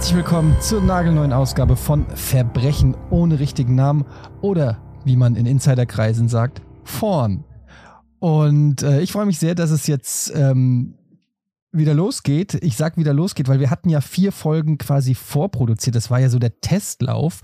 herzlich 0.00 0.16
willkommen 0.16 0.56
zur 0.62 0.80
nagelneuen 0.80 1.34
Ausgabe 1.34 1.76
von 1.76 2.06
Verbrechen 2.16 2.96
ohne 3.10 3.38
richtigen 3.38 3.74
Namen 3.74 4.06
oder 4.40 4.82
wie 5.04 5.14
man 5.14 5.36
in 5.36 5.44
Insiderkreisen 5.44 6.26
sagt, 6.26 6.62
Vorn. 6.84 7.44
Und 8.18 8.82
äh, 8.82 9.02
ich 9.02 9.12
freue 9.12 9.26
mich 9.26 9.38
sehr, 9.38 9.54
dass 9.54 9.70
es 9.70 9.86
jetzt 9.86 10.32
ähm, 10.34 10.94
wieder 11.70 11.92
losgeht. 11.92 12.54
Ich 12.62 12.78
sag 12.78 12.96
wieder 12.96 13.12
losgeht, 13.12 13.46
weil 13.46 13.60
wir 13.60 13.68
hatten 13.68 13.90
ja 13.90 14.00
vier 14.00 14.32
Folgen 14.32 14.78
quasi 14.78 15.14
vorproduziert. 15.14 15.94
Das 15.94 16.10
war 16.10 16.18
ja 16.18 16.30
so 16.30 16.38
der 16.38 16.62
Testlauf. 16.62 17.40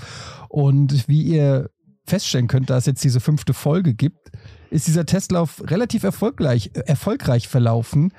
Und 0.49 1.09
wie 1.09 1.25
ihr 1.25 1.69
feststellen 2.07 2.49
könnt, 2.49 2.71
da 2.71 2.79
es 2.79 2.87
jetzt 2.87 3.05
diese 3.05 3.21
fünfte 3.21 3.53
Folge 3.53 3.93
gibt, 3.93 4.31
ist 4.71 4.87
dieser 4.87 5.05
Testlauf 5.05 5.63
relativ 5.67 6.05
erfolgreich, 6.05 6.71
erfolgreich 6.73 7.49
verlaufen. 7.49 8.15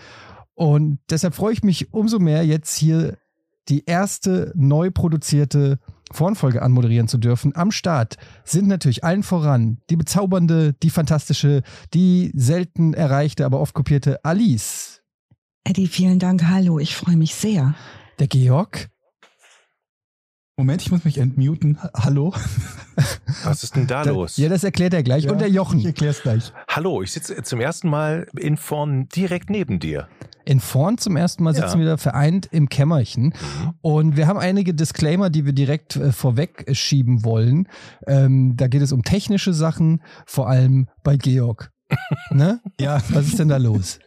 Und 0.53 0.99
deshalb 1.09 1.33
freue 1.33 1.53
ich 1.53 1.63
mich 1.63 1.91
umso 1.91 2.19
mehr, 2.19 2.45
jetzt 2.45 2.77
hier 2.77 3.17
die 3.69 3.85
erste 3.85 4.51
neu 4.55 4.91
produzierte 4.91 5.79
Vornfolge 6.11 6.61
anmoderieren 6.61 7.07
zu 7.07 7.17
dürfen. 7.17 7.55
Am 7.55 7.71
Start 7.71 8.17
sind 8.43 8.67
natürlich 8.67 9.03
allen 9.03 9.23
voran 9.23 9.79
die 9.89 9.97
bezaubernde, 9.97 10.73
die 10.81 10.89
fantastische, 10.89 11.63
die 11.93 12.31
selten 12.33 12.93
erreichte, 12.93 13.45
aber 13.45 13.59
oft 13.59 13.73
kopierte 13.73 14.23
Alice. 14.23 15.01
Eddie, 15.63 15.87
vielen 15.87 16.19
Dank. 16.19 16.43
Hallo, 16.43 16.79
ich 16.79 16.95
freue 16.95 17.17
mich 17.17 17.35
sehr. 17.35 17.75
Der 18.19 18.27
Georg. 18.27 18.89
Moment, 20.59 20.81
ich 20.81 20.89
muss 20.89 21.05
mich 21.05 21.19
entmuten. 21.19 21.77
Hallo. 21.93 22.33
Was 23.43 23.63
ist 23.63 23.75
denn 23.75 23.85
da 23.85 24.01
los? 24.01 24.37
Ja, 24.37 24.49
das 24.49 24.63
erklärt 24.63 24.91
er 24.95 25.03
gleich. 25.03 25.25
Ja, 25.25 25.31
Und 25.31 25.39
der 25.39 25.49
Jochen. 25.51 25.77
Ich 25.77 25.85
erklär's 25.85 26.23
gleich. 26.23 26.51
Hallo, 26.67 27.03
ich 27.03 27.11
sitze 27.11 27.43
zum 27.43 27.61
ersten 27.61 27.87
Mal 27.91 28.25
in 28.35 28.57
vorn 28.57 29.07
direkt 29.09 29.51
neben 29.51 29.79
dir. 29.79 30.07
In 30.45 30.59
vorn 30.59 30.97
zum 30.97 31.15
ersten 31.15 31.43
Mal 31.43 31.53
sitzen 31.53 31.73
Ja. 31.73 31.79
wir 31.81 31.85
da 31.85 31.97
vereint 31.97 32.47
im 32.51 32.69
Kämmerchen. 32.69 33.35
Und 33.81 34.17
wir 34.17 34.25
haben 34.25 34.39
einige 34.39 34.73
Disclaimer, 34.73 35.29
die 35.29 35.45
wir 35.45 35.53
direkt 35.53 35.95
äh, 35.95 36.11
vorweg 36.11 36.65
schieben 36.75 37.23
wollen. 37.23 37.67
Ähm, 38.07 38.57
da 38.57 38.67
geht 38.67 38.81
es 38.81 38.91
um 38.91 39.03
technische 39.03 39.53
Sachen, 39.53 40.01
vor 40.25 40.49
allem 40.49 40.87
bei 41.03 41.17
Georg. 41.17 41.71
ne? 42.31 42.61
Ja, 42.79 42.99
Was 43.09 43.27
ist 43.27 43.37
denn 43.37 43.49
da 43.49 43.57
los? 43.57 43.99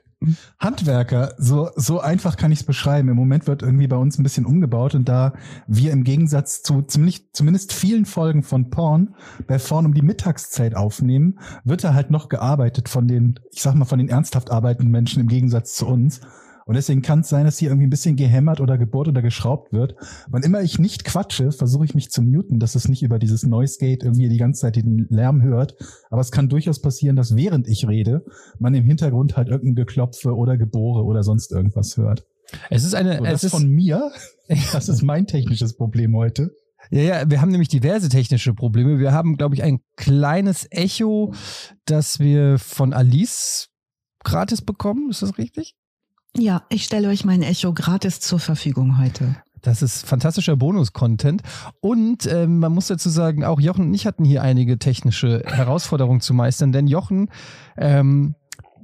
Handwerker, 0.58 1.34
so, 1.38 1.70
so 1.76 2.00
einfach 2.00 2.36
kann 2.36 2.52
ich 2.52 2.60
es 2.60 2.66
beschreiben. 2.66 3.08
Im 3.08 3.16
Moment 3.16 3.46
wird 3.46 3.62
irgendwie 3.62 3.86
bei 3.86 3.96
uns 3.96 4.18
ein 4.18 4.22
bisschen 4.22 4.44
umgebaut 4.44 4.94
und 4.94 5.08
da 5.08 5.32
wir 5.66 5.92
im 5.92 6.04
Gegensatz 6.04 6.62
zu 6.62 6.82
ziemlich, 6.82 7.32
zumindest 7.32 7.72
vielen 7.72 8.04
Folgen 8.04 8.42
von 8.42 8.68
Porn 8.68 9.14
bei 9.46 9.56
Porn 9.56 9.86
um 9.86 9.94
die 9.94 10.02
Mittagszeit 10.02 10.76
aufnehmen, 10.76 11.38
wird 11.64 11.84
da 11.84 11.94
halt 11.94 12.10
noch 12.10 12.28
gearbeitet 12.28 12.90
von 12.90 13.08
den, 13.08 13.40
ich 13.50 13.62
sag 13.62 13.74
mal, 13.74 13.86
von 13.86 13.98
den 13.98 14.10
ernsthaft 14.10 14.50
arbeitenden 14.50 14.92
Menschen 14.92 15.20
im 15.20 15.28
Gegensatz 15.28 15.74
zu 15.74 15.86
uns. 15.86 16.20
Und 16.66 16.74
deswegen 16.74 17.02
kann 17.02 17.20
es 17.20 17.28
sein, 17.28 17.44
dass 17.44 17.58
hier 17.58 17.70
irgendwie 17.70 17.86
ein 17.86 17.90
bisschen 17.90 18.16
gehämmert 18.16 18.60
oder 18.60 18.78
gebohrt 18.78 19.08
oder 19.08 19.22
geschraubt 19.22 19.72
wird. 19.72 19.94
Wann 20.28 20.42
immer 20.42 20.62
ich 20.62 20.78
nicht 20.78 21.04
quatsche, 21.04 21.52
versuche 21.52 21.84
ich 21.84 21.94
mich 21.94 22.10
zu 22.10 22.22
muten, 22.22 22.58
dass 22.58 22.74
es 22.74 22.88
nicht 22.88 23.02
über 23.02 23.18
dieses 23.18 23.42
Noise 23.42 23.78
Gate 23.78 24.02
irgendwie 24.02 24.28
die 24.28 24.36
ganze 24.36 24.62
Zeit 24.62 24.76
den 24.76 25.06
Lärm 25.10 25.42
hört. 25.42 25.76
Aber 26.10 26.20
es 26.20 26.30
kann 26.30 26.48
durchaus 26.48 26.80
passieren, 26.80 27.16
dass 27.16 27.36
während 27.36 27.68
ich 27.68 27.88
rede, 27.88 28.24
man 28.58 28.74
im 28.74 28.84
Hintergrund 28.84 29.36
halt 29.36 29.48
irgendein 29.48 29.74
Geklopfe 29.74 30.34
oder 30.34 30.56
Gebohre 30.56 31.04
oder 31.04 31.22
sonst 31.22 31.52
irgendwas 31.52 31.96
hört. 31.96 32.26
Es 32.68 32.84
ist 32.84 32.94
eine, 32.94 33.18
So, 33.18 33.24
es 33.24 33.44
ist, 33.44 33.50
von 33.50 33.68
mir, 33.68 34.10
das 34.72 34.88
ist 34.88 35.02
mein 35.02 35.26
technisches 35.26 35.76
Problem 35.76 36.16
heute. 36.16 36.50
ja, 36.90 37.00
ja, 37.00 37.30
wir 37.30 37.40
haben 37.40 37.50
nämlich 37.50 37.68
diverse 37.68 38.08
technische 38.08 38.54
Probleme. 38.54 38.98
Wir 38.98 39.12
haben, 39.12 39.36
glaube 39.36 39.54
ich, 39.54 39.62
ein 39.62 39.80
kleines 39.96 40.66
Echo, 40.70 41.32
das 41.84 42.18
wir 42.18 42.58
von 42.58 42.92
Alice 42.92 43.68
gratis 44.24 44.62
bekommen. 44.62 45.10
Ist 45.10 45.22
das 45.22 45.38
richtig? 45.38 45.74
Ja, 46.36 46.62
ich 46.68 46.84
stelle 46.84 47.08
euch 47.08 47.24
mein 47.24 47.42
Echo 47.42 47.72
gratis 47.72 48.20
zur 48.20 48.38
Verfügung 48.38 48.98
heute. 48.98 49.36
Das 49.62 49.82
ist 49.82 50.06
fantastischer 50.06 50.56
Bonus-Content. 50.56 51.42
Und 51.80 52.26
ähm, 52.26 52.60
man 52.60 52.72
muss 52.72 52.86
dazu 52.86 53.10
sagen, 53.10 53.44
auch 53.44 53.60
Jochen 53.60 53.86
und 53.86 53.94
ich 53.94 54.06
hatten 54.06 54.24
hier 54.24 54.42
einige 54.42 54.78
technische 54.78 55.42
Herausforderungen 55.44 56.20
zu 56.20 56.32
meistern, 56.32 56.72
denn 56.72 56.86
Jochen 56.86 57.28
ähm, 57.76 58.34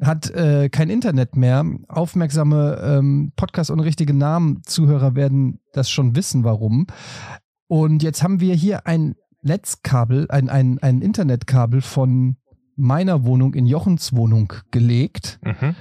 hat 0.03 0.31
äh, 0.31 0.69
kein 0.69 0.91
Internet 0.91 1.37
mehr. 1.37 1.65
Aufmerksame 1.89 2.79
ähm, 2.83 3.33
Podcast 3.37 3.71
und 3.71 3.81
richtige 3.81 4.13
Namen 4.13 4.63
Zuhörer 4.65 5.15
werden 5.15 5.61
das 5.73 5.89
schon 5.89 6.15
wissen, 6.15 6.45
warum. 6.45 6.87
Und 7.69 8.03
jetzt 8.03 8.23
haben 8.23 8.41
wir 8.41 8.55
hier 8.55 8.87
ein 8.87 9.15
Netzkabel, 9.43 10.27
ein, 10.29 10.51
ein, 10.51 10.79
ein 10.81 11.01
Internetkabel 11.01 11.81
von 11.81 12.37
meiner 12.75 13.25
Wohnung 13.25 13.55
in 13.55 13.65
Jochens 13.65 14.15
Wohnung 14.15 14.53
gelegt 14.71 15.39
Mhm. 15.43 15.75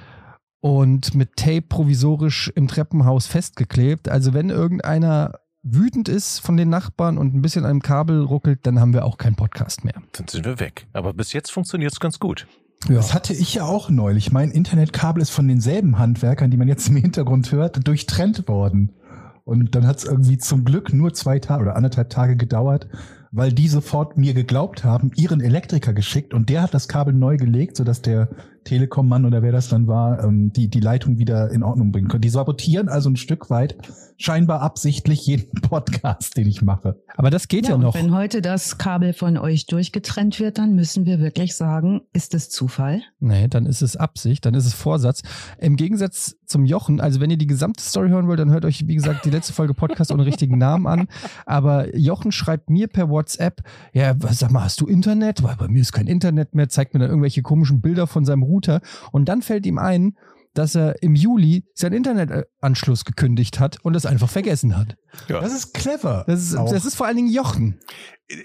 Und 0.66 1.14
mit 1.14 1.36
Tape 1.36 1.62
provisorisch 1.62 2.52
im 2.56 2.68
Treppenhaus 2.68 3.28
festgeklebt. 3.28 4.10
Also 4.10 4.34
wenn 4.34 4.50
irgendeiner 4.50 5.36
wütend 5.62 6.10
ist 6.10 6.40
von 6.40 6.58
den 6.58 6.70
Nachbarn 6.70 7.20
und 7.20 7.36
ein 7.36 7.44
bisschen 7.44 7.66
an 7.66 7.70
einem 7.70 7.82
Kabel 7.84 8.24
ruckelt, 8.24 8.66
dann 8.66 8.80
haben 8.80 8.92
wir 8.92 9.06
auch 9.06 9.20
keinen 9.20 9.36
Podcast 9.36 9.86
mehr. 9.86 9.94
Dann 10.14 10.28
sind 10.28 10.44
wir 10.44 10.60
weg. 10.60 10.88
Aber 10.92 11.14
bis 11.14 11.34
jetzt 11.34 11.52
funktioniert 11.52 11.94
es 11.94 12.00
ganz 12.00 12.18
gut. 12.18 12.48
Ja. 12.90 12.96
Das 12.96 13.14
hatte 13.14 13.34
ich 13.34 13.54
ja 13.54 13.66
auch 13.66 13.92
neulich. 13.92 14.32
Mein 14.32 14.50
Internetkabel 14.50 15.22
ist 15.22 15.30
von 15.30 15.48
denselben 15.48 16.00
Handwerkern, 16.00 16.50
die 16.50 16.58
man 16.58 16.68
jetzt 16.68 16.88
im 16.90 16.96
Hintergrund 16.96 17.52
hört, 17.52 17.88
durchtrennt 17.88 18.48
worden. 18.48 18.96
Und 19.44 19.76
dann 19.76 19.86
hat 19.86 19.98
es 20.00 20.06
irgendwie 20.06 20.40
zum 20.40 20.66
Glück 20.66 20.92
nur 20.92 21.14
zwei 21.14 21.38
Tage 21.38 21.62
oder 21.62 21.76
anderthalb 21.76 22.10
Tage 22.10 22.38
gedauert, 22.38 22.88
weil 23.32 23.54
die 23.54 23.68
sofort 23.68 24.18
mir 24.18 24.34
geglaubt 24.34 24.84
haben, 24.84 25.12
ihren 25.16 25.42
Elektriker 25.42 25.94
geschickt 25.94 26.34
und 26.34 26.50
der 26.50 26.64
hat 26.64 26.74
das 26.74 26.88
Kabel 26.88 27.14
neu 27.14 27.38
gelegt, 27.38 27.78
sodass 27.78 28.02
der 28.02 28.30
Telekom-Mann 28.66 29.26
oder 29.26 29.42
wer 29.42 29.52
das 29.52 29.70
dann 29.70 29.88
war, 29.88 30.24
ähm, 30.24 30.52
die, 30.52 30.68
die 30.68 30.80
Leitung 30.80 31.18
wieder 31.18 31.52
in 31.52 31.64
Ordnung 31.64 31.92
bringen 31.92 32.08
konnte. 32.08 32.22
Die 32.22 32.30
sabotieren 32.30 32.90
also 32.90 33.10
ein 33.10 33.16
Stück 33.16 33.50
weit 33.50 33.78
scheinbar 34.18 34.62
absichtlich 34.62 35.26
jeden 35.26 35.52
Podcast, 35.62 36.38
den 36.38 36.48
ich 36.48 36.62
mache. 36.62 37.02
Aber 37.16 37.30
das 37.30 37.48
geht 37.48 37.68
ja, 37.68 37.76
und 37.76 37.82
noch. 37.82 37.96
wenn 37.96 38.14
heute 38.14 38.42
das 38.42 38.78
Kabel 38.78 39.14
von 39.14 39.38
euch 39.38 39.68
durchgetrennt 39.68 40.40
wird, 40.40 40.58
dann 40.58 40.76
müssen 40.76 41.06
wir 41.06 41.20
wirklich 41.20 41.56
sagen, 41.56 42.02
ist 42.14 42.34
es 42.34 42.50
Zufall? 42.50 43.02
Nee, 43.20 43.48
dann 43.48 43.66
ist 43.66 43.82
es 43.82 43.96
Absicht, 43.96 44.46
dann 44.46 44.54
ist 44.54 44.66
es 44.66 44.74
Vorsatz. 44.74 45.22
Im 45.60 45.76
Gegensatz 45.76 46.36
zum 46.46 46.66
Jochen, 46.66 47.00
also 47.00 47.20
wenn 47.20 47.30
ihr 47.30 47.38
die 47.38 47.48
gesamte 47.48 47.84
Story 47.84 48.10
hören 48.10 48.28
wollt, 48.28 48.40
dann 48.40 48.52
hört 48.52 48.66
euch, 48.66 48.88
wie 48.88 48.96
gesagt, 48.96 49.26
die 49.26 49.30
letzte 49.30 49.54
Folge 49.54 49.74
Podcast 49.74 50.12
ohne 50.12 50.26
richtigen 50.26 50.58
Namen 50.58 50.88
an. 50.88 51.08
Aber 51.46 51.96
Jochen 51.96 52.32
schreibt 52.32 52.70
mir 52.70 52.88
per 52.88 53.10
WhatsApp, 53.10 53.62
ja, 53.94 54.16
was, 54.18 54.40
sag 54.40 54.52
mal, 54.52 54.64
hast 54.64 54.82
du 54.82 54.88
Internet? 54.88 55.44
Weil 55.44 55.56
bei 55.56 55.68
mir 55.68 55.82
ist 55.82 55.92
kein 55.92 56.08
Internet 56.08 56.56
mehr, 56.56 56.70
zeigt 56.70 56.94
mir 56.94 57.00
dann 57.00 57.10
irgendwelche 57.10 57.42
komischen 57.42 57.82
Bilder 57.82 58.08
von 58.08 58.26
seinem 58.26 58.44
Router. 58.56 58.82
Und 59.12 59.26
dann 59.30 59.42
fällt 59.42 59.66
ihm 59.66 59.78
ein, 59.78 60.16
dass 60.54 60.74
er 60.74 61.04
im 61.04 61.16
Juli 61.16 61.66
seinen 61.74 61.94
Internetanschluss 61.94 63.04
gekündigt 63.04 63.60
hat 63.60 63.78
und 63.84 63.94
es 63.96 64.06
einfach 64.06 64.30
vergessen 64.30 64.78
hat. 64.78 64.96
Ja. 65.28 65.42
Das 65.42 65.54
ist 65.54 65.74
clever. 65.74 66.24
Das 66.28 66.42
ist, 66.42 66.54
das 66.56 66.86
ist 66.86 66.96
vor 66.96 67.06
allen 67.06 67.18
Dingen 67.18 67.32
Jochen. 67.32 67.80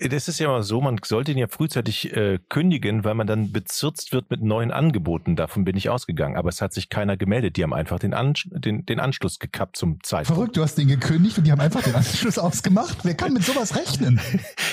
Das 0.07 0.29
ist 0.29 0.39
ja 0.39 0.49
mal 0.49 0.63
so, 0.63 0.83
man 0.83 0.99
sollte 1.03 1.33
ihn 1.33 1.39
ja 1.39 1.49
frühzeitig 1.49 2.15
äh, 2.15 2.39
kündigen, 2.51 3.03
weil 3.03 3.15
man 3.15 3.27
dann 3.27 3.51
bezirzt 3.51 4.13
wird 4.13 4.31
mit 4.31 4.43
neuen 4.43 4.73
Angeboten. 4.73 5.37
Davon 5.37 5.65
bin 5.65 5.75
ich 5.75 5.89
ausgegangen. 5.89 6.37
Aber 6.37 6.51
es 6.51 6.61
hat 6.61 6.75
sich 6.75 6.91
keiner 6.91 7.17
gemeldet. 7.17 7.57
Die 7.57 7.63
haben 7.63 7.73
einfach 7.73 7.99
den, 7.99 8.13
Ansch 8.13 8.47
den, 8.51 8.85
den 8.85 9.01
Anschluss 9.01 9.39
gekappt 9.39 9.77
zum 9.77 10.03
Zeitpunkt. 10.03 10.37
Verrückt, 10.37 10.57
du 10.59 10.63
hast 10.63 10.77
den 10.77 10.89
gekündigt 10.89 11.39
und 11.39 11.45
die 11.45 11.53
haben 11.53 11.61
einfach 11.61 11.83
den 11.83 11.95
Anschluss 11.95 12.39
ausgemacht. 12.39 12.99
Wer 13.05 13.15
kann 13.15 13.33
mit 13.33 13.45
sowas 13.45 13.77
rechnen? 13.77 14.21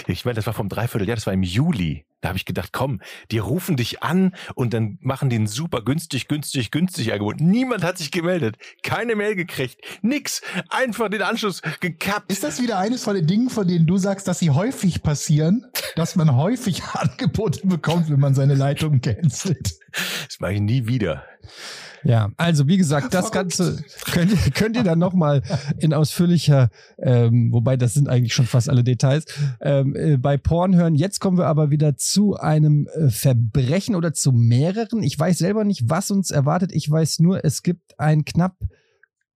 Ich 0.09 0.23
meine, 0.23 0.35
das 0.35 0.47
war 0.47 0.53
vom 0.53 0.69
Dreivierteljahr, 0.69 1.15
das 1.15 1.25
war 1.25 1.33
im 1.33 1.43
Juli. 1.43 2.05
Da 2.21 2.29
habe 2.29 2.37
ich 2.37 2.45
gedacht, 2.45 2.69
komm, 2.71 2.99
die 3.29 3.37
rufen 3.37 3.77
dich 3.77 4.01
an 4.01 4.33
und 4.55 4.73
dann 4.73 4.97
machen 5.01 5.29
die 5.29 5.37
ein 5.37 5.45
super 5.45 5.83
günstig, 5.83 6.27
günstig, 6.27 6.71
günstig 6.71 7.13
Angebot. 7.13 7.39
Niemand 7.39 7.83
hat 7.83 7.99
sich 7.99 8.09
gemeldet. 8.09 8.57
Keine 8.81 9.15
Mail 9.15 9.35
gekriegt. 9.35 9.79
Nix. 10.01 10.41
Einfach 10.69 11.09
den 11.09 11.21
Anschluss 11.21 11.61
gekappt. 11.79 12.31
Ist 12.31 12.43
das 12.43 12.59
wieder 12.59 12.79
eines 12.79 13.03
von 13.03 13.13
den 13.13 13.27
Dingen, 13.27 13.51
von 13.51 13.67
denen 13.67 13.85
du 13.85 13.97
sagst, 13.97 14.27
dass 14.27 14.39
sie 14.39 14.49
häufig 14.49 14.96
passieren, 15.01 15.65
dass 15.95 16.15
man 16.15 16.35
häufig 16.35 16.83
Angebote 16.93 17.65
bekommt, 17.67 18.09
wenn 18.09 18.19
man 18.19 18.33
seine 18.35 18.55
Leitung 18.55 19.01
cancelt? 19.01 19.75
Das 20.27 20.39
mache 20.39 20.53
ich 20.53 20.61
nie 20.61 20.87
wieder. 20.87 21.23
Ja, 22.03 22.29
also 22.37 22.67
wie 22.67 22.77
gesagt, 22.77 23.13
das 23.13 23.29
Verrückt. 23.29 23.57
Ganze 23.57 23.83
könnt, 24.11 24.31
ihr- 24.31 24.51
könnt 24.51 24.77
ihr 24.77 24.83
dann 24.83 24.99
nochmal 24.99 25.41
in 25.79 25.93
ausführlicher, 25.93 26.69
ähm, 26.99 27.51
wobei 27.51 27.75
das 27.75 27.95
sind 27.95 28.07
eigentlich 28.07 28.33
schon 28.33 28.45
fast 28.45 28.69
alle 28.69 28.83
Details, 28.83 29.25
ähm, 29.61 29.95
äh, 29.95 30.17
bei 30.17 30.37
Porn 30.37 30.75
hören. 30.75 30.93
Jetzt 30.95 31.19
kommen 31.19 31.37
wir 31.37 31.47
aber 31.47 31.71
wieder 31.71 31.97
zu 31.97 32.35
einem 32.35 32.87
äh, 32.93 33.09
Verbrechen 33.09 33.95
oder 33.95 34.13
zu 34.13 34.31
mehreren. 34.31 35.01
Ich 35.03 35.17
weiß 35.19 35.39
selber 35.39 35.63
nicht, 35.63 35.89
was 35.89 36.11
uns 36.11 36.29
erwartet. 36.31 36.71
Ich 36.71 36.89
weiß 36.89 37.19
nur, 37.19 37.43
es 37.43 37.63
gibt 37.63 37.99
ein 37.99 38.23
knapp, 38.25 38.55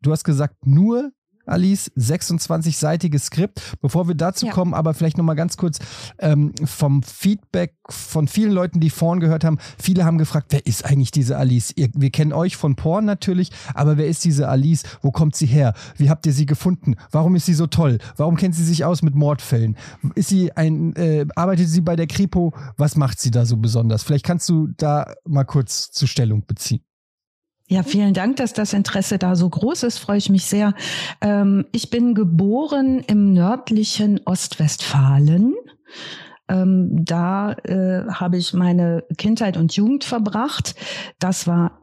du 0.01 0.11
hast 0.11 0.23
gesagt, 0.23 0.65
nur 0.65 1.11
Alice, 1.51 1.91
26-seitiges 1.97 3.25
Skript. 3.25 3.61
Bevor 3.81 4.07
wir 4.07 4.15
dazu 4.15 4.47
Ja. 4.47 4.51
kommen, 4.53 4.73
aber 4.73 4.93
vielleicht 4.93 5.17
nochmal 5.17 5.35
ganz 5.35 5.57
kurz 5.57 5.79
ähm, 6.19 6.53
vom 6.65 7.03
Feedback 7.03 7.75
von 7.89 8.27
vielen 8.27 8.51
Leuten, 8.51 8.79
die 8.79 8.89
vorn 8.89 9.19
gehört 9.19 9.43
haben. 9.43 9.57
Viele 9.77 10.05
haben 10.05 10.17
gefragt, 10.17 10.47
wer 10.49 10.65
ist 10.65 10.85
eigentlich 10.85 11.11
diese 11.11 11.37
Alice? 11.37 11.71
Ihr, 11.75 11.89
wir 11.93 12.09
kennen 12.09 12.33
euch 12.33 12.55
von 12.57 12.75
Porn 12.75 13.05
natürlich, 13.05 13.49
aber 13.73 13.97
wer 13.97 14.07
ist 14.07 14.23
diese 14.23 14.47
Alice? 14.47 14.83
Wo 15.01 15.11
kommt 15.11 15.35
sie 15.35 15.45
her? 15.45 15.73
Wie 15.97 16.09
habt 16.09 16.25
ihr 16.25 16.33
sie 16.33 16.45
gefunden? 16.45 16.95
Warum 17.11 17.35
ist 17.35 17.45
sie 17.45 17.53
so 17.53 17.67
toll? 17.67 17.97
Warum 18.17 18.35
kennt 18.37 18.55
sie 18.55 18.63
sich 18.63 18.85
aus 18.85 19.01
mit 19.01 19.15
Mordfällen? 19.15 19.77
Ist 20.15 20.29
sie 20.29 20.51
ein, 20.53 20.95
äh, 20.95 21.25
arbeitet 21.35 21.67
sie 21.69 21.81
bei 21.81 21.95
der 21.95 22.07
Kripo? 22.07 22.53
Was 22.77 22.95
macht 22.95 23.19
sie 23.19 23.31
da 23.31 23.45
so 23.45 23.57
besonders? 23.57 24.03
Vielleicht 24.03 24.25
kannst 24.25 24.47
du 24.49 24.67
da 24.77 25.13
mal 25.27 25.43
kurz 25.43 25.91
zu 25.91 26.07
Stellung 26.07 26.45
beziehen. 26.45 26.81
Ja, 27.71 27.83
vielen 27.83 28.13
Dank, 28.13 28.35
dass 28.35 28.51
das 28.51 28.73
Interesse 28.73 29.17
da 29.17 29.33
so 29.33 29.47
groß 29.47 29.83
ist. 29.83 29.97
Freue 29.97 30.17
ich 30.17 30.29
mich 30.29 30.43
sehr. 30.43 30.73
Ähm, 31.21 31.65
ich 31.71 31.89
bin 31.89 32.15
geboren 32.15 32.99
im 33.07 33.31
nördlichen 33.31 34.19
Ostwestfalen. 34.25 35.55
Ähm, 36.49 36.89
da 37.05 37.53
äh, 37.53 38.03
habe 38.11 38.35
ich 38.35 38.51
meine 38.51 39.05
Kindheit 39.17 39.55
und 39.55 39.73
Jugend 39.73 40.03
verbracht. 40.03 40.75
Das 41.17 41.47
war 41.47 41.79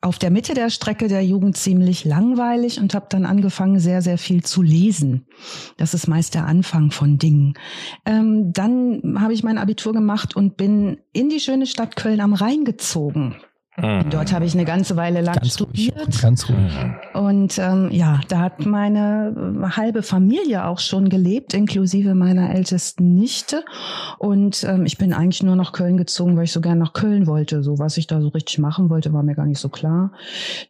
auf 0.00 0.18
der 0.18 0.30
Mitte 0.30 0.54
der 0.54 0.70
Strecke 0.70 1.08
der 1.08 1.22
Jugend 1.22 1.58
ziemlich 1.58 2.06
langweilig 2.06 2.80
und 2.80 2.94
habe 2.94 3.08
dann 3.10 3.26
angefangen, 3.26 3.80
sehr, 3.80 4.00
sehr 4.00 4.16
viel 4.16 4.42
zu 4.42 4.62
lesen. 4.62 5.26
Das 5.76 5.92
ist 5.92 6.06
meist 6.06 6.34
der 6.34 6.46
Anfang 6.46 6.90
von 6.90 7.18
Dingen. 7.18 7.52
Ähm, 8.06 8.54
dann 8.54 9.18
habe 9.20 9.34
ich 9.34 9.42
mein 9.42 9.58
Abitur 9.58 9.92
gemacht 9.92 10.34
und 10.34 10.56
bin 10.56 11.02
in 11.12 11.28
die 11.28 11.40
schöne 11.40 11.66
Stadt 11.66 11.96
Köln 11.96 12.22
am 12.22 12.32
Rhein 12.32 12.64
gezogen. 12.64 13.36
Mhm. 13.78 14.10
Dort 14.10 14.34
habe 14.34 14.44
ich 14.44 14.52
eine 14.52 14.66
ganze 14.66 14.96
Weile 14.96 15.22
lang 15.22 15.36
ganz 15.36 15.54
studiert. 15.54 15.96
Ruhig, 15.96 16.20
ganz 16.20 16.46
ruhig. 16.46 16.72
Und 17.14 17.58
ähm, 17.58 17.88
ja, 17.90 18.20
da 18.28 18.40
hat 18.40 18.66
meine 18.66 19.34
äh, 19.34 19.66
halbe 19.76 20.02
Familie 20.02 20.66
auch 20.66 20.78
schon 20.78 21.08
gelebt, 21.08 21.54
inklusive 21.54 22.14
meiner 22.14 22.54
ältesten 22.54 23.14
Nichte. 23.14 23.64
Und 24.18 24.62
ähm, 24.64 24.84
ich 24.84 24.98
bin 24.98 25.14
eigentlich 25.14 25.42
nur 25.42 25.56
nach 25.56 25.72
Köln 25.72 25.96
gezogen, 25.96 26.36
weil 26.36 26.44
ich 26.44 26.52
so 26.52 26.60
gern 26.60 26.78
nach 26.78 26.92
Köln 26.92 27.26
wollte. 27.26 27.62
So 27.62 27.78
was 27.78 27.96
ich 27.96 28.06
da 28.06 28.20
so 28.20 28.28
richtig 28.28 28.58
machen 28.58 28.90
wollte, 28.90 29.14
war 29.14 29.22
mir 29.22 29.34
gar 29.34 29.46
nicht 29.46 29.60
so 29.60 29.70
klar. 29.70 30.12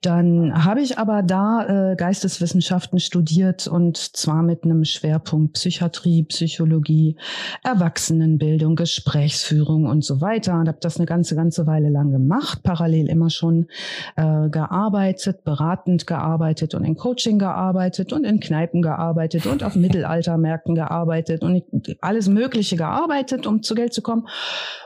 Dann 0.02 0.64
habe 0.64 0.80
ich 0.80 0.96
aber 0.96 1.24
da 1.24 1.90
äh, 1.90 1.96
Geisteswissenschaften 1.96 3.00
studiert 3.00 3.66
und 3.66 3.96
zwar 3.96 4.44
mit 4.44 4.62
einem 4.62 4.84
Schwerpunkt 4.84 5.54
Psychiatrie, 5.54 6.22
Psychologie, 6.22 7.16
Erwachsenenbildung, 7.64 8.76
Gesprächsführung 8.76 9.86
und 9.86 10.04
so 10.04 10.20
weiter. 10.20 10.60
Und 10.60 10.68
habe 10.68 10.78
das 10.80 10.98
eine 10.98 11.06
ganze, 11.06 11.34
ganze 11.34 11.66
Weile 11.66 11.88
lang 11.88 12.12
gemacht. 12.12 12.62
Parallel 12.62 12.91
parallel 12.92 13.08
immer 13.08 13.30
schon 13.30 13.68
äh, 14.16 14.48
gearbeitet, 14.48 15.44
beratend 15.44 16.06
gearbeitet 16.06 16.74
und 16.74 16.84
in 16.84 16.96
Coaching 16.96 17.38
gearbeitet 17.38 18.12
und 18.12 18.24
in 18.24 18.40
Kneipen 18.40 18.82
gearbeitet 18.82 19.46
und 19.46 19.64
auf 19.64 19.74
Mittelaltermärkten 19.82 20.74
gearbeitet 20.74 21.42
und 21.42 21.64
alles 22.00 22.28
Mögliche 22.28 22.76
gearbeitet, 22.76 23.46
um 23.46 23.62
zu 23.62 23.74
Geld 23.74 23.92
zu 23.92 24.02
kommen. 24.02 24.28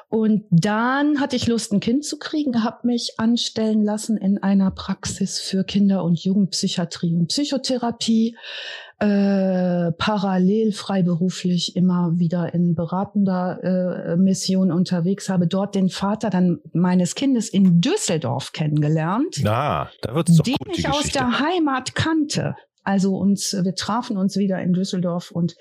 Und 0.09 0.45
dann 0.51 1.21
hatte 1.21 1.35
ich 1.35 1.49
Lust, 1.49 1.73
ein 1.73 1.81
Kind 1.81 2.05
zu 2.05 2.19
kriegen, 2.19 2.63
habe 2.63 2.87
mich 2.87 3.15
anstellen 3.19 3.83
lassen 3.83 4.17
in 4.17 4.41
einer 4.41 4.71
Praxis 4.71 5.41
für 5.41 5.65
Kinder- 5.65 6.05
und 6.05 6.23
Jugendpsychiatrie 6.23 7.17
und 7.17 7.27
Psychotherapie 7.27 8.37
äh, 8.99 9.93
parallel 9.93 10.73
freiberuflich 10.73 11.77
immer 11.77 12.13
wieder 12.19 12.55
in 12.55 12.75
beratender 12.75 13.63
äh, 13.63 14.17
Mission 14.17 14.73
unterwegs, 14.73 15.29
habe 15.29 15.47
dort 15.47 15.75
den 15.75 15.91
Vater 15.91 16.31
dann 16.31 16.61
meines 16.73 17.15
Kindes 17.15 17.51
in 17.51 17.81
Düsseldorf 17.81 18.53
kennengelernt. 18.53 19.41
Na, 19.43 19.91
da 20.01 20.15
wird's 20.15 20.37
doch 20.37 20.45
den 20.45 20.57
gut, 20.57 20.77
die 20.77 20.81
ich 20.81 20.89
aus 20.89 20.99
Geschichte. 20.99 21.19
der 21.19 21.41
Heimat 21.41 21.95
kannte. 21.95 22.57
Also 22.87 23.17
uns, 23.17 23.53
wir 23.53 23.75
trafen 23.75 24.17
uns 24.17 24.37
wieder 24.37 24.63
in 24.63 24.73
Düsseldorf 24.73 25.33
und 25.33 25.57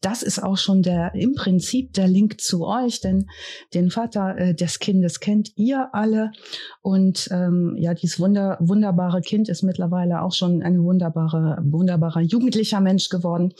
das 0.00 0.22
ist 0.22 0.42
auch 0.42 0.56
schon 0.56 0.80
der 0.82 1.14
im 1.14 1.34
Prinzip 1.34 1.92
der 1.92 2.08
Link 2.08 2.40
zu 2.40 2.66
euch, 2.66 3.02
denn 3.02 3.26
den 3.74 3.90
Vater 3.90 4.38
äh, 4.38 4.54
des 4.54 4.78
Kindes 4.78 5.20
kennt 5.20 5.50
ihr 5.56 5.90
alle 5.92 6.32
und 6.80 7.28
ähm, 7.32 7.76
ja, 7.78 7.92
dieses 7.92 8.18
wunder, 8.18 8.56
wunderbare 8.60 9.20
Kind 9.20 9.50
ist 9.50 9.62
mittlerweile 9.62 10.22
auch 10.22 10.32
schon 10.32 10.62
ein 10.62 10.82
wunderbare, 10.82 11.58
wunderbarer 11.62 12.22
jugendlicher 12.22 12.80
Mensch 12.80 13.10
geworden. 13.10 13.52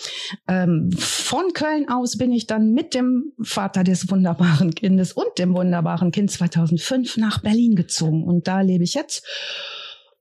Ähm, 0.48 0.90
von 0.96 1.52
Köln 1.52 1.90
aus 1.90 2.16
bin 2.16 2.32
ich 2.32 2.46
dann 2.46 2.72
mit 2.72 2.94
dem 2.94 3.32
Vater 3.42 3.84
des 3.84 4.10
wunderbaren 4.10 4.74
Kindes 4.74 5.12
und 5.12 5.38
dem 5.38 5.54
wunderbaren 5.54 6.10
Kind 6.10 6.30
2005 6.30 7.18
nach 7.18 7.42
Berlin 7.42 7.74
gezogen 7.74 8.24
und 8.24 8.48
da 8.48 8.62
lebe 8.62 8.84
ich 8.84 8.94
jetzt. 8.94 9.26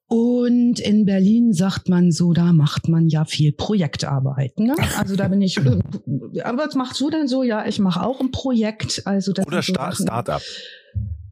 Und 0.09 0.79
in 0.79 1.05
Berlin 1.05 1.53
sagt 1.53 1.87
man 1.87 2.11
so, 2.11 2.33
da 2.33 2.51
macht 2.51 2.89
man 2.89 3.09
ja 3.09 3.25
viel 3.25 3.51
Projektarbeit. 3.51 4.59
Ne? 4.59 4.75
Also 4.97 5.15
da 5.15 5.27
bin 5.27 5.39
ich. 5.39 5.57
äh, 6.33 6.41
Aber 6.41 6.65
was 6.65 6.73
machst 6.73 6.99
du 6.99 7.11
denn 7.11 7.27
so? 7.27 7.43
Ja, 7.43 7.67
ich 7.67 7.77
mache 7.77 8.03
auch 8.03 8.19
ein 8.19 8.31
Projekt. 8.31 9.03
Also 9.05 9.33
das 9.33 9.45
Oder 9.45 9.61
so 9.61 9.73
Startup. 9.73 10.41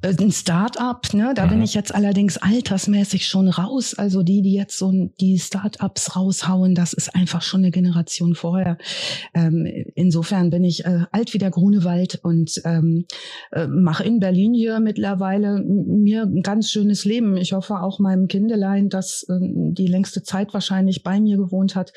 Äh, 0.02 0.14
ein 0.20 0.32
Start-up, 0.32 1.14
ne? 1.14 1.34
Da 1.36 1.46
bin 1.48 1.58
Mhm. 1.58 1.64
ich 1.64 1.74
jetzt 1.74 1.94
allerdings 1.94 2.38
altersmäßig 2.38 3.28
schon 3.28 3.48
raus. 3.48 3.94
Also 3.96 4.24
die, 4.24 4.42
die 4.42 4.54
jetzt 4.54 4.78
so 4.78 4.92
die 5.20 5.40
Start-ups 5.40 6.16
raushauen, 6.16 6.76
das 6.76 6.94
ist 6.94 7.16
einfach 7.16 7.42
schon 7.42 7.62
eine 7.62 7.72
Generation 7.72 8.36
vorher. 8.36 8.78
Ähm, 9.34 9.66
insofern 9.96 10.50
bin 10.50 10.64
ich 10.64 10.86
äh, 10.86 11.06
alt 11.12 11.34
wie 11.34 11.38
der 11.40 11.50
Grunewald 11.52 12.20
und 12.24 12.62
ähm, 12.66 13.06
äh, 13.52 13.68
mache 13.68 14.04
in 14.04 14.20
Berlin 14.20 14.54
hier 14.54 14.80
mittlerweile 14.80 15.62
mir 15.64 16.24
ein 16.24 16.44
ganz 16.44 16.70
schönes 16.70 17.04
Leben. 17.06 17.38
Ich 17.38 17.54
hoffe 17.54 17.82
auch 17.82 18.00
meinem 18.00 18.28
Kindelein, 18.28 18.90
das 18.90 19.26
ähm, 19.30 19.74
die 19.74 19.88
längste 19.88 20.24
Zeit 20.24 20.54
wahrscheinlich 20.54 21.04
bei 21.04 21.20
mir 21.20 21.38
gewohnt 21.38 21.76
hat. 21.76 21.92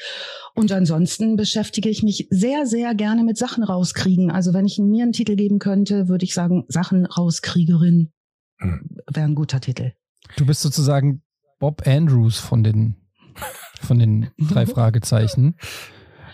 Und 0.54 0.72
ansonsten 0.72 1.36
beschäftige 1.36 1.88
ich 1.88 2.02
mich 2.02 2.26
sehr, 2.30 2.66
sehr 2.66 2.94
gerne 2.94 3.24
mit 3.24 3.36
Sachen 3.36 3.62
rauskriegen. 3.62 4.30
Also 4.30 4.54
wenn 4.54 4.66
ich 4.66 4.78
mir 4.78 5.02
einen 5.02 5.12
Titel 5.12 5.36
geben 5.36 5.58
könnte, 5.58 6.08
würde 6.08 6.24
ich 6.24 6.34
sagen, 6.34 6.64
Sachen 6.68 7.04
rauskriegerin. 7.06 7.99
Wäre 8.60 9.26
ein 9.26 9.34
guter 9.34 9.60
Titel. 9.60 9.92
Du 10.36 10.46
bist 10.46 10.60
sozusagen 10.62 11.22
Bob 11.58 11.86
Andrews 11.86 12.38
von 12.38 12.62
den, 12.62 12.96
von 13.80 13.98
den 13.98 14.30
drei 14.38 14.66
Fragezeichen. 14.66 15.56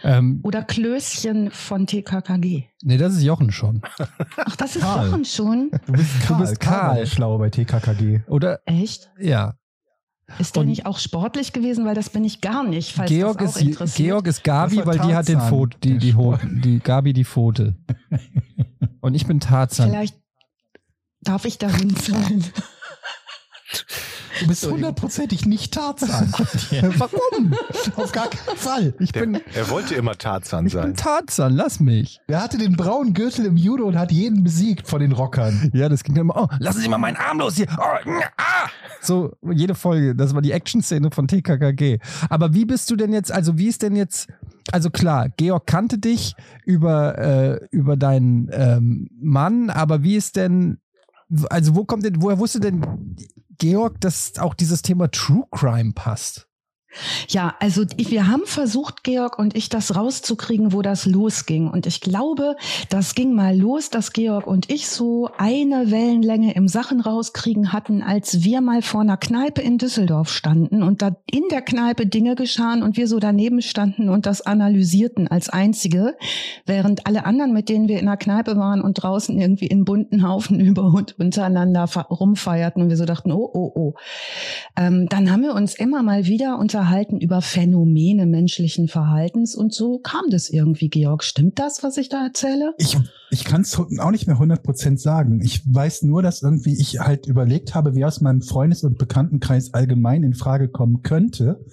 Ähm, 0.04 0.40
Oder 0.44 0.62
Klößchen 0.62 1.50
von 1.50 1.86
TKKG. 1.86 2.64
nee, 2.82 2.96
das 2.98 3.14
ist 3.14 3.22
Jochen 3.22 3.50
schon. 3.50 3.82
Ach, 4.36 4.54
das 4.56 4.76
ist 4.76 4.82
Karl. 4.82 5.06
Jochen 5.08 5.24
schon. 5.24 5.70
Du 5.86 5.92
bist 5.92 6.20
Karl. 6.22 6.40
bist 6.40 6.60
Karl. 6.60 6.94
Karl. 6.96 7.06
Schlau 7.06 7.38
bei 7.38 7.50
TKKG. 7.50 8.20
Oder, 8.28 8.60
Echt? 8.66 9.10
ja. 9.18 9.54
Ist 10.38 10.56
der 10.56 10.62
Und- 10.62 10.68
nicht 10.68 10.86
auch 10.86 10.98
sportlich 10.98 11.52
gewesen? 11.52 11.84
Weil 11.86 11.94
das 11.94 12.10
bin 12.10 12.24
ich 12.24 12.40
gar 12.40 12.62
nicht, 12.64 12.92
falls 12.92 13.08
Georg 13.10 13.38
das 13.38 13.56
auch 13.56 13.60
ist, 13.60 13.66
interessiert. 13.66 14.08
Georg 14.08 14.26
ist 14.26 14.44
Gabi, 14.44 14.84
weil 14.84 14.98
die 14.98 15.14
hat 15.14 15.28
den 15.28 15.40
Pfote, 15.40 15.78
die, 15.82 15.98
die, 15.98 16.14
die 16.62 16.78
Gabi 16.80 17.12
die 17.12 17.24
Pfote. 17.24 17.76
Und 19.00 19.14
ich 19.14 19.26
bin 19.26 19.40
Tarzan. 19.40 19.88
Vielleicht 19.90 20.16
darf 21.28 21.44
ich 21.44 21.58
dahin 21.58 21.94
sein. 21.96 22.44
Du 24.40 24.46
bist 24.48 24.66
hundertprozentig 24.66 25.46
nicht 25.46 25.72
Tarzan. 25.72 26.30
Warum? 26.98 27.54
Auf 27.96 28.12
gar 28.12 28.28
keinen 28.28 28.56
Fall. 28.56 28.94
Ich 28.98 29.12
Der, 29.12 29.20
bin, 29.20 29.40
er 29.54 29.70
wollte 29.70 29.94
immer 29.94 30.16
Tarzan 30.16 30.66
ich 30.66 30.74
bin 30.74 30.82
sein. 30.82 30.94
Tarzan, 30.94 31.54
lass 31.54 31.80
mich. 31.80 32.20
Er 32.26 32.42
hatte 32.42 32.58
den 32.58 32.76
braunen 32.76 33.14
Gürtel 33.14 33.46
im 33.46 33.56
Judo 33.56 33.84
und 33.84 33.98
hat 33.98 34.12
jeden 34.12 34.44
besiegt 34.44 34.86
von 34.86 35.00
den 35.00 35.12
Rockern. 35.12 35.70
Ja, 35.72 35.88
das 35.88 36.04
ging 36.04 36.14
dann 36.14 36.22
immer, 36.22 36.36
oh, 36.36 36.48
lassen 36.58 36.80
Sie 36.80 36.88
mal 36.88 36.98
meinen 36.98 37.16
Arm 37.16 37.38
los 37.38 37.56
hier. 37.56 37.66
Oh, 37.78 38.10
ah. 38.36 38.68
So, 39.00 39.32
jede 39.50 39.74
Folge, 39.74 40.14
das 40.14 40.34
war 40.34 40.42
die 40.42 40.52
Action-Szene 40.52 41.10
von 41.12 41.28
TKKG. 41.28 41.98
Aber 42.28 42.52
wie 42.52 42.66
bist 42.66 42.90
du 42.90 42.96
denn 42.96 43.12
jetzt, 43.12 43.32
also 43.32 43.56
wie 43.56 43.68
ist 43.68 43.82
denn 43.82 43.96
jetzt, 43.96 44.28
also 44.70 44.90
klar, 44.90 45.28
Georg 45.36 45.66
kannte 45.66 45.98
dich 45.98 46.34
über, 46.64 47.16
äh, 47.18 47.66
über 47.70 47.96
deinen 47.96 48.50
ähm, 48.52 49.08
Mann, 49.18 49.70
aber 49.70 50.02
wie 50.02 50.16
ist 50.16 50.36
denn, 50.36 50.78
also 51.50 51.74
wo 51.74 51.84
kommt 51.84 52.04
denn, 52.04 52.22
woher 52.22 52.38
wusste 52.38 52.60
denn 52.60 53.16
Georg, 53.58 54.00
dass 54.00 54.38
auch 54.38 54.54
dieses 54.54 54.82
Thema 54.82 55.10
True 55.10 55.44
Crime 55.50 55.92
passt? 55.92 56.48
Ja, 57.28 57.54
also 57.60 57.84
wir 57.96 58.28
haben 58.28 58.46
versucht, 58.46 59.04
Georg 59.04 59.38
und 59.38 59.56
ich, 59.56 59.68
das 59.68 59.96
rauszukriegen, 59.96 60.72
wo 60.72 60.82
das 60.82 61.06
losging. 61.06 61.68
Und 61.68 61.86
ich 61.86 62.00
glaube, 62.00 62.56
das 62.88 63.14
ging 63.14 63.34
mal 63.34 63.56
los, 63.56 63.90
dass 63.90 64.12
Georg 64.12 64.46
und 64.46 64.70
ich 64.70 64.88
so 64.88 65.28
eine 65.38 65.90
Wellenlänge 65.90 66.54
im 66.54 66.68
Sachen 66.68 67.00
rauskriegen 67.00 67.72
hatten, 67.72 68.02
als 68.02 68.42
wir 68.42 68.60
mal 68.60 68.82
vor 68.82 69.00
einer 69.00 69.16
Kneipe 69.16 69.60
in 69.60 69.78
Düsseldorf 69.78 70.30
standen 70.30 70.82
und 70.82 71.02
da 71.02 71.16
in 71.30 71.44
der 71.50 71.62
Kneipe 71.62 72.06
Dinge 72.06 72.34
geschahen 72.34 72.82
und 72.82 72.96
wir 72.96 73.08
so 73.08 73.18
daneben 73.18 73.62
standen 73.62 74.08
und 74.08 74.26
das 74.26 74.42
analysierten 74.42 75.28
als 75.28 75.48
einzige, 75.48 76.16
während 76.64 77.06
alle 77.06 77.24
anderen, 77.24 77.52
mit 77.52 77.68
denen 77.68 77.88
wir 77.88 77.98
in 77.98 78.06
der 78.06 78.16
Kneipe 78.16 78.56
waren 78.56 78.80
und 78.80 78.94
draußen 78.94 79.38
irgendwie 79.38 79.66
in 79.66 79.84
bunten 79.84 80.26
Haufen 80.26 80.60
über 80.66 80.86
und 80.86 81.18
untereinander 81.18 81.84
rumfeierten 81.84 82.82
und 82.82 82.88
wir 82.88 82.96
so 82.96 83.04
dachten, 83.04 83.32
oh, 83.32 83.50
oh, 83.52 83.72
oh. 83.74 83.94
Ähm, 84.76 85.08
dann 85.08 85.30
haben 85.30 85.42
wir 85.42 85.54
uns 85.54 85.74
immer 85.74 86.02
mal 86.02 86.26
wieder 86.26 86.58
unterhalten 86.86 87.18
über 87.18 87.42
Phänomene 87.42 88.26
menschlichen 88.26 88.86
Verhaltens 88.86 89.56
und 89.56 89.74
so 89.74 89.98
kam 89.98 90.30
das 90.30 90.48
irgendwie, 90.48 90.88
Georg. 90.88 91.24
Stimmt 91.24 91.58
das, 91.58 91.82
was 91.82 91.96
ich 91.96 92.08
da 92.08 92.24
erzähle? 92.24 92.74
Ich, 92.78 92.96
ich 93.30 93.44
kann 93.44 93.62
es 93.62 93.76
auch 93.76 94.10
nicht 94.12 94.28
mehr 94.28 94.36
100% 94.36 94.98
sagen. 94.98 95.40
Ich 95.42 95.62
weiß 95.66 96.02
nur, 96.02 96.22
dass 96.22 96.42
irgendwie 96.42 96.78
ich 96.78 97.00
halt 97.00 97.26
überlegt 97.26 97.74
habe, 97.74 97.94
wer 97.96 98.06
aus 98.06 98.20
meinem 98.20 98.40
Freundes- 98.40 98.84
und 98.84 98.98
Bekanntenkreis 98.98 99.74
allgemein 99.74 100.22
in 100.22 100.34
Frage 100.34 100.68
kommen 100.68 101.02
könnte, 101.02 101.64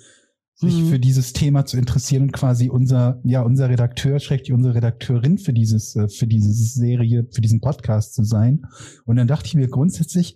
sich 0.56 0.76
Mhm. 0.82 0.90
für 0.90 1.00
dieses 1.00 1.34
Thema 1.34 1.66
zu 1.66 1.78
interessieren 1.78 2.24
und 2.24 2.34
quasi 2.34 2.70
unser, 2.70 3.20
ja, 3.24 3.44
unser 3.44 3.70
Redakteur, 3.70 4.20
schrägstrich 4.20 4.54
unsere 4.54 4.76
Redakteurin 4.76 5.38
für 5.38 5.54
dieses, 5.54 5.96
äh, 5.96 6.08
für 6.10 6.26
diese 6.26 6.52
Serie, 6.54 7.28
für 7.32 7.42
diesen 7.42 7.62
Podcast 7.62 8.16
zu 8.16 8.24
sein. 8.24 8.66
Und 9.06 9.18
dann 9.18 9.28
dachte 9.28 9.46
ich 9.46 9.56
mir 9.56 9.68
grundsätzlich, 9.68 10.36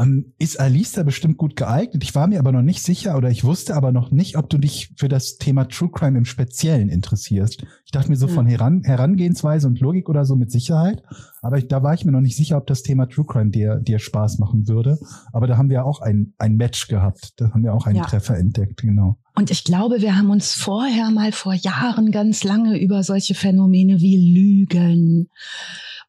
Ähm, 0.00 0.32
ist 0.38 0.58
Alice 0.58 0.92
da 0.92 1.02
bestimmt 1.02 1.36
gut 1.36 1.56
geeignet? 1.56 2.02
Ich 2.02 2.14
war 2.14 2.26
mir 2.26 2.38
aber 2.38 2.52
noch 2.52 2.62
nicht 2.62 2.82
sicher 2.82 3.16
oder 3.16 3.30
ich 3.30 3.44
wusste 3.44 3.74
aber 3.74 3.92
noch 3.92 4.10
nicht, 4.10 4.36
ob 4.36 4.48
du 4.48 4.58
dich 4.58 4.92
für 4.96 5.08
das 5.08 5.36
Thema 5.36 5.68
True 5.68 5.90
Crime 5.92 6.16
im 6.16 6.24
Speziellen 6.24 6.88
interessierst. 6.88 7.64
Ich 7.84 7.90
dachte 7.92 8.08
mir 8.08 8.16
so 8.16 8.26
Ja. 8.26 8.32
von 8.32 8.46
Heran 8.46 8.82
Herangehensweise 8.84 9.66
und 9.66 9.80
Logik 9.80 10.08
oder 10.08 10.24
so 10.24 10.36
mit 10.36 10.50
Sicherheit. 10.50 11.02
Aber 11.42 11.58
ich, 11.58 11.68
da 11.68 11.82
war 11.82 11.94
ich 11.94 12.04
mir 12.04 12.12
noch 12.12 12.20
nicht 12.20 12.36
sicher, 12.36 12.56
ob 12.56 12.66
das 12.66 12.82
Thema 12.82 13.06
True 13.06 13.26
Crime 13.26 13.50
dir, 13.50 13.76
dir 13.76 13.98
Spaß 13.98 14.38
machen 14.38 14.68
würde. 14.68 14.98
Aber 15.32 15.46
da 15.46 15.56
haben 15.56 15.70
wir 15.70 15.84
auch 15.84 16.00
ein, 16.00 16.32
ein 16.38 16.56
Match 16.56 16.88
gehabt. 16.88 17.34
Da 17.36 17.50
haben 17.50 17.62
wir 17.62 17.74
auch 17.74 17.86
einen 17.86 17.96
Ja. 17.96 18.04
Treffer 18.04 18.36
entdeckt, 18.36 18.80
genau. 18.82 19.16
Und 19.36 19.50
ich 19.50 19.64
glaube, 19.64 20.00
wir 20.00 20.16
haben 20.16 20.30
uns 20.30 20.52
vorher 20.52 21.10
mal 21.10 21.32
vor 21.32 21.54
Jahren 21.54 22.10
ganz 22.10 22.44
lange 22.44 22.78
über 22.78 23.02
solche 23.02 23.34
Phänomene 23.34 24.00
wie 24.00 24.16
Lügen 24.34 25.28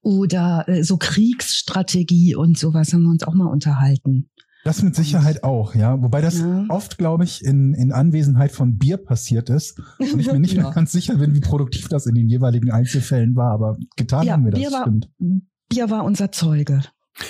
oder 0.02 0.66
äh, 0.68 0.84
so 0.84 0.98
Kriegsstrategie 0.98 2.36
und 2.36 2.58
sowas 2.58 2.94
haben 2.94 3.04
wir 3.04 3.10
uns 3.12 3.24
auch 3.24 3.34
mal 3.34 3.48
unterhalten. 3.48 4.30
Das 4.64 4.84
mit 4.84 4.96
Sicherheit 4.96 5.44
auch, 5.44 5.74
ja. 5.74 6.02
Wobei 6.04 6.22
das 6.22 6.38
Ja. 6.40 6.66
oft, 6.70 7.00
glaube 7.00 7.24
ich, 7.24 7.44
in, 7.44 7.74
in 7.74 7.92
Anwesenheit 7.92 8.52
von 8.52 8.78
Bier 8.78 8.98
passiert 8.98 9.50
ist. 9.50 9.80
Und 10.00 10.20
ich 10.20 10.32
mir 10.32 10.40
nicht 10.40 10.54
Ja. 10.54 10.64
mehr 10.64 10.72
ganz 10.72 10.92
sicher 10.92 11.16
bin, 11.16 11.34
wie 11.34 11.40
produktiv 11.40 11.88
das 11.88 12.06
in 12.06 12.14
den 12.14 12.28
jeweiligen 12.30 12.70
Einzelfällen 12.72 13.36
war. 13.36 13.52
Aber 13.54 13.78
getan 13.96 14.26
Ja, 14.28 14.34
haben 14.34 14.46
wir 14.46 14.52
das, 14.52 14.60
Bier 14.60 14.72
war- 14.72 14.82
stimmt. 14.84 15.10
Bier 15.70 15.90
war 15.90 16.04
unser 16.04 16.32
Zeuge. 16.32 16.82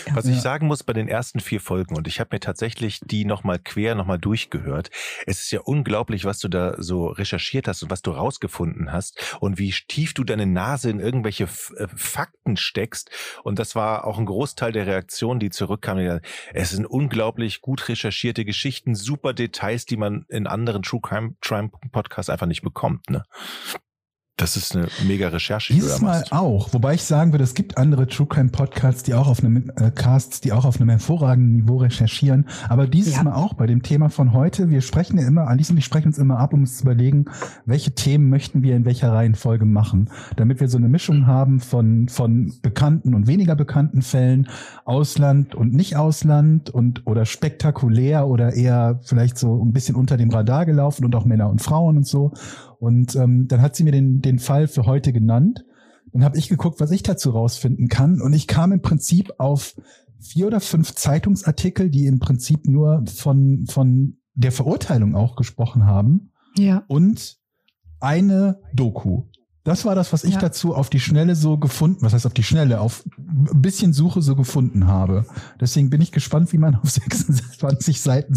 Ja. 0.07 0.15
Was 0.15 0.25
ich 0.25 0.35
Ja. 0.35 0.41
sagen 0.41 0.67
muss 0.67 0.83
bei 0.83 0.93
den 0.93 1.07
ersten 1.07 1.39
vier 1.39 1.59
Folgen, 1.59 1.95
und 1.95 2.07
ich 2.07 2.19
habe 2.19 2.35
mir 2.35 2.39
tatsächlich 2.39 2.99
die 3.03 3.25
nochmal 3.25 3.57
quer 3.59 3.95
nochmal 3.95 4.19
durchgehört, 4.19 4.89
es 5.25 5.41
ist 5.41 5.51
ja 5.51 5.61
unglaublich, 5.61 6.23
was 6.23 6.39
du 6.39 6.47
da 6.49 6.75
so 6.81 7.07
recherchiert 7.07 7.67
hast 7.67 7.81
und 7.83 7.89
was 7.89 8.01
du 8.01 8.11
rausgefunden 8.11 8.91
hast 8.91 9.35
und 9.39 9.57
wie 9.57 9.73
tief 9.87 10.13
du 10.13 10.23
deine 10.23 10.45
Nase 10.45 10.89
in 10.89 10.99
irgendwelche 10.99 11.45
F 11.45 11.73
äh, 11.77 11.87
Fakten 11.95 12.57
steckst. 12.57 13.09
Und 13.43 13.57
das 13.59 13.75
war 13.75 14.05
auch 14.05 14.19
ein 14.19 14.25
Großteil 14.25 14.71
der 14.71 14.85
Reaktionen, 14.85 15.39
die 15.39 15.49
zurückkamen. 15.49 16.21
Die- 16.21 16.27
Es 16.53 16.69
sind 16.71 16.85
unglaublich 16.85 17.61
gut 17.61 17.89
recherchierte 17.89 18.45
Geschichten, 18.45 18.95
super 18.95 19.33
Details, 19.33 19.85
die 19.85 19.97
man 19.97 20.25
in 20.29 20.45
anderen 20.47 20.83
True 20.83 21.01
Crime, 21.01 21.35
Crime 21.41 21.71
Podcasts 21.91 22.29
einfach 22.29 22.47
nicht 22.47 22.61
bekommt. 22.61 23.09
Ne? 23.09 23.23
Das 24.41 24.57
ist 24.57 24.75
eine 24.75 24.87
mega 25.05 25.27
Recherche. 25.27 25.71
Dieses 25.71 26.01
Mal 26.01 26.23
auch, 26.31 26.73
wobei 26.73 26.95
ich 26.95 27.03
sagen 27.03 27.31
würde, 27.31 27.43
es 27.43 27.53
gibt 27.53 27.77
andere 27.77 28.07
True 28.07 28.25
Crime 28.25 28.49
Podcasts, 28.49 29.03
die 29.03 29.13
auch 29.13 29.27
auf 29.27 29.43
einem 29.43 29.71
äh, 29.75 29.91
Casts, 29.91 30.41
die 30.41 30.51
auch 30.51 30.65
auf 30.65 30.77
einem 30.77 30.89
hervorragenden 30.89 31.57
Niveau 31.57 31.77
recherchieren. 31.77 32.47
Aber 32.67 32.87
dieses 32.87 33.17
Ja. 33.17 33.23
Mal 33.23 33.33
auch 33.33 33.53
bei 33.53 33.67
dem 33.67 33.83
Thema 33.83 34.09
von 34.09 34.33
heute. 34.33 34.71
Wir 34.71 34.81
sprechen 34.81 35.19
ja 35.19 35.27
immer, 35.27 35.47
Alice 35.47 35.69
und 35.69 35.77
ich 35.77 35.85
sprechen 35.85 36.07
uns 36.07 36.17
immer 36.17 36.39
ab, 36.39 36.53
um 36.53 36.61
uns 36.61 36.77
zu 36.77 36.83
überlegen, 36.85 37.25
welche 37.67 37.91
Themen 37.91 38.29
möchten 38.29 38.63
wir 38.63 38.75
in 38.75 38.83
welcher 38.83 39.13
Reihenfolge 39.13 39.65
machen, 39.65 40.09
damit 40.37 40.59
wir 40.59 40.69
so 40.69 40.77
eine 40.79 40.89
Mischung 40.89 41.27
haben 41.27 41.59
von 41.59 42.09
von 42.09 42.51
bekannten 42.63 43.13
und 43.13 43.27
weniger 43.27 43.55
bekannten 43.55 44.01
Fällen, 44.01 44.47
Ausland 44.85 45.53
und 45.53 45.71
nicht 45.71 45.97
Ausland 45.97 46.71
und 46.71 47.05
oder 47.05 47.25
spektakulär 47.25 48.27
oder 48.27 48.53
eher 48.53 49.01
vielleicht 49.03 49.37
so 49.37 49.63
ein 49.63 49.71
bisschen 49.71 49.95
unter 49.95 50.17
dem 50.17 50.31
Radar 50.31 50.65
gelaufen 50.65 51.05
und 51.05 51.15
auch 51.15 51.25
Männer 51.25 51.47
und 51.47 51.61
Frauen 51.61 51.97
und 51.97 52.07
so. 52.07 52.33
Und 52.81 53.15
ähm, 53.15 53.47
dann 53.47 53.61
hat 53.61 53.75
sie 53.75 53.83
mir 53.83 53.91
den, 53.91 54.21
den 54.21 54.39
Fall 54.39 54.67
für 54.67 54.87
heute 54.87 55.13
genannt. 55.13 55.63
Dann 56.13 56.23
habe 56.23 56.39
ich 56.39 56.49
geguckt, 56.49 56.79
was 56.79 56.89
ich 56.89 57.03
dazu 57.03 57.29
rausfinden 57.29 57.89
kann. 57.89 58.19
Und 58.19 58.33
ich 58.33 58.47
kam 58.47 58.71
im 58.71 58.81
Prinzip 58.81 59.33
auf 59.37 59.75
vier 60.19 60.47
oder 60.47 60.59
fünf 60.59 60.95
Zeitungsartikel, 60.95 61.91
die 61.91 62.07
im 62.07 62.17
Prinzip 62.17 62.65
nur 62.65 63.03
von, 63.05 63.67
von 63.69 64.17
der 64.33 64.51
Verurteilung 64.51 65.13
auch 65.15 65.35
gesprochen 65.35 65.85
haben. 65.85 66.31
Ja. 66.57 66.83
Und 66.87 67.37
eine 67.99 68.59
Doku. 68.73 69.25
Das 69.63 69.85
war 69.85 69.93
das, 69.93 70.11
was 70.11 70.23
ich 70.23 70.33
Ja. 70.35 70.39
dazu 70.39 70.73
auf 70.73 70.89
die 70.89 70.99
Schnelle 70.99 71.35
so 71.35 71.57
gefunden, 71.57 72.01
was 72.01 72.13
heißt 72.13 72.25
auf 72.25 72.33
die 72.33 72.43
Schnelle, 72.43 72.79
auf 72.81 73.03
ein 73.17 73.61
bisschen 73.61 73.93
Suche 73.93 74.21
so 74.23 74.35
gefunden 74.35 74.87
habe. 74.87 75.25
Deswegen 75.59 75.89
bin 75.91 76.01
ich 76.01 76.11
gespannt, 76.11 76.51
wie 76.51 76.57
man 76.57 76.75
auf 76.81 76.89
26 76.89 78.01
Seiten 78.01 78.35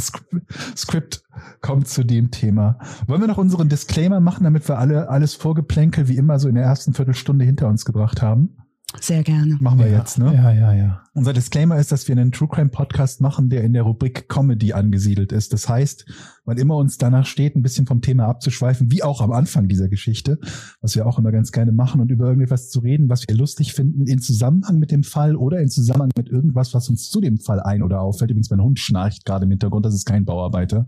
Skript, 0.77 1.23
kommt 1.63 1.89
zu 1.89 2.05
dem 2.05 2.31
Thema. 2.31 2.79
Wollen 3.07 3.21
wir 3.23 3.29
noch 3.29 3.39
unseren 3.39 3.69
Disclaimer 3.69 4.21
machen, 4.21 4.45
damit 4.45 4.69
wir 4.69 4.79
alle 4.79 5.09
alles 5.09 5.35
Vorgeplänkel 5.35 6.09
wie 6.09 6.17
immer 6.17 6.39
so 6.39 6.49
in 6.49 6.55
der 6.57 6.65
ersten 6.65 6.93
Viertelstunde 6.95 7.45
hinter 7.45 7.69
uns 7.69 7.85
gebracht 7.85 8.21
haben? 8.21 8.57
Sehr 9.01 9.23
gerne. 9.23 9.57
Machen 9.61 9.81
wir 9.81 9.89
ja, 9.89 9.99
jetzt, 9.99 10.19
ne? 10.19 10.33
Ja, 10.35 10.53
ja, 10.53 10.73
ja. 10.73 11.03
Unser 11.15 11.33
Disclaimer 11.33 11.79
ist, 11.79 11.93
dass 11.93 12.09
wir 12.09 12.17
einen 12.17 12.33
True 12.33 12.49
Crime 12.49 12.71
Podcast 12.71 13.21
machen, 13.21 13.49
der 13.49 13.65
in 13.65 13.73
der 13.73 13.83
Rubrik 13.83 14.29
Comedy 14.29 14.73
angesiedelt 14.73 15.33
ist. 15.33 15.53
Das 15.53 15.69
heißt, 15.69 16.07
wann 16.45 16.59
immer 16.59 16.77
uns 16.77 16.97
danach 16.97 17.27
steht, 17.27 17.57
ein 17.57 17.63
bisschen 17.63 17.87
vom 17.87 18.01
Thema 18.01 18.27
abzuschweifen, 18.27 18.91
wie 18.91 19.03
auch 19.03 19.21
am 19.21 19.33
Anfang 19.33 19.69
dieser 19.69 19.89
Geschichte, 19.89 20.39
was 20.81 20.95
wir 20.97 21.07
auch 21.07 21.19
immer 21.19 21.33
ganz 21.33 21.53
gerne 21.53 21.73
machen 21.73 22.01
und 22.01 22.11
über 22.11 22.27
irgendetwas 22.27 22.71
zu 22.71 22.81
reden, 22.81 23.09
was 23.09 23.25
wir 23.29 23.37
lustig 23.37 23.75
finden, 23.75 24.07
in 24.07 24.21
Zusammenhang 24.21 24.79
mit 24.79 24.91
dem 24.91 25.03
Fall 25.03 25.37
oder 25.37 25.61
in 25.61 25.69
Zusammenhang 25.69 26.11
mit 26.17 26.29
irgendwas, 26.29 26.75
was 26.75 26.89
uns 26.89 27.11
zu 27.11 27.21
dem 27.21 27.39
Fall 27.39 27.61
ein- 27.61 27.83
oder 27.83 28.01
auffällt. 28.01 28.31
Übrigens, 28.31 28.51
mein 28.51 28.63
Hund 28.63 28.79
schnarcht 28.79 29.25
gerade 29.25 29.45
im 29.45 29.51
Hintergrund, 29.51 29.85
das 29.85 29.95
ist 29.95 30.07
kein 30.07 30.25
Bauarbeiter. 30.25 30.87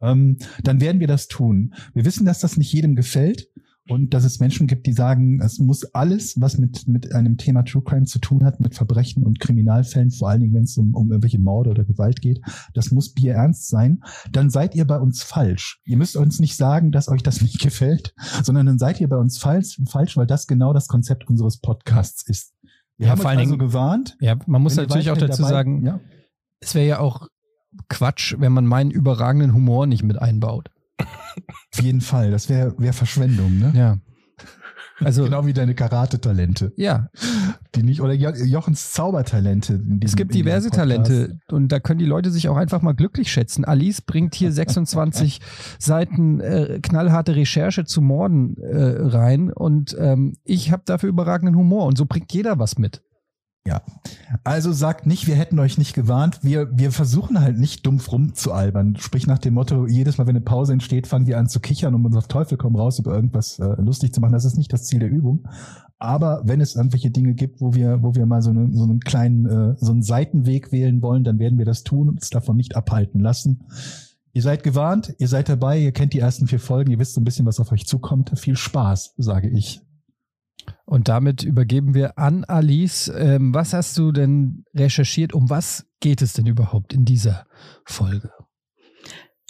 Ähm, 0.00 0.38
dann 0.64 0.80
werden 0.80 1.00
wir 1.00 1.06
das 1.06 1.28
tun. 1.28 1.74
Wir 1.94 2.04
wissen, 2.04 2.26
dass 2.26 2.40
das 2.40 2.56
nicht 2.56 2.72
jedem 2.72 2.96
gefällt 2.96 3.48
und 3.88 4.14
dass 4.14 4.24
es 4.24 4.38
Menschen 4.38 4.66
gibt, 4.68 4.86
die 4.86 4.92
sagen, 4.92 5.40
es 5.40 5.58
muss 5.58 5.84
alles, 5.94 6.40
was 6.40 6.56
mit, 6.56 6.86
mit 6.86 7.12
einem 7.14 7.36
Thema 7.36 7.64
True 7.64 7.82
Crime 7.82 8.04
zu 8.06 8.20
tun 8.20 8.44
hat, 8.44 8.60
mit 8.60 8.74
Verbrechen 8.76 9.24
und 9.24 9.40
Kriminalfällen, 9.40 10.10
vor 10.12 10.28
allen 10.30 10.40
Dingen, 10.40 10.54
wenn 10.54 10.62
es 10.62 10.76
um, 10.78 10.94
um 10.94 11.10
irgendwelche 11.10 11.40
Morde 11.40 11.70
oder 11.70 11.84
Gewalt 11.84 12.20
geht, 12.20 12.40
das 12.74 12.92
muss 12.92 13.12
bierernst 13.12 13.68
sein, 13.68 14.00
dann 14.30 14.50
seid 14.50 14.74
ihr 14.76 14.86
bei 14.86 14.98
uns 14.98 15.22
falsch. 15.24 15.80
Ihr 15.84 15.96
müsst 15.96 16.16
uns 16.16 16.38
nicht 16.38 16.56
sagen, 16.56 16.92
dass 16.92 17.08
euch 17.08 17.22
das 17.24 17.40
nicht 17.42 17.60
gefällt, 17.60 18.14
sondern 18.42 18.66
dann 18.66 18.78
seid 18.78 19.00
ihr 19.00 19.08
bei 19.08 19.16
uns 19.16 19.38
falsch, 19.38 19.80
falsch 19.88 20.16
weil 20.16 20.26
das 20.26 20.46
genau 20.46 20.72
das 20.72 20.86
Konzept 20.86 21.28
unseres 21.28 21.58
Podcasts 21.58 22.26
ist. 22.28 22.54
Wir 22.98 23.06
Ja, 23.06 23.12
haben 23.12 23.20
vor 23.20 23.30
allen 23.30 23.38
also 23.40 23.50
Dingen- 23.56 23.66
gewarnt. 23.66 24.16
Ja, 24.20 24.36
man 24.46 24.62
muss 24.62 24.76
natürlich 24.76 25.10
auch 25.10 25.16
dazu 25.18 25.42
dabei- 25.42 25.50
sagen, 25.50 25.84
ja, 25.84 26.00
es 26.60 26.74
wäre 26.76 26.86
ja 26.86 26.98
auch 27.00 27.26
Quatsch, 27.88 28.36
wenn 28.38 28.52
man 28.52 28.66
meinen 28.66 28.90
überragenden 28.90 29.54
Humor 29.54 29.86
nicht 29.86 30.04
mit 30.04 30.20
einbaut. 30.20 30.70
Auf 31.02 31.82
jeden 31.82 32.00
Fall. 32.00 32.30
Das 32.30 32.48
wäre 32.48 32.74
wär 32.78 32.92
Verschwendung, 32.92 33.58
ne? 33.58 33.72
Ja. 33.74 33.98
Also, 35.00 35.24
Genau 35.24 35.46
wie 35.46 35.52
deine 35.52 35.74
Karate-Talente. 35.74 36.72
ja, 36.76 37.08
Die 37.74 37.82
nicht, 37.82 38.00
oder 38.00 38.12
Jo- 38.12 38.30
Jochens 38.44 38.92
Zaubertalente. 38.92 39.80
es 40.04 40.14
gibt 40.16 40.34
diverse. 40.34 40.70
Talente 40.70 41.38
und 41.50 41.68
da 41.68 41.80
können 41.80 41.98
die 41.98 42.04
Leute 42.06 42.30
sich 42.30 42.48
auch 42.48 42.56
einfach 42.56 42.82
mal 42.82 42.92
glücklich 42.92 43.32
schätzen. 43.32 43.64
Alice 43.64 44.00
bringt 44.02 44.34
hier 44.34 44.52
26 44.52 45.40
Seiten 45.78 46.40
äh, 46.40 46.78
knallharte 46.82 47.34
Recherche 47.34 47.84
zu 47.84 48.00
Morden 48.00 48.56
äh, 48.58 48.76
rein 49.06 49.50
und 49.52 49.96
ähm, 49.98 50.34
ich 50.44 50.70
habe 50.70 50.82
dafür 50.84 51.08
überragenden 51.08 51.56
Humor 51.56 51.86
und 51.86 51.98
so 51.98 52.06
bringt 52.06 52.32
jeder 52.32 52.58
was 52.58 52.78
mit. 52.78 53.02
Also 54.44 54.72
sagt 54.72 55.06
nicht, 55.06 55.28
wir 55.28 55.36
hätten 55.36 55.58
euch 55.58 55.78
nicht 55.78 55.94
gewarnt. 55.94 56.40
Wir, 56.42 56.76
wir 56.76 56.90
versuchen 56.90 57.40
halt 57.40 57.58
nicht 57.58 57.86
dumpf 57.86 58.10
rumzualbern. 58.10 58.96
Sprich 58.96 59.26
nach 59.26 59.38
dem 59.38 59.54
Motto, 59.54 59.86
jedes 59.86 60.18
Mal, 60.18 60.26
wenn 60.26 60.36
eine 60.36 60.44
Pause 60.44 60.72
entsteht, 60.72 61.06
fangen 61.06 61.26
wir 61.26 61.38
an 61.38 61.48
zu 61.48 61.60
kichern, 61.60 61.94
um 61.94 62.04
uns 62.04 62.16
auf 62.16 62.26
Teufel 62.26 62.58
komm 62.58 62.74
raus 62.74 62.98
über 62.98 63.14
irgendwas 63.14 63.60
äh, 63.60 63.80
lustig 63.80 64.12
zu 64.12 64.20
machen. 64.20 64.32
Das 64.32 64.44
ist 64.44 64.56
nicht 64.56 64.72
das 64.72 64.84
Ziel 64.84 64.98
der 64.98 65.10
Übung. 65.10 65.46
Aber 65.98 66.42
wenn 66.44 66.60
es 66.60 66.74
irgendwelche 66.74 67.12
Dinge 67.12 67.34
gibt, 67.34 67.60
wo 67.60 67.74
wir, 67.74 68.02
wo 68.02 68.16
wir 68.16 68.26
mal 68.26 68.42
so, 68.42 68.50
eine, 68.50 68.72
so 68.72 68.82
einen 68.82 68.98
kleinen, 68.98 69.46
äh, 69.46 69.76
so 69.78 69.92
einen 69.92 70.02
Seitenweg 70.02 70.72
wählen 70.72 71.00
wollen, 71.00 71.22
dann 71.22 71.38
werden 71.38 71.58
wir 71.58 71.64
das 71.64 71.84
tun 71.84 72.08
und 72.08 72.16
uns 72.16 72.30
davon 72.30 72.56
nicht 72.56 72.74
abhalten 72.74 73.20
lassen. 73.20 73.64
Ihr 74.32 74.42
seid 74.42 74.64
gewarnt, 74.64 75.14
ihr 75.18 75.28
seid 75.28 75.48
dabei, 75.48 75.78
ihr 75.78 75.92
kennt 75.92 76.14
die 76.14 76.18
ersten 76.18 76.48
vier 76.48 76.58
Folgen, 76.58 76.90
ihr 76.90 76.98
wisst 76.98 77.14
so 77.14 77.20
ein 77.20 77.24
bisschen, 77.24 77.46
was 77.46 77.60
auf 77.60 77.70
euch 77.70 77.86
zukommt. 77.86 78.36
Viel 78.36 78.56
Spaß, 78.56 79.14
sage 79.18 79.48
ich. 79.48 79.82
Und 80.84 81.08
damit 81.08 81.42
übergeben 81.42 81.94
wir 81.94 82.18
an 82.18 82.44
Alice. 82.44 83.08
Ähm, 83.08 83.54
was 83.54 83.72
hast 83.72 83.96
du 83.98 84.12
denn 84.12 84.64
recherchiert? 84.74 85.32
Um 85.32 85.50
was 85.50 85.86
geht 86.00 86.22
es 86.22 86.34
denn 86.34 86.46
überhaupt 86.46 86.92
in 86.92 87.04
dieser 87.04 87.46
Folge? 87.84 88.30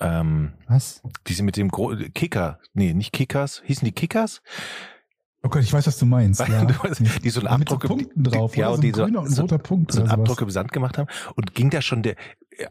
Ähm, 0.00 0.54
Was? 0.66 1.02
diese 1.26 1.42
mit 1.42 1.56
dem 1.56 1.68
Gro 1.68 1.94
Kicker. 2.14 2.58
Nee, 2.75 2.92
nicht 2.94 3.12
Kickers. 3.12 3.62
Hießen 3.64 3.85
die 3.85 3.92
Kickers? 3.92 4.42
Oh 5.42 5.49
Gott, 5.49 5.62
ich 5.62 5.73
weiß, 5.73 5.87
was 5.87 5.99
du 5.99 6.07
meinst. 6.07 6.40
Ja. 6.49 6.64
Die 6.64 7.30
so 7.30 7.40
einen 7.40 7.59
Mit 7.61 7.68
so 7.68 7.75
Abdruck 7.76 7.87
Punkten 7.87 8.25
drauf, 8.25 8.57
ja, 8.57 8.71
oder? 8.71 8.75
und 8.76 8.80
So 8.80 8.80
ein 8.80 8.92
die 8.92 8.92
so, 8.92 9.04
und 9.04 9.16
ein 9.16 9.30
so, 9.30 9.42
roter 9.42 9.59
Punkt 9.59 9.92
so 9.92 10.00
einen. 10.00 10.11
Abdruck 10.11 10.40
im 10.42 10.50
Sand 10.50 10.73
gemacht 10.73 10.99
haben. 10.99 11.09
Und 11.37 11.54
ging 11.54 11.71
da 11.71 11.80
schon 11.80 12.02
der 12.02 12.16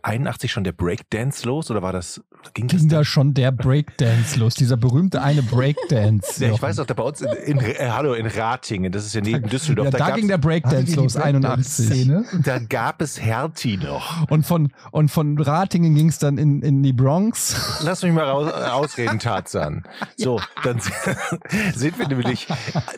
81 0.01 0.51
schon 0.51 0.63
der 0.63 0.71
Breakdance 0.73 1.45
los 1.45 1.71
oder 1.71 1.81
war 1.81 1.93
das 1.93 2.21
ging 2.53 2.67
das 2.67 2.81
Ging 2.81 2.89
da? 2.89 2.97
da 2.97 3.03
schon 3.03 3.33
der 3.33 3.51
Breakdance 3.51 4.37
los, 4.39 4.55
dieser 4.55 4.77
berühmte 4.77 5.21
eine 5.21 5.43
Breakdance. 5.43 6.43
Ja, 6.43 6.53
ich 6.53 6.61
weiß 6.61 6.79
auch, 6.79 6.85
da 6.85 6.93
bei 6.93 7.03
uns 7.03 7.21
in, 7.21 7.31
in 7.31 7.59
äh, 7.59 7.89
hallo 7.89 8.13
in 8.13 8.25
Ratingen, 8.25 8.91
das 8.91 9.05
ist 9.05 9.15
ja 9.15 9.21
neben 9.21 9.47
Düsseldorf, 9.49 9.85
Ja, 9.85 9.91
da, 9.91 10.09
da 10.09 10.15
ging 10.15 10.27
der 10.27 10.37
Breakdance 10.37 10.95
los, 10.95 11.15
81. 11.15 11.87
Breakdance-Szene? 11.87 12.25
da 12.43 12.59
gab 12.59 13.01
es 13.01 13.21
Hertie 13.21 13.77
noch. 13.77 14.29
Und 14.29 14.45
von, 14.45 14.71
und 14.91 15.09
von 15.09 15.37
Ratingen 15.39 15.95
ging 15.95 16.09
es 16.09 16.19
dann 16.19 16.37
in, 16.37 16.61
in 16.61 16.83
die 16.83 16.93
Bronx. 16.93 17.81
Lass 17.83 18.03
mich 18.03 18.13
mal 18.13 18.25
raus, 18.25 18.51
ausreden, 18.51 19.19
Tarzan. 19.19 19.83
So, 20.15 20.39
dann 20.63 20.79
sind 21.75 21.99
wir 21.99 22.07
nämlich, 22.07 22.47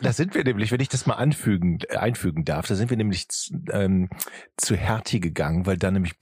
da 0.02 0.12
sind 0.12 0.34
wir 0.34 0.44
nämlich, 0.44 0.72
wenn 0.72 0.80
ich 0.80 0.88
das 0.88 1.06
mal 1.06 1.14
anfügen, 1.14 1.78
einfügen 1.96 2.44
darf, 2.44 2.66
da 2.66 2.74
sind 2.74 2.90
wir 2.90 2.96
nämlich 2.96 3.28
zu, 3.28 3.54
ähm, 3.72 4.08
zu 4.56 4.76
Hertie 4.76 5.20
gegangen, 5.20 5.66
weil 5.66 5.76
da 5.76 5.90
nämlich 5.90 6.18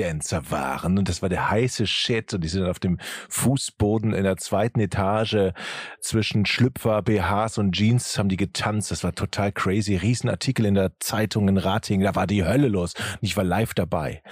Breakdancer 0.00 0.50
waren 0.50 0.98
und 0.98 1.08
das 1.08 1.22
war 1.22 1.28
der 1.28 1.50
heiße 1.50 1.86
Shit 1.86 2.32
und 2.32 2.42
die 2.42 2.48
sind 2.48 2.62
dann 2.62 2.70
auf 2.70 2.78
dem 2.78 2.98
Fußboden 3.28 4.14
in 4.14 4.24
der 4.24 4.36
zweiten 4.36 4.80
Etage 4.80 5.52
zwischen 6.00 6.46
Schlüpfer, 6.46 7.02
BHs 7.02 7.58
und 7.58 7.72
Jeans 7.72 8.18
haben 8.18 8.28
die 8.28 8.36
getanzt. 8.36 8.90
Das 8.90 9.04
war 9.04 9.14
total 9.14 9.52
crazy. 9.52 9.96
Riesenartikel 9.96 10.64
in 10.64 10.74
der 10.74 10.92
Zeitung 11.00 11.48
in 11.48 11.58
Ratingen, 11.58 12.04
da 12.04 12.14
war 12.14 12.26
die 12.26 12.44
Hölle 12.44 12.68
los 12.68 12.94
und 12.94 13.22
ich 13.22 13.36
war 13.36 13.44
live 13.44 13.74
dabei. 13.74 14.22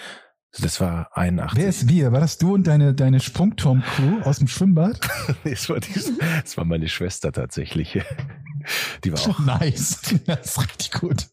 Das 0.61 0.81
war 0.81 1.11
81. 1.13 1.59
Wer 1.59 1.69
ist 1.69 1.89
wir? 1.89 2.13
War 2.13 2.21
das 2.21 2.39
du 2.39 2.55
und 2.55 2.67
deine, 2.67 2.95
deine 2.95 3.21
Sprungturm-Crew 3.21 4.23
aus 4.23 4.39
dem 4.39 4.49
Schwimmbad? 4.49 4.99
Das 5.45 5.69
war, 5.69 5.79
dies, 5.79 6.11
das 6.43 6.57
war 6.57 6.65
meine 6.65 6.89
Schwester 6.89 7.33
tatsächlich. 7.33 8.01
Die 9.05 9.13
war 9.13 9.21
auch. 9.21 9.39
nice. 9.61 10.01
Das 10.27 10.57
ist 10.57 10.61
richtig 10.61 10.93
gut. 10.93 11.27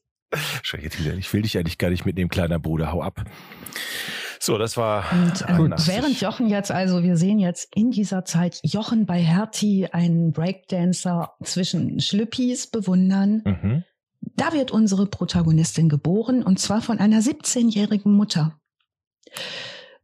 Scheiße, 0.64 1.14
Ich 1.18 1.34
will 1.34 1.44
dich 1.44 1.58
eigentlich 1.58 1.78
gar 1.78 1.90
nicht 1.90 2.06
mitnehmen, 2.06 2.30
kleiner 2.30 2.60
Bruder. 2.60 2.92
Hau 2.92 3.02
ab. 3.02 3.24
So, 4.46 4.60
das 4.60 4.78
war. 4.78 5.12
Und 5.12 5.42
äh, 5.42 5.46
81. 5.46 5.88
während 5.88 6.22
Jochen 6.22 6.48
jetzt, 6.50 6.70
also 6.70 7.02
wir 7.02 7.18
sehen 7.18 7.40
jetzt 7.40 7.76
in 7.76 7.90
dieser 7.90 8.26
Zeit 8.26 8.60
Jochen 8.62 9.08
bei 9.08 9.20
Hertie, 9.20 9.88
einen 9.92 10.34
Breakdancer 10.34 11.34
zwischen 11.44 12.00
Schlüppis 12.00 12.68
bewundern. 12.68 13.42
Mhm. 13.44 13.84
Da 14.36 14.54
wird 14.54 14.70
unsere 14.70 15.08
Protagonistin 15.08 15.90
geboren 15.90 16.44
und 16.44 16.60
zwar 16.60 16.82
von 16.82 17.00
einer 17.00 17.22
17-jährigen 17.22 18.14
Mutter. 18.14 18.60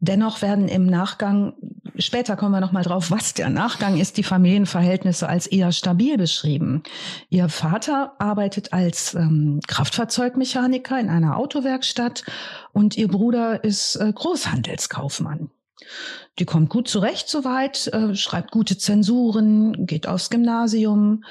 Dennoch 0.04 0.42
werden 0.42 0.68
im 0.68 0.88
Nachgang, 0.88 1.54
später 1.96 2.36
kommen 2.36 2.54
wir 2.54 2.60
nochmal 2.60 2.82
drauf, 2.82 3.12
was 3.12 3.36
der 3.36 3.52
Nachgang 3.52 4.00
ist, 4.00 4.18
die 4.18 4.24
Familienverhältnisse 4.24 5.30
als 5.30 5.46
eher 5.46 5.72
stabil 5.72 6.18
beschrieben. 6.18 6.82
Ihr 7.30 7.50
Vater 7.50 8.14
arbeitet 8.18 8.74
als 8.74 9.14
ähm, 9.14 9.60
Kraftfahrzeugmechaniker 9.68 11.00
in 11.00 11.10
einer 11.10 11.38
Autowerkstatt 11.38 12.24
und 12.74 12.98
ihr 12.98 13.10
Bruder 13.10 13.64
ist 13.64 13.96
äh, 13.98 14.12
Großhandelskaufmann. 14.12 15.52
Die 16.40 16.46
kommt 16.46 16.70
gut 16.70 16.88
zurecht 16.88 17.30
soweit, 17.30 17.86
äh, 17.94 18.16
schreibt 18.16 18.50
gute 18.50 18.80
Zensuren, 18.80 19.86
geht 19.86 20.08
aufs 20.08 20.32
Gymnasium, 20.32 21.26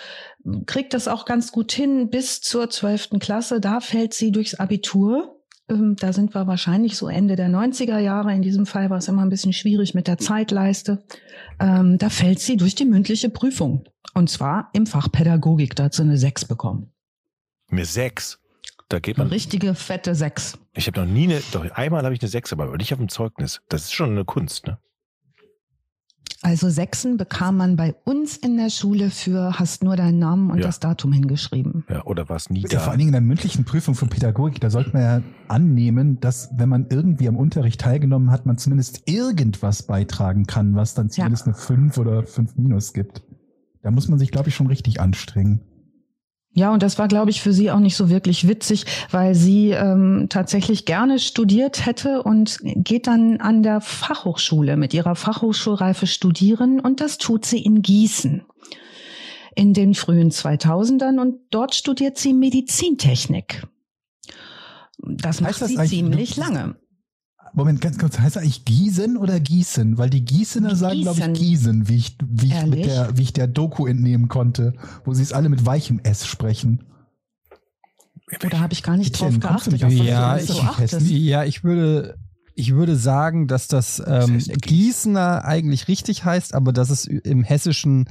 kriegt 0.66 0.94
das 0.94 1.08
auch 1.08 1.24
ganz 1.24 1.50
gut 1.50 1.72
hin 1.72 2.08
bis 2.08 2.40
zur 2.40 2.70
zwölften 2.70 3.18
Klasse. 3.18 3.60
Da 3.60 3.80
fällt 3.80 4.14
sie 4.14 4.30
durchs 4.30 4.54
Abitur. 4.54 5.39
Ähm, 5.70 5.96
Da 5.98 6.12
sind 6.12 6.34
wir 6.34 6.46
wahrscheinlich 6.46 6.96
so 6.96 7.08
Ende 7.08 7.36
der 7.36 7.48
90er 7.48 7.98
Jahre. 7.98 8.34
In 8.34 8.42
diesem 8.42 8.66
Fall 8.66 8.90
war 8.90 8.98
es 8.98 9.08
immer 9.08 9.22
ein 9.22 9.30
bisschen 9.30 9.52
schwierig 9.52 9.94
mit 9.94 10.06
der 10.08 10.18
Zeitleiste. 10.18 11.02
Ähm, 11.58 11.96
Da 11.98 12.10
fällt 12.10 12.40
sie 12.40 12.56
durch 12.56 12.74
die 12.74 12.84
mündliche 12.84 13.30
Prüfung. 13.30 13.84
Und 14.14 14.28
zwar 14.28 14.70
im 14.72 14.86
Fach 14.86 15.10
Pädagogik. 15.10 15.76
Da 15.76 15.84
hat 15.84 15.94
sie 15.94 16.02
eine 16.02 16.16
6 16.18 16.44
bekommen. 16.46 16.92
Mir 17.70 17.86
sechs. 17.86 18.40
Da 18.88 18.98
geht 18.98 19.16
Eine 19.16 19.26
man. 19.26 19.32
richtige 19.32 19.76
fette 19.76 20.16
6. 20.16 20.58
Ich 20.74 20.88
habe 20.88 21.00
noch 21.00 21.06
nie 21.06 21.24
eine. 21.24 21.40
Doch 21.52 21.64
einmal 21.70 22.02
habe 22.02 22.12
ich 22.14 22.20
eine 22.20 22.28
sechs, 22.28 22.52
aber 22.52 22.76
nicht 22.76 22.92
auf 22.92 22.98
dem 22.98 23.08
Zeugnis. 23.08 23.60
Das 23.68 23.82
ist 23.84 23.92
schon 23.94 24.10
eine 24.10 24.24
Kunst, 24.24 24.66
ne? 24.66 24.78
Also 26.42 26.70
Sechsen 26.70 27.18
bekam 27.18 27.58
man 27.58 27.76
bei 27.76 27.94
uns 28.04 28.36
in 28.38 28.56
der 28.56 28.70
Schule 28.70 29.10
für 29.10 29.58
hast 29.58 29.84
nur 29.84 29.94
deinen 29.96 30.18
Namen 30.18 30.50
und 30.50 30.58
Ja. 30.58 30.64
das 30.64 30.80
Datum 30.80 31.12
hingeschrieben. 31.12 31.84
Ja, 31.90 32.04
oder 32.06 32.30
war 32.30 32.36
es 32.36 32.48
nie 32.48 32.62
Ja, 32.62 32.68
da? 32.70 32.78
vor 32.80 32.90
allen 32.92 32.98
Dingen 32.98 33.08
in 33.10 33.12
der 33.12 33.20
mündlichen 33.20 33.64
Prüfung 33.66 33.94
für 33.94 34.06
Pädagogik, 34.06 34.58
da 34.60 34.70
sollte 34.70 34.92
man 34.94 35.02
ja 35.02 35.22
annehmen, 35.48 36.18
dass 36.20 36.48
wenn 36.56 36.70
man 36.70 36.86
irgendwie 36.88 37.28
am 37.28 37.36
Unterricht 37.36 37.80
teilgenommen 37.82 38.30
hat, 38.30 38.46
man 38.46 38.56
zumindest 38.56 39.02
irgendwas 39.06 39.82
beitragen 39.82 40.46
kann, 40.46 40.74
was 40.74 40.94
dann 40.94 41.10
zumindest 41.10 41.44
eine 41.46 41.54
5 41.54 41.98
oder 41.98 42.22
5 42.24 42.56
minus 42.56 42.94
gibt. 42.94 43.22
Da 43.82 43.90
muss 43.90 44.08
man 44.08 44.18
sich, 44.18 44.30
glaube 44.30 44.48
ich, 44.48 44.54
schon 44.54 44.66
richtig 44.66 44.98
anstrengen. 45.00 45.60
Ja, 46.52 46.72
und 46.72 46.82
das 46.82 46.98
war, 46.98 47.06
glaube 47.06 47.30
ich, 47.30 47.42
für 47.42 47.52
sie 47.52 47.70
auch 47.70 47.78
nicht 47.78 47.96
so 47.96 48.10
wirklich 48.10 48.48
witzig, 48.48 48.84
weil 49.10 49.36
sie 49.36 49.70
ähm, 49.70 50.26
tatsächlich 50.28 50.84
gerne 50.84 51.20
studiert 51.20 51.86
hätte 51.86 52.22
und 52.24 52.58
geht 52.62 53.06
dann 53.06 53.40
an 53.40 53.62
der 53.62 53.80
Fachhochschule 53.80 54.76
mit 54.76 54.92
ihrer 54.92 55.14
Fachhochschulreife 55.14 56.08
studieren 56.08 56.80
und 56.80 57.00
das 57.00 57.18
tut 57.18 57.44
sie 57.44 57.62
in 57.62 57.82
Gießen 57.82 58.42
in 59.54 59.74
den 59.74 59.94
frühen 59.94 60.30
2000ern 60.30 61.20
und 61.20 61.40
dort 61.50 61.74
studiert 61.74 62.18
sie 62.18 62.32
Medizintechnik. 62.32 63.66
Das 64.98 65.40
macht 65.40 65.60
das 65.60 65.68
sie 65.68 65.76
ziemlich 65.86 66.36
lange. 66.36 66.76
Moment, 67.52 67.80
ganz 67.80 67.98
kurz, 67.98 68.18
heißt 68.18 68.36
das 68.36 68.42
eigentlich 68.42 68.64
Gießen 68.64 69.16
oder 69.16 69.40
Gießen? 69.40 69.98
Weil 69.98 70.08
die 70.10 70.24
Gießener 70.24 70.76
sagen, 70.76 71.00
glaube 71.02 71.20
ich, 71.20 71.32
Gießen. 71.32 71.88
Wie 71.88 71.96
ich, 71.96 72.16
wie 72.28 72.46
ich, 72.46 72.52
Ehrlich? 72.52 72.70
mit 72.70 72.84
der, 72.86 73.16
wie 73.18 73.22
ich 73.22 73.32
der 73.32 73.46
Doku 73.48 73.86
entnehmen 73.86 74.28
konnte, 74.28 74.74
wo 75.04 75.12
sie 75.14 75.22
es 75.22 75.32
alle 75.32 75.48
mit 75.48 75.66
weichem 75.66 75.98
S 76.02 76.26
sprechen. 76.26 76.84
Oder 78.44 78.60
habe 78.60 78.72
ich 78.72 78.82
gar 78.84 78.96
nicht 78.96 79.14
Etienne, 79.16 79.38
drauf 79.40 79.50
geachtet? 79.64 79.72
nicht 79.72 79.84
auf 79.84 79.90
dass 79.90 80.06
Ja, 80.06 80.38
so 80.38 80.52
ich- 80.54 80.62
achtest? 80.62 81.10
Ja, 81.10 81.42
ich 81.44 81.64
würde, 81.64 82.16
ich 82.54 82.72
würde 82.74 82.94
sagen, 82.94 83.48
dass 83.48 83.66
das 83.66 84.00
ähm. 84.06 84.38
Gießener 84.38 85.44
eigentlich 85.44 85.88
richtig 85.88 86.24
heißt, 86.24 86.54
aber 86.54 86.72
dass 86.72 86.90
es 86.90 87.06
im 87.06 87.42
Hessischen, 87.42 88.08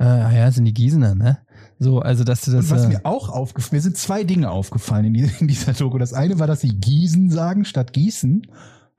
äh, 0.00 0.04
ja, 0.36 0.50
sind 0.50 0.64
die 0.64 0.74
Gießener, 0.74 1.14
ne? 1.14 1.38
So, 1.82 1.98
also 2.00 2.22
dass 2.22 2.42
du 2.42 2.52
das. 2.52 2.66
Und 2.66 2.70
was 2.70 2.84
äh, 2.84 2.88
mir 2.88 3.00
auch 3.04 3.28
aufgefallen, 3.28 3.76
mir 3.78 3.82
sind 3.82 3.96
zwei 3.96 4.22
Dinge 4.24 4.50
aufgefallen 4.50 5.06
in, 5.06 5.14
die, 5.14 5.30
in 5.40 5.48
dieser 5.48 5.72
Doku. 5.72 5.98
Das 5.98 6.12
eine 6.12 6.38
war, 6.38 6.46
dass 6.46 6.60
sie 6.60 6.68
Gießen 6.68 7.28
sagen 7.30 7.64
statt 7.64 7.92
Gießen, 7.92 8.46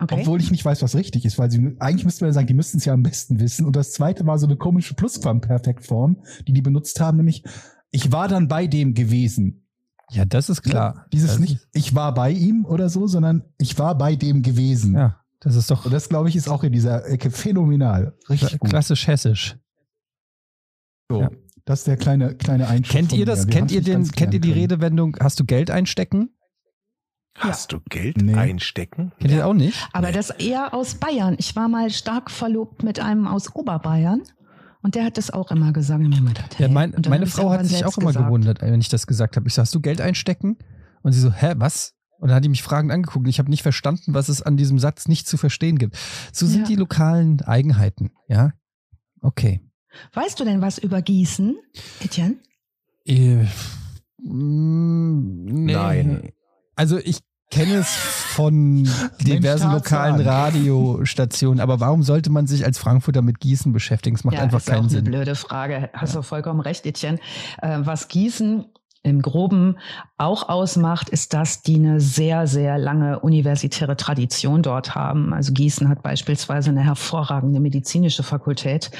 Okay. 0.02 0.18
obwohl 0.20 0.42
ich 0.42 0.52
nicht 0.52 0.66
weiß, 0.66 0.82
was 0.82 0.96
richtig 0.96 1.24
ist, 1.24 1.38
weil 1.38 1.50
sie 1.50 1.78
eigentlich 1.80 2.04
müsste 2.04 2.26
man 2.26 2.30
ja 2.30 2.34
sagen, 2.34 2.48
die 2.48 2.56
müssten 2.56 2.78
es 2.80 2.84
ja 2.86 2.94
am 2.94 3.04
besten 3.04 3.40
wissen. 3.40 3.66
Und 3.66 3.76
das 3.78 3.94
zweite 3.94 4.26
war 4.26 4.38
so 4.38 4.48
eine 4.48 4.58
komische 4.58 4.96
Plusquamperfektform, 4.96 6.18
die 6.46 6.52
die 6.52 6.62
benutzt 6.62 7.00
haben, 7.00 7.18
nämlich 7.18 7.44
ich 7.92 8.12
war 8.12 8.28
dann 8.28 8.48
bei 8.50 8.68
dem 8.68 8.96
gewesen. 8.96 9.66
ja, 10.10 10.26
das 10.26 10.50
ist 10.50 10.62
klar. 10.64 10.96
Ne? 10.96 11.06
Dieses 11.14 11.32
das 11.32 11.40
nicht, 11.40 11.60
ich 11.74 11.96
war 11.96 12.14
bei 12.14 12.32
ihm 12.32 12.66
oder 12.66 12.90
so, 12.90 13.08
sondern 13.08 13.44
ich 13.60 13.78
war 13.80 13.98
bei 13.98 14.16
dem 14.18 14.42
gewesen. 14.42 14.96
Ja, 14.96 15.22
das 15.40 15.56
ist 15.56 15.72
doch 15.72 15.86
Und 15.86 15.94
das, 15.94 16.10
glaube 16.10 16.28
ich, 16.28 16.36
ist 16.36 16.50
auch 16.50 16.64
in 16.64 16.74
dieser 16.74 17.08
Ecke 17.08 17.30
phänomenal. 17.32 18.18
Richtig 18.30 18.60
gut. 18.60 18.72
klassisch 18.72 19.08
hessisch. 19.08 19.56
So, 21.10 21.22
Ja. 21.22 21.30
Das 21.66 21.80
ist 21.80 21.88
der 21.88 21.98
kleine, 21.98 22.36
kleine 22.36 22.68
Einschub. 22.68 22.92
Kennt 22.92 23.14
ihr 23.14 23.26
das? 23.26 23.48
Kennt 23.48 23.72
ihr 23.72 23.82
den? 23.82 24.08
Kennt 24.12 24.34
ihr 24.34 24.42
die 24.42 24.50
können. 24.50 24.62
Redewendung? 24.62 25.16
Hast 25.22 25.40
du 25.40 25.46
Geld 25.46 25.72
einstecken? 25.72 26.30
Hast 27.36 27.72
du 27.72 27.80
Geld 27.90 28.22
Nee. 28.22 28.36
einstecken? 28.36 29.12
Kennt 29.20 29.32
ihr 29.32 29.38
das 29.38 29.46
auch 29.48 29.54
nicht? 29.54 29.90
Aber 29.94 30.12
das 30.12 30.30
eher 30.30 30.74
aus 30.74 30.96
Bayern. 30.96 31.36
Ich 31.40 31.56
war 31.56 31.68
mal 31.68 31.90
stark 31.90 32.30
verlobt 32.30 32.84
mit 32.84 33.00
einem 33.00 33.28
aus 33.28 33.56
Oberbayern. 33.56 34.22
Und 34.82 34.96
der 34.96 35.06
hat 35.06 35.18
das 35.18 35.32
auch 35.32 35.50
immer 35.50 35.72
gesagt. 35.72 36.02
Mir 36.04 36.10
gedacht, 36.10 36.60
Ja, 36.60 36.68
hä? 36.68 36.74
mein, 36.74 36.94
meine 37.08 37.26
Frau 37.26 37.50
hat 37.52 37.66
sich 37.66 37.86
auch 37.86 37.98
immer 37.98 38.08
gesagt. 38.08 38.26
gewundert, 38.28 38.62
wenn 38.62 38.80
ich 38.82 38.90
das 38.90 39.08
gesagt 39.08 39.38
habe. 39.38 39.48
Ich 39.48 39.54
sag, 39.54 39.62
hast 39.64 39.74
du 39.74 39.80
Geld 39.80 40.02
einstecken? 40.02 40.58
Und 41.02 41.14
sie 41.14 41.22
so, 41.22 41.32
hä, 41.32 41.54
was? 41.56 41.94
Und 42.20 42.28
dann 42.30 42.36
hat 42.36 42.44
die 42.44 42.50
mich 42.50 42.62
fragend 42.64 42.92
angeguckt. 42.92 43.28
Ich 43.30 43.40
habe 43.40 43.50
nicht 43.50 43.64
verstanden, 43.64 44.14
was 44.14 44.28
es 44.30 44.42
an 44.42 44.58
diesem 44.58 44.80
Satz 44.80 45.08
nicht 45.08 45.26
zu 45.28 45.38
verstehen 45.38 45.78
gibt. 45.78 45.98
So 46.34 46.46
sind 46.46 46.62
Ja. 46.64 46.68
die 46.68 46.76
lokalen 46.76 47.42
Eigenheiten, 47.42 48.12
ja? 48.28 48.52
Okay. 49.22 49.62
Weißt 50.14 50.40
du 50.40 50.44
denn 50.44 50.62
was 50.62 50.78
über 50.78 51.02
Gießen, 51.02 51.56
Etienne? 52.04 52.36
Äh, 53.06 53.46
mm, 54.22 55.46
nee. 55.46 55.74
Nein. 55.74 56.32
Also 56.76 56.98
ich 56.98 57.20
kenne 57.52 57.76
es 57.76 57.90
von 57.90 58.90
diversen 59.22 59.72
lokalen 59.72 60.20
Radiostationen, 60.20 61.60
aber 61.60 61.80
warum 61.80 62.02
sollte 62.02 62.32
man 62.32 62.48
sich 62.48 62.66
als 62.66 62.80
Frankfurter 62.80 63.22
mit 63.22 63.40
Gießen 63.40 63.72
beschäftigen? 63.74 64.16
Das 64.16 64.24
macht 64.24 64.40
einfach 64.40 64.58
ist 64.60 64.70
auch 64.70 64.74
keinen 64.74 64.82
eine 64.84 64.90
Sinn. 64.90 65.04
blöde 65.04 65.36
Frage. 65.36 65.90
Hast 65.94 66.16
du 66.16 66.24
vollkommen 66.24 66.60
recht, 66.62 66.86
Etienne. 66.86 67.20
Äh, 67.62 67.80
was 67.84 68.08
Gießen 68.08 68.66
im 69.04 69.22
Groben 69.22 69.78
auch 70.18 70.48
ausmacht, 70.50 71.10
ist, 71.10 71.34
dass 71.34 71.62
die 71.62 71.76
eine 71.76 72.00
sehr, 72.00 72.48
sehr 72.48 72.78
lange 72.78 73.20
universitäre 73.20 73.98
Tradition 73.98 74.62
dort 74.64 74.96
haben. 74.96 75.34
Also 75.34 75.52
Gießen 75.54 75.90
hat 75.90 76.02
beispielsweise 76.02 76.70
eine 76.70 76.84
hervorragende 76.84 77.60
medizinische 77.60 78.24
Fakultät. 78.24 78.92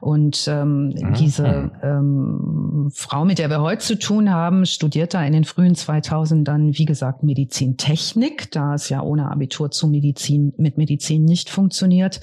Und 0.00 0.46
ähm, 0.48 0.88
Mhm. 0.88 1.14
diese 1.14 1.70
ähm, 1.82 2.90
Frau, 2.92 3.24
mit 3.24 3.38
der 3.38 3.48
wir 3.50 3.60
heute 3.60 3.84
zu 3.84 3.98
tun 3.98 4.30
haben, 4.30 4.66
studiert 4.66 5.14
da 5.14 5.24
in 5.24 5.32
den 5.32 5.44
frühen 5.44 5.74
2000ern, 5.74 6.76
wie 6.78 6.84
gesagt, 6.84 7.22
Medizintechnik, 7.22 8.50
da 8.50 8.74
es 8.74 8.88
ja 8.88 9.02
ohne 9.02 9.30
Abitur 9.30 9.70
zu 9.70 9.86
Medizin, 9.86 10.52
mit 10.56 10.78
Medizin 10.78 11.24
nicht 11.24 11.50
funktioniert. 11.50 12.20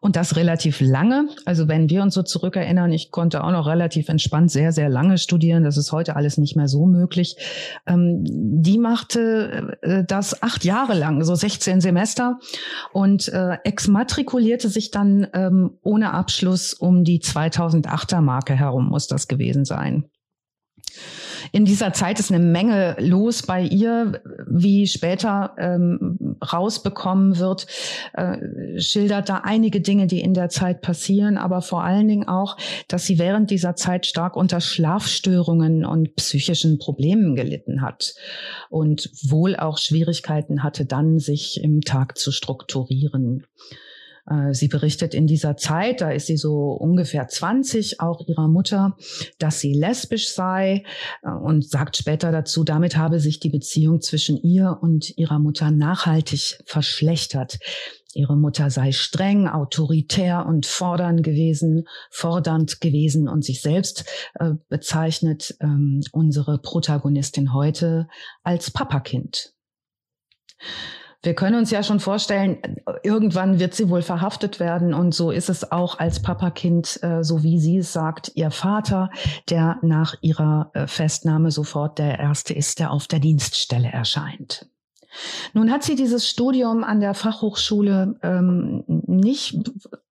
Und 0.00 0.16
das 0.16 0.36
relativ 0.36 0.80
lange. 0.80 1.28
Also 1.44 1.68
wenn 1.68 1.88
wir 1.90 2.02
uns 2.02 2.14
so 2.14 2.22
zurückerinnern, 2.22 2.92
ich 2.92 3.10
konnte 3.10 3.42
auch 3.44 3.52
noch 3.52 3.66
relativ 3.66 4.08
entspannt 4.08 4.50
sehr, 4.50 4.72
sehr 4.72 4.88
lange 4.88 5.18
studieren. 5.18 5.62
Das 5.62 5.76
ist 5.76 5.92
heute 5.92 6.16
alles 6.16 6.38
nicht 6.38 6.55
mehr 6.56 6.68
so 6.68 6.86
möglich. 6.86 7.36
Ähm, 7.86 8.24
die 8.24 8.78
machte 8.78 9.76
äh, 9.82 10.04
das 10.04 10.42
acht 10.42 10.64
Jahre 10.64 10.94
lang, 10.94 11.22
so 11.22 11.34
16 11.34 11.80
Semester 11.80 12.38
und 12.92 13.28
äh, 13.28 13.58
exmatrikulierte 13.64 14.68
sich 14.68 14.90
dann 14.90 15.26
ähm, 15.32 15.78
ohne 15.82 16.12
Abschluss 16.12 16.74
um 16.74 17.04
die 17.04 17.20
2008er 17.20 18.20
Marke 18.20 18.54
herum, 18.54 18.88
muss 18.88 19.06
das 19.06 19.28
gewesen 19.28 19.64
sein. 19.64 20.04
In 21.52 21.64
dieser 21.64 21.92
Zeit 21.92 22.18
ist 22.18 22.30
eine 22.30 22.44
Menge 22.44 22.96
los 22.98 23.42
bei 23.42 23.62
ihr, 23.62 24.20
wie 24.46 24.86
später 24.86 25.54
ähm, 25.58 26.36
rausbekommen 26.52 27.38
wird, 27.38 27.66
äh, 28.12 28.80
schildert 28.80 29.28
da 29.28 29.42
einige 29.44 29.80
Dinge, 29.80 30.06
die 30.06 30.20
in 30.20 30.34
der 30.34 30.48
Zeit 30.48 30.82
passieren, 30.82 31.38
aber 31.38 31.62
vor 31.62 31.84
allen 31.84 32.08
Dingen 32.08 32.28
auch, 32.28 32.56
dass 32.88 33.06
sie 33.06 33.18
während 33.18 33.50
dieser 33.50 33.76
Zeit 33.76 34.06
stark 34.06 34.36
unter 34.36 34.60
Schlafstörungen 34.60 35.84
und 35.84 36.16
psychischen 36.16 36.78
Problemen 36.78 37.34
gelitten 37.34 37.82
hat 37.82 38.14
und 38.70 39.10
wohl 39.22 39.56
auch 39.56 39.78
Schwierigkeiten 39.78 40.62
hatte, 40.62 40.84
dann 40.84 41.18
sich 41.18 41.62
im 41.62 41.80
Tag 41.80 42.18
zu 42.18 42.32
strukturieren. 42.32 43.46
Äh, 44.28 44.54
Sie 44.54 44.68
berichtet 44.68 45.14
in 45.14 45.26
dieser 45.26 45.56
Zeit, 45.56 46.00
da 46.00 46.10
ist 46.10 46.26
sie 46.26 46.36
so 46.36 46.72
ungefähr 46.72 47.28
20, 47.28 48.00
auch 48.00 48.26
ihrer 48.26 48.48
Mutter, 48.48 48.96
dass 49.38 49.60
sie 49.60 49.72
lesbisch 49.72 50.28
sei 50.28 50.84
äh, 51.22 51.30
und 51.30 51.68
sagt 51.68 51.96
später 51.96 52.32
dazu, 52.32 52.64
damit 52.64 52.96
habe 52.96 53.20
sich 53.20 53.40
die 53.40 53.50
Beziehung 53.50 54.00
zwischen 54.00 54.36
ihr 54.36 54.78
und 54.80 55.16
ihrer 55.16 55.38
Mutter 55.38 55.70
nachhaltig 55.70 56.58
verschlechtert. 56.64 57.58
Ihre 58.14 58.36
Mutter 58.36 58.70
sei 58.70 58.92
streng, 58.92 59.46
autoritär 59.46 60.46
und 60.46 60.64
fordernd 60.64 61.22
gewesen, 61.22 61.84
fordernd 62.10 62.80
gewesen 62.80 63.28
und 63.28 63.44
sich 63.44 63.60
selbst 63.60 64.06
äh, 64.36 64.52
bezeichnet 64.70 65.54
ähm, 65.60 66.00
unsere 66.12 66.58
Protagonistin 66.58 67.52
heute 67.52 68.08
als 68.42 68.70
Papakind. 68.70 69.52
Wir 71.22 71.34
können 71.34 71.58
uns 71.58 71.70
ja 71.70 71.82
schon 71.82 72.00
vorstellen, 72.00 72.58
irgendwann 73.02 73.58
wird 73.58 73.74
sie 73.74 73.88
wohl 73.90 74.02
verhaftet 74.02 74.60
werden 74.60 74.94
und 74.94 75.14
so 75.14 75.30
ist 75.30 75.48
es 75.48 75.72
auch 75.72 75.98
als 75.98 76.22
Papakind, 76.22 77.02
äh, 77.02 77.22
so 77.24 77.42
wie 77.42 77.58
sie 77.58 77.78
es 77.78 77.92
sagt, 77.92 78.32
ihr 78.34 78.50
Vater, 78.50 79.10
der 79.48 79.78
nach 79.82 80.14
ihrer 80.20 80.70
äh, 80.74 80.86
Festnahme 80.86 81.50
sofort 81.50 81.98
der 81.98 82.18
Erste 82.18 82.54
ist, 82.54 82.78
der 82.78 82.90
auf 82.90 83.06
der 83.06 83.18
Dienststelle 83.18 83.88
erscheint. 83.88 84.68
Nun 85.54 85.70
hat 85.72 85.82
sie 85.82 85.94
dieses 85.94 86.28
Studium 86.28 86.84
an 86.84 87.00
der 87.00 87.14
Fachhochschule 87.14 88.18
ähm, 88.22 88.84
nicht 88.86 89.58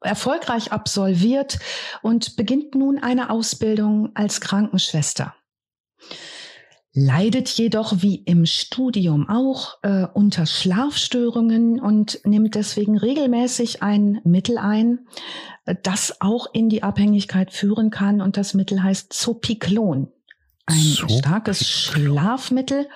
erfolgreich 0.02 0.72
absolviert 0.72 1.60
und 2.02 2.36
beginnt 2.36 2.76
nun 2.76 2.98
eine 2.98 3.30
Ausbildung 3.30 4.10
als 4.16 4.42
Krankenschwester 4.42 5.36
leidet 6.96 7.50
jedoch 7.50 8.02
wie 8.02 8.16
im 8.16 8.46
Studium 8.46 9.30
auch 9.30 9.78
äh, 9.84 10.08
unter 10.14 10.46
Schlafstörungen 10.46 11.80
und 11.82 12.22
nimmt 12.24 12.56
deswegen 12.56 12.98
regelmäßig 12.98 13.84
ein 13.84 14.22
Mittel 14.24 14.58
ein, 14.58 15.06
das 15.84 16.22
auch 16.22 16.48
in 16.54 16.70
die 16.70 16.84
Abhängigkeit 16.84 17.52
führen 17.52 17.90
kann. 17.90 18.22
Und 18.22 18.38
das 18.38 18.54
Mittel 18.54 18.82
heißt 18.82 19.12
Zopiklon. 19.12 20.08
Ein 20.66 20.78
Zopiklon. 20.78 21.20
starkes 21.20 21.70
Schlafmittel. 21.70 22.88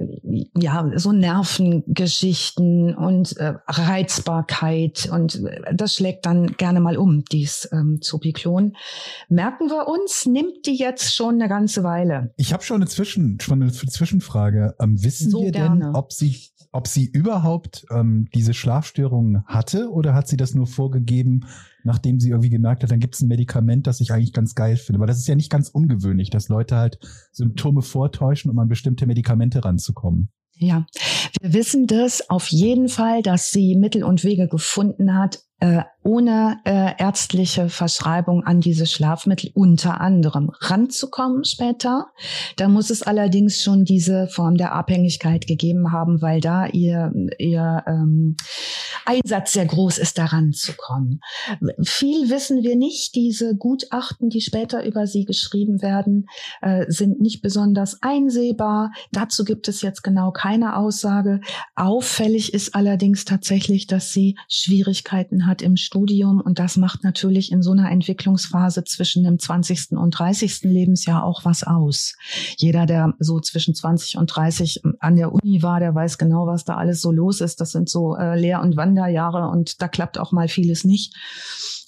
ja 0.55 0.91
so 0.97 1.13
Nervengeschichten 1.13 2.95
und 2.97 3.37
äh, 3.37 3.55
Reizbarkeit 3.67 5.09
und 5.13 5.45
äh, 5.45 5.75
das 5.75 5.95
schlägt 5.95 6.27
dann 6.27 6.49
gerne 6.57 6.81
mal 6.81 6.97
um 6.97 7.25
dies 7.31 7.69
ähm, 7.73 7.99
Zopiklon. 8.01 8.75
Merken 9.29 9.69
wir 9.69 9.87
uns, 9.89 10.27
nimmt 10.27 10.67
die 10.67 10.77
jetzt 10.77 11.15
schon 11.15 11.37
eine 11.37 11.49
ganze 11.49 11.85
Weile. 11.85 12.33
Ich 12.37 12.53
habe 12.53 12.63
schon 12.63 12.77
eine, 12.77 12.87
Zwischen, 12.87 13.39
schon 13.41 13.63
eine 13.63 13.73
Zwischenfrage. 13.73 14.75
Ähm, 14.81 15.03
wissen 15.03 15.31
So 15.31 15.43
wir 15.43 15.53
gerne. 15.53 15.87
denn, 15.87 15.95
ob 15.95 16.13
sie, 16.13 16.37
ob 16.73 16.89
sie 16.89 17.05
überhaupt 17.05 17.87
ähm, 17.91 18.29
diese 18.35 18.55
Schlafstörungen 18.55 19.45
hatte 19.47 19.91
oder 19.91 20.15
hat 20.15 20.27
sie 20.27 20.39
das 20.39 20.55
nur 20.55 20.67
vorgegeben, 20.67 21.47
nachdem 21.85 22.19
sie 22.19 22.31
irgendwie 22.31 22.51
gemerkt 22.51 22.83
hat, 22.83 22.91
dann 22.91 23.01
gibt 23.01 23.15
es 23.15 23.21
ein 23.21 23.29
Medikament, 23.29 23.87
das 23.87 24.01
ich 24.01 24.13
eigentlich 24.13 24.33
ganz 24.33 24.55
geil 24.55 24.77
finde? 24.77 24.99
Weil 24.99 25.07
das 25.07 25.19
ist 25.19 25.29
ja 25.29 25.35
nicht 25.35 25.51
ganz 25.51 25.69
ungewöhnlich, 25.69 26.31
dass 26.31 26.49
Leute 26.49 26.77
halt 26.77 26.99
Symptome 27.31 27.83
vortäuschen, 27.83 28.51
um 28.51 28.59
an 28.59 28.69
bestimmte 28.69 29.07
Medikamente 29.07 29.65
ranzukommen. 29.65 30.31
Ja, 30.57 30.87
wir 31.41 31.53
wissen 31.55 31.87
das 31.87 32.31
auf 32.31 32.47
jeden 32.49 32.89
Fall, 32.89 33.23
dass 33.23 33.51
sie 33.51 33.75
Mittel 33.75 34.05
und 34.05 34.23
Wege 34.23 34.49
gefunden 34.49 35.15
hat, 35.15 35.41
äh, 35.63 35.85
ohne 36.03 36.59
äh, 36.65 36.95
ärztliche 36.99 37.69
Verschreibung 37.69 38.43
an 38.43 38.61
diese 38.61 38.87
Schlafmittel 38.87 39.53
unter 39.55 40.01
anderem 40.01 40.51
ranzukommen 40.59 41.45
später. 41.45 42.07
Da 42.57 42.67
muss 42.67 42.91
es 42.91 43.05
allerdings 43.05 43.63
schon 43.63 43.85
diese 43.85 44.27
Form 44.27 44.57
der 44.57 44.73
Abhängigkeit 44.73 45.47
gegeben 45.47 45.93
haben, 45.93 46.21
weil 46.21 46.41
da 46.41 46.67
ihr, 46.67 47.13
ihr 47.39 47.85
ähm, 47.87 48.37
Einsatz 49.05 49.53
sehr 49.53 49.67
groß 49.67 49.99
ist, 49.99 50.19
daran 50.19 50.53
zu 50.53 50.73
kommen. 50.73 51.21
Viel 51.85 52.31
wissen 52.31 52.65
wir 52.65 52.75
nicht. 52.75 53.15
Diese 53.15 53.55
Gutachten, 53.55 54.29
die 54.29 54.41
später 54.41 54.85
über 54.85 55.07
sie 55.07 55.25
geschrieben 55.25 55.81
werden, 55.83 56.27
äh, 56.61 56.87
sind 56.89 57.21
nicht 57.21 57.43
besonders 57.43 58.03
einsehbar. 58.03 58.91
Dazu 59.13 59.45
gibt 59.45 59.69
es 59.69 59.83
jetzt 59.83 60.03
genau 60.03 60.33
keine 60.33 60.77
Aussage. 60.77 61.41
Auffällig 61.77 62.53
ist 62.53 62.75
allerdings 62.75 63.25
tatsächlich, 63.25 63.87
dass 63.87 64.13
sie 64.13 64.37
Schwierigkeiten 64.49 65.47
hat 65.47 65.52
im 65.61 65.77
Studium 65.77 66.41
und 66.41 66.59
das 66.59 66.79
macht 66.79 67.05
natürlich 67.05 67.53
in 67.53 67.63
so 67.63 67.73
einer 67.73 67.91
Entwicklungsphase 67.91 68.85
zwischen 68.85 69.25
dem 69.25 69.39
20. 69.39 69.93
und 69.93 70.19
30. 70.19 70.63
Lebensjahr 70.63 71.25
auch 71.25 71.45
was 71.45 71.65
aus. 71.65 72.15
Jeder, 72.57 72.87
der 72.87 73.15
so 73.19 73.41
zwischen 73.41 73.75
20 73.75 74.17
und 74.17 74.29
30 74.29 74.83
an 75.01 75.17
der 75.17 75.33
Uni 75.33 75.63
war, 75.63 75.81
der 75.81 75.95
weiß 75.95 76.17
genau, 76.17 76.47
was 76.47 76.65
da 76.65 76.77
alles 76.77 77.03
so 77.03 77.13
los 77.13 77.43
ist. 77.43 77.61
Das 77.61 77.73
sind 77.73 77.91
so 77.91 78.17
äh, 78.17 78.39
Lehr- 78.39 78.63
und 78.63 78.77
Wanderjahre 78.77 79.49
und 79.49 79.83
da 79.83 79.89
klappt 79.89 80.17
auch 80.19 80.33
mal 80.33 80.49
vieles 80.49 80.85
nicht. 80.85 81.15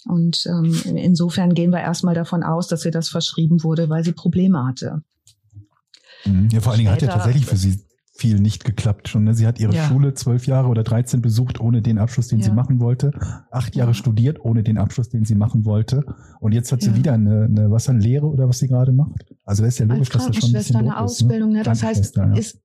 Und 0.06 0.46
ähm, 0.46 0.74
insofern 0.96 1.54
gehen 1.54 1.70
wir 1.70 1.80
erstmal 1.80 2.14
davon 2.14 2.42
aus, 2.42 2.68
dass 2.68 2.84
ihr 2.84 2.90
das 2.90 3.08
verschrieben 3.08 3.62
wurde, 3.62 3.88
weil 3.88 4.04
sie 4.04 4.12
Probleme 4.12 4.66
hatte. 4.66 5.02
Mhm. 6.26 6.48
Ja, 6.52 6.60
vor 6.60 6.72
allen 6.72 6.80
Dingen 6.80 6.92
hat 6.92 7.00
ja 7.00 7.08
tatsächlich 7.08 7.46
für 7.46 7.56
sie 7.56 7.80
viel 8.16 8.38
nicht 8.38 8.64
geklappt 8.64 9.08
schon. 9.08 9.24
Ne? 9.24 9.34
Sie 9.34 9.44
hat 9.46 9.58
ihre 9.58 9.74
Ja. 9.74 9.84
Schule 9.88 10.14
zwölf 10.14 10.46
Jahre 10.46 10.68
oder 10.68 10.84
13 10.84 11.20
besucht, 11.20 11.58
ohne 11.60 11.82
den 11.82 11.98
Abschluss, 11.98 12.28
den 12.28 12.40
sie 12.42 12.48
Ja. 12.50 12.54
machen 12.54 12.78
wollte. 12.80 13.10
Acht 13.50 13.74
Jahre 13.74 13.90
Ja. 13.90 13.94
studiert, 13.94 14.38
ohne 14.40 14.62
den 14.62 14.78
Abschluss, 14.78 15.08
den 15.08 15.24
sie 15.24 15.34
machen 15.34 15.64
wollte. 15.64 16.04
Und 16.38 16.52
jetzt 16.52 16.70
hat 16.70 16.80
sie 16.82 16.90
Ja. 16.90 16.96
wieder 16.96 17.12
eine, 17.14 17.44
eine 17.44 17.70
was 17.72 17.88
eine 17.88 17.98
Lehre 17.98 18.26
oder 18.26 18.48
was 18.48 18.60
sie 18.60 18.68
gerade 18.68 18.92
macht. 18.92 19.34
Also 19.44 19.64
das 19.64 19.74
ist 19.74 19.78
ja 19.80 19.86
logisch, 19.86 20.10
dass 20.10 20.26
das 20.28 20.36
schon 20.36 20.50
ein 20.50 20.52
bisschen 20.52 20.74
Krankenschwester 20.74 20.78
eine 20.78 20.96
Ausbildung, 21.00 21.50
ist, 21.50 21.56
ne? 21.56 21.62
Das 21.64 21.82
heißt, 21.82 22.16
ist, 22.36 22.60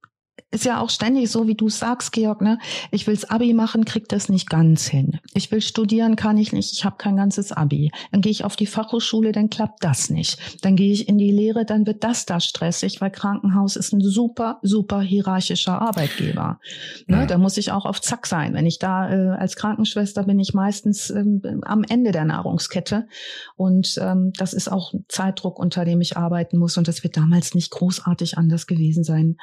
ist 0.52 0.66
ja 0.66 0.82
auch 0.82 0.90
ständig 0.90 1.30
so, 1.30 1.48
wie 1.48 1.56
du 1.56 1.70
sagst, 1.70 2.12
Georg, 2.12 2.42
ne? 2.42 2.58
Ich 2.92 3.06
will's 3.06 3.26
Abi 3.26 3.54
machen, 3.54 3.86
krieg 3.86 4.10
das 4.10 4.30
nicht 4.30 4.50
ganz 4.50 4.88
hin. 4.88 5.20
Ich 5.34 5.52
will 5.52 5.62
studieren, 5.62 6.16
kann 6.16 6.38
ich 6.38 6.52
nicht, 6.52 6.74
ich 6.74 6.86
habe 6.86 6.98
kein 6.98 7.16
ganzes 7.16 7.52
Abi. 7.52 7.92
Dann 8.12 8.22
gehe 8.22 8.32
ich 8.32 8.44
auf 8.44 8.56
die 8.56 8.66
Fachhochschule, 8.66 9.32
dann 9.32 9.50
klappt 9.50 9.84
das 9.84 10.10
nicht. 10.10 10.40
Dann 10.64 10.76
gehe 10.76 10.92
ich 10.92 11.08
in 11.08 11.20
die 11.20 11.32
Lehre, 11.32 11.66
dann 11.66 11.86
wird 11.86 12.04
das 12.04 12.26
da 12.26 12.40
stressig, 12.40 13.00
weil 13.00 13.12
Krankenhaus 13.12 13.76
ist 13.76 13.94
ein 13.94 14.02
super, 14.02 14.60
super 14.64 15.02
hierarchischer 15.02 15.80
Arbeitgeber. 15.82 16.60
Ne? 17.08 17.18
Ja. 17.18 17.26
Da 17.28 17.38
muss 17.38 17.58
ich 17.58 17.72
auch 17.72 17.86
auf 17.86 18.02
Zack 18.02 18.26
sein. 18.26 18.54
Wenn 18.56 18.66
ich 18.66 18.80
da 18.80 19.10
äh, 19.12 19.38
als 19.38 19.56
Krankenschwester 19.56 20.24
bin 20.24 20.40
ich 20.40 20.54
meistens 20.54 21.12
ähm, 21.12 21.62
am 21.64 21.84
Ende 21.84 22.12
der 22.12 22.26
Nahrungskette. 22.26 23.08
Und 23.56 24.00
ähm, 24.02 24.34
das 24.38 24.54
ist 24.54 24.72
auch 24.72 24.94
Zeitdruck, 25.08 25.60
unter 25.60 25.86
dem 25.86 26.02
ich 26.02 26.18
arbeiten 26.18 26.58
muss. 26.58 26.78
Und 26.78 26.88
das 26.88 27.04
wird 27.04 27.18
damals 27.18 27.54
nicht 27.54 27.70
großartig 27.70 28.38
anders 28.38 28.66
gewesen 28.66 29.04
sein 29.04 29.38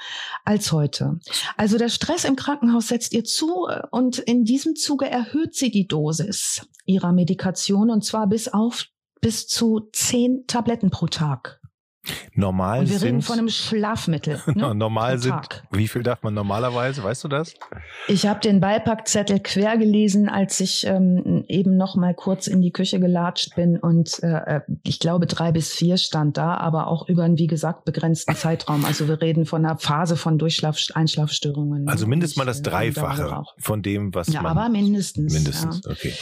als 0.45 0.73
heute. 0.73 0.96
Also 1.57 1.79
der 1.79 1.89
Stress 1.89 2.25
im 2.25 2.37
Krankenhaus 2.37 2.89
setzt 2.89 3.13
ihr 3.13 3.25
zu 3.25 3.67
äh, 3.69 3.83
und 3.91 4.19
in 4.19 4.45
diesem 4.45 4.77
Zuge 4.77 5.07
erhöht 5.07 5.55
sie 5.55 5.71
die 5.71 5.87
Dosis 5.87 6.67
ihrer 6.85 7.13
Medikation 7.13 7.91
und 7.91 8.05
zwar 8.05 8.27
bis 8.27 8.49
auf 8.49 8.87
bis 9.21 9.47
zu 9.47 9.89
zehn 9.93 10.45
Tabletten 10.47 10.91
pro 10.91 11.07
Tag. 11.07 11.61
Normal 12.35 12.81
Und 12.81 12.91
wir 12.91 12.97
reden 12.97 13.21
sind, 13.21 13.25
von 13.25 13.39
einem 13.39 13.49
Schlafmittel. 13.49 14.41
Ne? 14.57 14.75
normal 14.75 15.19
sind, 15.19 15.65
wie 15.71 15.87
viel 15.87 16.03
darf 16.03 16.23
man 16.23 16.33
normalerweise, 16.33 17.03
weißt 17.03 17.25
du 17.25 17.29
das? 17.29 17.55
Ich 18.09 18.27
habe 18.27 18.41
den 18.41 18.61
Beipackzettel 18.61 19.41
quer 19.41 19.77
gelesen, 19.77 20.29
als 20.29 20.61
ich 20.61 20.87
ähm, 20.87 21.45
eben 21.49 21.77
noch 21.77 21.97
mal 21.97 22.15
kurz 22.15 22.47
in 22.47 22.63
die 22.63 22.71
Küche 22.71 23.01
gelatscht 23.01 23.55
bin 23.55 23.77
und 23.79 24.23
äh, 24.23 24.61
ich 24.83 24.99
glaube 24.99 25.27
drei 25.27 25.53
bis 25.53 25.73
vier 25.73 25.99
stand 25.99 26.37
da, 26.37 26.55
aber 26.57 26.87
auch 26.87 27.09
über 27.09 27.25
einen 27.25 27.39
wie 27.39 27.47
gesagt 27.47 27.85
begrenzten 27.85 28.35
Zeitraum. 28.35 28.85
Also 28.85 29.09
wir 29.09 29.21
reden 29.21 29.45
von 29.45 29.65
einer 29.65 29.77
Phase 29.79 30.17
von 30.17 30.39
Durchschlaf 30.39 30.79
Einschlafstörungen. 30.95 31.89
Also 31.89 32.07
mindestens 32.07 32.37
mal 32.37 32.45
das 32.47 32.61
äh. 32.61 32.63
Dreifache 32.63 33.45
von 33.59 33.83
dem, 33.83 34.15
was 34.15 34.29
Ja, 34.29 34.43
man 34.43 34.57
aber 34.57 34.69
mindestens. 34.69 35.33
mindestens. 35.33 35.83
Ja. 35.85 35.91
Okay. 35.91 36.13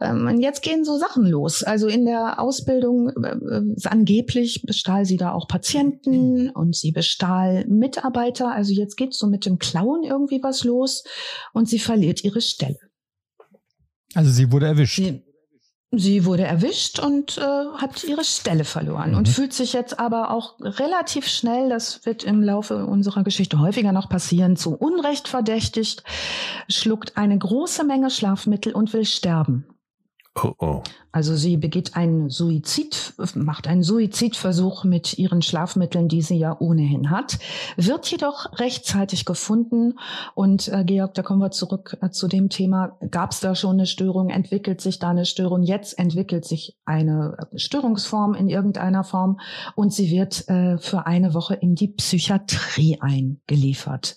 Ähm, 0.00 0.26
und 0.26 0.40
jetzt 0.40 0.62
gehen 0.62 0.84
so 0.84 0.98
Sachen 0.98 1.26
los. 1.26 1.62
Also 1.62 1.86
in 1.88 2.04
der 2.04 2.40
Ausbildung 2.40 3.10
äh, 3.10 3.28
äh, 3.30 3.74
angeblich 3.84 4.62
bestahl 4.66 5.04
sie 5.12 5.18
da 5.18 5.32
auch 5.32 5.46
Patienten 5.46 6.48
und 6.50 6.74
sie 6.74 6.90
bestahl 6.92 7.66
Mitarbeiter. 7.66 8.50
Also 8.52 8.72
jetzt 8.72 8.96
geht 8.96 9.12
so 9.14 9.26
mit 9.26 9.44
dem 9.44 9.58
Klauen 9.58 10.02
irgendwie 10.04 10.42
was 10.42 10.64
los 10.64 11.04
und 11.52 11.68
sie 11.68 11.78
verliert 11.78 12.24
ihre 12.24 12.40
Stelle. 12.40 12.78
Also 14.14 14.30
sie 14.30 14.50
wurde 14.52 14.66
erwischt. 14.66 14.96
Sie, 14.96 15.22
sie 15.90 16.24
wurde 16.24 16.44
erwischt 16.44 16.98
und 16.98 17.36
äh, 17.38 17.40
hat 17.40 18.02
ihre 18.04 18.24
Stelle 18.24 18.64
verloren 18.64 19.10
Mhm. 19.10 19.16
und 19.18 19.28
fühlt 19.28 19.52
sich 19.52 19.72
jetzt 19.74 19.98
aber 19.98 20.30
auch 20.30 20.58
relativ 20.60 21.28
schnell, 21.28 21.68
das 21.68 22.04
wird 22.06 22.24
im 22.24 22.42
Laufe 22.42 22.86
unserer 22.86 23.22
Geschichte 23.22 23.58
häufiger 23.58 23.92
noch 23.92 24.08
passieren, 24.08 24.56
zu 24.56 24.74
Unrecht 24.74 25.28
verdächtigt, 25.28 26.04
schluckt 26.68 27.16
eine 27.18 27.36
große 27.38 27.84
Menge 27.84 28.10
Schlafmittel 28.10 28.72
und 28.72 28.92
will 28.94 29.04
sterben. 29.04 29.66
Oh, 30.34 30.54
oh. 30.60 30.82
Also 31.14 31.36
sie 31.36 31.58
begeht 31.58 31.94
einen 31.94 32.30
Suizid, 32.30 33.12
macht 33.34 33.68
einen 33.68 33.82
Suizidversuch 33.82 34.82
mit 34.84 35.18
ihren 35.18 35.42
Schlafmitteln, 35.42 36.08
die 36.08 36.22
sie 36.22 36.38
ja 36.38 36.56
ohnehin 36.58 37.10
hat, 37.10 37.38
wird 37.76 38.10
jedoch 38.10 38.58
rechtzeitig 38.58 39.26
gefunden. 39.26 39.98
Und 40.34 40.68
äh, 40.68 40.84
Georg, 40.84 41.12
da 41.12 41.22
kommen 41.22 41.40
wir 41.40 41.50
zurück 41.50 41.98
äh, 42.00 42.08
zu 42.08 42.28
dem 42.28 42.48
Thema, 42.48 42.96
gab 43.10 43.32
es 43.32 43.40
da 43.40 43.54
schon 43.54 43.72
eine 43.72 43.86
Störung, 43.86 44.30
entwickelt 44.30 44.80
sich 44.80 44.98
da 44.98 45.10
eine 45.10 45.26
Störung, 45.26 45.64
jetzt 45.64 45.98
entwickelt 45.98 46.46
sich 46.46 46.78
eine 46.86 47.36
äh, 47.52 47.58
Störungsform 47.58 48.32
in 48.32 48.48
irgendeiner 48.48 49.04
Form 49.04 49.38
und 49.74 49.92
sie 49.92 50.10
wird 50.10 50.48
äh, 50.48 50.78
für 50.78 51.06
eine 51.06 51.34
Woche 51.34 51.54
in 51.54 51.74
die 51.74 51.88
Psychiatrie 51.88 52.98
eingeliefert. 53.02 54.16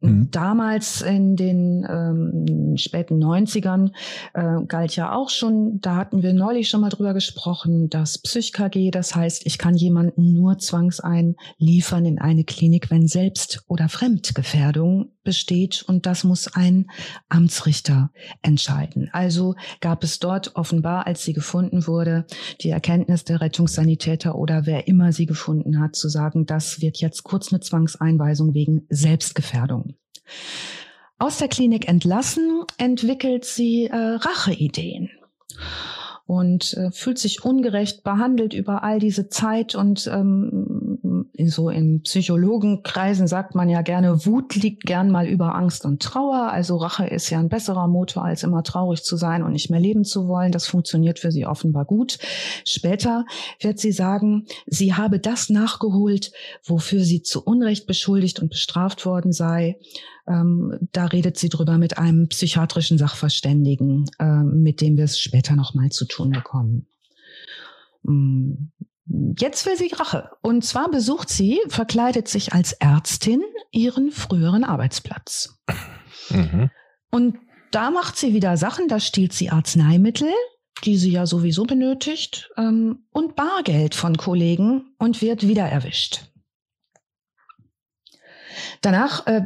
Mhm. 0.00 0.30
Damals 0.30 1.02
in 1.02 1.34
den 1.34 1.86
ähm, 1.88 2.76
späten 2.76 3.22
90ern 3.22 3.90
äh, 4.34 4.64
galt 4.66 4.94
ja 4.94 5.12
auch 5.12 5.28
schon, 5.28 5.80
da 5.80 5.96
hatten 5.96 6.22
wir 6.22 6.32
neulich 6.32 6.68
schon 6.68 6.80
mal 6.80 6.90
drüber 6.90 7.14
gesprochen, 7.14 7.88
das 7.88 8.18
PsychKG, 8.18 8.90
das 8.90 9.14
heißt, 9.14 9.46
ich 9.46 9.58
kann 9.58 9.74
jemanden 9.74 10.32
nur 10.32 10.58
zwangseinliefern 10.58 12.04
in 12.04 12.18
eine 12.18 12.44
Klinik, 12.44 12.90
wenn 12.90 13.08
Selbst- 13.08 13.64
oder 13.66 13.88
Fremdgefährdung 13.88 15.10
besteht 15.28 15.84
und 15.86 16.06
das 16.06 16.24
muss 16.24 16.48
ein 16.48 16.90
Amtsrichter 17.28 18.10
entscheiden. 18.40 19.10
Also 19.12 19.56
gab 19.80 20.02
es 20.02 20.20
dort 20.20 20.56
offenbar, 20.56 21.06
als 21.06 21.22
sie 21.22 21.34
gefunden 21.34 21.86
wurde, 21.86 22.24
die 22.62 22.70
Erkenntnis 22.70 23.24
der 23.24 23.42
Rettungssanitäter 23.42 24.36
oder 24.36 24.64
wer 24.64 24.88
immer 24.88 25.12
sie 25.12 25.26
gefunden 25.26 25.80
hat, 25.80 25.96
zu 25.96 26.08
sagen, 26.08 26.46
das 26.46 26.80
wird 26.80 26.96
jetzt 26.96 27.24
kurz 27.24 27.52
eine 27.52 27.60
Zwangseinweisung 27.60 28.54
wegen 28.54 28.86
Selbstgefährdung. 28.88 29.96
Aus 31.18 31.36
der 31.36 31.48
Klinik 31.48 31.88
entlassen, 31.88 32.62
entwickelt 32.78 33.44
sie 33.44 33.84
äh, 33.84 33.94
Racheideen 33.94 35.10
und 36.28 36.74
äh, 36.74 36.90
fühlt 36.90 37.18
sich 37.18 37.42
ungerecht 37.42 38.04
behandelt 38.04 38.52
über 38.52 38.84
all 38.84 38.98
diese 38.98 39.30
Zeit 39.30 39.74
und 39.74 40.06
ähm, 40.12 40.98
in 41.32 41.48
so 41.48 41.70
in 41.70 42.02
Psychologenkreisen 42.02 43.26
sagt 43.26 43.54
man 43.54 43.70
ja 43.70 43.80
gerne, 43.80 44.26
Wut 44.26 44.54
liegt 44.54 44.82
gern 44.82 45.10
mal 45.10 45.26
über 45.26 45.54
Angst 45.54 45.86
und 45.86 46.02
Trauer. 46.02 46.50
Also 46.52 46.76
Rache 46.76 47.06
ist 47.06 47.30
ja 47.30 47.38
ein 47.38 47.48
besserer 47.48 47.88
Motor, 47.88 48.24
als 48.24 48.42
immer 48.42 48.62
traurig 48.62 49.04
zu 49.04 49.16
sein 49.16 49.42
und 49.42 49.52
nicht 49.52 49.70
mehr 49.70 49.80
leben 49.80 50.04
zu 50.04 50.28
wollen. 50.28 50.52
Das 50.52 50.66
funktioniert 50.66 51.18
für 51.18 51.32
sie 51.32 51.46
offenbar 51.46 51.86
gut. 51.86 52.18
Später 52.66 53.24
wird 53.60 53.78
sie 53.78 53.92
sagen, 53.92 54.44
sie 54.66 54.92
habe 54.92 55.20
das 55.20 55.48
nachgeholt, 55.48 56.32
wofür 56.62 57.00
sie 57.00 57.22
zu 57.22 57.42
Unrecht 57.42 57.86
beschuldigt 57.86 58.38
und 58.38 58.50
bestraft 58.50 59.06
worden 59.06 59.32
sei. 59.32 59.78
Ähm, 60.28 60.78
da 60.92 61.06
redet 61.06 61.38
sie 61.38 61.48
drüber 61.48 61.78
mit 61.78 61.98
einem 61.98 62.28
psychiatrischen 62.28 62.98
Sachverständigen, 62.98 64.04
äh, 64.18 64.42
mit 64.42 64.80
dem 64.80 64.96
wir 64.96 65.04
es 65.04 65.18
später 65.18 65.56
nochmal 65.56 65.90
zu 65.90 66.04
tun 66.04 66.30
bekommen. 66.30 66.86
Mm, 68.02 68.68
Jetzt 69.38 69.64
will 69.64 69.76
sie 69.76 69.90
Rache. 69.94 70.30
Und 70.42 70.64
zwar 70.64 70.90
besucht 70.90 71.30
sie, 71.30 71.60
verkleidet 71.68 72.28
sich 72.28 72.52
als 72.52 72.72
Ärztin, 72.72 73.42
ihren 73.70 74.10
früheren 74.10 74.64
Arbeitsplatz. 74.64 75.58
Mhm. 76.28 76.70
Und 77.10 77.38
da 77.70 77.90
macht 77.90 78.16
sie 78.16 78.34
wieder 78.34 78.56
Sachen, 78.56 78.88
da 78.88 79.00
stiehlt 79.00 79.32
sie 79.32 79.50
Arzneimittel, 79.50 80.30
die 80.84 80.96
sie 80.96 81.10
ja 81.10 81.26
sowieso 81.26 81.64
benötigt, 81.64 82.50
ähm, 82.56 83.04
und 83.10 83.34
Bargeld 83.34 83.94
von 83.94 84.16
Kollegen 84.16 84.94
und 84.98 85.22
wird 85.22 85.46
wieder 85.48 85.64
erwischt. 85.64 86.26
Danach 88.80 89.26
äh, 89.26 89.42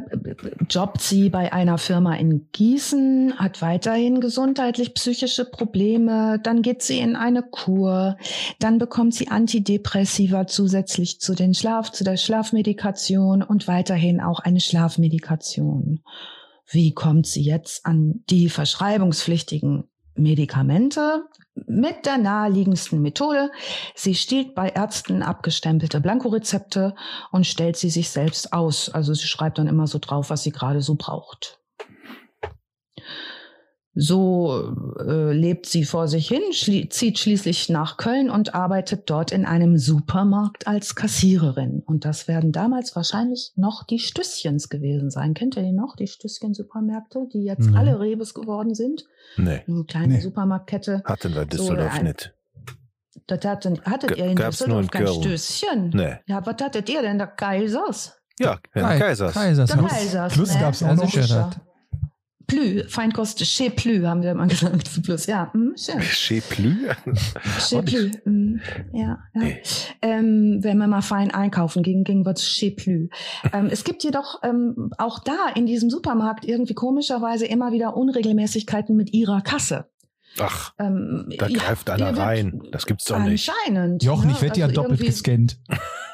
jobbt 0.69 1.01
sie 1.01 1.29
bei 1.29 1.51
einer 1.53 1.77
Firma 1.77 2.15
in 2.15 2.47
Gießen, 2.51 3.37
hat 3.37 3.61
weiterhin 3.61 4.21
gesundheitlich-psychische 4.21 5.45
Probleme, 5.45 6.39
dann 6.41 6.61
geht 6.61 6.81
sie 6.81 6.99
in 6.99 7.15
eine 7.15 7.43
Kur, 7.43 8.17
dann 8.59 8.77
bekommt 8.77 9.13
sie 9.13 9.29
Antidepressiva 9.29 10.47
zusätzlich 10.47 11.19
zu 11.19 11.35
den 11.35 11.53
Schlaf, 11.53 11.91
zu 11.91 12.03
der 12.03 12.17
Schlafmedikation 12.17 13.43
und 13.43 13.67
weiterhin 13.67 14.21
auch 14.21 14.39
eine 14.39 14.59
Schlafmedikation. 14.59 16.01
Wie 16.69 16.93
kommt 16.93 17.27
sie 17.27 17.43
jetzt 17.43 17.85
an 17.85 18.23
die 18.29 18.49
verschreibungspflichtigen 18.49 19.83
Medikamente? 20.15 21.25
Mit 21.55 22.05
der 22.05 22.17
naheliegendsten 22.17 23.01
Methode. 23.01 23.51
Sie 23.95 24.15
stiehlt 24.15 24.55
bei 24.55 24.69
Ärzten 24.69 25.21
abgestempelte 25.21 26.01
Blankorezepte 26.01 26.95
und 27.31 27.45
stellt 27.45 27.77
sie 27.77 27.89
sich 27.89 28.09
selbst 28.09 28.53
aus. 28.53 28.89
Also 28.89 29.13
sie 29.13 29.27
schreibt 29.27 29.59
dann 29.59 29.67
immer 29.67 29.87
so 29.87 29.99
drauf, 29.99 30.29
was 30.29 30.43
sie 30.43 30.51
gerade 30.51 30.81
so 30.81 30.95
braucht. 30.95 31.62
So 33.95 34.73
äh, 34.99 35.31
lebt 35.33 35.67
sie 35.67 35.83
vor 35.83 36.07
sich 36.07 36.27
hin, 36.27 36.41
schli 36.51 36.89
zieht 36.89 37.19
schließlich 37.19 37.69
nach 37.69 37.97
Köln 37.97 38.31
und 38.31 38.55
arbeitet 38.55 39.07
dort 39.09 39.31
in 39.31 39.45
einem 39.45 39.77
Supermarkt 39.77 40.65
als 40.65 40.95
Kassiererin. 40.95 41.83
Und 41.85 42.03
das 42.03 42.27
werden 42.27 42.51
damals 42.51 42.95
wahrscheinlich 42.95 43.51
noch 43.55 43.83
die 43.85 43.99
Stüsschens 43.99 44.69
gewesen 44.69 45.11
sein. 45.11 45.35
Kennt 45.35 45.57
ihr 45.57 45.63
die 45.63 45.71
noch, 45.73 45.95
die 45.95 46.07
Stüsschen-Supermärkte, 46.07 47.27
die 47.31 47.43
jetzt 47.43 47.69
Nee. 47.69 47.77
alle 47.77 47.99
Rebes 47.99 48.33
geworden 48.33 48.73
sind? 48.73 49.03
Nee, 49.37 49.61
Eine 49.67 49.83
kleine 49.85 50.13
Nee. 50.15 50.19
Supermarktkette. 50.21 51.03
hatten 51.05 51.35
wir 51.35 51.45
Düsseldorf 51.45 51.93
ein- 51.93 52.05
nicht. 52.05 52.33
Das 53.27 53.45
hatten, 53.45 53.79
hattet 53.83 54.15
G- 54.15 54.19
ihr 54.21 54.25
in 54.25 54.35
gab's 54.35 54.65
nur 54.65 54.81
Düsseldorf 54.81 54.83
in 54.85 54.89
kein 54.89 55.05
Köln. 55.05 55.21
Stößchen? 55.21 55.89
Nee. 55.93 56.15
Ja, 56.27 56.43
was 56.43 56.55
hattet 56.63 56.89
ihr 56.89 57.01
denn? 57.03 57.19
Der 57.19 57.27
Kaisers? 57.27 58.17
Ja, 58.39 58.57
Kai- 58.73 58.97
Kaisers. 58.99 59.33
Kaisers. 59.35 59.69
Der 59.69 59.81
ja. 59.81 59.87
Kaisers, 59.87 60.33
Plus 60.33 60.53
ne? 60.55 60.59
gab's 60.59 60.81
auch 60.83 60.87
Ja, 60.87 60.95
noch. 60.95 61.51
Plü, 62.53 62.83
Feinkost 62.87 63.39
chez 63.45 63.75
Plü, 63.75 64.05
haben 64.05 64.21
wir 64.21 64.31
immer 64.31 64.47
gesagt. 64.47 65.03
Plus, 65.03 65.25
ja, 65.25 65.51
hm, 65.53 65.73
schön. 65.77 66.01
Chez 66.01 66.41
Plü? 66.47 66.89
Chez 67.59 67.83
Plü, 67.83 68.11
hm, 68.23 68.61
ja, 68.93 69.19
ja. 69.33 69.41
Nee. 69.41 69.61
Ähm, 70.01 70.59
wenn 70.61 70.77
wir 70.77 70.87
mal 70.87 71.01
fein 71.01 71.31
einkaufen 71.31 71.83
gingen, 71.83 72.03
ging 72.03 72.25
was 72.25 72.41
chez 72.41 72.75
Plü. 72.75 73.09
Ähm, 73.51 73.67
es 73.71 73.83
gibt 73.83 74.03
jedoch 74.03 74.41
ähm, 74.43 74.91
auch 74.97 75.19
da 75.19 75.49
in 75.55 75.65
diesem 75.65 75.89
Supermarkt 75.89 76.45
irgendwie 76.45 76.73
komischerweise 76.73 77.45
immer 77.45 77.71
wieder 77.71 77.97
Unregelmäßigkeiten 77.97 78.95
mit 78.95 79.13
ihrer 79.13 79.41
Kasse. 79.41 79.89
Ach, 80.39 80.73
Ähm, 80.79 81.31
da 81.37 81.47
ja, 81.47 81.59
greift 81.59 81.87
die 81.87 81.91
einer 81.91 82.17
rein. 82.17 82.63
Das 82.71 82.85
gibt's 82.85 83.05
doch 83.05 83.19
nicht. 83.19 83.49
Anscheinend. 83.49 84.03
Jochen, 84.03 84.27
ne? 84.27 84.33
ich 84.33 84.41
werde 84.41 84.59
ja 84.59 84.65
Also 84.65 84.81
doppelt 84.81 84.99
gescannt. 85.01 85.59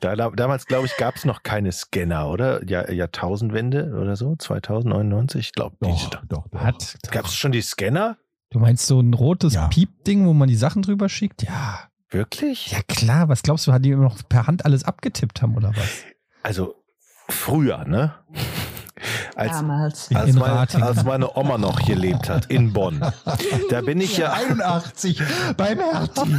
Da, 0.00 0.16
da, 0.16 0.30
damals, 0.30 0.66
glaube 0.66 0.86
ich, 0.86 0.96
gab 0.96 1.16
es 1.16 1.24
noch 1.24 1.42
keine 1.42 1.72
Scanner, 1.72 2.28
oder? 2.28 2.64
Ja, 2.68 2.90
Jahrtausendwende 2.90 3.96
oder 4.00 4.16
so? 4.16 4.34
2099? 4.36 5.40
Ich 5.48 5.52
glaube 5.52 5.76
Doch, 5.80 5.88
nicht. 5.88 6.14
doch, 6.14 6.22
doch. 6.50 6.60
Hat. 6.60 6.96
Gab 7.10 7.26
es 7.26 7.34
schon 7.34 7.52
die 7.52 7.62
Scanner? 7.62 8.16
Du 8.50 8.58
meinst 8.58 8.86
so 8.86 9.00
ein 9.00 9.14
rotes 9.14 9.54
Ja. 9.54 9.68
Piep-Ding, 9.68 10.26
wo 10.26 10.32
man 10.32 10.48
die 10.48 10.56
Sachen 10.56 10.82
drüber 10.82 11.08
schickt? 11.08 11.42
Ja. 11.42 11.80
Wirklich? 12.10 12.70
Ja 12.72 12.80
klar, 12.86 13.28
was 13.28 13.42
glaubst 13.42 13.66
du, 13.66 13.72
hat 13.72 13.84
die 13.84 13.90
immer 13.90 14.02
noch 14.04 14.18
per 14.28 14.46
Hand 14.46 14.66
alles 14.66 14.84
abgetippt 14.84 15.40
haben 15.40 15.56
oder 15.56 15.70
was? 15.74 15.88
Also 16.42 16.74
früher, 17.28 17.84
ne? 17.86 18.12
Als, 19.34 19.52
Damals. 19.52 20.08
In- 20.10 20.16
als, 20.18 20.28
in 20.30 20.36
meine, 20.36 20.54
Ratingen. 20.54 20.86
als 20.86 21.04
meine 21.04 21.34
Oma 21.36 21.56
noch 21.56 21.82
gelebt 21.86 22.28
hat, 22.28 22.46
in 22.46 22.72
Bonn. 22.74 23.00
Da 23.70 23.80
bin 23.80 24.00
ich 24.00 24.18
ja, 24.18 24.32
81 24.34 25.22
beim 25.56 25.78
Hertie. 25.80 26.36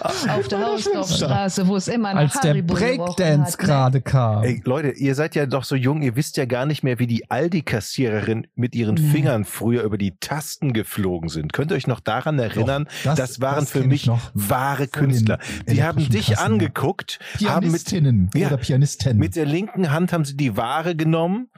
Auf 0.00 0.48
der 0.48 0.60
Hausdorfstraße, 0.60 1.66
wo 1.66 1.76
es 1.76 1.88
immer 1.88 2.12
nach 2.14 2.20
Als 2.20 2.40
der 2.40 2.50
Haribo 2.50 2.74
gerochen 2.74 2.96
Breakdance 2.98 3.56
ne? 3.58 3.64
gerade 3.66 4.00
kam. 4.00 4.42
Ey, 4.44 4.60
Leute, 4.64 4.90
ihr 4.90 5.14
seid 5.14 5.34
ja 5.34 5.46
doch 5.46 5.64
so 5.64 5.76
jung, 5.76 6.02
ihr 6.02 6.16
wisst 6.16 6.36
ja 6.36 6.44
gar 6.44 6.66
nicht 6.66 6.82
mehr, 6.82 6.98
wie 6.98 7.06
die 7.06 7.30
Aldi-Kassiererin 7.30 8.46
mit 8.54 8.74
ihren 8.74 8.94
Nee. 8.94 9.10
Fingern 9.10 9.44
früher 9.44 9.82
über 9.82 9.98
die 9.98 10.16
Tasten 10.20 10.72
geflogen 10.72 11.28
sind. 11.28 11.52
Könnt 11.52 11.70
ihr 11.72 11.76
euch 11.76 11.86
noch 11.86 12.00
daran 12.00 12.38
erinnern? 12.38 12.86
das- 13.04 13.16
das, 13.18 13.40
waren 13.40 13.60
das 13.60 13.70
für 13.70 13.86
mich 13.86 14.06
noch 14.06 14.30
wahre 14.34 14.86
den 14.86 14.92
Künstler. 14.92 15.38
Die 15.68 15.82
haben 15.82 16.08
dich 16.08 16.28
Kassen, 16.28 16.44
angeguckt, 16.54 17.18
haben 17.46 17.54
mit, 17.66 17.84
Pianistinnen 17.84 18.30
Ja. 18.34 18.48
oder 18.48 18.56
Pianisten. 18.56 19.18
mit 19.18 19.36
der 19.36 19.46
linken 19.46 19.90
Hand 19.90 20.12
haben 20.12 20.24
sie 20.24 20.36
die 20.36 20.56
Ware 20.56 20.94
genommen, 20.96 21.48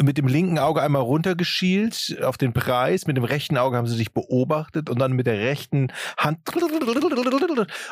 mit 0.00 0.18
dem 0.18 0.26
linken 0.26 0.58
Auge 0.58 0.82
einmal 0.82 1.02
runtergeschielt 1.02 2.18
auf 2.22 2.38
den 2.38 2.52
Preis, 2.52 3.06
mit 3.06 3.16
dem 3.16 3.24
rechten 3.24 3.56
Auge 3.58 3.76
haben 3.76 3.86
sie 3.86 3.96
dich 3.96 4.12
beobachtet 4.12 4.88
und 4.88 4.98
dann 4.98 5.12
mit 5.12 5.26
der 5.26 5.38
rechten 5.38 5.92
Hand 6.16 6.40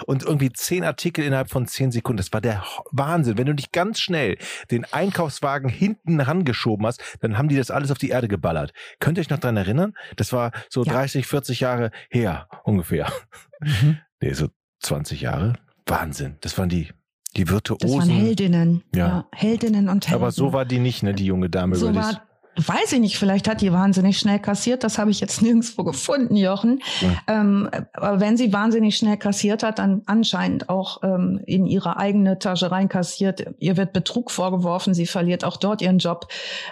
und 0.07 0.23
irgendwie 0.23 0.53
zehn 0.53 0.85
Artikel 0.85 1.25
innerhalb 1.25 1.51
von 1.51 1.67
zehn 1.67 1.91
Sekunden. 1.91 2.19
Das 2.19 2.33
war 2.33 2.41
der 2.41 2.65
Wahnsinn. 2.91 3.39
Wenn 3.39 3.47
du 3.47 3.55
dich 3.55 3.73
ganz 3.73 4.01
schnell 4.01 4.37
den 4.71 4.85
Einkaufswagen 4.85 5.69
hinten 5.69 6.21
rangeschoben 6.21 6.87
hast, 6.87 7.03
dann 7.21 7.39
haben 7.39 7.49
die 7.49 7.57
das 7.57 7.71
alles 7.71 7.91
auf 7.91 7.99
die 7.99 8.11
Erde 8.11 8.29
geballert. 8.29 8.73
Könnt 8.99 9.19
ihr 9.19 9.23
euch 9.23 9.31
noch 9.31 9.39
dran 9.39 9.57
erinnern? 9.57 9.95
Das 10.17 10.33
war 10.33 10.53
so 10.69 10.85
Ja. 10.85 10.93
30, 10.93 11.27
40 11.27 11.61
Jahre 11.61 11.91
her 12.11 12.49
ungefähr. 12.65 13.13
Mhm. 13.61 13.99
Nee, 14.21 14.33
so 14.33 14.49
20 14.81 15.23
Jahre. 15.23 15.55
Wahnsinn. 15.87 16.37
Das 16.41 16.57
waren 16.59 16.69
die, 16.69 16.89
die 17.37 17.45
Das 17.45 17.53
waren 17.53 17.55
Virtuosen. 17.55 18.11
Heldinnen. 18.11 18.83
Ja. 18.95 19.07
Ja. 19.07 19.27
Heldinnen 19.33 19.89
und 19.89 20.09
Helden. 20.09 20.23
Aber 20.23 20.31
so 20.33 20.53
war 20.53 20.65
die 20.65 20.79
nicht, 20.79 21.03
ne, 21.03 21.15
die 21.15 21.25
junge 21.27 21.49
Dame. 21.51 21.77
So 21.77 21.91
die- 21.91 21.97
war, 21.97 22.23
weiß 22.57 22.93
ich 22.93 23.01
nicht, 23.01 23.17
vielleicht 23.19 23.49
hat 23.49 23.61
die 23.61 23.73
wahnsinnig 23.73 24.19
schnell 24.19 24.39
kassiert, 24.41 24.83
das 24.85 24.99
habe 24.99 25.11
ich 25.11 25.21
jetzt 25.21 25.41
nirgendwo 25.43 25.85
gefunden, 25.85 26.37
Jochen. 26.37 26.81
Ähm, 27.29 27.71
aber 27.93 28.21
wenn 28.21 28.37
sie 28.37 28.53
wahnsinnig 28.53 28.97
schnell 28.97 29.17
kassiert 29.17 29.63
hat, 29.63 29.79
dann 29.79 30.03
anscheinend 30.07 30.69
auch 30.69 31.03
ähm, 31.03 31.41
in 31.47 31.67
ihre 31.67 31.97
eigene 31.97 32.39
Tasche 32.39 32.71
reinkassiert. 32.71 33.45
Ihr 33.61 33.77
wird 33.77 33.93
Betrug 33.93 34.31
vorgeworfen, 34.31 34.93
sie 34.95 35.07
verliert 35.07 35.45
auch 35.45 35.57
dort 35.57 35.81
ihren 35.83 35.99
Job 35.99 36.27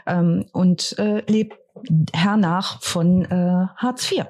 ähm, 0.07 0.45
und 0.53 0.99
äh, 0.99 1.23
lebt 1.31 1.57
hernach 2.13 2.83
von 2.83 3.25
äh, 3.27 3.67
Hartz 3.77 4.11
IV. 4.11 4.25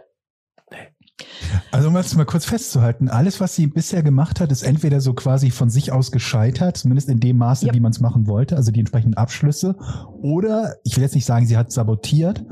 Also 1.71 1.89
um 1.89 1.95
das 1.95 2.15
mal 2.15 2.25
kurz 2.25 2.45
festzuhalten, 2.45 3.09
alles, 3.09 3.41
was 3.41 3.55
sie 3.55 3.67
bisher 3.67 4.03
gemacht 4.03 4.41
hat, 4.41 4.53
ist 4.53 4.63
entweder 4.63 5.01
so 5.01 5.15
quasi 5.15 5.51
von 5.51 5.69
sich 5.71 5.93
aus 5.93 6.13
gescheitert, 6.13 6.77
zumindest 6.77 7.09
in 7.09 7.21
dem 7.21 7.39
Maße, 7.39 7.67
Yep. 7.67 7.75
wie 7.75 7.81
man 7.81 7.93
es 7.93 8.01
machen 8.01 8.27
wollte, 8.27 8.57
also 8.57 8.71
die 8.71 8.81
entsprechenden 8.81 9.17
Abschlüsse, 9.17 9.77
oder 10.23 10.77
ich 10.85 10.97
will 10.97 11.03
jetzt 11.03 11.15
nicht 11.15 11.27
sagen, 11.27 11.47
sie 11.47 11.57
hat 11.57 11.73
sabotiert, 11.73 12.45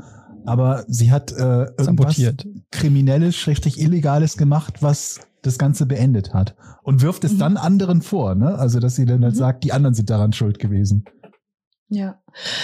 aber 0.45 0.83
sie 0.87 1.11
hat 1.11 1.31
äh, 1.31 1.35
irgendwas 1.35 1.85
Sabotiert. 1.85 2.47
Kriminelles, 2.71 3.35
schrägstrich 3.35 3.79
Illegales 3.81 4.37
gemacht, 4.37 4.81
was 4.81 5.19
das 5.41 5.57
Ganze 5.57 5.85
beendet 5.85 6.33
hat. 6.33 6.55
Und 6.83 7.01
wirft 7.01 7.23
es 7.23 7.33
Mhm. 7.33 7.39
dann 7.39 7.57
anderen 7.57 8.01
vor, 8.01 8.35
ne? 8.35 8.55
Also, 8.57 8.79
dass 8.79 8.95
sie 8.95 9.05
dann 9.05 9.23
halt 9.23 9.33
Mhm. 9.35 9.37
sagt, 9.39 9.63
die 9.63 9.71
anderen 9.73 9.93
sind 9.93 10.09
daran 10.09 10.33
schuld 10.33 10.59
gewesen. 10.59 11.05
Ja, 11.89 12.19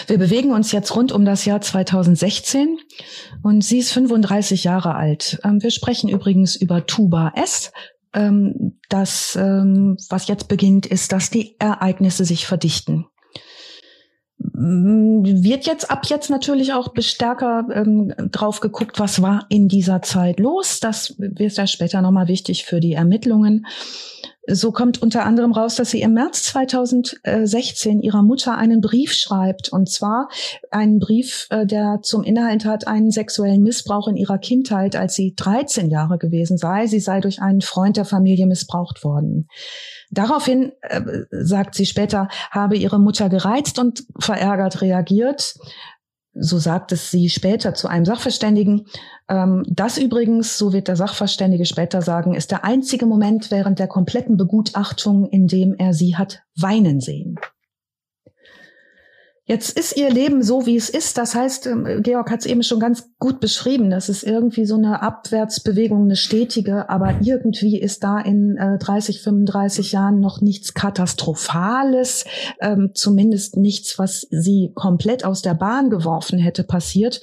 wir 0.08 0.18
bewegen 0.18 0.52
uns 0.52 0.74
jetzt 0.74 0.96
rund 0.96 1.14
um 1.14 1.24
das 1.24 1.46
Jahr 1.46 1.62
2016 1.62 2.78
und 3.42 3.64
sie 3.64 3.80
ist 3.80 3.94
35 3.94 4.66
Jahre 4.66 4.96
alt. 4.96 5.40
Ähm, 5.46 5.64
Wir 5.64 5.72
sprechen 5.72 6.10
übrigens 6.10 6.58
über 6.58 6.86
Tuba 6.86 7.32
S. 7.36 7.72
Ähm, 8.14 8.80
Das, 8.90 9.38
ähm, 9.38 9.98
was 10.10 10.28
jetzt 10.28 10.50
beginnt, 10.50 10.86
ist, 10.86 11.14
dass 11.14 11.30
die 11.30 11.56
Ereignisse 11.60 12.26
sich 12.26 12.46
verdichten. 12.46 13.06
Mm, 14.38 15.24
Wird 15.24 15.66
jetzt 15.68 15.90
ab 15.90 16.06
jetzt 16.08 16.30
natürlich 16.30 16.74
auch 16.74 16.94
stärker 17.00 17.66
ähm, 17.74 18.14
drauf 18.30 18.60
geguckt, 18.60 19.00
was 19.00 19.22
war 19.22 19.46
in 19.48 19.70
dieser 19.70 20.02
Zeit 20.02 20.40
los. 20.40 20.82
Das 20.82 21.16
wird 21.18 21.56
ja 21.56 21.66
später 21.66 22.02
nochmal 22.02 22.28
wichtig 22.28 22.66
für 22.66 22.82
die 22.82 22.94
Ermittlungen. 22.94 23.66
So 24.46 24.74
kommt 24.74 25.02
unter 25.02 25.26
anderem 25.26 25.54
raus, 25.54 25.76
dass 25.76 25.92
sie 25.92 26.02
im 26.02 26.14
März 26.14 26.44
2016 26.44 28.02
ihrer 28.02 28.24
Mutter 28.24 28.58
einen 28.58 28.82
Brief 28.82 29.14
schreibt. 29.14 29.70
Und 29.70 29.90
zwar 29.90 30.28
einen 30.70 31.00
Brief, 31.00 31.48
äh, 31.50 31.66
der 31.66 32.00
zum 32.02 32.24
Inhalt 32.24 32.66
hat, 32.66 32.86
einen 32.86 33.10
sexuellen 33.10 33.64
Missbrauch 33.64 34.10
in 34.10 34.18
ihrer 34.18 34.38
Kindheit, 34.38 34.98
als 34.98 35.16
sie 35.16 35.34
13 35.36 35.90
Jahre 35.90 36.18
gewesen 36.18 36.58
sei. 36.58 36.88
Sie 36.88 37.00
sei 37.00 37.22
durch 37.22 37.42
einen 37.42 37.62
Freund 37.62 37.96
der 37.96 38.06
Familie 38.06 38.46
missbraucht 38.46 39.06
worden. 39.06 39.48
Daraufhin, 40.12 40.74
äh, 40.82 41.02
sagt 41.32 41.76
sie 41.76 41.86
später, 41.86 42.28
habe 42.52 42.76
ihre 42.76 43.00
Mutter 43.00 43.30
gereizt 43.30 43.80
und 43.80 44.04
verärgert 44.20 44.82
reagiert. 44.82 45.56
So 46.36 46.58
sagt 46.58 46.92
es 46.92 47.12
sie 47.12 47.30
später 47.30 47.74
zu 47.74 47.88
einem 47.88 48.06
Sachverständigen. 48.06 48.88
Ähm, 49.30 49.64
das 49.68 49.98
übrigens, 49.98 50.58
so 50.58 50.74
wird 50.74 50.88
der 50.88 50.96
Sachverständige 50.96 51.66
später 51.66 52.02
sagen, 52.02 52.34
ist 52.34 52.52
der 52.52 52.66
einzige 52.66 53.06
Moment 53.06 53.52
während 53.52 53.80
der 53.80 53.88
kompletten 53.88 54.38
Begutachtung, 54.38 55.30
in 55.30 55.48
dem 55.48 55.76
er 55.76 55.94
sie 55.94 56.16
hat 56.16 56.44
weinen 56.56 57.00
sehen. 57.00 57.38
Jetzt 59.46 59.78
ist 59.78 59.98
ihr 59.98 60.10
Leben 60.10 60.42
so, 60.42 60.66
wie 60.66 60.78
es 60.78 60.90
ist. 60.90 61.18
Das 61.18 61.36
heißt, 61.36 61.68
ähm, 61.68 62.02
Georg 62.02 62.32
hat 62.32 62.40
es 62.40 62.46
eben 62.46 62.64
schon 62.64 62.80
ganz 62.80 63.10
gut 63.20 63.42
beschrieben. 63.42 63.90
Das 63.90 64.08
ist 64.08 64.24
irgendwie 64.24 64.66
so 64.66 64.76
eine 64.76 65.02
Abwärtsbewegung, 65.02 66.04
eine 66.04 66.16
stetige, 66.16 66.90
aber 66.90 67.16
irgendwie 67.22 67.78
ist 67.78 68.06
da 68.06 68.20
in 68.20 68.56
äh, 68.56 68.78
30, 68.78 69.22
35 69.22 69.92
Jahren 69.92 70.22
noch 70.22 70.40
nichts 70.40 70.74
Katastrophales, 70.74 72.24
ähm, 72.62 72.92
zumindest 72.94 73.58
nichts, 73.58 74.00
was 74.00 74.28
sie 74.32 74.72
komplett 74.76 75.26
aus 75.26 75.42
der 75.42 75.56
Bahn 75.56 75.90
geworfen 75.90 76.40
hätte, 76.40 76.64
passiert. 76.64 77.20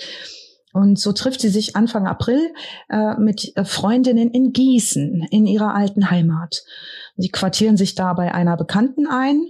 Und 0.75 0.99
so 0.99 1.13
trifft 1.13 1.41
sie 1.41 1.49
sich 1.49 1.75
Anfang 1.75 2.07
April 2.07 2.53
äh, 2.91 3.15
mit 3.15 3.57
äh, 3.57 3.65
Freundinnen 3.65 4.31
in 4.31 4.53
Gießen, 4.53 5.27
in 5.31 5.47
ihrer 5.47 5.75
alten 5.75 6.11
Heimat. 6.11 6.65
Sie 7.17 7.31
quartieren 7.31 7.79
sich 7.79 7.95
da 7.95 8.13
bei 8.13 8.35
einer 8.35 8.59
Bekannten 8.59 9.07
ein 9.07 9.41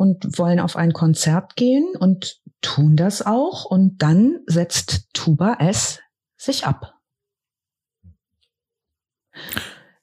und 0.00 0.38
wollen 0.38 0.60
auf 0.60 0.76
ein 0.76 0.94
Konzert 0.94 1.56
gehen 1.56 1.94
und 1.98 2.40
tun 2.62 2.96
das 2.96 3.20
auch. 3.20 3.66
Und 3.66 3.98
dann 4.00 4.40
setzt 4.46 5.12
Tuba 5.12 5.58
S 5.60 6.00
sich 6.38 6.64
ab. 6.66 6.94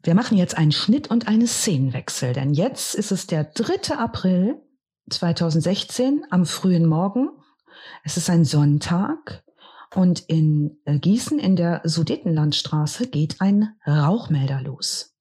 Wir 0.03 0.13
machen 0.13 0.37
jetzt 0.37 0.55
einen 0.55 0.71
Schnitt 0.71 1.09
und 1.09 1.27
einen 1.27 1.47
Szenenwechsel, 1.47 2.33
denn 2.33 2.53
jetzt 2.53 2.93
ist 2.93 3.11
es 3.11 3.25
der 3.25 3.45
3. 3.45 3.97
April 3.97 4.61
2016 5.09 6.27
am 6.29 6.45
frühen 6.45 6.85
Morgen. 6.85 7.29
Es 8.03 8.17
ist 8.17 8.29
ein 8.29 8.45
Sonntag 8.45 9.43
und 9.95 10.19
in 10.19 10.79
äh, 10.85 10.99
Gießen 10.99 11.39
in 11.39 11.55
der 11.55 11.81
Sudetenlandstraße 11.83 13.07
geht 13.07 13.41
ein 13.41 13.75
Rauchmelder 13.87 14.61
los. 14.61 15.15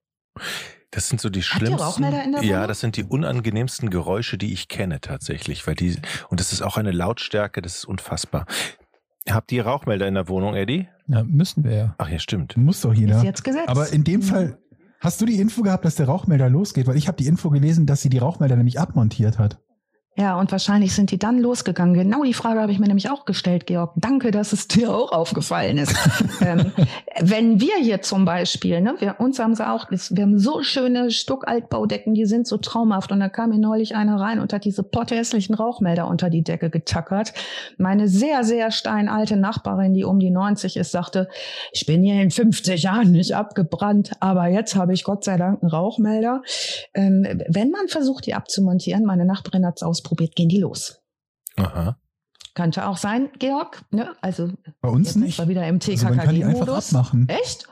Das 0.90 1.08
sind 1.08 1.20
so 1.20 1.28
die 1.28 1.42
Habt 1.42 1.62
ihr 1.62 1.66
schlimmsten. 1.66 1.82
Rauchmelder 1.82 2.24
in 2.24 2.32
der 2.32 2.42
ja, 2.42 2.66
das 2.66 2.80
sind 2.80 2.96
die 2.96 3.04
unangenehmsten 3.04 3.90
Geräusche, 3.90 4.38
die 4.38 4.52
ich 4.52 4.68
kenne 4.68 5.00
tatsächlich, 5.00 5.66
weil 5.66 5.74
die 5.74 5.96
und 6.28 6.40
das 6.40 6.52
ist 6.52 6.62
auch 6.62 6.76
eine 6.76 6.92
Lautstärke, 6.92 7.60
das 7.60 7.78
ist 7.78 7.84
unfassbar. 7.84 8.46
Habt 9.28 9.50
ihr 9.50 9.66
Rauchmelder 9.66 10.06
in 10.06 10.14
der 10.14 10.28
Wohnung, 10.28 10.54
Eddie? 10.54 10.88
Ja, 11.08 11.24
müssen 11.24 11.64
wir 11.64 11.74
ja. 11.74 11.94
Ach 11.98 12.08
ja, 12.08 12.18
stimmt. 12.18 12.56
Muss 12.56 12.80
doch 12.80 12.94
jeder. 12.94 13.18
Ist 13.18 13.24
jetzt 13.24 13.44
Gesetz. 13.44 13.68
Aber 13.68 13.92
in 13.92 14.04
dem 14.04 14.22
Fall, 14.22 14.58
hast 15.00 15.20
du 15.20 15.26
die 15.26 15.40
Info 15.40 15.62
gehabt, 15.62 15.84
dass 15.84 15.96
der 15.96 16.06
Rauchmelder 16.06 16.48
losgeht? 16.48 16.86
Weil 16.86 16.96
ich 16.96 17.08
habe 17.08 17.16
die 17.16 17.26
Info 17.26 17.50
gelesen, 17.50 17.86
dass 17.86 18.02
sie 18.02 18.08
die 18.08 18.18
Rauchmelder 18.18 18.56
nämlich 18.56 18.78
abmontiert 18.78 19.38
hat. 19.38 19.58
Ja, 20.18 20.38
und 20.40 20.50
wahrscheinlich 20.50 20.94
sind 20.94 21.10
die 21.10 21.18
dann 21.18 21.38
losgegangen. 21.38 21.92
Genau 21.92 22.24
die 22.24 22.32
Frage 22.32 22.62
habe 22.62 22.72
ich 22.72 22.78
mir 22.78 22.86
nämlich 22.86 23.10
auch 23.10 23.26
gestellt, 23.26 23.66
Georg. 23.66 23.92
Danke, 23.96 24.30
dass 24.30 24.54
es 24.54 24.66
dir 24.66 24.94
auch 24.94 25.12
aufgefallen 25.12 25.76
ist. 25.76 25.94
ähm, 26.40 26.72
wenn 27.20 27.60
wir 27.60 27.76
hier 27.82 28.00
zum 28.00 28.24
Beispiel, 28.24 28.80
ne, 28.80 28.94
wir, 28.98 29.16
uns 29.18 29.38
haben 29.38 29.54
sie 29.54 29.68
auch, 29.68 29.90
wir 29.90 30.22
haben 30.22 30.38
so 30.38 30.62
schöne 30.62 31.10
Stuckaltbaudecken, 31.10 32.14
die 32.14 32.24
sind 32.24 32.46
so 32.46 32.56
traumhaft. 32.56 33.12
Und 33.12 33.20
da 33.20 33.28
kam 33.28 33.50
mir 33.50 33.58
neulich 33.58 33.94
einer 33.94 34.18
rein 34.18 34.40
und 34.40 34.54
hat 34.54 34.64
diese 34.64 34.82
potthässlichen 34.82 35.54
Rauchmelder 35.54 36.08
unter 36.08 36.30
die 36.30 36.42
Decke 36.42 36.70
getackert. 36.70 37.34
Meine 37.76 38.08
sehr, 38.08 38.42
sehr 38.42 38.70
steinalte 38.70 39.36
Nachbarin, 39.36 39.92
die 39.92 40.04
um 40.04 40.18
die 40.18 40.30
90 40.30 40.78
ist, 40.78 40.92
sagte, 40.92 41.28
ich 41.72 41.84
bin 41.84 42.02
hier 42.02 42.22
in 42.22 42.30
50 42.30 42.82
Jahren 42.82 43.12
nicht 43.12 43.34
abgebrannt, 43.34 44.12
aber 44.20 44.46
jetzt 44.46 44.76
habe 44.76 44.94
ich 44.94 45.04
Gott 45.04 45.24
sei 45.24 45.36
Dank 45.36 45.62
einen 45.62 45.70
Rauchmelder. 45.70 46.40
Ähm, 46.94 47.26
wenn 47.48 47.70
man 47.70 47.88
versucht, 47.88 48.24
die 48.24 48.32
abzumontieren, 48.32 49.04
meine 49.04 49.26
Nachbarin 49.26 49.66
hat 49.66 49.76
es 49.76 49.82
ausprobiert, 50.06 50.36
gehen 50.36 50.48
die 50.48 50.60
los. 50.60 51.00
Aha. 51.56 51.98
Könnte 52.54 52.86
auch 52.86 52.96
sein, 52.96 53.28
Georg. 53.38 53.84
Ne? 53.90 54.14
Also 54.22 54.50
Bei 54.80 54.88
uns 54.88 55.14
nicht. 55.16 55.38
wir 55.38 55.48
wieder 55.48 55.66
im 55.66 55.78
Also 55.82 56.04
man 56.06 56.16
kann 56.18 56.34
die 56.34 56.44
einfach 56.44 56.60
TKKG-Modus. 56.64 56.94
abmachen. 56.94 57.28
Echt? 57.28 57.68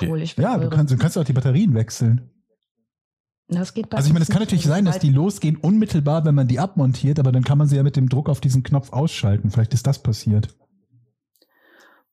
Cool, 0.00 0.20
ich 0.22 0.36
bin 0.36 0.42
Ja, 0.44 0.58
du 0.58 0.68
kannst, 0.68 0.92
du 0.92 0.98
kannst 0.98 1.16
auch 1.16 1.24
die 1.24 1.32
Batterien 1.32 1.74
wechseln. 1.74 2.30
Das 3.48 3.72
geht 3.74 3.88
bei 3.88 3.96
Also 3.98 4.08
ich 4.08 4.12
meine, 4.12 4.24
es 4.24 4.28
kann 4.28 4.40
natürlich 4.40 4.64
sein, 4.64 4.84
dass 4.84 4.98
die 4.98 5.10
losgehen 5.10 5.56
unmittelbar, 5.56 6.24
wenn 6.24 6.34
man 6.34 6.48
die 6.48 6.58
abmontiert, 6.58 7.20
aber 7.20 7.30
dann 7.30 7.44
kann 7.44 7.56
man 7.58 7.68
sie 7.68 7.76
ja 7.76 7.84
mit 7.84 7.94
dem 7.94 8.08
Druck 8.08 8.28
auf 8.28 8.40
diesen 8.40 8.62
Knopf 8.64 8.92
ausschalten. 8.92 9.50
Vielleicht 9.50 9.72
ist 9.72 9.86
das 9.86 10.02
passiert. 10.02 10.48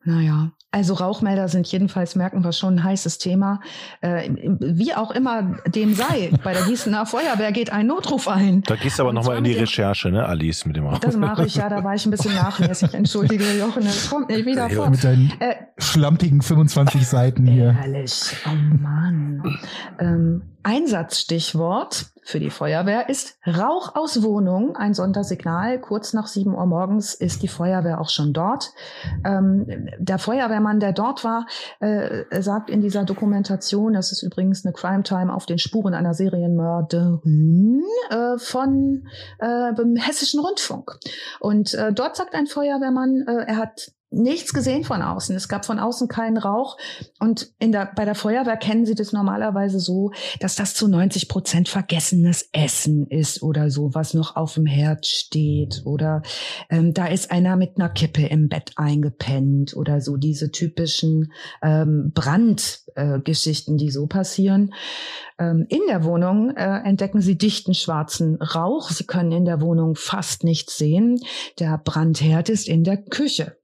Naja, 0.06 0.52
also 0.72 0.96
Rauchmelder 0.96 1.48
sind 1.48 1.68
jedenfalls, 1.72 2.16
merken 2.16 2.44
wir 2.44 2.52
schon, 2.52 2.76
ein 2.76 2.84
heißes 2.84 3.20
Thema. 3.20 3.62
Äh, 4.02 4.30
wie 4.60 4.94
auch 4.96 5.12
immer 5.12 5.60
dem 5.68 5.94
sei, 5.94 6.32
bei 6.44 6.54
der 6.54 6.64
Gießener 6.64 7.06
Feuerwehr 7.06 7.52
geht 7.52 7.72
ein 7.72 7.88
Notruf 7.88 8.28
ein. 8.28 8.64
Da 8.64 8.76
gehst 8.76 8.98
du 8.98 9.04
aber 9.04 9.14
nochmal 9.14 9.38
in 9.38 9.44
die 9.44 9.54
Recherche, 9.54 10.10
ne, 10.10 10.26
Alice, 10.26 10.66
mit 10.66 10.76
dem 10.76 10.88
Rauch. 10.88 10.98
Das 10.98 11.16
mache 11.16 11.46
ich 11.46 11.56
ja, 11.56 11.70
da 11.70 11.84
war 11.84 11.94
ich 11.94 12.06
ein 12.06 12.12
bisschen 12.12 12.34
nachlässig. 12.34 12.94
Entschuldige, 12.94 13.46
Jochen, 13.58 13.84
das 13.84 14.10
kommt 14.10 14.30
nicht 14.30 14.46
wieder 14.46 14.68
Ja, 14.68 14.76
vor. 14.76 14.90
Mit 14.90 15.04
deinen 15.04 15.32
Äh, 15.40 15.56
schlampigen 15.78 16.42
25 16.42 17.08
Seiten 17.08 17.46
hier. 17.46 17.76
Ehrlich, 17.82 18.36
oh 18.46 18.56
Mann. 18.82 19.44
Ähm, 20.00 20.42
Einsatzstichwort 20.64 22.13
für 22.26 22.40
die 22.40 22.50
Feuerwehr 22.50 23.10
ist 23.10 23.38
Rauch 23.46 23.96
aus 23.96 24.24
Wohnung, 24.24 24.76
ein 24.76 24.94
Sondersignal. 24.94 25.80
Kurz 25.80 26.14
nach 26.14 26.28
7 26.28 26.54
Uhr 26.56 26.66
morgens 26.66 27.14
ist 27.14 27.44
die 27.44 27.48
Feuerwehr 27.48 28.00
auch 28.00 28.10
schon 28.10 28.34
dort. 28.34 28.72
Ähm, 29.26 29.90
der 29.98 30.18
Feuerwehrmann, 30.20 30.80
der 30.80 30.94
dort 30.94 31.24
war, 31.24 31.46
äh, 31.80 32.42
sagt 32.42 32.70
in 32.70 32.82
dieser 32.82 33.04
Dokumentation, 33.04 33.94
das 33.94 34.12
ist 34.12 34.24
übrigens 34.24 34.66
eine 34.66 34.74
Crime 34.74 35.04
Time 35.04 35.34
auf 35.34 35.46
den 35.46 35.60
Spuren 35.60 35.94
einer 35.94 36.14
Serienmörderin 36.14 37.84
äh, 38.10 38.38
von 38.38 39.08
äh, 39.40 39.74
dem 39.74 39.96
Hessischen 39.96 40.40
Rundfunk. 40.40 40.98
Und 41.40 41.74
äh, 41.74 41.92
dort 41.92 42.16
sagt 42.16 42.36
ein 42.36 42.48
Feuerwehrmann, 42.48 43.26
äh, 43.28 43.46
er 43.48 43.58
hat 43.58 43.92
nichts 44.14 44.54
gesehen 44.54 44.84
von 44.84 45.02
außen. 45.02 45.36
Es 45.36 45.48
gab 45.48 45.66
von 45.66 45.80
außen 45.80 46.08
keinen 46.08 46.38
Rauch. 46.38 46.78
Und 47.20 47.52
in 47.60 47.72
der, 47.72 47.92
bei 47.96 48.06
der 48.06 48.16
Feuerwehr 48.16 48.58
kennen 48.58 48.86
sie 48.86 48.96
das 48.96 49.12
normalerweise 49.12 49.80
so, 49.80 50.12
dass 50.40 50.56
das 50.56 50.76
zu 50.76 50.88
90 50.88 51.28
Prozent 51.28 51.70
vergessenes 51.70 52.50
Essen 52.52 53.08
ist 53.08 53.42
oder 53.42 53.70
so, 53.70 53.94
was 53.94 54.14
noch 54.14 54.36
auf 54.36 54.54
dem 54.54 54.66
Herd 54.66 55.06
steht. 55.06 55.82
Oder 55.86 56.22
ähm, 56.70 56.94
da 56.94 57.08
ist 57.08 57.32
einer 57.32 57.56
mit 57.56 57.78
einer 57.78 57.90
Kippe 57.90 58.26
im 58.26 58.50
Bett 58.50 58.72
eingepennt 58.76 59.76
oder 59.76 60.02
so 60.02 60.18
diese 60.18 60.52
typischen 60.52 61.32
ähm, 61.62 62.12
Brandgeschichten, 62.14 63.76
äh, 63.76 63.78
die 63.78 63.90
so 63.90 64.08
passieren. 64.08 64.74
Ähm, 65.40 65.66
in 65.70 65.82
der 65.88 66.04
Wohnung 66.04 66.56
äh, 66.56 66.82
entdecken 66.84 67.22
sie 67.22 67.38
dichten 67.38 67.74
schwarzen 67.74 68.42
Rauch. 68.42 68.90
Sie 68.90 69.06
können 69.06 69.32
in 69.32 69.46
der 69.46 69.62
Wohnung 69.62 69.96
fast 69.96 70.44
nichts 70.44 70.78
sehen. 70.78 71.20
Der 71.60 71.78
Brandherd 71.78 72.50
ist 72.50 72.68
in 72.68 72.84
der 72.84 72.98
Küche. 72.98 73.58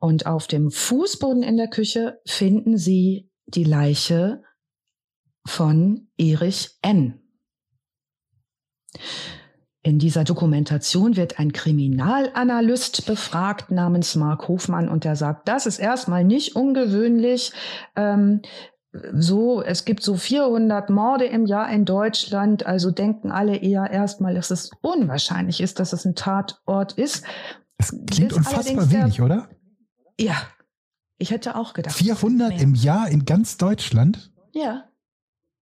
Und 0.00 0.26
auf 0.26 0.46
dem 0.46 0.70
Fußboden 0.70 1.42
in 1.42 1.56
der 1.56 1.68
Küche 1.68 2.20
finden 2.26 2.76
sie 2.76 3.30
die 3.46 3.64
Leiche 3.64 4.42
von 5.46 6.08
Erich 6.16 6.70
N. 6.82 7.20
In 9.82 9.98
dieser 9.98 10.24
Dokumentation 10.24 11.16
wird 11.16 11.38
ein 11.38 11.52
Kriminalanalyst 11.52 13.04
befragt 13.04 13.70
namens 13.70 14.14
Mark 14.14 14.48
Hofmann 14.48 14.88
und 14.88 15.04
der 15.04 15.14
sagt, 15.14 15.46
das 15.46 15.66
ist 15.66 15.78
erstmal 15.78 16.24
nicht 16.24 16.56
ungewöhnlich. 16.56 17.52
Ähm, 17.94 18.40
so, 19.12 19.60
es 19.60 19.84
gibt 19.84 20.02
so 20.02 20.16
400 20.16 20.88
Morde 20.88 21.26
im 21.26 21.44
Jahr 21.44 21.68
in 21.68 21.84
Deutschland, 21.84 22.64
also 22.64 22.92
denken 22.92 23.30
alle 23.30 23.56
eher 23.56 23.90
erstmal, 23.90 24.34
dass 24.34 24.50
es 24.50 24.70
unwahrscheinlich 24.80 25.60
ist, 25.60 25.80
dass 25.80 25.92
es 25.92 26.06
ein 26.06 26.14
Tatort 26.14 26.92
ist. 26.94 27.24
Das 27.90 28.06
klingt 28.10 28.28
Bis 28.30 28.38
unfassbar 28.38 28.86
der- 28.86 29.02
wenig, 29.02 29.20
oder? 29.20 29.48
Ja, 30.18 30.36
ich 31.18 31.30
hätte 31.30 31.56
auch 31.56 31.74
gedacht. 31.74 31.94
400 31.94 32.50
mehr. 32.50 32.60
im 32.60 32.74
Jahr 32.74 33.08
in 33.08 33.24
ganz 33.24 33.56
Deutschland? 33.56 34.32
Ja, 34.52 34.84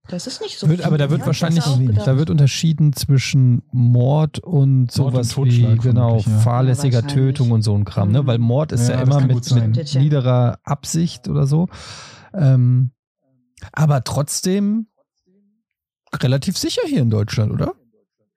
das 0.08 0.26
ist 0.26 0.40
nicht 0.40 0.58
so 0.58 0.68
Wird, 0.68 0.82
aber 0.84 0.98
da 0.98 1.10
wird 1.10 1.20
Ja, 1.20 1.26
wahrscheinlich, 1.26 1.64
das 1.64 2.04
da 2.04 2.16
wird 2.18 2.28
unterschieden 2.28 2.92
zwischen 2.92 3.62
Mord 3.70 4.40
und 4.40 4.90
sowas 4.90 5.36
und 5.36 5.46
wie 5.50 5.76
genau 5.78 6.16
ja. 6.18 6.38
fahrlässiger. 6.40 7.06
Tötung 7.06 7.52
und 7.52 7.62
so 7.62 7.74
ein 7.76 7.84
Kram, 7.84 8.10
ne? 8.10 8.22
Mhm. 8.22 8.26
Weil 8.26 8.38
Mord 8.38 8.72
ist 8.72 8.88
ja, 8.88 8.96
Ja, 8.98 9.04
das 9.04 9.16
immer 9.16 9.26
mit, 9.26 9.50
mit 9.76 9.94
niederer 9.94 10.58
Absicht 10.64 11.28
oder 11.28 11.46
so. 11.46 11.68
Ähm, 12.34 12.90
aber 13.72 14.02
trotzdem 14.04 14.88
relativ 16.14 16.58
sicher 16.58 16.82
hier 16.86 17.00
in 17.02 17.10
Deutschland, 17.10 17.52
oder? 17.52 17.74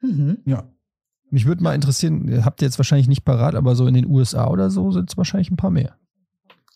Mhm. 0.02 0.38
Ja. 0.46 0.64
Mich 1.36 1.46
würde 1.46 1.62
mal 1.62 1.76
interessieren, 1.76 2.46
habt 2.46 2.62
ihr 2.62 2.66
jetzt 2.66 2.80
wahrscheinlich 2.80 3.10
nicht 3.10 3.26
parat, 3.26 3.56
aber 3.56 3.76
so 3.76 3.88
in 3.88 3.94
den 3.94 4.06
USA 4.08 4.48
oder 4.48 4.70
so 4.70 4.92
sind 4.92 5.10
es 5.12 5.18
wahrscheinlich 5.18 5.52
ein 5.52 5.58
paar 5.58 5.70
mehr. 5.70 5.98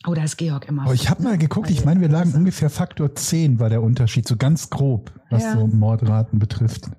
Oh, 0.06 0.14
da 0.14 0.22
ist 0.22 0.36
Georg 0.36 0.68
immer. 0.68 0.84
Aber 0.84 0.94
ich 0.94 1.10
habe 1.10 1.24
mal 1.24 1.38
geguckt, 1.38 1.70
ich 1.70 1.86
meine, 1.86 2.02
wir 2.02 2.10
lagen 2.10 2.34
ungefähr 2.34 2.70
Faktor 2.70 3.16
10 3.16 3.62
war 3.62 3.70
der 3.70 3.82
Unterschied, 3.82 4.28
so 4.28 4.36
ganz 4.36 4.70
grob, 4.70 5.14
was 5.30 5.44
Ja. 5.44 5.54
so 5.54 5.66
Mordraten 5.66 6.40
betrifft. 6.40 6.92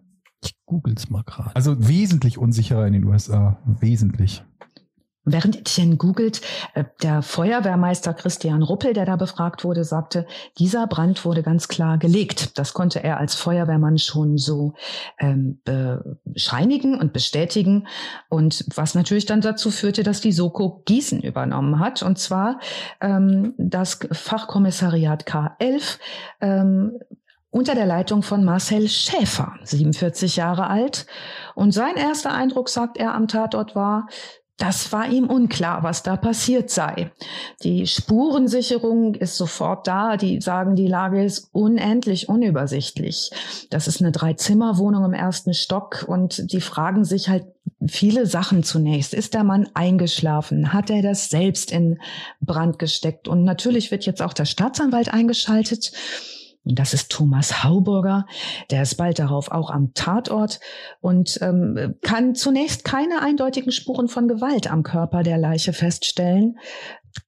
Ich 0.42 0.54
google's 0.64 1.10
mal 1.10 1.22
gerade. 1.22 1.54
Also 1.54 1.86
wesentlich 1.86 2.38
unsicherer 2.38 2.86
in 2.86 2.94
den 2.94 3.04
USA. 3.04 3.58
Wesentlich. 3.66 4.42
Während 5.32 5.56
Etienne 5.56 5.96
googelt, 5.96 6.40
äh, 6.74 6.84
der 7.02 7.22
Feuerwehrmeister 7.22 8.14
Christian 8.14 8.62
Ruppel, 8.62 8.92
der 8.92 9.06
da 9.06 9.16
befragt 9.16 9.64
wurde, 9.64 9.84
sagte, 9.84 10.26
dieser 10.58 10.86
Brand 10.86 11.24
wurde 11.24 11.42
ganz 11.42 11.68
klar 11.68 11.98
gelegt. 11.98 12.58
Das 12.58 12.74
konnte 12.74 13.02
er 13.02 13.18
als 13.18 13.34
Feuerwehrmann 13.34 13.98
schon 13.98 14.38
so 14.38 14.74
ähm, 15.18 15.60
bescheinigen 16.24 16.98
und 16.98 17.12
bestätigen. 17.12 17.86
Und 18.28 18.64
was 18.74 18.94
natürlich 18.94 19.26
dann 19.26 19.40
dazu 19.40 19.70
führte, 19.70 20.02
dass 20.02 20.20
die 20.20 20.32
Soko 20.32 20.82
Gießen 20.84 21.20
übernommen 21.20 21.78
hat. 21.78 22.02
Und 22.02 22.18
zwar 22.18 22.60
ähm, 23.00 23.54
das 23.58 23.98
Fachkommissariat 24.12 25.24
K11 25.26 25.98
ähm, 26.40 26.98
unter 27.50 27.74
der 27.74 27.86
Leitung 27.86 28.22
von 28.22 28.44
Marcel 28.44 28.88
Schäfer, 28.88 29.54
47 29.64 30.36
Jahre 30.36 30.68
alt. 30.68 31.06
Und 31.54 31.72
sein 31.72 31.96
erster 31.96 32.32
Eindruck, 32.32 32.68
sagt 32.68 32.96
er 32.96 33.14
am 33.14 33.26
Tatort, 33.26 33.74
war, 33.74 34.06
das 34.60 34.92
war 34.92 35.08
ihm 35.08 35.24
unklar, 35.24 35.82
was 35.82 36.02
da 36.02 36.16
passiert 36.16 36.68
sei. 36.68 37.10
Die 37.62 37.86
Spurensicherung 37.86 39.14
ist 39.14 39.38
sofort 39.38 39.86
da. 39.86 40.18
Die 40.18 40.42
sagen, 40.42 40.76
die 40.76 40.86
Lage 40.86 41.24
ist 41.24 41.48
unendlich 41.52 42.28
unübersichtlich. 42.28 43.30
Das 43.70 43.88
ist 43.88 44.02
eine 44.02 44.12
Dreizimmerwohnung 44.12 45.06
im 45.06 45.14
ersten 45.14 45.54
Stock 45.54 46.04
und 46.06 46.52
die 46.52 46.60
fragen 46.60 47.04
sich 47.04 47.30
halt 47.30 47.46
viele 47.88 48.26
Sachen 48.26 48.62
zunächst. 48.62 49.14
Ist 49.14 49.32
der 49.32 49.44
Mann 49.44 49.66
eingeschlafen? 49.72 50.74
Hat 50.74 50.90
er 50.90 51.00
das 51.00 51.30
selbst 51.30 51.72
in 51.72 51.98
Brand 52.42 52.78
gesteckt? 52.78 53.28
Und 53.28 53.44
natürlich 53.44 53.90
wird 53.90 54.04
jetzt 54.04 54.20
auch 54.20 54.34
der 54.34 54.44
Staatsanwalt 54.44 55.10
eingeschaltet. 55.10 55.92
Und 56.64 56.78
das 56.78 56.92
ist 56.92 57.10
Thomas 57.10 57.64
Hauburger. 57.64 58.26
Der 58.70 58.82
ist 58.82 58.96
bald 58.96 59.18
darauf 59.18 59.50
auch 59.50 59.70
am 59.70 59.94
Tatort 59.94 60.60
und 61.00 61.38
ähm, 61.40 61.96
kann 62.02 62.34
zunächst 62.34 62.84
keine 62.84 63.22
eindeutigen 63.22 63.72
Spuren 63.72 64.08
von 64.08 64.28
Gewalt 64.28 64.70
am 64.70 64.82
Körper 64.82 65.22
der 65.22 65.38
Leiche 65.38 65.72
feststellen. 65.72 66.58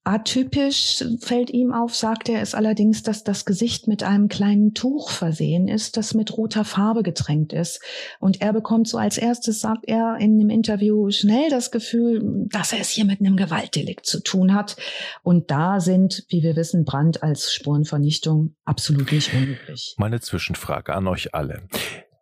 Atypisch 0.04 1.04
fällt 1.20 1.50
ihm 1.50 1.72
auf, 1.72 1.94
sagt 1.94 2.28
er, 2.28 2.42
ist 2.42 2.54
allerdings, 2.54 3.02
dass 3.02 3.24
das 3.24 3.44
Gesicht 3.44 3.86
mit 3.86 4.02
einem 4.02 4.28
kleinen 4.28 4.74
Tuch 4.74 5.10
versehen 5.10 5.68
ist, 5.68 5.96
das 5.96 6.14
mit 6.14 6.36
roter 6.36 6.64
Farbe 6.64 7.02
getränkt 7.02 7.52
ist. 7.52 7.80
Und 8.18 8.40
er 8.40 8.52
bekommt 8.52 8.88
so 8.88 8.98
als 8.98 9.16
erstes, 9.16 9.60
sagt 9.60 9.84
er 9.86 10.16
in 10.18 10.38
dem 10.38 10.50
Interview, 10.50 11.10
schnell 11.10 11.50
das 11.50 11.70
Gefühl, 11.70 12.46
dass 12.48 12.72
er 12.72 12.80
es 12.80 12.90
hier 12.90 13.04
mit 13.04 13.20
einem 13.20 13.36
Gewaltdelikt 13.36 14.06
zu 14.06 14.20
tun 14.20 14.54
hat. 14.54 14.76
Und 15.22 15.50
da 15.50 15.80
sind, 15.80 16.24
wie 16.28 16.42
wir 16.42 16.56
wissen, 16.56 16.84
Brand 16.84 17.22
als 17.22 17.52
Spurenvernichtung 17.52 18.54
absolut 18.64 19.12
nicht 19.12 19.32
unüblich. 19.32 19.94
Meine 19.98 20.20
Zwischenfrage 20.20 20.94
an 20.94 21.06
euch 21.06 21.34
alle. 21.34 21.62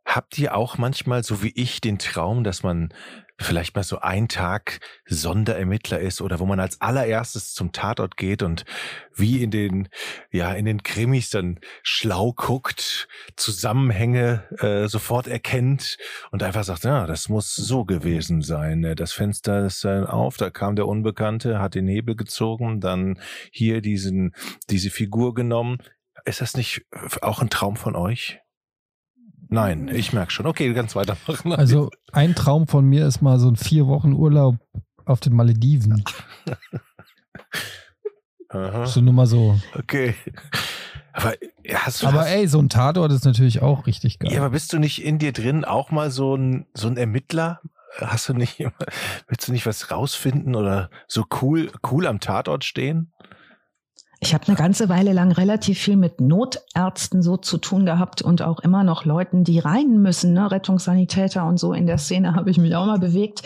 Habt 0.04 0.38
ihr 0.38 0.56
auch 0.56 0.76
manchmal, 0.76 1.22
so 1.22 1.42
wie 1.42 1.52
ich, 1.54 1.80
den 1.80 1.98
Traum, 1.98 2.42
dass 2.42 2.62
man 2.62 2.92
vielleicht 3.40 3.74
mal 3.74 3.82
so 3.82 4.00
ein 4.00 4.28
Tag 4.28 4.80
Sonderermittler 5.06 5.98
ist 5.98 6.20
oder 6.20 6.38
wo 6.38 6.46
man 6.46 6.60
als 6.60 6.80
allererstes 6.80 7.54
zum 7.54 7.72
Tatort 7.72 8.16
geht 8.16 8.42
und 8.42 8.64
wie 9.14 9.42
in 9.42 9.50
den, 9.50 9.88
ja, 10.30 10.52
in 10.52 10.66
den 10.66 10.82
Krimis 10.82 11.30
dann 11.30 11.58
schlau 11.82 12.32
guckt, 12.32 13.08
Zusammenhänge 13.36 14.44
äh, 14.58 14.88
sofort 14.88 15.26
erkennt 15.26 15.96
und 16.30 16.42
einfach 16.42 16.64
sagt, 16.64 16.84
ja, 16.84 17.06
das 17.06 17.28
muss 17.28 17.54
so 17.54 17.84
gewesen 17.84 18.42
sein. 18.42 18.80
Ne? 18.80 18.94
Das 18.94 19.12
Fenster 19.12 19.66
ist 19.66 19.84
dann 19.84 20.06
auf, 20.06 20.36
da 20.36 20.50
kam 20.50 20.76
der 20.76 20.86
Unbekannte, 20.86 21.60
hat 21.60 21.74
den 21.74 21.86
Nebel 21.86 22.16
gezogen, 22.16 22.80
dann 22.80 23.18
hier 23.50 23.80
diesen, 23.80 24.34
diese 24.68 24.90
Figur 24.90 25.34
genommen. 25.34 25.78
Ist 26.24 26.42
das 26.42 26.56
nicht 26.56 26.84
auch 27.22 27.40
ein 27.40 27.50
Traum 27.50 27.76
von 27.76 27.96
euch? 27.96 28.40
Nein, 29.50 29.88
ich 29.92 30.12
merke 30.12 30.30
schon. 30.30 30.46
Okay, 30.46 30.72
kannst 30.74 30.94
weitermachen. 30.94 31.52
Also 31.52 31.90
ein 32.12 32.34
Traum 32.34 32.68
von 32.68 32.86
mir 32.86 33.06
ist 33.06 33.20
mal 33.20 33.38
so 33.40 33.48
ein 33.48 33.56
vier 33.56 33.88
Wochen 33.88 34.12
Urlaub 34.12 34.56
auf 35.04 35.20
den 35.20 35.34
Malediven. 35.34 36.04
Aha. 38.48 38.86
So 38.86 39.00
nur 39.00 39.12
mal 39.12 39.26
so. 39.26 39.58
Okay. 39.76 40.14
Aber 41.12 41.34
hast 41.72 42.02
du 42.02 42.06
Aber 42.06 42.20
hast, 42.20 42.30
ey, 42.30 42.46
so 42.46 42.60
ein 42.60 42.68
Tatort 42.68 43.12
ist 43.12 43.24
natürlich 43.24 43.62
auch 43.62 43.86
richtig 43.86 44.18
geil. 44.18 44.32
ja, 44.32 44.40
aber 44.40 44.50
bist 44.50 44.72
du 44.72 44.78
nicht 44.78 45.04
in 45.04 45.18
dir 45.18 45.32
drin 45.32 45.64
auch 45.64 45.90
mal 45.90 46.10
so 46.10 46.36
ein 46.36 46.66
so 46.74 46.88
ein 46.88 46.96
Ermittler? 46.96 47.60
Hast 47.98 48.28
du 48.28 48.34
nicht 48.34 48.58
willst 49.28 49.48
du 49.48 49.52
nicht 49.52 49.66
was 49.66 49.90
rausfinden 49.90 50.54
oder 50.54 50.90
so 51.08 51.24
cool 51.42 51.70
cool 51.90 52.06
am 52.06 52.20
Tatort 52.20 52.64
stehen? 52.64 53.12
Ich 54.22 54.34
habe 54.34 54.46
eine 54.48 54.56
ganze 54.56 54.90
Weile 54.90 55.14
lang 55.14 55.32
relativ 55.32 55.78
viel 55.78 55.96
mit 55.96 56.20
Notärzten 56.20 57.22
so 57.22 57.38
zu 57.38 57.56
tun 57.56 57.86
gehabt 57.86 58.20
und 58.20 58.42
auch 58.42 58.60
immer 58.60 58.84
noch 58.84 59.06
Leuten, 59.06 59.44
die 59.44 59.58
rein 59.58 60.02
müssen, 60.02 60.34
ne? 60.34 60.50
Rettungssanitäter 60.50 61.46
und 61.46 61.58
so 61.58 61.72
in 61.72 61.86
der 61.86 61.96
Szene 61.96 62.34
habe 62.34 62.50
ich 62.50 62.58
mich 62.58 62.76
auch 62.76 62.84
mal 62.84 62.98
bewegt. 62.98 63.42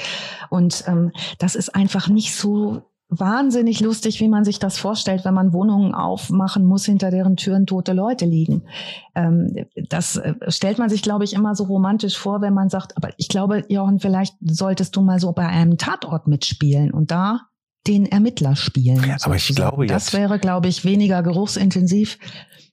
Und 0.51 0.83
ähm, 0.89 1.13
das 1.39 1.55
ist 1.55 1.77
einfach 1.77 2.09
nicht 2.09 2.35
so 2.35 2.83
wahnsinnig 3.09 3.81
lustig, 3.81 4.19
wie 4.19 4.29
man 4.29 4.45
sich 4.45 4.59
das 4.59 4.77
vorstellt, 4.77 5.25
wenn 5.25 5.35
man 5.35 5.53
Wohnungen 5.53 5.95
aufmachen 5.95 6.65
muss, 6.65 6.85
hinter 6.85 7.13
deren 7.13 7.37
Türen 7.37 7.67
tote 7.67 7.93
Leute 7.93 8.25
liegen. 8.25 8.65
Ähm, 9.15 9.67
das 9.89 10.17
äh, 10.17 10.35
stellt 10.49 10.79
man 10.79 10.89
sich, 10.89 11.03
glaube 11.03 11.23
ich, 11.23 11.35
immer 11.35 11.55
so 11.55 11.65
romantisch 11.65 12.19
vor, 12.19 12.41
wenn 12.41 12.55
man 12.55 12.69
sagt, 12.69 12.97
aber 12.97 13.11
ich 13.17 13.29
glaube, 13.29 13.65
Jochen, 13.69 14.01
vielleicht 14.01 14.35
solltest 14.41 14.97
du 14.97 15.03
mal 15.03 15.21
so 15.21 15.33
bei 15.33 15.47
einem 15.47 15.79
Tatort 15.79 16.27
mitspielen 16.27 16.91
und 16.91 17.13
da 17.13 17.43
den 17.87 18.07
Ermittler 18.07 18.57
spielen. 18.57 19.15
aber 19.23 19.37
ich 19.37 19.49
glaube 19.55 19.87
das 19.87 20.07
jetzt- 20.07 20.15
wäre, 20.15 20.39
glaube 20.39 20.69
ich, 20.69 20.85
weniger 20.85 21.23
geruchsintensiv. 21.23 22.19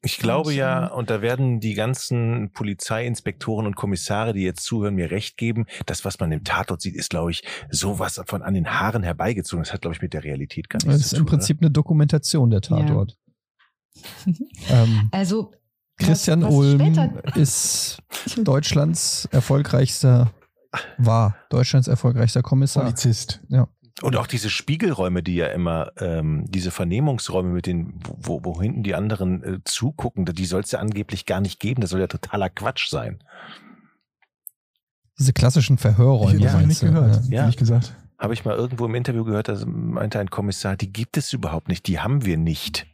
Ich 0.04 0.18
glaube 0.18 0.50
Und, 0.50 0.56
ja, 0.56 0.88
ähm, 0.88 0.94
und 0.98 1.10
da 1.12 1.22
werden 1.22 1.60
die 1.60 1.76
ganzen 1.76 2.52
Polizeiinspektoren 2.54 3.68
und 3.68 3.76
Kommissare, 3.76 4.34
die 4.34 4.42
jetzt 4.42 4.64
zuhören, 4.64 4.96
mir 4.96 5.12
recht 5.12 5.38
geben. 5.38 5.66
Das, 5.86 6.04
was 6.06 6.20
man 6.20 6.32
im 6.32 6.44
Tatort 6.44 6.82
sieht, 6.82 6.96
ist, 6.96 7.12
glaube 7.12 7.30
ich, 7.32 7.44
sowas 7.70 8.20
von 8.26 8.42
an 8.42 8.54
den 8.56 8.68
Haaren 8.72 9.04
herbeigezogen. 9.04 9.64
Das 9.64 9.74
hat, 9.74 9.82
glaube 9.82 9.96
ich, 9.96 10.02
mit 10.02 10.14
der 10.14 10.24
Realität 10.24 10.70
gar 10.70 10.78
nichts 10.78 10.92
Das 10.94 11.02
ist 11.02 11.10
zu 11.10 11.16
im 11.18 11.20
tun. 11.20 11.28
Prinzip 11.28 11.62
eine 11.62 11.70
Dokumentation 11.70 12.50
der 12.50 12.62
Tatort. 12.62 13.16
ähm, 14.70 15.10
Also 15.12 15.52
Christian 15.98 16.42
was, 16.42 16.48
was 16.50 16.56
Ulm 16.56 17.20
ist 17.36 17.98
Deutschlands 18.38 19.28
erfolgreichster, 19.32 20.32
war 20.98 21.36
Deutschlands 21.50 21.88
erfolgreichster 21.88 22.42
Kommissar. 22.42 22.84
Polizist. 22.86 23.42
Und 24.02 24.16
auch 24.16 24.28
diese 24.28 24.50
Spiegelräume, 24.50 25.22
die 25.22 25.36
ja 25.36 25.48
immer, 25.48 25.92
ähm, 25.98 26.46
diese 26.48 26.72
Vernehmungsräume 26.72 27.50
mit 27.50 27.68
den, 27.68 27.94
wo, 28.04 28.44
wo 28.44 28.60
hinten 28.62 28.84
die 28.84 28.96
anderen 28.96 29.44
äh, 29.44 29.60
zugucken, 29.64 30.26
die 30.26 30.46
soll 30.46 30.62
es 30.62 30.72
ja 30.72 30.80
angeblich 30.80 31.26
gar 31.26 31.40
nicht 31.40 31.60
geben. 31.60 31.82
Das 31.82 31.92
soll 31.92 32.00
ja 32.00 32.08
totaler 32.08 32.50
Quatsch 32.50 32.90
sein. 32.90 33.20
Diese 35.20 35.34
klassischen 35.34 35.78
Verhörräume. 35.78 36.40
ich 36.40 36.48
habe 36.48 36.62
noch 36.62 36.68
nicht 36.68 36.82
meinst 36.82 36.84
du? 36.84 36.86
gehört, 36.88 37.26
Ja. 37.30 37.42
ehrlich 37.42 37.58
gesagt. 37.58 37.96
Habe 38.18 38.34
ich 38.34 38.46
mal 38.46 38.56
irgendwo 38.56 38.86
im 38.86 38.96
Interview 38.96 39.24
gehört, 39.24 39.48
da 39.50 39.58
meinte 39.66 40.20
ein 40.20 40.30
Kommissar, 40.30 40.76
die 40.78 40.92
gibt 40.92 41.18
es 41.18 41.34
überhaupt 41.34 41.68
nicht, 41.68 41.88
die 41.88 42.00
haben 42.00 42.26
wir 42.26 42.38
nicht. 42.38 42.88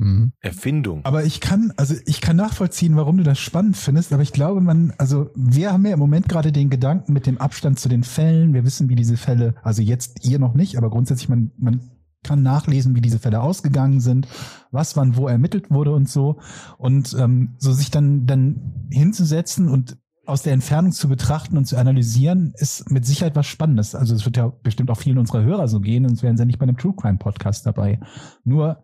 Mhm. 0.00 0.32
Erfindung. 0.40 1.04
Aber 1.04 1.24
ich 1.24 1.40
kann, 1.40 1.72
also 1.76 1.94
ich 2.06 2.20
kann 2.20 2.36
nachvollziehen, 2.36 2.96
warum 2.96 3.18
du 3.18 3.22
das 3.22 3.38
spannend 3.38 3.76
findest, 3.76 4.12
aber 4.12 4.22
ich 4.22 4.32
glaube, 4.32 4.60
man, 4.60 4.92
also 4.96 5.30
wir 5.34 5.72
haben 5.72 5.84
ja 5.84 5.92
im 5.92 5.98
Moment 5.98 6.28
gerade 6.28 6.52
den 6.52 6.70
Gedanken 6.70 7.12
mit 7.12 7.26
dem 7.26 7.38
Abstand 7.38 7.78
zu 7.78 7.88
den 7.88 8.02
Fällen. 8.02 8.54
Wir 8.54 8.64
wissen, 8.64 8.88
wie 8.88 8.94
diese 8.94 9.16
Fälle, 9.16 9.54
also 9.62 9.82
jetzt 9.82 10.24
ihr 10.24 10.38
noch 10.38 10.54
nicht, 10.54 10.78
aber 10.78 10.90
grundsätzlich 10.90 11.28
man, 11.28 11.52
man 11.58 11.90
kann 12.22 12.42
nachlesen, 12.42 12.94
wie 12.94 13.00
diese 13.00 13.18
Fälle 13.18 13.40
ausgegangen 13.40 14.00
sind, 14.00 14.26
was 14.70 14.96
wann 14.96 15.16
wo 15.16 15.28
ermittelt 15.28 15.70
wurde 15.70 15.92
und 15.92 16.08
so. 16.08 16.40
Und 16.78 17.14
ähm, 17.18 17.54
so 17.58 17.72
sich 17.72 17.90
dann, 17.90 18.26
dann 18.26 18.88
hinzusetzen 18.90 19.68
und 19.68 19.98
aus 20.26 20.42
der 20.42 20.52
Entfernung 20.52 20.92
zu 20.92 21.08
betrachten 21.08 21.56
und 21.56 21.66
zu 21.66 21.76
analysieren, 21.76 22.52
ist 22.56 22.90
mit 22.90 23.04
Sicherheit 23.04 23.36
was 23.36 23.46
Spannendes. 23.46 23.94
Also 23.94 24.14
es 24.14 24.24
wird 24.24 24.36
ja 24.36 24.52
bestimmt 24.62 24.90
auch 24.90 24.98
vielen 24.98 25.18
unserer 25.18 25.42
Hörer 25.42 25.66
so 25.66 25.80
gehen, 25.80 26.06
sonst 26.06 26.22
wären 26.22 26.36
sie 26.36 26.42
ja 26.42 26.46
nicht 26.46 26.58
bei 26.58 26.64
einem 26.64 26.76
True 26.76 26.94
Crime 26.96 27.18
Podcast 27.18 27.66
dabei. 27.66 27.98
Nur 28.44 28.82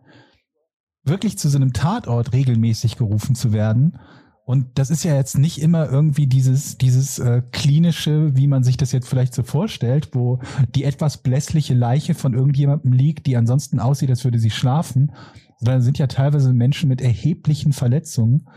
wirklich 1.07 1.37
zu 1.37 1.49
so 1.49 1.57
einem 1.57 1.73
Tatort 1.73 2.33
regelmäßig 2.33 2.97
gerufen 2.97 3.35
zu 3.35 3.53
werden. 3.53 3.99
Und 4.45 4.79
das 4.79 4.89
ist 4.89 5.03
ja 5.03 5.13
jetzt 5.13 5.37
nicht 5.37 5.61
immer 5.61 5.89
irgendwie 5.89 6.25
dieses, 6.25 6.77
dieses 6.77 7.19
äh, 7.19 7.41
klinische, 7.51 8.33
wie 8.37 8.47
man 8.47 8.63
sich 8.63 8.77
das 8.77 8.93
jetzt 8.93 9.09
vielleicht 9.09 9.33
so 9.33 9.43
vorstellt, 9.43 10.11
wo 10.13 10.39
die 10.73 10.85
etwas 10.85 11.17
blässliche 11.17 11.73
Leiche 11.73 12.13
von 12.13 12.33
irgendjemandem 12.33 12.93
liegt, 12.93 13.27
die 13.27 13.35
ansonsten 13.35 13.79
aussieht, 13.79 14.09
als 14.09 14.23
würde 14.23 14.39
sie 14.39 14.49
schlafen, 14.49 15.11
sondern 15.59 15.81
sind 15.81 15.97
ja 15.97 16.07
teilweise 16.07 16.53
Menschen 16.53 16.87
mit 16.87 17.01
erheblichen 17.01 17.73
Verletzungen, 17.73 18.47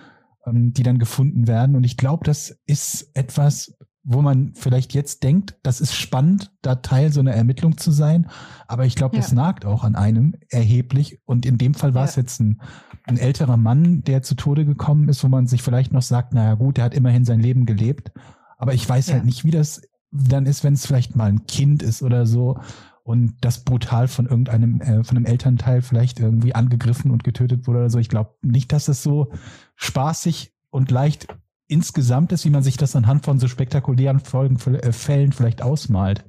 ähm, 0.46 0.72
die 0.72 0.84
dann 0.84 1.00
gefunden 1.00 1.48
werden. 1.48 1.74
Und 1.74 1.82
ich 1.82 1.96
glaube, 1.96 2.24
das 2.24 2.56
ist 2.66 3.10
etwas, 3.14 3.76
wo 4.02 4.22
man 4.22 4.52
vielleicht 4.54 4.94
jetzt 4.94 5.22
denkt, 5.22 5.58
das 5.62 5.80
ist 5.80 5.94
spannend, 5.94 6.52
da 6.62 6.76
Teil 6.76 7.12
so 7.12 7.20
einer 7.20 7.32
Ermittlung 7.34 7.76
zu 7.76 7.90
sein. 7.90 8.30
Aber 8.66 8.86
ich 8.86 8.94
glaube, 8.94 9.16
das 9.16 9.30
Ja. 9.30 9.36
nagt 9.36 9.64
auch 9.66 9.84
an 9.84 9.94
einem 9.94 10.34
erheblich. 10.48 11.20
Und 11.26 11.44
in 11.44 11.58
dem 11.58 11.74
Fall 11.74 11.92
war 11.94 12.04
es 12.04 12.16
Ja. 12.16 12.22
jetzt 12.22 12.40
ein, 12.40 12.60
ein 13.04 13.18
älterer 13.18 13.56
Mann, 13.58 14.02
der 14.02 14.22
zu 14.22 14.34
Tode 14.34 14.64
gekommen 14.64 15.08
ist, 15.08 15.22
wo 15.22 15.28
man 15.28 15.46
sich 15.46 15.62
vielleicht 15.62 15.92
noch 15.92 16.02
sagt, 16.02 16.32
naja 16.32 16.54
gut, 16.54 16.78
der 16.78 16.84
hat 16.84 16.94
immerhin 16.94 17.24
sein 17.24 17.40
Leben 17.40 17.66
gelebt. 17.66 18.10
Aber 18.56 18.72
ich 18.74 18.88
weiß 18.88 19.08
Ja. 19.08 19.14
halt 19.14 19.24
nicht, 19.26 19.44
wie 19.44 19.50
das 19.50 19.82
dann 20.12 20.46
ist, 20.46 20.64
wenn 20.64 20.74
es 20.74 20.86
vielleicht 20.86 21.14
mal 21.14 21.28
ein 21.28 21.46
Kind 21.46 21.82
ist 21.82 22.02
oder 22.02 22.26
so 22.26 22.58
und 23.04 23.34
das 23.42 23.64
brutal 23.64 24.08
von 24.08 24.26
irgendeinem, 24.26 24.80
äh, 24.80 25.04
von 25.04 25.16
einem 25.16 25.26
Elternteil 25.26 25.82
vielleicht 25.82 26.20
irgendwie 26.20 26.54
angegriffen 26.54 27.10
und 27.10 27.22
getötet 27.22 27.66
wurde 27.66 27.78
oder 27.80 27.90
so. 27.90 27.98
Ich 27.98 28.08
glaube 28.08 28.34
nicht, 28.42 28.72
dass 28.72 28.86
das 28.86 29.02
so 29.02 29.30
spaßig 29.76 30.52
und 30.70 30.90
leicht 30.90 31.28
insgesamt 31.70 32.32
ist, 32.32 32.44
wie 32.44 32.50
man 32.50 32.62
sich 32.62 32.76
das 32.76 32.96
anhand 32.96 33.24
von 33.24 33.38
so 33.38 33.48
spektakulären 33.48 34.20
Folgen, 34.20 34.56
äh, 34.74 34.92
Fällen 34.92 35.32
vielleicht 35.32 35.62
ausmalt. 35.62 36.24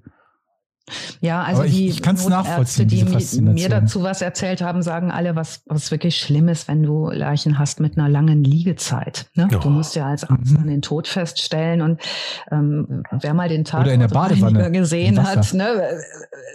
Ja, 1.21 1.43
also 1.43 1.63
ich- 1.63 1.73
die 1.75 1.87
ich 1.89 2.01
kann's 2.01 2.27
Notärzte, 2.27 2.85
die 2.85 3.03
mir 3.03 3.69
dazu 3.69 4.01
was 4.03 4.21
erzählt 4.21 4.61
haben, 4.61 4.81
sagen 4.81 5.11
alle, 5.11 5.35
was, 5.35 5.61
was 5.67 5.91
wirklich 5.91 6.17
schlimm 6.17 6.49
ist, 6.49 6.67
wenn 6.67 6.81
du 6.83 7.09
Leichen 7.11 7.59
hast 7.59 7.79
mit 7.79 7.97
einer 7.97 8.09
langen 8.09 8.43
Liegezeit. 8.43 9.29
Ne? 9.35 9.47
Oh. 9.53 9.57
Du 9.59 9.69
musst 9.69 9.95
ja 9.95 10.07
als 10.07 10.23
Arzt 10.23 10.51
Mhm. 10.51 10.55
dann 10.55 10.67
den 10.67 10.81
Tod 10.81 11.07
feststellen 11.07 11.81
und 11.81 12.01
ähm, 12.51 13.03
wer 13.11 13.33
mal 13.35 13.47
den 13.47 13.63
Tag 13.63 13.81
Oder 13.81 13.93
in 13.93 13.99
der 14.01 14.07
Badewanne, 14.07 14.71
gesehen 14.71 15.23
hat, 15.23 15.53
ne, 15.53 15.99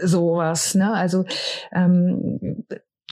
sowas. 0.02 0.74
Ne? 0.74 0.92
Also 0.92 1.24
ähm, 1.72 2.64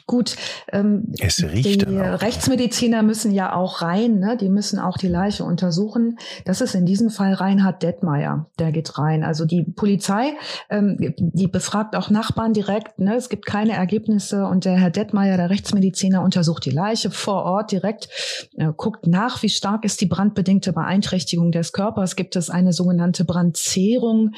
gut, 0.07 0.37
ähm, 0.73 1.15
Es 1.19 1.43
riecht 1.43 1.89
die 1.89 2.01
auch. 2.01 2.21
Rechtsmediziner 2.21 3.03
müssen 3.03 3.33
ja 3.33 3.55
auch 3.55 3.81
rein, 3.81 4.19
ne? 4.19 4.37
die 4.37 4.51
müssen 4.51 4.79
auch 4.79 4.99
die 4.99 5.09
Leiche 5.09 5.45
untersuchen. 5.45 6.19
Das 6.45 6.61
ist 6.61 6.75
in 6.75 6.85
diesem 6.85 7.11
Fall 7.11 7.33
Reinhard 7.33 7.83
Detmeier, 7.83 8.47
der 8.59 8.73
geht 8.73 8.99
rein. 8.99 9.25
Also 9.25 9.47
die 9.47 9.63
Polizei, 9.63 10.35
ähm, 10.69 11.15
die 11.19 11.47
befragt 11.47 11.97
auch 11.97 12.11
Nachbarn 12.11 12.53
direkt, 12.53 12.99
ne? 12.99 13.17
es 13.17 13.29
gibt 13.29 13.47
keine 13.47 13.73
Ergebnisse 13.73 14.47
und 14.47 14.67
der 14.67 14.77
Herr 14.77 14.91
Detmeier, 14.91 15.37
der 15.37 15.51
Rechtsmediziner, 15.51 16.23
untersucht 16.23 16.67
die 16.67 16.71
Leiche 16.71 17.11
vor 17.11 17.45
Ort 17.45 17.73
direkt, 17.73 18.09
äh, 18.57 18.73
guckt 18.77 19.07
nach, 19.07 19.43
wie 19.43 19.49
stark 19.49 19.85
ist 19.85 20.01
die 20.01 20.07
brandbedingte 20.07 20.73
Beeinträchtigung 20.73 21.51
des 21.51 21.73
Körpers, 21.73 22.15
gibt 22.15 22.37
es 22.37 22.51
eine 22.51 22.73
sogenannte 22.73 23.25
Brandzehrung 23.25 24.33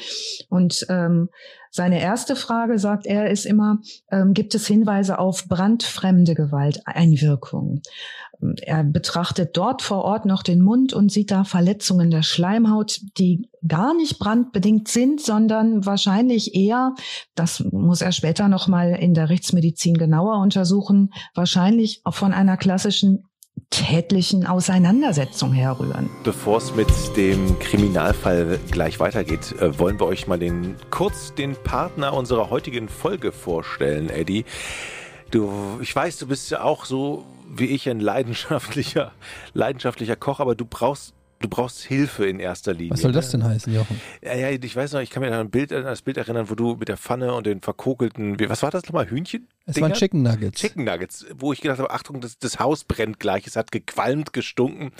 und 0.49 0.85
ähm, 0.89 1.29
seine 1.71 2.01
erste 2.01 2.35
Frage, 2.35 2.79
sagt 2.79 3.05
er, 3.05 3.29
ist 3.29 3.45
immer, 3.45 3.79
ähm, 4.11 4.33
gibt 4.33 4.55
es 4.55 4.67
Hinweise 4.67 5.19
auf 5.19 5.47
brandfremde 5.47 6.35
Gewalteinwirkungen? 6.35 7.81
Er 8.61 8.83
betrachtet 8.83 9.57
dort 9.57 9.81
vor 9.81 10.03
Ort 10.03 10.25
noch 10.25 10.43
den 10.43 10.61
Mund 10.61 10.93
und 10.93 11.11
sieht 11.11 11.31
da 11.31 11.43
Verletzungen 11.43 12.11
der 12.11 12.21
Schleimhaut, 12.21 12.99
die 13.17 13.49
gar 13.67 13.95
nicht 13.95 14.19
brandbedingt 14.19 14.87
sind, 14.87 15.21
sondern 15.21 15.85
wahrscheinlich 15.85 16.53
eher, 16.53 16.93
das 17.33 17.63
muss 17.71 18.01
er 18.01 18.11
später 18.11 18.47
nochmal 18.47 18.91
in 18.91 19.15
der 19.15 19.29
Rechtsmedizin 19.29 19.97
genauer 19.97 20.37
untersuchen, 20.39 21.11
wahrscheinlich 21.33 22.01
von 22.07 22.31
einer 22.31 22.57
klassischen 22.57 23.27
tätlichen 23.69 24.47
Auseinandersetzung 24.47 25.53
herrühren. 25.53 26.09
Bevor 26.23 26.57
es 26.57 26.73
mit 26.75 26.87
dem 27.15 27.59
Kriminalfall 27.59 28.59
gleich 28.71 28.99
weitergeht, 28.99 29.53
äh, 29.59 29.77
wollen 29.77 29.99
wir 29.99 30.07
euch 30.07 30.27
mal 30.27 30.39
den, 30.39 30.75
kurz 30.89 31.33
den 31.35 31.55
Partner 31.55 32.13
unserer 32.13 32.49
heutigen 32.49 32.89
Folge 32.89 33.31
vorstellen, 33.31 34.09
Eddie. 34.09 34.45
Du, 35.31 35.51
ich 35.81 35.95
weiß, 35.95 36.17
du 36.17 36.27
bist 36.27 36.49
ja 36.51 36.63
auch 36.63 36.85
so 36.85 37.25
wie 37.49 37.67
ich 37.67 37.89
ein 37.89 37.99
leidenschaftlicher, 37.99 39.11
leidenschaftlicher 39.53 40.15
Koch, 40.15 40.39
aber 40.39 40.55
du 40.55 40.65
brauchst 40.65 41.13
du 41.39 41.49
brauchst 41.49 41.83
Hilfe 41.83 42.25
in 42.27 42.39
erster 42.39 42.73
Linie. 42.73 42.91
Was 42.91 43.01
soll 43.01 43.11
das 43.11 43.31
denn 43.31 43.43
heißen, 43.43 43.73
Jochen? 43.73 43.99
Ja, 44.21 44.35
ja, 44.35 44.49
ich 44.49 44.75
weiß 44.75 44.93
noch, 44.93 45.01
ich 45.01 45.09
kann 45.09 45.21
mich 45.21 45.31
an 45.31 45.39
ein 45.39 45.49
Bild, 45.49 45.71
an 45.71 45.83
das 45.83 46.01
Bild 46.01 46.17
erinnern, 46.17 46.49
wo 46.49 46.55
du 46.55 46.75
mit 46.75 46.87
der 46.87 46.97
Pfanne 46.97 47.33
und 47.33 47.45
den 47.45 47.61
verkokelten, 47.61 48.37
was 48.49 48.63
war 48.63 48.71
das 48.71 48.83
nochmal, 48.85 49.09
Hühnchen? 49.09 49.47
Es 49.65 49.79
waren 49.81 49.93
Chicken 49.93 50.23
Nuggets. 50.23 50.59
Chicken 50.59 50.85
Nuggets, 50.85 51.25
wo 51.37 51.51
ich 51.53 51.61
gedacht 51.61 51.79
habe, 51.79 51.91
Achtung, 51.91 52.21
das, 52.21 52.39
das 52.39 52.59
Haus 52.59 52.83
brennt 52.83 53.19
gleich, 53.19 53.45
es 53.47 53.55
hat 53.55 53.71
gequalmt, 53.71 54.33
gestunken. 54.33 54.91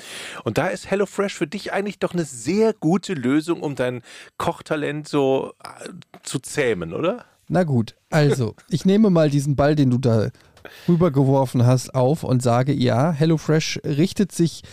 Und 0.43 0.57
da 0.57 0.67
ist 0.67 0.91
HelloFresh 0.91 1.33
für 1.33 1.47
dich 1.47 1.73
eigentlich 1.73 1.99
doch 1.99 2.13
eine 2.13 2.25
sehr 2.25 2.73
gute 2.73 3.13
Lösung, 3.13 3.61
um 3.61 3.75
dein 3.75 4.01
Kochtalent 4.37 5.07
so 5.07 5.53
äh, 5.63 5.89
zu 6.23 6.39
zähmen, 6.39 6.93
oder? 6.93 7.25
Na 7.47 7.63
gut, 7.63 7.95
also, 8.09 8.55
ich 8.69 8.85
nehme 8.85 9.09
mal 9.09 9.29
diesen 9.29 9.55
Ball, 9.55 9.75
den 9.75 9.89
du 9.89 9.97
da 9.97 10.29
rübergeworfen 10.87 11.65
hast, 11.65 11.95
auf 11.95 12.23
und 12.23 12.43
sage, 12.43 12.73
ja, 12.73 13.11
HelloFresh 13.11 13.81
richtet 13.85 14.31
sich 14.31 14.63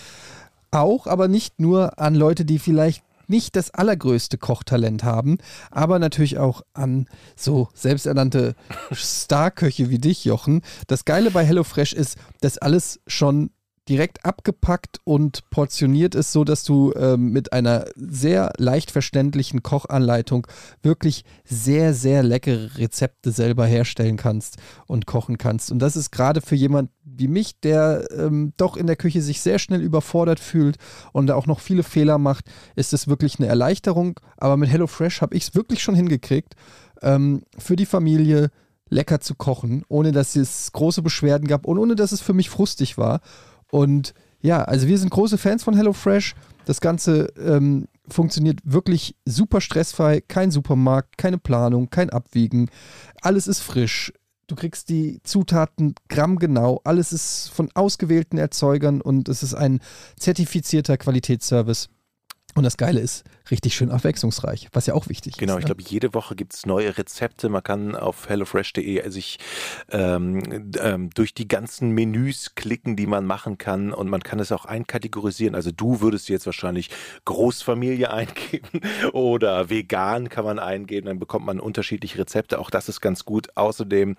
auch, 0.75 1.07
aber 1.07 1.29
nicht 1.29 1.61
nur 1.61 1.99
an 1.99 2.15
Leute, 2.15 2.45
die 2.45 2.59
vielleicht 2.59 3.03
nicht 3.27 3.57
das 3.57 3.71
allergrößte 3.71 4.39
Kochtalent 4.39 5.03
haben, 5.03 5.39
aber 5.71 5.99
natürlich 5.99 6.39
auch 6.39 6.63
an 6.75 7.07
so 7.37 7.69
selbsternannte 7.75 8.55
Starköche 8.93 9.91
wie 9.91 9.99
dich, 9.99 10.25
Jochen. 10.25 10.63
Das 10.87 11.05
Geile 11.05 11.31
bei 11.31 11.45
HelloFresh 11.45 11.93
ist, 11.93 12.19
dass 12.41 12.59
alles 12.59 13.01
schon 13.07 13.51
direkt 13.89 14.25
abgepackt 14.25 15.01
und 15.05 15.49
portioniert 15.51 16.15
ist, 16.15 16.33
so 16.33 16.45
dass 16.45 16.65
du 16.65 16.93
ähm, 16.95 17.33
mit 17.33 17.53
einer 17.53 17.85
sehr 17.97 18.53
leicht 18.57 18.91
verständlichen 18.91 19.63
Kochanleitung 19.63 20.47
wirklich 20.83 21.25
sehr, 21.45 21.93
sehr 21.93 22.23
leckere 22.23 22.79
Rezepte 22.79 23.31
selber 23.31 23.67
herstellen 23.67 24.17
kannst 24.17 24.57
und 24.87 25.07
kochen 25.07 25.37
kannst. 25.37 25.71
Und 25.71 25.81
das 25.81 25.97
ist 25.97 26.13
gerade 26.13 26.41
für 26.41 26.55
jemand 26.55 26.91
wie 27.05 27.29
mich, 27.29 27.61
der 27.61 28.09
ähm, 28.17 28.55
doch 28.57 28.77
in 28.77 28.87
der 28.87 28.97
Küche 28.97 29.21
sich 29.21 29.43
sehr 29.43 29.59
schnell 29.59 29.83
überfordert 29.83 30.41
fühlt 30.41 30.77
und 31.13 31.31
auch 31.31 31.47
noch 31.47 31.61
viele 31.61 31.83
Fehler 31.83 32.17
macht, 32.17 32.47
ist 32.77 32.95
es 32.95 33.07
wirklich 33.07 33.39
eine 33.39 33.49
Erleichterung. 33.49 34.19
Aber 34.39 34.57
mit 34.57 34.71
HelloFresh 34.71 35.21
habe 35.21 35.37
ich 35.37 35.45
es 35.45 35.55
wirklich 35.55 35.83
schon 35.83 35.95
hingekriegt, 35.95 36.55
ähm, 37.03 37.43
für 37.59 37.77
die 37.77 37.87
Familie 37.87 38.51
lecker 38.89 39.21
zu 39.21 39.35
kochen, 39.35 39.85
ohne 39.89 40.13
dass 40.13 40.37
es 40.37 40.73
große 40.73 41.03
Beschwerden 41.03 41.49
gab 41.49 41.67
und 41.67 41.79
ohne 41.79 41.97
dass 41.97 42.13
es 42.13 42.21
für 42.21 42.33
mich 42.33 42.51
frustig 42.51 42.97
war. 42.97 43.21
Und 43.75 44.15
ja, 44.41 44.63
also 44.63 44.87
wir 44.87 44.97
sind 44.99 45.11
große 45.11 45.37
Fans 45.37 45.65
von 45.65 45.75
HelloFresh. 45.75 46.37
Das 46.65 46.81
Ganze 46.81 47.33
ähm, 47.37 47.89
funktioniert 48.07 48.61
wirklich 48.63 49.17
super 49.25 49.61
stressfrei. 49.61 50.21
Kein 50.21 50.53
Supermarkt, 50.53 51.19
keine 51.19 51.39
Planung, 51.39 51.91
kein 51.91 52.09
Abwiegen. 52.09 52.71
Alles 53.21 53.49
ist 53.49 53.59
frisch. 53.59 54.13
Du 54.47 54.55
kriegst 54.55 54.91
die 54.91 55.19
Zutaten 55.25 55.97
grammgenau. 56.09 56.83
Alles 56.85 57.13
ist 57.13 57.49
von 57.49 57.69
ausgewählten 57.75 58.39
Erzeugern 58.39 59.01
und 59.01 59.29
es 59.29 59.43
ist 59.43 59.55
ein 59.55 59.81
zertifizierter 60.21 60.97
Qualitätsservice. 60.97 61.89
Und 62.55 62.63
das 62.63 62.77
Geile 62.77 63.01
ist, 63.01 63.25
richtig 63.51 63.75
schön 63.75 63.91
abwechslungsreich, 63.91 64.69
was 64.73 64.87
ja 64.87 64.95
auch 64.95 65.09
wichtig 65.09 65.37
genau, 65.37 65.57
ist. 65.57 65.57
Genau, 65.57 65.59
ich 65.59 65.67
glaube, 65.67 65.83
jede 65.91 66.15
Woche 66.15 66.35
gibt 66.35 66.55
es 66.55 66.65
neue 66.65 66.97
Rezepte. 66.97 67.49
Man 67.49 67.63
kann 67.63 67.95
auf 67.95 68.29
hellofresh.de 68.29 69.09
sich 69.11 69.39
ähm, 69.91 70.73
ähm, 70.81 71.11
durch 71.11 71.35
die 71.35 71.47
ganzen 71.47 71.91
Menüs 71.91 72.55
klicken, 72.55 72.97
die 72.97 73.07
man 73.07 73.27
machen 73.27 73.59
kann 73.59 73.93
und 73.93 74.09
man 74.09 74.23
kann 74.23 74.41
es 74.41 74.51
auch 74.51 74.65
einkategorisieren. 74.65 75.55
Also 75.55 75.71
du 75.71 76.01
würdest 76.01 76.29
jetzt 76.31 76.47
wahrscheinlich 76.47 76.89
Großfamilie 77.27 78.11
eingeben 78.13 78.81
oder 79.13 79.69
vegan 79.69 80.31
kann 80.31 80.45
man 80.45 80.59
eingeben, 80.59 81.07
dann 81.07 81.19
bekommt 81.19 81.45
man 81.45 81.61
unterschiedliche 81.61 82.19
Rezepte. 82.19 82.59
Auch 82.59 82.71
das 82.71 82.89
ist 82.89 83.03
ganz 83.03 83.27
gut. 83.27 83.57
Außerdem 83.57 84.17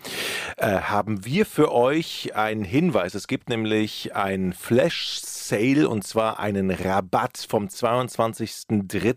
äh, 0.58 0.68
haben 0.68 1.26
wir 1.26 1.48
für 1.48 1.72
euch 1.72 2.36
einen 2.36 2.64
Hinweis. 2.64 3.16
Es 3.16 3.28
gibt 3.28 3.50
nämlich 3.50 4.16
ein 4.16 4.54
Flash 4.54 5.20
Sale 5.24 5.90
und 5.90 6.04
zwar 6.04 6.40
einen 6.40 6.70
Rabatt 6.70 7.46
vom 7.48 7.68
22.03. 7.68 9.15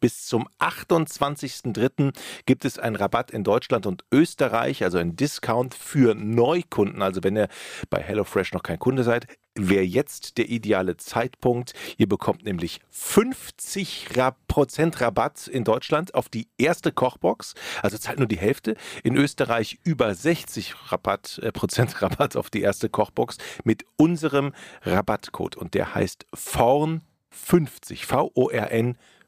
bis 0.00 0.26
zum 0.26 0.48
28.03. 0.58 2.12
gibt 2.46 2.64
es 2.64 2.78
einen 2.78 2.96
Rabatt 2.96 3.30
in 3.30 3.44
Deutschland 3.44 3.86
und 3.86 4.04
Österreich, 4.12 4.82
also 4.82 4.98
ein 4.98 5.16
Discount 5.16 5.74
für 5.74 6.14
Neukunden. 6.14 7.02
Also 7.02 7.22
wenn 7.22 7.36
ihr 7.36 7.48
bei 7.90 8.02
HelloFresh 8.02 8.52
noch 8.52 8.62
kein 8.62 8.78
Kunde 8.78 9.04
seid, 9.04 9.26
wäre 9.54 9.82
jetzt 9.82 10.38
der 10.38 10.48
ideale 10.48 10.96
Zeitpunkt. 10.96 11.74
Ihr 11.98 12.08
bekommt 12.08 12.44
nämlich 12.44 12.80
50 12.90 14.08
Prozent 14.48 15.00
Rabatt 15.00 15.46
in 15.46 15.64
Deutschland 15.64 16.14
auf 16.14 16.28
die 16.28 16.48
erste 16.58 16.92
Kochbox, 16.92 17.54
also 17.82 17.98
zahlt 17.98 18.18
nur 18.18 18.28
die 18.28 18.38
Hälfte. 18.38 18.76
In 19.02 19.16
Österreich 19.16 19.78
über 19.84 20.14
60 20.14 20.92
Rabatt, 20.92 21.38
äh, 21.42 21.52
Prozent 21.52 22.00
Rabatt 22.02 22.36
auf 22.36 22.50
die 22.50 22.62
erste 22.62 22.88
Kochbox 22.88 23.38
mit 23.64 23.84
unserem 23.96 24.52
Rabattcode 24.82 25.56
und 25.56 25.74
der 25.74 25.94
heißt 25.94 26.26
VORN50, 26.34 28.06
V-O-R-N 28.06 28.94
50. 28.94 29.21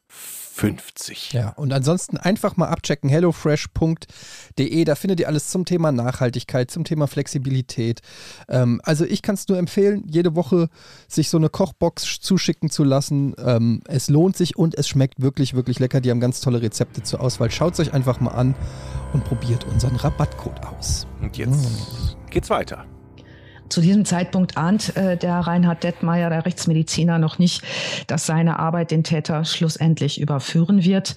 Ja, 1.32 1.50
und 1.50 1.72
ansonsten 1.72 2.16
einfach 2.16 2.56
mal 2.56 2.68
abchecken, 2.68 3.10
hellofresh.de, 3.10 4.84
da 4.84 4.94
findet 4.94 5.18
ihr 5.18 5.26
alles 5.26 5.48
zum 5.48 5.64
Thema 5.64 5.90
Nachhaltigkeit, 5.90 6.70
zum 6.70 6.84
Thema 6.84 7.08
Flexibilität. 7.08 8.02
Ähm, 8.48 8.80
also 8.84 9.04
ich 9.04 9.22
kann 9.22 9.34
es 9.34 9.48
nur 9.48 9.58
empfehlen, 9.58 10.04
jede 10.08 10.36
Woche 10.36 10.68
sich 11.08 11.28
so 11.28 11.38
eine 11.38 11.48
Kochbox 11.48 12.20
zuschicken 12.20 12.70
zu 12.70 12.84
lassen. 12.84 13.34
Ähm, 13.44 13.82
es 13.86 14.08
lohnt 14.08 14.36
sich 14.36 14.56
und 14.56 14.76
es 14.78 14.86
schmeckt 14.86 15.20
wirklich, 15.20 15.54
wirklich 15.54 15.80
lecker. 15.80 16.00
Die 16.00 16.10
haben 16.10 16.20
ganz 16.20 16.40
tolle 16.40 16.62
Rezepte 16.62 17.02
zur 17.02 17.20
Auswahl. 17.20 17.50
Schaut 17.50 17.74
es 17.74 17.80
euch 17.80 17.92
einfach 17.92 18.20
mal 18.20 18.32
an 18.32 18.54
und 19.12 19.24
probiert 19.24 19.64
unseren 19.64 19.96
Rabattcode 19.96 20.64
aus. 20.66 21.08
Und 21.20 21.36
jetzt 21.36 21.50
mm. 21.50 22.30
geht's 22.30 22.50
weiter. 22.50 22.86
Zu 23.74 23.80
diesem 23.80 24.04
Zeitpunkt 24.04 24.56
ahnt 24.56 24.96
äh, 24.96 25.16
der 25.16 25.34
Reinhard 25.34 25.82
Detmeier, 25.82 26.30
der 26.30 26.46
Rechtsmediziner, 26.46 27.18
noch 27.18 27.40
nicht, 27.40 27.64
dass 28.06 28.24
seine 28.24 28.60
Arbeit 28.60 28.92
den 28.92 29.02
Täter 29.02 29.44
schlussendlich 29.44 30.20
überführen 30.20 30.84
wird. 30.84 31.16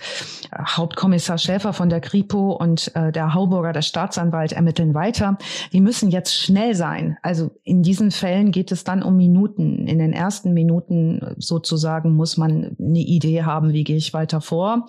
Hauptkommissar 0.57 1.37
Schäfer 1.37 1.71
von 1.71 1.89
der 1.89 2.01
Kripo 2.01 2.53
und 2.53 2.95
äh, 2.95 3.11
der 3.11 3.35
Hauburger, 3.35 3.73
der 3.73 3.83
Staatsanwalt, 3.83 4.53
ermitteln 4.53 4.95
weiter. 4.95 5.37
Die 5.71 5.81
müssen 5.81 6.09
jetzt 6.09 6.33
schnell 6.33 6.73
sein. 6.73 7.19
Also 7.21 7.51
in 7.63 7.83
diesen 7.83 8.09
Fällen 8.09 8.51
geht 8.51 8.71
es 8.71 8.83
dann 8.83 9.03
um 9.03 9.17
Minuten. 9.17 9.85
In 9.85 9.99
den 9.99 10.11
ersten 10.11 10.55
Minuten 10.55 11.35
sozusagen 11.37 12.15
muss 12.15 12.37
man 12.37 12.75
eine 12.79 12.99
Idee 12.99 13.43
haben, 13.43 13.71
wie 13.71 13.83
gehe 13.83 13.97
ich 13.97 14.15
weiter 14.15 14.41
vor. 14.41 14.87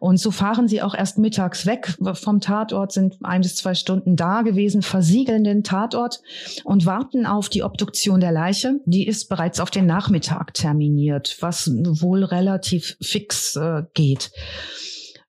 Und 0.00 0.16
so 0.16 0.30
fahren 0.30 0.68
sie 0.68 0.80
auch 0.80 0.94
erst 0.94 1.18
mittags 1.18 1.66
weg 1.66 1.98
vom 2.14 2.40
Tatort, 2.40 2.92
sind 2.92 3.18
ein 3.22 3.42
bis 3.42 3.56
zwei 3.56 3.74
Stunden 3.74 4.16
da 4.16 4.40
gewesen, 4.40 4.80
versiegeln 4.80 5.44
den 5.44 5.64
Tatort 5.64 6.22
und 6.64 6.86
warten 6.86 6.93
auf 7.26 7.48
die 7.48 7.62
Obduktion 7.62 8.20
der 8.20 8.32
Leiche. 8.32 8.80
Die 8.84 9.06
ist 9.06 9.28
bereits 9.28 9.60
auf 9.60 9.70
den 9.70 9.86
Nachmittag 9.86 10.54
terminiert, 10.54 11.36
was 11.40 11.70
wohl 11.70 12.24
relativ 12.24 12.96
fix 13.00 13.56
äh, 13.56 13.82
geht 13.94 14.30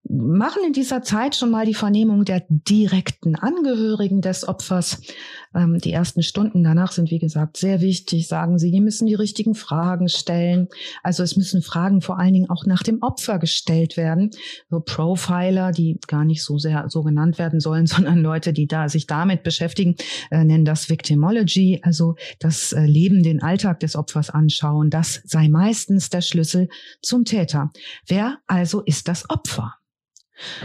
machen 0.07 0.61
in 0.65 0.73
dieser 0.73 1.01
Zeit 1.01 1.35
schon 1.35 1.49
mal 1.49 1.65
die 1.65 1.73
Vernehmung 1.73 2.25
der 2.25 2.43
direkten 2.49 3.35
Angehörigen 3.35 4.21
des 4.21 4.47
Opfers. 4.47 5.01
Ähm, 5.55 5.79
die 5.79 5.91
ersten 5.91 6.21
Stunden 6.21 6.63
danach 6.63 6.91
sind, 6.91 7.09
wie 7.11 7.19
gesagt, 7.19 7.57
sehr 7.57 7.81
wichtig, 7.81 8.27
sagen 8.27 8.59
sie. 8.59 8.71
Die 8.71 8.81
müssen 8.81 9.07
die 9.07 9.15
richtigen 9.15 9.55
Fragen 9.55 10.09
stellen. 10.09 10.67
Also 11.01 11.23
es 11.23 11.37
müssen 11.37 11.61
Fragen 11.61 12.01
vor 12.01 12.19
allen 12.19 12.33
Dingen 12.33 12.49
auch 12.49 12.65
nach 12.65 12.83
dem 12.83 13.01
Opfer 13.01 13.39
gestellt 13.39 13.97
werden. 13.97 14.31
So 14.69 14.81
Profiler, 14.81 15.71
die 15.71 15.99
gar 16.07 16.25
nicht 16.25 16.43
so 16.43 16.57
sehr 16.57 16.89
so 16.89 17.03
genannt 17.03 17.39
werden 17.39 17.59
sollen, 17.59 17.85
sondern 17.95 18.21
Leute, 18.21 18.53
die 18.53 18.67
da 18.67 18.89
sich 18.89 19.07
damit 19.07 19.43
beschäftigen, 19.43 19.95
äh, 20.29 20.43
nennen 20.43 20.65
das 20.65 20.89
Victimology, 20.89 21.79
also 21.83 22.15
das 22.39 22.73
äh, 22.73 22.85
Leben, 22.85 23.23
den 23.23 23.41
Alltag 23.41 23.79
des 23.79 23.95
Opfers 23.95 24.29
anschauen. 24.29 24.89
Das 24.89 25.21
sei 25.23 25.47
meistens 25.47 26.09
der 26.09 26.21
Schlüssel 26.21 26.67
zum 27.01 27.23
Täter. 27.23 27.71
Wer 28.07 28.37
also 28.47 28.81
ist 28.81 29.07
das 29.07 29.29
Opfer? 29.29 29.75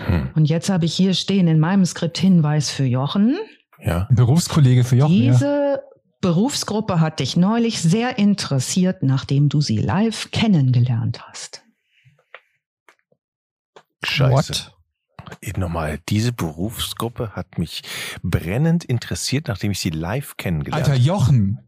Hm. 0.07 0.31
Und 0.35 0.47
jetzt 0.47 0.69
habe 0.69 0.85
ich 0.85 0.95
hier 0.95 1.15
stehen 1.15 1.47
in 1.47 1.61
meinem 1.61 1.85
Skript 1.85 2.19
Hinweis 2.19 2.71
für 2.71 2.85
Jochen. 2.85 3.39
Ja. 3.85 4.09
Berufskollege 4.11 4.85
für 4.85 4.97
Jochen. 4.97 5.13
Diese 5.13 5.47
ja. 5.47 5.79
Berufsgruppe 6.21 7.01
hat 7.01 7.21
dich 7.21 7.37
neulich 7.37 7.81
sehr 7.81 8.19
interessiert, 8.19 9.03
nachdem 9.03 9.49
du 9.49 9.61
sie 9.61 9.79
live 9.79 10.31
kennengelernt 10.31 11.27
hast. 11.27 11.63
Scheiße. 14.05 14.33
What? 14.33 15.57
Nochmal, 15.57 16.01
diese 16.09 16.33
Berufsgruppe 16.33 17.37
hat 17.37 17.59
mich 17.59 17.83
brennend 18.23 18.85
interessiert, 18.85 19.49
nachdem 19.49 19.71
ich 19.71 19.79
sie 19.79 19.91
live 19.91 20.37
kennengelernt 20.37 20.85
habe. 20.85 20.93
Alter 20.93 21.05
Jochen, 21.05 21.61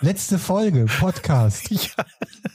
Letzte 0.00 0.38
Folge, 0.38 0.86
Podcast. 0.86 1.70
Ja. 1.70 2.04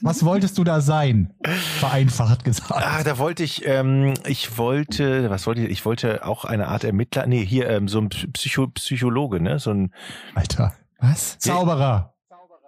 Was 0.01 0.25
wolltest 0.25 0.57
du 0.57 0.63
da 0.63 0.81
sein? 0.81 1.33
Vereinfacht 1.79 2.43
gesagt. 2.43 2.71
Ah, 2.71 3.03
da 3.03 3.17
wollte 3.19 3.43
ich, 3.43 3.65
ähm, 3.65 4.15
ich 4.25 4.57
wollte, 4.57 5.29
was 5.29 5.45
wollte 5.45 5.61
ich, 5.61 5.69
ich 5.69 5.85
wollte 5.85 6.25
auch 6.25 6.43
eine 6.43 6.67
Art 6.67 6.83
Ermittler, 6.83 7.27
nee, 7.27 7.45
hier 7.45 7.69
ähm, 7.69 7.87
so 7.87 7.99
ein 7.99 8.09
Psycho, 8.09 8.67
Psychologe, 8.67 9.39
ne, 9.39 9.59
so 9.59 9.71
ein, 9.71 9.93
Alter. 10.33 10.73
Was? 10.99 11.37
Zauberer. 11.39 12.15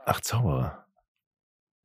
ach, 0.05 0.21
Zauberer. 0.21 0.82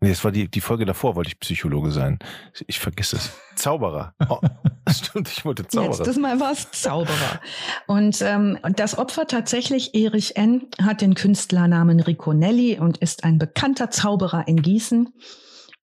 Nee, 0.00 0.10
das 0.10 0.22
war 0.22 0.30
die, 0.30 0.48
die 0.48 0.60
Folge 0.60 0.84
davor, 0.84 1.16
wollte 1.16 1.28
ich 1.28 1.40
Psychologe 1.40 1.90
sein. 1.90 2.20
Ich 2.68 2.78
vergiss 2.78 3.12
es. 3.12 3.32
Zauberer. 3.56 4.14
Oh, 4.28 4.38
stimmt, 4.90 5.28
ich 5.28 5.44
wollte 5.44 5.66
Zauberer. 5.66 5.98
Letztes 5.98 6.16
Mal 6.18 6.38
war 6.38 6.52
es 6.52 6.70
Zauberer. 6.70 7.40
Und 7.88 8.22
ähm, 8.22 8.58
das 8.76 8.96
Opfer 8.96 9.26
tatsächlich, 9.26 9.94
Erich 9.96 10.36
N., 10.36 10.68
hat 10.80 11.00
den 11.00 11.14
Künstlernamen 11.14 11.98
Riconelli 11.98 12.78
und 12.78 12.98
ist 12.98 13.24
ein 13.24 13.38
bekannter 13.38 13.90
Zauberer 13.90 14.46
in 14.46 14.62
Gießen. 14.62 15.12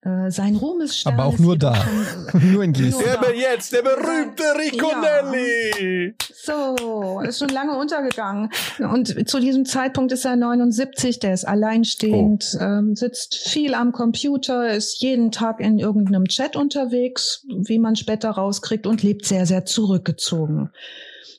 Äh, 0.02 0.30
sein 0.30 0.56
Ruhmesstern 0.56 1.14
Aber 1.14 1.24
auch 1.24 1.34
ist 1.34 1.40
nur 1.40 1.56
da. 1.56 1.74
schon, 1.74 2.52
Nur 2.52 2.62
in 2.62 2.72
Gießen. 2.72 3.00
Ja. 3.04 3.18
Aber 3.18 3.34
jetzt 3.34 3.72
der 3.72 3.82
berühmte 3.82 4.44
Riconelli. 4.56 6.14
So, 6.32 7.20
ist 7.26 7.38
schon 7.38 7.48
lange 7.48 7.76
untergegangen. 7.76 8.50
Und 8.78 9.28
zu 9.28 9.40
diesem 9.40 9.64
Zeitpunkt 9.64 10.12
ist 10.12 10.24
er 10.24 10.36
79, 10.36 11.18
der 11.18 11.34
ist 11.34 11.44
alleinstehend, 11.44 12.56
ähm, 12.60 12.94
sitzt 12.94 13.36
viel 13.36 13.74
am 13.74 13.92
Computer, 13.92 14.70
ist 14.70 15.00
jeden 15.00 15.32
Tag 15.32 15.60
in 15.60 15.78
irgendeinem 15.78 16.26
Chat 16.26 16.54
unterwegs, 16.56 17.44
wie 17.48 17.78
man 17.78 17.96
später 17.96 18.30
rauskriegt, 18.30 18.86
und 18.86 19.02
lebt 19.02 19.26
sehr, 19.26 19.46
sehr 19.46 19.64
zurückgezogen. 19.64 20.70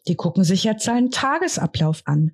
Die 0.07 0.15
gucken 0.15 0.43
sich 0.43 0.63
jetzt 0.63 0.85
seinen 0.85 1.11
Tagesablauf 1.11 2.01
an. 2.05 2.31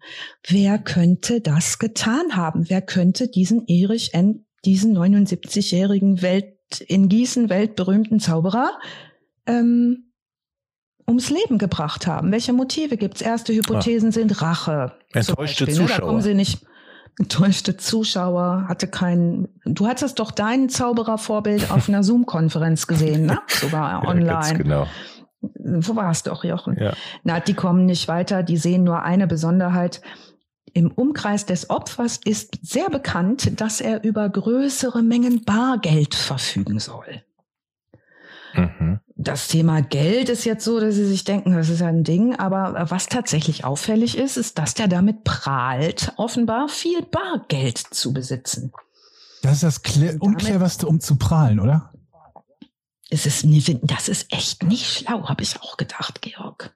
Wer 0.47 0.77
könnte 0.77 1.41
das 1.41 1.79
getan 1.79 2.35
haben? 2.35 2.69
Wer 2.69 2.81
könnte 2.81 3.27
diesen 3.27 3.67
Erich 3.67 4.13
N., 4.13 4.45
diesen 4.65 4.97
79-jährigen 4.97 6.21
Welt, 6.21 6.53
in 6.87 7.09
Gießen 7.09 7.49
weltberühmten 7.49 8.19
Zauberer, 8.19 8.71
ähm, 9.45 10.11
ums 11.07 11.29
Leben 11.29 11.57
gebracht 11.57 12.07
haben. 12.07 12.31
Welche 12.31 12.53
Motive 12.53 12.97
gibt's? 12.97 13.21
Erste 13.21 13.53
Hypothesen 13.53 14.11
sind 14.11 14.41
Rache. 14.41 14.93
Enttäuschte 15.13 15.65
Beispiel, 15.65 15.67
ne? 15.67 15.73
Da 15.73 15.87
Zuschauer. 15.87 16.07
kommen 16.07 16.21
sie 16.21 16.33
nicht. 16.33 16.65
Enttäuschte 17.19 17.77
Zuschauer, 17.77 18.65
hatte 18.67 18.87
keinen. 18.87 19.49
Du 19.65 19.85
hattest 19.85 20.17
doch 20.19 20.31
dein 20.31 20.69
Zauberervorbild 20.69 21.69
auf 21.71 21.87
einer 21.89 22.03
Zoom-Konferenz 22.03 22.87
gesehen, 22.87 23.25
ne? 23.27 23.37
Sogar 23.47 23.91
Ja, 24.03 24.09
online. 24.09 24.57
genau. 24.57 24.87
Wo 25.41 25.95
warst 25.97 26.25
du 26.25 26.29
doch, 26.31 26.43
Jochen? 26.45 26.77
Ja. 26.79 26.93
Na, 27.23 27.39
die 27.41 27.53
kommen 27.53 27.85
nicht 27.85 28.07
weiter, 28.07 28.41
die 28.43 28.57
sehen 28.57 28.83
nur 28.85 29.03
eine 29.03 29.27
Besonderheit. 29.27 30.01
Im 30.73 30.91
Umkreis 30.91 31.45
des 31.45 31.69
Opfers 31.69 32.19
ist 32.25 32.59
sehr 32.63 32.89
bekannt, 32.89 33.61
dass 33.61 33.79
er 33.79 34.03
über 34.03 34.27
größere 34.27 35.03
Mengen 35.03 35.43
Bargeld 35.43 36.15
verfügen 36.15 36.79
soll. 36.79 37.23
Mhm. 38.55 38.99
Das 39.15 39.47
Thema 39.47 39.81
Geld 39.81 40.29
ist 40.29 40.45
jetzt 40.45 40.65
so, 40.65 40.79
dass 40.79 40.95
Sie 40.95 41.05
sich 41.05 41.23
denken, 41.23 41.53
das 41.53 41.69
ist 41.69 41.81
ein 41.81 42.03
Ding, 42.03 42.35
aber 42.35 42.89
was 42.89 43.07
tatsächlich 43.07 43.63
auffällig 43.63 44.17
ist, 44.17 44.37
ist, 44.37 44.57
dass 44.57 44.73
der 44.73 44.87
damit 44.87 45.23
prahlt, 45.23 46.13
offenbar 46.17 46.67
viel 46.69 47.03
Bargeld 47.03 47.77
zu 47.77 48.11
besitzen. 48.11 48.71
Das 49.43 49.53
ist 49.53 49.63
das 49.63 49.81
Kle 49.83 50.07
Damit- 50.07 50.21
Uncleverste, 50.21 50.87
um 50.87 50.99
zu 50.99 51.17
prahlen, 51.17 51.59
oder? 51.59 51.93
Es 53.09 53.27
ist, 53.27 53.45
das 53.83 54.09
ist 54.09 54.33
echt 54.33 54.63
nicht 54.63 54.87
schlau, 54.87 55.29
habe 55.29 55.43
ich 55.43 55.61
auch 55.61 55.77
gedacht, 55.77 56.21
Georg. 56.23 56.75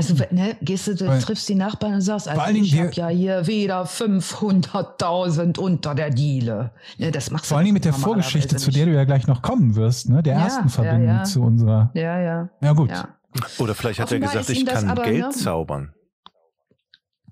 Also, 0.00 0.14
ne, 0.30 0.56
gehst 0.62 0.86
du, 0.86 0.94
du 0.94 1.06
Weil- 1.06 1.20
triffst 1.20 1.46
die 1.48 1.54
Nachbarn 1.54 1.94
und 1.94 2.00
sagst, 2.00 2.26
also 2.26 2.40
ich 2.54 2.78
habe 2.80 2.90
ja 2.92 3.08
hier 3.08 3.46
wieder 3.46 3.84
500.000 3.84 5.58
unter 5.58 5.94
der 5.94 6.08
Diele. 6.10 6.72
Ne, 6.98 7.10
das 7.10 7.30
machst 7.30 7.46
Vor 7.46 7.60
Dingen 7.62 7.74
mit 7.74 7.84
der 7.84 7.92
Vorgeschichte, 7.92 8.56
zu 8.56 8.70
der 8.70 8.86
du 8.86 8.92
ja 8.94 9.04
gleich 9.04 9.26
noch 9.26 9.42
kommen 9.42 9.76
wirst, 9.76 10.08
ne? 10.08 10.22
Der 10.22 10.34
Ja, 10.36 10.44
ersten 10.44 10.64
ja, 10.64 10.68
Verbindung 10.70 11.08
ja. 11.08 11.24
zu 11.24 11.42
unserer. 11.42 11.90
Ja, 11.94 12.18
ja, 12.20 12.48
Ja, 12.62 12.72
gut. 12.72 12.90
ja. 12.90 13.08
Oder 13.58 13.74
vielleicht 13.74 14.00
hat 14.00 14.10
er 14.10 14.16
Offenbar 14.16 14.32
gesagt, 14.32 14.50
ist 14.50 14.56
ich 14.58 14.66
kann 14.66 14.88
aber, 14.88 15.04
Geld 15.04 15.20
ne? 15.22 15.30
zaubern. 15.30 15.92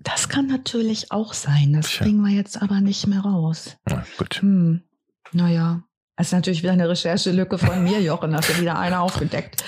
Das 0.01 0.29
kann 0.29 0.47
natürlich 0.47 1.11
auch 1.11 1.33
sein. 1.33 1.73
Das 1.73 1.87
Tja. 1.87 2.05
kriegen 2.05 2.21
wir 2.21 2.31
jetzt 2.33 2.61
aber 2.61 2.79
nicht 2.81 3.07
mehr 3.07 3.19
raus. 3.21 3.77
Ja, 3.89 4.03
gut. 4.17 4.35
Hm, 4.41 4.81
naja. 5.33 5.81
Das 6.19 6.27
ist 6.27 6.33
natürlich 6.33 6.63
wieder 6.63 6.73
eine 6.73 6.89
Recherchelücke 6.89 7.57
von 7.57 7.81
mir, 7.81 8.01
Jochen, 8.01 8.35
hast 8.35 8.49
du 8.49 8.59
wieder 8.59 8.77
eine 8.77 8.99
aufgedeckt. 8.99 9.63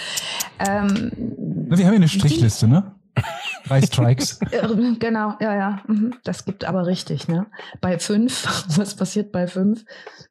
Ähm, 0.59 1.09
Wir 1.15 1.77
haben 1.77 1.77
hier 1.77 1.91
eine 1.93 2.09
Strichliste, 2.09 2.67
ne? 2.67 2.93
Drei 3.67 3.81
Strikes. 3.81 4.37
äh, 4.51 4.67
genau, 4.99 5.35
ja, 5.39 5.55
ja. 5.55 5.81
mhm, 5.87 6.13
Das 6.25 6.43
gibt 6.43 6.65
aber 6.65 6.87
richtig, 6.87 7.29
ne? 7.29 7.47
Bei 7.79 7.97
fünf, 7.99 8.45
was 8.77 8.95
passiert 8.95 9.31
bei 9.31 9.47
fünf? 9.47 9.85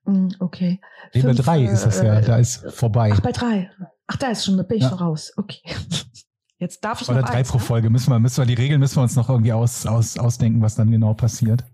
Hm, 0.04 0.28
Okay. 0.40 0.82
Nee, 1.14 1.22
bei 1.22 1.32
drei 1.32 1.64
ist 1.64 1.86
das 1.86 2.02
ja, 2.02 2.18
äh, 2.18 2.22
da 2.22 2.36
ist 2.36 2.70
vorbei. 2.70 3.12
Ach, 3.14 3.20
bei 3.20 3.32
drei. 3.32 3.70
Ach, 4.06 4.16
da 4.16 4.26
ist 4.26 4.44
schon, 4.44 4.58
bin 4.58 4.76
ich 4.76 4.82
Ja. 4.82 4.90
schon 4.90 4.98
raus. 4.98 5.32
Okay. 5.38 5.62
Jetzt 6.58 6.84
darf 6.84 7.00
ich 7.00 7.08
Oder 7.08 7.22
noch 7.22 7.30
drei 7.30 7.38
eins, 7.38 7.48
pro 7.48 7.56
ne? 7.56 7.64
Folge. 7.64 7.88
Müssen 7.88 8.10
wir, 8.10 8.18
müssen 8.18 8.42
wir, 8.42 8.44
die 8.46 8.60
Regeln 8.62 8.78
müssen 8.78 8.96
wir 8.96 9.02
uns 9.04 9.16
noch 9.16 9.30
irgendwie 9.30 9.54
aus, 9.54 9.86
aus, 9.86 10.18
ausdenken, 10.18 10.60
was 10.60 10.74
dann 10.74 10.90
genau 10.90 11.14
passiert. 11.14 11.64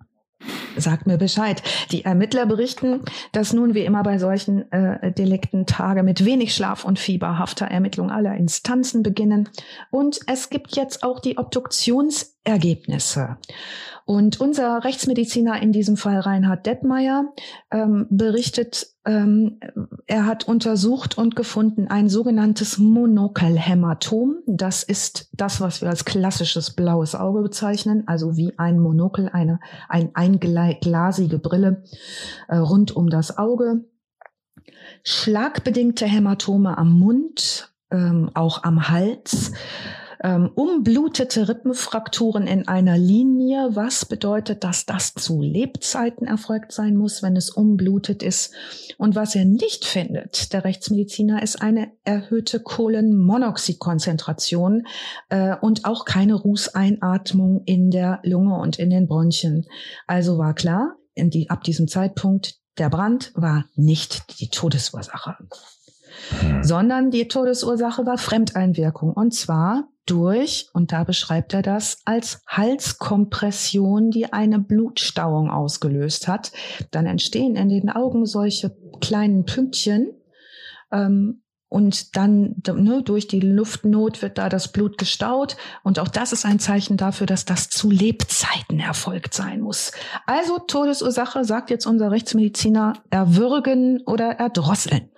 Sagt 0.77 1.07
mir 1.07 1.17
Bescheid. 1.17 1.63
Die 1.91 2.05
Ermittler 2.05 2.45
berichten, 2.45 3.01
dass 3.33 3.55
nun 3.55 3.73
wie 3.75 3.85
immer 3.85 4.03
bei 4.03 4.19
solchen 4.19 4.71
äh, 4.73 5.13
Delikten 5.13 5.65
Tage 5.65 6.03
mit 6.03 6.27
wenig 6.27 6.55
Schlaf 6.55 6.85
und 6.85 6.99
fieberhafter 6.99 7.67
Ermittlung 7.67 8.11
aller 8.11 8.35
Instanzen 8.35 9.03
beginnen. 9.03 9.49
Und 9.91 10.21
es 10.27 10.51
gibt 10.51 10.77
jetzt 10.77 11.03
auch 11.03 11.21
die 11.21 11.39
Obduktionsergebnisse. 11.39 13.39
Und 14.05 14.39
unser 14.41 14.85
Rechtsmediziner 14.85 15.63
in 15.63 15.73
diesem 15.73 15.97
Fall, 15.97 16.21
Reinhard 16.21 16.67
Detmeier, 16.67 17.33
ähm, 17.73 18.07
berichtet, 18.11 18.89
ähm, 19.07 19.61
er 20.07 20.27
hat 20.27 20.49
untersucht 20.49 21.17
und 21.17 21.37
gefunden 21.37 21.87
ein 21.89 22.09
sogenanntes 22.09 22.79
Monokelhämatom. 22.79 24.39
Das 24.47 24.83
ist 24.83 25.31
das, 25.33 25.61
was 25.61 25.81
wir 25.81 25.89
als 25.89 26.05
klassisches 26.05 26.75
blaues 26.75 27.15
Auge 27.15 27.43
bezeichnen, 27.43 28.03
also 28.07 28.37
wie 28.37 28.59
ein 28.59 28.81
Monokel, 28.81 29.31
eine 29.33 29.61
ein 29.89 30.11
einglasige 30.15 31.39
Brille 31.39 31.85
äh, 32.49 32.57
rund 32.57 32.95
um 32.95 33.09
das 33.09 33.39
Auge. 33.39 33.85
Schlagbedingte 35.05 36.07
Hämatome 36.07 36.77
am 36.77 36.99
Mund, 36.99 37.73
ähm, 37.93 38.31
auch 38.35 38.65
am 38.65 38.89
Hals. 38.89 39.53
Ähm, 40.23 40.51
umblutete 40.55 41.49
Rippenfrakturen 41.49 42.47
in 42.47 42.69
einer 42.69 42.99
Linie, 42.99 43.71
was 43.73 44.05
bedeutet, 44.05 44.63
dass 44.65 44.85
das 44.87 45.15
zu 45.15 45.43
Lebzeiten 45.43 46.27
erfolgt 46.27 46.73
sein 46.73 46.97
muss, 46.97 47.23
wenn 47.23 47.37
es 47.37 47.51
umblutet 47.51 48.23
ist. 48.23 48.53
Und 48.99 49.15
was 49.15 49.35
er 49.35 49.45
nicht 49.45 49.85
findet, 49.85 50.53
der 50.53 50.65
Rechtsmediziner, 50.65 51.43
ist 51.43 51.63
eine 51.63 51.93
erhöhte 52.05 52.61
Kohlenmonoxidkonzentration 52.61 54.87
äh, 55.29 55.57
und 55.61 55.85
auch 55.85 56.05
keine 56.05 56.35
Rußeinatmung 56.35 57.63
in 57.65 57.91
der 57.91 58.21
Lunge 58.23 58.59
und 58.59 58.79
in 58.79 58.91
den 58.91 59.07
Bronchien. 59.07 59.67
Also 60.07 60.39
war 60.39 60.55
klar, 60.55 60.97
die, 61.17 61.51
ab 61.51 61.65
diesem 61.65 61.89
Zeitpunkt, 61.89 62.57
der 62.79 62.91
Brand 62.91 63.33
war 63.35 63.65
nicht 63.75 64.41
die 64.41 64.49
Todesursache 64.49 65.37
Hm. 66.41 66.65
sondern 66.65 67.11
die 67.11 67.29
Todesursache 67.29 68.07
war 68.07 68.19
Fremdeinwirkung. 68.19 69.13
Und 69.13 69.35
zwar 69.35 69.89
durch, 70.07 70.69
und 70.73 70.93
da 70.93 71.05
beschreibt 71.05 71.53
er 71.55 71.63
das, 71.63 71.99
als 72.05 72.41
Halskompression, 72.47 74.11
die 74.11 74.33
eine 74.33 74.59
Blutstauung 74.59 75.51
ausgelöst 75.51 76.29
hat. 76.29 76.53
Dann 76.91 77.07
entstehen 77.07 77.57
in 77.57 77.69
den 77.69 77.91
Augen 77.91 78.27
solche 78.27 78.77
kleinen 79.01 79.45
Pünktchen. 79.45 80.13
Ähm, 80.93 81.43
und 81.69 82.17
dann 82.17 82.63
ne, 82.67 83.03
durch 83.03 83.27
die 83.27 83.41
Luftnot 83.41 84.23
wird 84.23 84.39
da 84.39 84.49
das 84.49 84.71
Blut 84.71 84.99
gestaut. 84.99 85.57
Und 85.83 85.99
auch 85.99 86.09
das 86.09 86.33
ist 86.33 86.47
ein 86.47 86.61
Zeichen 86.61 86.97
dafür, 86.97 87.27
dass 87.27 87.45
das 87.45 87.69
zu 87.69 87.91
Lebzeiten 87.91 88.79
erfolgt 88.79 89.35
sein 89.35 89.61
muss. 89.61 89.91
Also 90.27 90.59
Todesursache, 90.59 91.45
sagt 91.45 91.71
jetzt 91.71 91.87
unser 91.87 92.13
Rechtsmediziner, 92.13 92.95
erwürgen 93.11 94.01
oder 94.07 94.39
erdrosseln. 94.39 95.11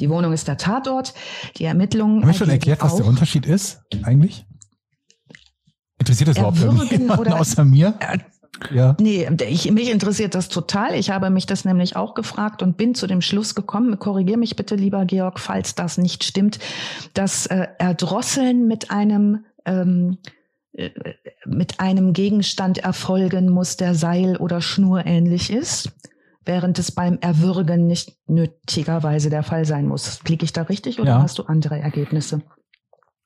Die 0.00 0.10
Wohnung 0.10 0.32
ist 0.32 0.48
der 0.48 0.56
Tatort. 0.56 1.14
Die 1.56 1.64
Ermittlungen. 1.64 2.22
Haben 2.22 2.28
wir 2.28 2.34
schon 2.34 2.50
erklärt, 2.50 2.82
was 2.82 2.96
der 2.96 3.06
Unterschied 3.06 3.46
ist, 3.46 3.80
eigentlich? 4.02 4.46
Interessiert 5.98 6.28
das 6.28 6.38
überhaupt 6.38 6.60
irgendjemanden 6.60 7.32
außer 7.32 7.64
mir? 7.64 7.94
Äh, 8.00 8.18
Ja. 8.72 8.96
Nee, 9.00 9.28
ich, 9.48 9.70
mich 9.70 9.90
interessiert 9.90 10.34
das 10.34 10.48
total. 10.48 10.94
Ich 10.94 11.10
habe 11.10 11.30
mich 11.30 11.46
das 11.46 11.64
nämlich 11.64 11.96
auch 11.96 12.14
gefragt 12.14 12.62
und 12.62 12.76
bin 12.76 12.94
zu 12.94 13.06
dem 13.06 13.20
Schluss 13.20 13.54
gekommen, 13.54 13.98
korrigier 13.98 14.36
mich 14.36 14.56
bitte, 14.56 14.74
lieber 14.74 15.04
Georg, 15.04 15.38
falls 15.38 15.74
das 15.74 15.98
nicht 15.98 16.24
stimmt, 16.24 16.58
dass 17.14 17.46
äh, 17.46 17.68
Erdrosseln 17.78 18.66
mit 18.66 18.90
einem 18.90 19.44
ähm, 19.64 20.18
äh, 20.72 20.90
mit 21.46 21.80
einem 21.80 22.12
Gegenstand 22.12 22.78
erfolgen 22.78 23.48
muss, 23.48 23.76
der 23.76 23.94
Seil 23.94 24.36
oder 24.36 24.60
Schnur 24.60 25.06
ähnlich 25.06 25.50
ist, 25.52 25.90
während 26.48 26.78
es 26.78 26.90
beim 26.90 27.18
Erwürgen 27.20 27.86
nicht 27.86 28.16
nötigerweise 28.26 29.28
der 29.30 29.42
Fall 29.42 29.66
sein 29.66 29.86
muss. 29.86 30.20
Klicke 30.24 30.44
ich 30.44 30.52
da 30.52 30.62
richtig 30.62 30.98
oder 30.98 31.10
Ja. 31.10 31.22
hast 31.22 31.38
du 31.38 31.44
andere 31.44 31.78
Ergebnisse? 31.78 32.40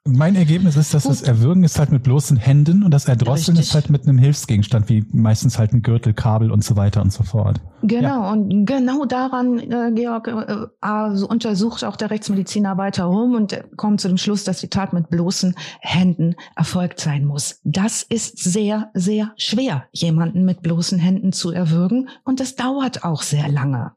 Mein 0.05 0.35
Ergebnis 0.35 0.77
ist, 0.77 0.93
dass 0.95 1.05
Gut. 1.05 1.13
das 1.13 1.23
Erwürgen 1.23 1.63
ist 1.63 1.79
halt 1.79 1.93
mit 1.93 2.03
bloßen 2.03 2.37
Händen 2.37 2.83
und 2.83 2.91
das 2.91 3.07
Erdrosseln 3.07 3.57
Richtig. 3.57 3.69
ist 3.69 3.75
halt 3.75 3.89
mit 3.89 4.03
einem 4.03 4.19
Hilfsgegenstand, 4.19 4.89
wie 4.89 5.07
meistens 5.13 5.61
halt 5.61 5.73
ein 5.73 5.83
Gürtel, 5.83 6.13
Kabel 6.13 6.51
und 6.51 6.65
so 6.65 6.75
weiter 6.75 7.03
und 7.03 7.13
so 7.13 7.23
fort. 7.23 7.61
Genau, 7.85 8.33
und 8.33 8.67
genau 8.67 9.05
daran, 9.05 9.61
äh, 9.61 9.93
Georg, 9.95 10.27
äh, 10.27 10.67
also 10.81 11.29
untersucht 11.29 11.85
auch 11.85 11.95
der 11.95 12.11
Rechtsmediziner 12.11 12.77
weiter 12.79 13.05
rum 13.05 13.37
und 13.37 13.53
äh, 13.53 13.63
kommt 13.77 14.01
zu 14.01 14.09
dem 14.09 14.17
Schluss, 14.17 14.43
dass 14.43 14.59
die 14.59 14.69
Tat 14.69 14.93
mit 14.93 15.09
bloßen 15.09 15.55
Händen 15.81 16.35
erfolgt 16.57 16.99
sein 16.99 17.25
muss. 17.25 17.61
Das 17.63 18.03
ist 18.03 18.43
sehr, 18.43 18.91
sehr 18.95 19.33
schwer, 19.37 19.85
jemanden 19.93 20.45
mit 20.45 20.63
bloßen 20.63 20.99
Händen 20.99 21.33
zu 21.33 21.53
erwürgen 21.53 22.09
und 22.25 22.41
das 22.41 22.57
dauert 22.57 23.05
auch 23.05 23.23
sehr 23.23 23.49
lange. 23.49 23.93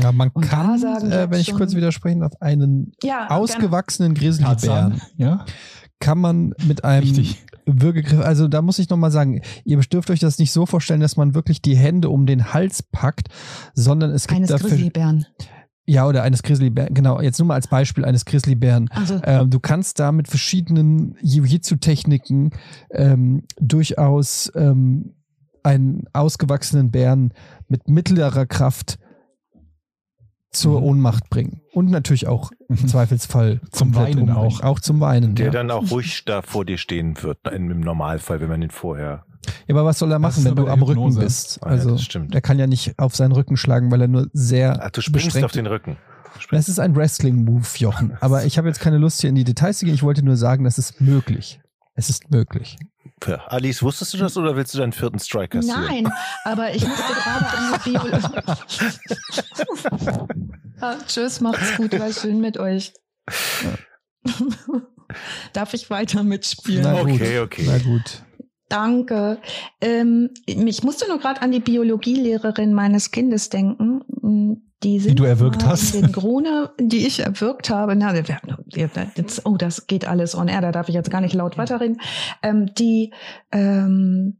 Ja, 0.00 0.12
man 0.12 0.30
Und 0.32 0.42
kann, 0.42 0.78
sagen 0.78 1.10
äh, 1.10 1.30
wenn 1.30 1.40
ich 1.40 1.52
kurz 1.54 1.74
widersprechen 1.74 2.20
darf, 2.20 2.32
einen 2.40 2.92
Ja, 3.02 3.28
ausgewachsenen 3.28 4.14
Grizzlybären 4.14 5.00
ja, 5.16 5.44
kann 6.00 6.18
man 6.18 6.54
mit 6.66 6.84
einem 6.84 7.02
richtig. 7.04 7.44
Würgegriff, 7.70 8.20
also 8.20 8.48
da 8.48 8.62
muss 8.62 8.78
ich 8.78 8.88
nochmal 8.88 9.10
sagen, 9.10 9.42
ihr 9.64 9.78
dürft 9.80 10.10
euch 10.10 10.20
das 10.20 10.38
nicht 10.38 10.52
so 10.52 10.64
vorstellen, 10.64 11.00
dass 11.00 11.16
man 11.18 11.34
wirklich 11.34 11.60
die 11.60 11.76
Hände 11.76 12.08
um 12.08 12.24
den 12.24 12.54
Hals 12.54 12.82
packt, 12.82 13.28
sondern 13.74 14.10
es 14.10 14.26
gibt 14.26 14.38
eines 14.38 14.48
dafür, 14.48 14.70
Grizzlybären. 14.70 15.26
ja, 15.84 16.06
oder 16.06 16.22
eines 16.22 16.42
Grizzlybären, 16.42 16.94
genau, 16.94 17.20
jetzt 17.20 17.38
nur 17.38 17.48
mal 17.48 17.54
als 17.56 17.66
Beispiel 17.68 18.06
eines 18.06 18.24
Grizzlybären. 18.24 18.88
Also 18.90 19.20
Ähm, 19.22 19.50
du 19.50 19.60
kannst 19.60 19.98
da 20.00 20.12
mit 20.12 20.28
verschiedenen 20.28 21.14
Jiu-Jitsu-Techniken 21.20 22.50
ähm, 22.90 23.42
durchaus 23.60 24.50
ähm, 24.54 25.14
einen 25.62 26.04
ausgewachsenen 26.14 26.90
Bären 26.90 27.34
mit 27.68 27.86
mittlerer 27.88 28.46
Kraft 28.46 28.98
zur 30.58 30.80
Mhm. 30.80 30.86
Ohnmacht 30.86 31.30
bringen. 31.30 31.60
Und 31.72 31.90
natürlich 31.90 32.26
auch 32.26 32.50
im 32.68 32.86
Zweifelsfall 32.88 33.60
Zum 33.72 33.94
Weinen 33.94 34.20
umbringen. 34.20 34.34
auch. 34.36 34.60
Auch 34.62 34.80
zum 34.80 35.00
Weinen. 35.00 35.34
Der 35.34 35.46
ja. 35.46 35.52
dann 35.52 35.70
auch 35.70 35.90
ruhig 35.90 36.24
da 36.24 36.42
vor 36.42 36.64
dir 36.64 36.78
stehen 36.78 37.22
wird, 37.22 37.38
im 37.52 37.80
Normalfall, 37.80 38.40
wenn 38.40 38.48
man 38.48 38.62
ihn 38.62 38.70
vorher. 38.70 39.24
ja, 39.66 39.74
aber 39.74 39.84
was 39.84 39.98
soll 39.98 40.10
er 40.12 40.18
machen, 40.18 40.44
wenn 40.44 40.56
du 40.56 40.66
am 40.66 40.80
Hypnose. 40.80 41.16
Rücken 41.18 41.26
bist? 41.26 41.58
Ah, 41.62 41.66
ja, 41.66 41.72
Also, 41.72 41.96
stimmt. 41.98 42.34
der 42.34 42.40
kann 42.40 42.58
ja 42.58 42.66
nicht 42.66 42.98
auf 42.98 43.14
seinen 43.16 43.32
Rücken 43.32 43.56
schlagen, 43.56 43.90
weil 43.90 44.00
er 44.02 44.08
nur 44.08 44.26
sehr 44.32 44.80
Ach, 44.82 44.90
du 44.90 45.00
springst 45.00 45.26
beschränkt 45.28 45.44
auf 45.46 45.52
den 45.52 45.66
Rücken. 45.66 45.96
Das 46.50 46.68
ist 46.68 46.78
ein 46.78 46.94
Wrestling-Move, 46.94 47.66
Jochen. 47.78 48.12
Aber 48.20 48.44
ich 48.44 48.58
habe 48.58 48.68
jetzt 48.68 48.80
keine 48.80 48.98
Lust, 48.98 49.20
hier 49.20 49.30
in 49.30 49.34
die 49.36 49.44
Details 49.44 49.78
zu 49.78 49.86
gehen. 49.86 49.94
Ich 49.94 50.02
wollte 50.02 50.24
nur 50.24 50.36
sagen, 50.36 50.64
das 50.64 50.78
ist 50.78 51.00
möglich. 51.00 51.60
Es 51.98 52.08
ist 52.10 52.30
möglich. 52.30 52.78
Ja, 53.26 53.44
Alice, 53.48 53.82
wusstest 53.82 54.14
du 54.14 54.18
das 54.18 54.36
oder 54.36 54.54
willst 54.54 54.72
du 54.72 54.78
deinen 54.78 54.92
vierten 54.92 55.18
Strike 55.18 55.58
kassieren? 55.58 55.84
Nein, 55.84 56.12
aber 56.44 56.72
ich 56.72 56.86
musste 56.86 57.12
gerade 57.12 57.46
an 57.48 57.72
die 57.74 57.90
Biologie. 57.90 58.38
ah, 60.80 60.94
tschüss, 61.08 61.40
macht's 61.40 61.76
gut, 61.76 61.98
war 61.98 62.12
schön 62.12 62.40
mit 62.40 62.56
euch. 62.56 62.92
Darf 65.52 65.74
ich 65.74 65.90
weiter 65.90 66.22
mitspielen? 66.22 66.84
Na 66.84 67.02
gut. 67.02 67.14
Okay, 67.14 67.40
okay. 67.40 67.64
Na 67.66 67.78
gut. 67.78 68.22
Danke. 68.68 69.38
Ähm, 69.80 70.30
ich 70.46 70.84
musste 70.84 71.08
nur 71.08 71.18
gerade 71.18 71.42
an 71.42 71.50
die 71.50 71.58
Biologielehrerin 71.58 72.74
meines 72.74 73.10
Kindes 73.10 73.48
denken. 73.48 74.62
Die, 74.84 75.00
sind 75.00 75.18
du 75.18 75.24
erwürgt 75.24 75.62
mal 75.62 75.70
hast. 75.70 75.94
Den 75.94 76.12
Grune, 76.12 76.70
die 76.78 77.06
ich 77.06 77.20
erwürgt 77.20 77.68
habe. 77.68 77.96
Na, 77.96 78.14
jetzt, 78.14 79.44
oh, 79.44 79.56
das 79.56 79.88
geht 79.88 80.06
alles 80.06 80.36
on 80.36 80.48
air, 80.48 80.60
da 80.60 80.70
darf 80.70 80.88
ich 80.88 80.94
jetzt 80.94 81.10
gar 81.10 81.20
nicht 81.20 81.34
laut 81.34 81.58
weiterreden. 81.58 82.00
Ähm, 82.42 82.72
die 82.74 83.12
ähm, 83.50 84.38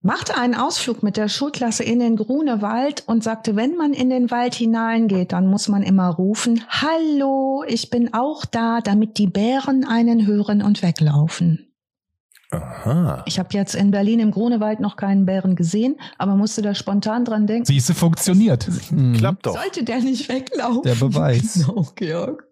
machte 0.00 0.36
einen 0.36 0.56
Ausflug 0.56 1.02
mit 1.04 1.16
der 1.16 1.28
Schulklasse 1.28 1.84
in 1.84 2.00
den 2.00 2.16
Grunewald 2.16 3.04
und 3.06 3.22
sagte, 3.22 3.54
wenn 3.54 3.76
man 3.76 3.92
in 3.92 4.10
den 4.10 4.30
Wald 4.32 4.54
hineingeht, 4.54 5.32
dann 5.32 5.46
muss 5.46 5.68
man 5.68 5.82
immer 5.82 6.08
rufen, 6.08 6.64
Hallo, 6.68 7.62
ich 7.66 7.90
bin 7.90 8.14
auch 8.14 8.44
da, 8.44 8.80
damit 8.80 9.18
die 9.18 9.28
Bären 9.28 9.84
einen 9.84 10.26
hören 10.26 10.62
und 10.62 10.82
weglaufen. 10.82 11.67
Aha. 12.50 13.22
Ich 13.26 13.38
habe 13.38 13.50
jetzt 13.52 13.74
in 13.74 13.90
Berlin 13.90 14.20
im 14.20 14.30
Grunewald 14.30 14.80
noch 14.80 14.96
keinen 14.96 15.26
Bären 15.26 15.54
gesehen, 15.54 15.96
aber 16.16 16.34
musste 16.34 16.62
da 16.62 16.74
spontan 16.74 17.24
dran 17.24 17.46
denken. 17.46 17.66
Siehste, 17.66 17.94
funktioniert. 17.94 18.66
Hm. 18.88 19.14
Klappt 19.16 19.46
doch. 19.46 19.54
Sollte 19.60 19.84
der 19.84 19.98
nicht 20.00 20.28
weglaufen? 20.28 20.82
Der 20.82 20.94
Beweis. 20.94 21.54
Genau, 21.66 21.86
Georg. 21.94 22.44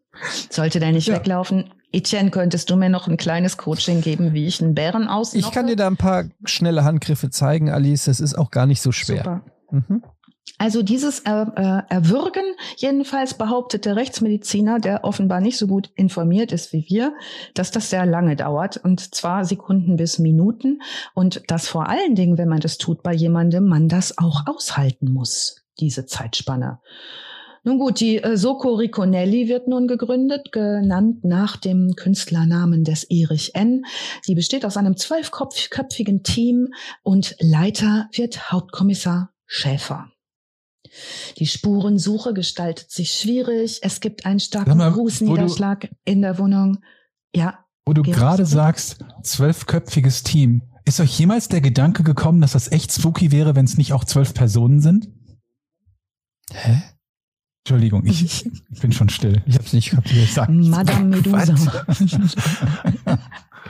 Sollte 0.51 0.81
der 0.81 0.93
nicht 0.93 1.09
Ja. 1.09 1.15
weglaufen? 1.17 1.71
Etienne, 1.93 2.31
könntest 2.31 2.69
du 2.69 2.77
mir 2.77 2.91
noch 2.91 3.07
ein 3.09 3.17
kleines 3.17 3.57
Coaching 3.57 4.03
geben, 4.03 4.35
wie 4.35 4.47
ich 4.47 4.63
einen 4.63 4.75
Bären 4.75 5.09
ausnocke? 5.09 5.47
Ich 5.47 5.53
kann 5.53 5.67
dir 5.67 5.77
da 5.77 5.87
ein 5.87 5.97
paar 5.97 6.25
schnelle 6.45 6.85
Handgriffe 6.85 7.31
zeigen, 7.31 7.71
Alice. 7.71 8.05
Das 8.05 8.21
ist 8.21 8.35
auch 8.37 8.51
gar 8.51 8.67
nicht 8.67 8.83
so 8.83 8.93
schwer. 8.93 9.19
Super. 9.19 9.41
Mhm. 9.71 10.03
Also 10.59 10.83
dieses 10.83 11.21
äh, 11.21 11.31
Erwürgen, 11.31 12.45
jedenfalls 12.77 13.35
behauptet 13.35 13.85
der 13.85 13.97
Rechtsmediziner, 13.97 14.79
der 14.79 15.05
offenbar 15.05 15.41
nicht 15.41 15.59
so 15.59 15.67
gut 15.67 15.91
informiert 15.97 16.51
ist 16.51 16.73
wie 16.73 16.87
wir, 16.89 17.15
dass 17.53 17.71
das 17.71 17.91
sehr 17.91 18.07
lange 18.07 18.37
dauert 18.37 18.79
und 18.79 19.15
zwar 19.15 19.45
Sekunden 19.45 19.97
bis 19.97 20.19
Minuten 20.19 20.81
und 21.15 21.43
dass 21.49 21.69
vor 21.69 21.89
allen 21.89 22.15
Dingen, 22.15 22.39
wenn 22.39 22.49
man 22.49 22.61
das 22.61 22.79
tut 22.79 23.03
bei 23.03 23.13
jemandem, 23.13 23.69
man 23.69 23.89
das 23.89 24.17
auch 24.17 24.47
aushalten 24.47 25.13
muss, 25.13 25.63
diese 25.79 26.07
Zeitspanne. 26.07 26.81
Nun 27.63 27.79
gut, 27.79 27.99
die 28.01 28.23
äh, 28.23 28.37
Soko 28.37 28.75
Riconelli 28.75 29.49
wird 29.49 29.69
nun 29.69 29.89
gegründet, 29.89 30.53
genannt 30.53 31.25
nach 31.25 31.57
dem 31.57 31.97
Künstlernamen 31.97 32.85
des 32.85 33.05
Erich 33.11 33.57
N. 33.57 33.85
Sie 34.23 34.37
besteht 34.37 34.65
aus 34.65 34.77
einem 34.77 34.97
zwölfköpfigen 34.97 36.23
Team 36.23 36.69
und 37.03 37.35
Leiter 37.41 38.09
wird 38.13 38.53
Hauptkommissar 38.53 39.31
Schäfer. 39.47 40.13
Die 41.39 41.47
Spurensuche 41.47 42.35
gestaltet 42.35 42.91
sich 42.91 43.13
schwierig. 43.13 43.81
Es 43.83 44.01
gibt 44.01 44.27
einen 44.27 44.41
starken 44.41 44.79
mal, 44.79 44.89
Rußniederschlag 44.89 45.89
in 46.05 46.23
der 46.23 46.39
Wohnung. 46.39 46.79
Ja, 47.35 47.65
Wo 47.85 47.93
du 47.93 48.03
gerade 48.03 48.47
sagst, 48.47 48.99
zwölfköpfiges 49.23 50.23
Team. 50.23 50.63
Ist 50.85 51.01
euch 51.01 51.19
jemals 51.19 51.49
der 51.49 51.61
Gedanke 51.61 52.03
gekommen, 52.05 52.41
dass 52.41 52.53
das 52.53 52.71
echt 52.71 52.93
spooky 52.93 53.33
wäre, 53.33 53.57
wenn 53.57 53.65
es 53.65 53.77
nicht 53.77 53.93
auch 53.93 54.05
zwölf 54.05 54.35
Personen 54.35 54.81
sind? 54.81 55.09
Hä? 56.53 56.83
Entschuldigung, 57.65 58.07
ich, 58.07 58.23
ich 58.23 58.45
bin 58.81 58.93
schon 58.93 59.09
still. 59.09 59.43
Ich 59.47 59.57
hab's 59.57 59.73
nicht 59.73 59.91
kapiert. 59.91 60.29
Sag 60.29 60.49
Madame 60.49 61.17
Medusa. 61.17 61.55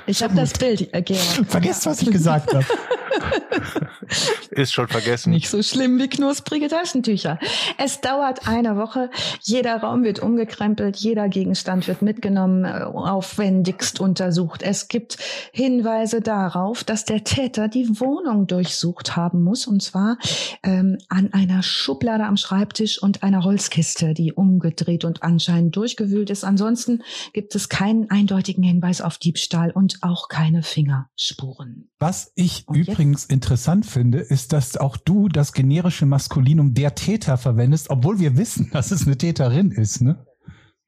ich 0.07 0.23
habe 0.23 0.35
das 0.35 0.53
Bild, 0.53 0.93
äh, 0.93 1.01
Georg. 1.01 1.47
Vergesst, 1.47 1.87
was 1.87 2.03
ich 2.03 2.11
gesagt 2.11 2.53
habe. 2.53 2.67
Ist 4.51 4.73
schon 4.73 4.89
vergessen. 4.89 5.31
Nicht 5.31 5.49
so 5.49 5.63
schlimm 5.63 5.99
wie 5.99 6.09
knusprige 6.09 6.69
Taschentücher. 6.69 7.39
Es 7.79 8.01
dauert 8.01 8.49
eine 8.49 8.77
Woche. 8.77 9.11
Jeder 9.43 9.77
Raum 9.77 10.05
wird 10.05 10.21
umgekrempelt, 10.21 10.97
jeder 10.97 11.29
Gegenstand 11.29 11.89
wird 11.89 12.03
mitgenommen, 12.03 12.65
äh, 12.65 12.85
aufwendigst 12.85 14.01
untersucht. 14.01 14.63
Es 14.63 14.89
gibt 14.89 15.19
Hinweise 15.53 16.21
darauf, 16.21 16.85
dass 16.85 17.05
der 17.05 17.25
Täter 17.25 17.69
die 17.69 18.01
Wohnung 18.01 18.47
durchsucht 18.47 19.17
haben 19.17 19.43
muss, 19.43 19.67
und 19.67 19.83
zwar 19.83 20.19
ähm, 20.63 20.99
an 21.09 21.33
einer 21.33 21.63
Schublade 21.63 22.25
am 22.25 22.37
Schreibtisch 22.37 23.03
und 23.03 23.23
einer 23.23 23.45
Holzkiste, 23.45 24.15
die 24.15 24.33
umgedreht 24.33 25.05
und 25.05 25.23
anscheinend 25.23 25.77
durchgewühlt 25.77 26.31
ist. 26.31 26.45
Ansonsten 26.45 27.03
gibt 27.33 27.55
es 27.55 27.69
keinen 27.69 28.11
eindeutigen 28.11 28.63
Hinweis 28.63 29.01
auf 29.01 29.19
Diebstahl 29.19 29.71
und 29.71 29.99
auch 30.03 30.29
keine 30.29 30.63
Fingerspuren. 30.63 31.91
Was 31.99 32.33
ich 32.35 32.65
Und 32.67 32.77
jetzt? 32.77 32.97
Übrigens 33.07 33.25
interessant 33.27 33.87
finde, 33.87 34.19
ist, 34.19 34.53
dass 34.53 34.77
auch 34.77 34.97
du 34.97 35.29
das 35.29 35.53
generische 35.53 36.07
Maskulinum 36.07 36.75
der 36.75 36.95
Täter 36.95 37.39
verwendest, 37.39 37.89
obwohl 37.91 38.19
wir 38.19 38.37
wissen, 38.37 38.71
dass 38.73 38.91
es 38.91 39.07
eine 39.07 39.17
Täterin 39.17 39.71
ist, 39.71 40.03
ne? 40.03 40.27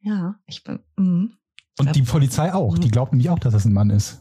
Ja, 0.00 0.36
ich 0.46 0.64
bin. 0.64 0.80
mhm. 0.96 1.34
Und 1.78 1.94
die 1.94 2.02
Polizei 2.02 2.52
auch. 2.52 2.76
Die 2.76 2.90
glaubt 2.90 3.12
nämlich 3.12 3.30
auch, 3.30 3.38
dass 3.38 3.54
es 3.54 3.64
ein 3.64 3.72
Mann 3.72 3.90
ist. 3.90 4.20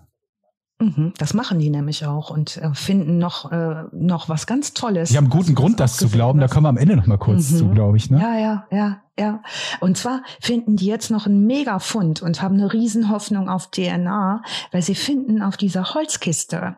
Mhm, 0.80 1.14
das 1.18 1.34
machen 1.34 1.58
die 1.58 1.72
nämlich 1.72 2.06
auch 2.06 2.30
und 2.30 2.58
äh, 2.58 2.72
finden 2.76 3.18
noch, 3.18 3.52
äh, 3.52 3.86
noch 3.92 4.30
was 4.30 4.46
ganz 4.46 4.74
Tolles. 4.76 5.10
Die 5.10 5.18
haben 5.18 5.30
guten 5.30 5.56
Grund, 5.56 5.80
das 5.80 5.98
zu 5.98 6.08
glauben. 6.08 6.38
Da 6.40 6.46
ist. 6.46 6.52
kommen 6.52 6.66
wir 6.66 6.70
am 6.70 6.78
Ende 6.78 6.96
noch 6.96 7.08
mal 7.08 7.18
kurz 7.18 7.50
Mhm. 7.52 7.56
zu, 7.58 7.70
glaube 7.70 7.98
ich, 7.98 8.12
ne? 8.12 8.20
Ja, 8.22 8.38
ja, 8.38 8.68
ja, 8.70 9.02
ja. 9.18 9.42
Und 9.80 9.98
zwar 9.98 10.22
finden 10.40 10.76
die 10.76 10.86
jetzt 10.86 11.10
noch 11.10 11.26
einen 11.26 11.48
Megafund 11.48 12.22
und 12.22 12.44
haben 12.44 12.56
eine 12.56 12.72
Riesenhoffnung 12.72 13.50
auf 13.50 13.72
DNA, 13.72 14.44
weil 14.72 14.82
sie 14.84 14.94
finden 14.94 15.42
auf 15.42 15.58
dieser 15.58 15.96
Holzkiste 15.96 16.76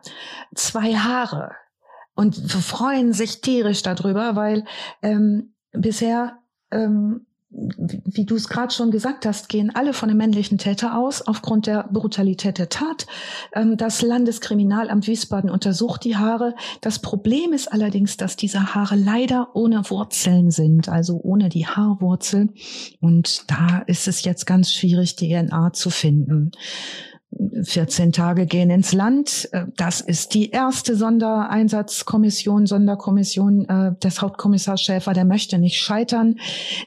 zwei 0.54 0.94
Haare 0.94 1.50
und 2.14 2.36
freuen 2.50 3.12
sich 3.12 3.42
tierisch 3.42 3.82
darüber, 3.82 4.34
weil 4.34 4.64
ähm, 5.02 5.52
bisher 5.72 6.38
ähm, 6.70 7.26
wie 7.52 8.24
du 8.24 8.36
es 8.36 8.48
gerade 8.48 8.72
schon 8.72 8.92
gesagt 8.92 9.26
hast, 9.26 9.48
gehen 9.48 9.74
alle 9.74 9.92
von 9.92 10.08
einem 10.08 10.18
männlichen 10.18 10.58
Täter 10.58 10.96
aus, 10.96 11.22
aufgrund 11.22 11.66
der 11.66 11.88
Brutalität 11.90 12.58
der 12.58 12.68
Tat. 12.68 13.06
Ähm, 13.52 13.76
Das 13.76 14.02
Landeskriminalamt 14.02 15.08
Wiesbaden 15.08 15.50
untersucht 15.50 16.04
die 16.04 16.16
Haare. 16.16 16.54
Das 16.80 17.00
Problem 17.00 17.52
ist 17.52 17.72
allerdings, 17.72 18.16
dass 18.16 18.36
diese 18.36 18.74
Haare 18.74 18.94
leider 18.94 19.48
ohne 19.54 19.88
Wurzeln 19.90 20.50
sind, 20.52 20.88
also 20.88 21.20
ohne 21.22 21.48
die 21.48 21.66
Haarwurzel. 21.66 22.50
Und 23.00 23.50
da 23.50 23.82
ist 23.86 24.06
es 24.06 24.22
jetzt 24.24 24.46
ganz 24.46 24.72
schwierig, 24.72 25.16
DNA 25.16 25.72
zu 25.72 25.90
finden. 25.90 26.52
14 27.62 28.12
Tage 28.12 28.46
gehen 28.46 28.70
ins 28.70 28.92
Land. 28.92 29.48
Äh, 29.52 29.66
das 29.76 30.00
ist 30.00 30.34
die 30.34 30.50
erste 30.50 30.96
Sondereinsatzkommission, 30.96 32.66
Sonderkommission 32.66 33.68
äh, 33.68 33.92
des 34.02 34.20
Hauptkommissars 34.20 34.82
Schäfer. 34.82 35.12
Der 35.12 35.24
möchte 35.24 35.58
nicht 35.58 35.80
scheitern. 35.80 36.36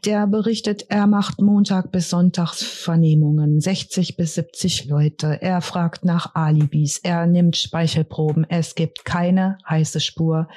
Der 0.06 0.28
berichtet, 0.28 0.86
er 0.90 1.08
macht 1.08 1.42
Montag 1.42 1.92
bis 1.92 2.10
Sonntags 2.10 2.64
Vernehmungen, 2.64 3.62
60 3.62 4.18
bis 4.18 4.36
70 4.36 4.86
Leute. 4.86 5.42
Er 5.42 5.62
fragt 5.62 6.04
nach 6.04 6.36
Alibis. 6.36 7.00
Er 7.00 7.26
nimmt 7.26 7.56
Speichelproben. 7.56 8.46
Es 8.50 8.76
gibt 8.76 9.06
keine 9.06 9.58
heiße 9.68 10.02
Spur. 10.02 10.48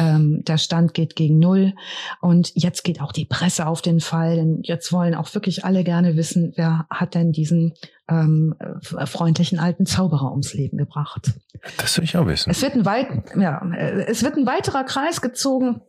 Ähm, 0.00 0.42
der 0.46 0.58
Stand 0.58 0.94
geht 0.94 1.14
gegen 1.14 1.38
Null. 1.38 1.74
Und 2.20 2.52
jetzt 2.54 2.82
geht 2.82 3.00
auch 3.00 3.12
die 3.12 3.24
Presse 3.24 3.66
auf 3.66 3.82
den 3.82 4.00
Fall. 4.00 4.36
Denn 4.36 4.60
jetzt 4.62 4.92
wollen 4.92 5.14
auch 5.14 5.32
wirklich 5.34 5.64
alle 5.64 5.84
gerne 5.84 6.16
wissen, 6.16 6.52
wer 6.56 6.86
hat 6.90 7.14
denn 7.14 7.32
diesen 7.32 7.74
ähm, 8.08 8.54
freundlichen 8.80 9.58
alten 9.58 9.86
Zauberer 9.86 10.30
ums 10.30 10.54
Leben 10.54 10.78
gebracht. 10.78 11.32
Das 11.76 11.96
will 11.96 12.04
ich 12.04 12.16
auch 12.16 12.26
wissen. 12.26 12.50
Es 12.50 12.62
wird 12.62 12.74
ein, 12.74 12.84
weit, 12.84 13.08
ja, 13.36 13.60
es 14.06 14.22
wird 14.22 14.36
ein 14.36 14.46
weiterer 14.46 14.84
Kreis 14.84 15.20
gezogen. 15.20 15.82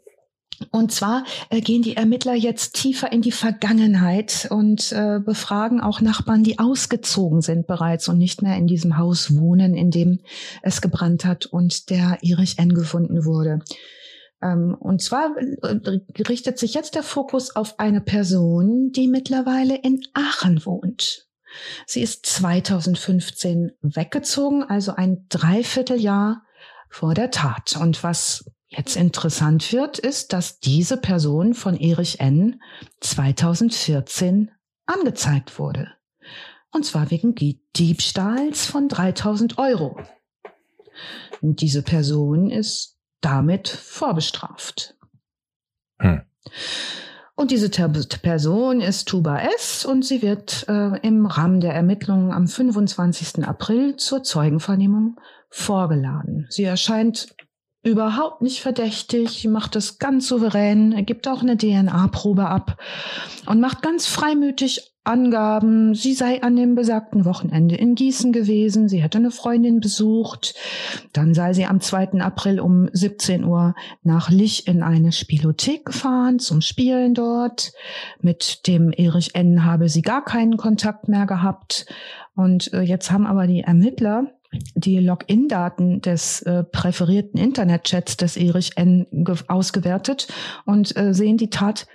Und 0.71 0.91
zwar 0.91 1.23
äh, 1.49 1.61
gehen 1.61 1.81
die 1.81 1.95
Ermittler 1.95 2.33
jetzt 2.33 2.75
tiefer 2.75 3.11
in 3.11 3.21
die 3.21 3.31
Vergangenheit 3.31 4.47
und 4.49 4.91
äh, 4.91 5.19
befragen 5.23 5.79
auch 5.79 6.01
Nachbarn, 6.01 6.43
die 6.43 6.59
ausgezogen 6.59 7.41
sind 7.41 7.65
bereits 7.65 8.09
und 8.09 8.17
nicht 8.17 8.41
mehr 8.41 8.57
in 8.57 8.67
diesem 8.67 8.97
Haus 8.97 9.37
wohnen, 9.37 9.73
in 9.73 9.89
dem 9.89 10.19
es 10.61 10.81
gebrannt 10.81 11.23
hat 11.23 11.45
und 11.45 11.89
der 11.89 12.17
Erich 12.21 12.59
N. 12.59 12.73
gefunden 12.73 13.23
wurde. 13.23 13.59
Ähm, 14.41 14.75
und 14.77 15.01
zwar 15.01 15.35
äh, 15.37 16.01
richtet 16.27 16.59
sich 16.59 16.73
jetzt 16.73 16.95
der 16.95 17.03
Fokus 17.03 17.55
auf 17.55 17.79
eine 17.79 18.01
Person, 18.01 18.91
die 18.91 19.07
mittlerweile 19.07 19.77
in 19.77 20.01
Aachen 20.13 20.65
wohnt. 20.65 21.28
Sie 21.85 22.01
ist 22.01 22.25
2015 22.25 23.71
weggezogen, 23.81 24.63
also 24.63 24.93
ein 24.95 25.25
Dreivierteljahr 25.29 26.43
vor 26.89 27.13
der 27.13 27.31
Tat. 27.31 27.77
Und 27.79 28.03
was 28.03 28.49
jetzt 28.67 28.95
interessant 28.95 29.71
wird, 29.71 29.99
ist, 29.99 30.33
dass 30.33 30.59
diese 30.59 30.97
Person 30.97 31.53
von 31.53 31.75
Erich 31.75 32.19
N. 32.19 32.61
2014 33.01 34.51
angezeigt 34.85 35.59
wurde. 35.59 35.91
Und 36.71 36.85
zwar 36.85 37.09
wegen 37.09 37.35
Diebstahls 37.75 38.65
von 38.65 38.87
3000 38.87 39.57
Euro. 39.57 39.99
Und 41.41 41.61
diese 41.61 41.81
Person 41.81 42.51
ist 42.51 42.97
damit 43.21 43.67
vorbestraft. 43.67 44.95
Hm. 45.99 46.21
Und 47.39 47.51
diese 47.51 47.69
Person 47.69 48.81
ist 48.81 49.07
Tuba 49.07 49.39
S. 49.39 49.85
und 49.85 50.03
sie 50.03 50.21
wird 50.21 50.65
äh, 50.67 50.99
im 51.07 51.25
Rahmen 51.25 51.61
der 51.61 51.73
Ermittlungen 51.73 52.33
am 52.33 52.49
25. 52.49 53.45
April 53.47 53.95
zur 53.95 54.23
Zeugenvernehmung 54.23 55.15
vorgeladen. 55.49 56.47
Sie 56.49 56.65
erscheint 56.65 57.33
überhaupt 57.83 58.41
nicht 58.41 58.61
verdächtig, 58.61 59.47
macht 59.47 59.75
das 59.75 59.99
ganz 59.99 60.27
souverän, 60.27 61.05
gibt 61.05 61.27
auch 61.27 61.41
eine 61.41 61.57
DNA-Probe 61.57 62.47
ab 62.47 62.77
und 63.45 63.61
macht 63.61 63.81
ganz 63.81 64.05
freimütig 64.05 64.89
Angaben, 65.05 65.95
sie 65.95 66.13
sei 66.13 66.43
an 66.43 66.55
dem 66.55 66.75
besagten 66.75 67.25
Wochenende 67.25 67.75
in 67.75 67.95
Gießen 67.95 68.31
gewesen, 68.31 68.89
sie 68.89 69.01
hätte 69.01 69.17
eine 69.17 69.31
Freundin 69.31 69.79
besucht, 69.79 70.53
dann 71.13 71.33
sei 71.33 71.53
sie 71.53 71.65
am 71.65 71.79
2. 71.79 72.21
April 72.21 72.59
um 72.59 72.89
17 72.91 73.43
Uhr 73.43 73.73
nach 74.03 74.29
Lich 74.29 74.67
in 74.67 74.83
eine 74.83 75.11
Spielothek 75.11 75.85
gefahren 75.85 76.37
zum 76.37 76.61
Spielen 76.61 77.15
dort. 77.15 77.71
Mit 78.21 78.67
dem 78.67 78.91
Erich 78.91 79.33
N. 79.33 79.63
habe 79.63 79.89
sie 79.89 80.03
gar 80.03 80.23
keinen 80.23 80.57
Kontakt 80.57 81.07
mehr 81.07 81.25
gehabt. 81.25 81.87
Und 82.35 82.71
äh, 82.73 82.81
jetzt 82.81 83.09
haben 83.09 83.25
aber 83.25 83.47
die 83.47 83.61
Ermittler 83.61 84.27
die 84.75 84.99
Login-Daten 84.99 86.01
des 86.01 86.41
äh, 86.41 86.63
präferierten 86.63 87.39
Internetchats 87.39 88.17
des 88.17 88.37
Erich 88.37 88.77
N. 88.77 89.05
ausgewertet 89.47 90.27
und 90.65 90.95
äh, 90.97 91.13
sehen 91.13 91.37
die 91.37 91.49
Tat 91.49 91.87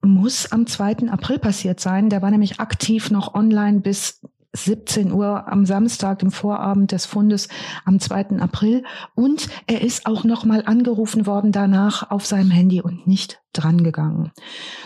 muss 0.00 0.50
am 0.52 0.66
2. 0.66 1.08
April 1.10 1.38
passiert 1.38 1.80
sein. 1.80 2.08
Der 2.08 2.22
war 2.22 2.30
nämlich 2.30 2.60
aktiv 2.60 3.10
noch 3.10 3.34
online 3.34 3.80
bis 3.80 4.20
17 4.52 5.12
Uhr 5.12 5.46
am 5.48 5.66
Samstag, 5.66 6.22
im 6.22 6.30
Vorabend 6.30 6.92
des 6.92 7.06
Fundes 7.06 7.48
am 7.84 8.00
2. 8.00 8.40
April. 8.40 8.84
Und 9.14 9.48
er 9.66 9.82
ist 9.82 10.06
auch 10.06 10.24
nochmal 10.24 10.62
angerufen 10.64 11.26
worden 11.26 11.52
danach 11.52 12.10
auf 12.10 12.26
seinem 12.26 12.50
Handy 12.50 12.80
und 12.80 13.06
nicht 13.06 13.40
drangegangen. 13.52 14.32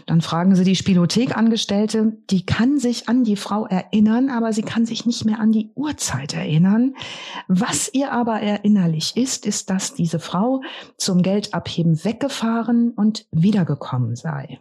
Dann 0.06 0.20
fragen 0.20 0.54
sie 0.54 0.64
die 0.64 0.76
Spielothekangestellte, 0.76 2.16
die 2.30 2.46
kann 2.46 2.78
sich 2.78 3.08
an 3.08 3.24
die 3.24 3.36
Frau 3.36 3.66
erinnern, 3.66 4.30
aber 4.30 4.52
sie 4.52 4.62
kann 4.62 4.86
sich 4.86 5.06
nicht 5.06 5.24
mehr 5.24 5.40
an 5.40 5.52
die 5.52 5.70
Uhrzeit 5.74 6.34
erinnern. 6.34 6.94
Was 7.48 7.92
ihr 7.92 8.12
aber 8.12 8.40
erinnerlich 8.40 9.16
ist, 9.16 9.46
ist, 9.46 9.70
dass 9.70 9.94
diese 9.94 10.18
Frau 10.18 10.62
zum 10.96 11.22
Geldabheben 11.22 12.04
weggefahren 12.04 12.92
und 12.92 13.26
wiedergekommen 13.30 14.16
sei. 14.16 14.60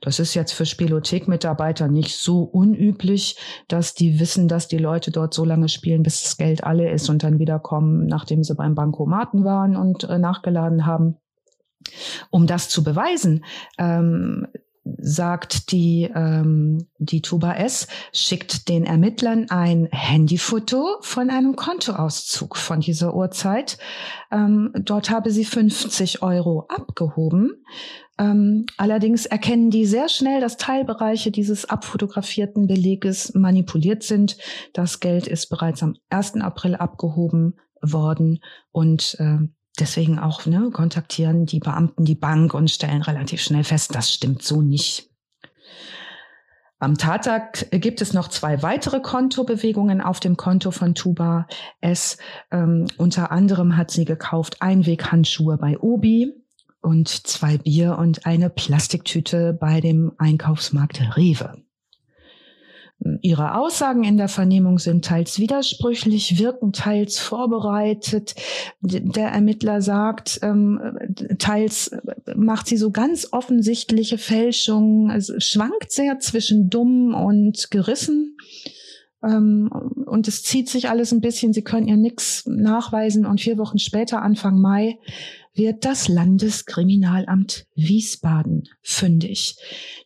Das 0.00 0.18
ist 0.18 0.34
jetzt 0.34 0.52
für 0.52 0.66
Spielothek-Mitarbeiter 0.66 1.86
nicht 1.86 2.16
so 2.16 2.42
unüblich, 2.42 3.38
dass 3.68 3.94
die 3.94 4.18
wissen, 4.18 4.48
dass 4.48 4.66
die 4.66 4.78
Leute 4.78 5.12
dort 5.12 5.34
so 5.34 5.44
lange 5.44 5.68
spielen, 5.68 6.02
bis 6.02 6.22
das 6.22 6.36
Geld 6.36 6.64
alle 6.64 6.90
ist 6.90 7.08
und 7.08 7.22
dann 7.22 7.38
wiederkommen, 7.38 8.06
nachdem 8.06 8.42
sie 8.42 8.54
beim 8.54 8.74
Bankomaten 8.74 9.44
waren 9.44 9.76
und 9.76 10.04
äh, 10.04 10.18
nachgeladen 10.18 10.86
haben. 10.86 11.16
Um 12.30 12.46
das 12.46 12.68
zu 12.68 12.82
beweisen, 12.82 13.44
ähm, 13.78 14.46
sagt 14.84 15.70
die, 15.70 16.10
ähm, 16.14 16.88
die 16.98 17.22
Tuba 17.22 17.54
S, 17.54 17.86
schickt 18.12 18.68
den 18.68 18.84
Ermittlern 18.84 19.46
ein 19.48 19.88
Handyfoto 19.92 20.96
von 21.02 21.30
einem 21.30 21.54
Kontoauszug 21.56 22.56
von 22.56 22.80
dieser 22.80 23.14
Uhrzeit. 23.14 23.78
Ähm, 24.30 24.72
dort 24.74 25.10
habe 25.10 25.30
sie 25.30 25.44
50 25.44 26.22
Euro 26.22 26.66
abgehoben. 26.68 27.64
Ähm, 28.18 28.66
allerdings 28.76 29.26
erkennen 29.26 29.70
die 29.70 29.86
sehr 29.86 30.08
schnell, 30.08 30.40
dass 30.40 30.56
Teilbereiche 30.56 31.30
dieses 31.30 31.64
abfotografierten 31.64 32.66
Beleges 32.66 33.34
manipuliert 33.34 34.02
sind. 34.02 34.36
Das 34.72 35.00
Geld 35.00 35.26
ist 35.26 35.46
bereits 35.46 35.82
am 35.82 35.96
1. 36.10 36.36
April 36.36 36.74
abgehoben 36.74 37.56
worden 37.80 38.42
und 38.70 39.16
äh, 39.18 39.38
deswegen 39.78 40.18
auch 40.18 40.46
ne, 40.46 40.70
kontaktieren 40.72 41.46
die 41.46 41.60
Beamten 41.60 42.04
die 42.04 42.14
Bank 42.14 42.54
und 42.54 42.70
stellen 42.70 43.02
relativ 43.02 43.40
schnell 43.40 43.64
fest, 43.64 43.94
das 43.94 44.12
stimmt 44.12 44.42
so 44.42 44.62
nicht. 44.62 45.08
Am 46.82 46.98
Tattag 46.98 47.70
gibt 47.70 48.02
es 48.02 48.12
noch 48.12 48.26
zwei 48.26 48.60
weitere 48.64 48.98
Kontobewegungen 48.98 50.00
auf 50.00 50.18
dem 50.18 50.36
Konto 50.36 50.72
von 50.72 50.96
Tuba 50.96 51.46
S. 51.80 52.18
Ähm, 52.50 52.88
unter 52.96 53.30
anderem 53.30 53.76
hat 53.76 53.92
sie 53.92 54.04
gekauft 54.04 54.60
Einweghandschuhe 54.60 55.58
bei 55.58 55.78
Obi 55.78 56.32
und 56.80 57.08
zwei 57.08 57.56
Bier 57.58 57.98
und 57.98 58.26
eine 58.26 58.50
Plastiktüte 58.50 59.52
bei 59.52 59.80
dem 59.80 60.10
Einkaufsmarkt 60.18 61.00
Rewe. 61.16 61.61
Ihre 63.20 63.56
Aussagen 63.56 64.04
in 64.04 64.16
der 64.16 64.28
Vernehmung 64.28 64.78
sind 64.78 65.04
teils 65.04 65.38
widersprüchlich, 65.38 66.38
wirken 66.38 66.72
teils 66.72 67.18
vorbereitet. 67.18 68.34
Der 68.80 69.28
Ermittler 69.28 69.82
sagt, 69.82 70.40
ähm, 70.42 70.80
teils 71.38 71.90
macht 72.36 72.66
sie 72.66 72.76
so 72.76 72.90
ganz 72.90 73.28
offensichtliche 73.32 74.18
Fälschungen, 74.18 75.10
also 75.10 75.34
schwankt 75.38 75.90
sehr 75.90 76.20
zwischen 76.20 76.70
dumm 76.70 77.14
und 77.14 77.70
gerissen. 77.70 78.36
Ähm, 79.24 79.68
und 80.06 80.28
es 80.28 80.42
zieht 80.42 80.68
sich 80.68 80.88
alles 80.88 81.12
ein 81.12 81.20
bisschen, 81.20 81.52
sie 81.52 81.62
können 81.62 81.88
ihr 81.88 81.96
nichts 81.96 82.44
nachweisen 82.46 83.26
und 83.26 83.40
vier 83.40 83.58
Wochen 83.58 83.78
später, 83.78 84.22
Anfang 84.22 84.60
Mai, 84.60 84.98
wird 85.54 85.84
das 85.84 86.08
Landeskriminalamt 86.08 87.66
Wiesbaden 87.74 88.68
fündig. 88.80 89.56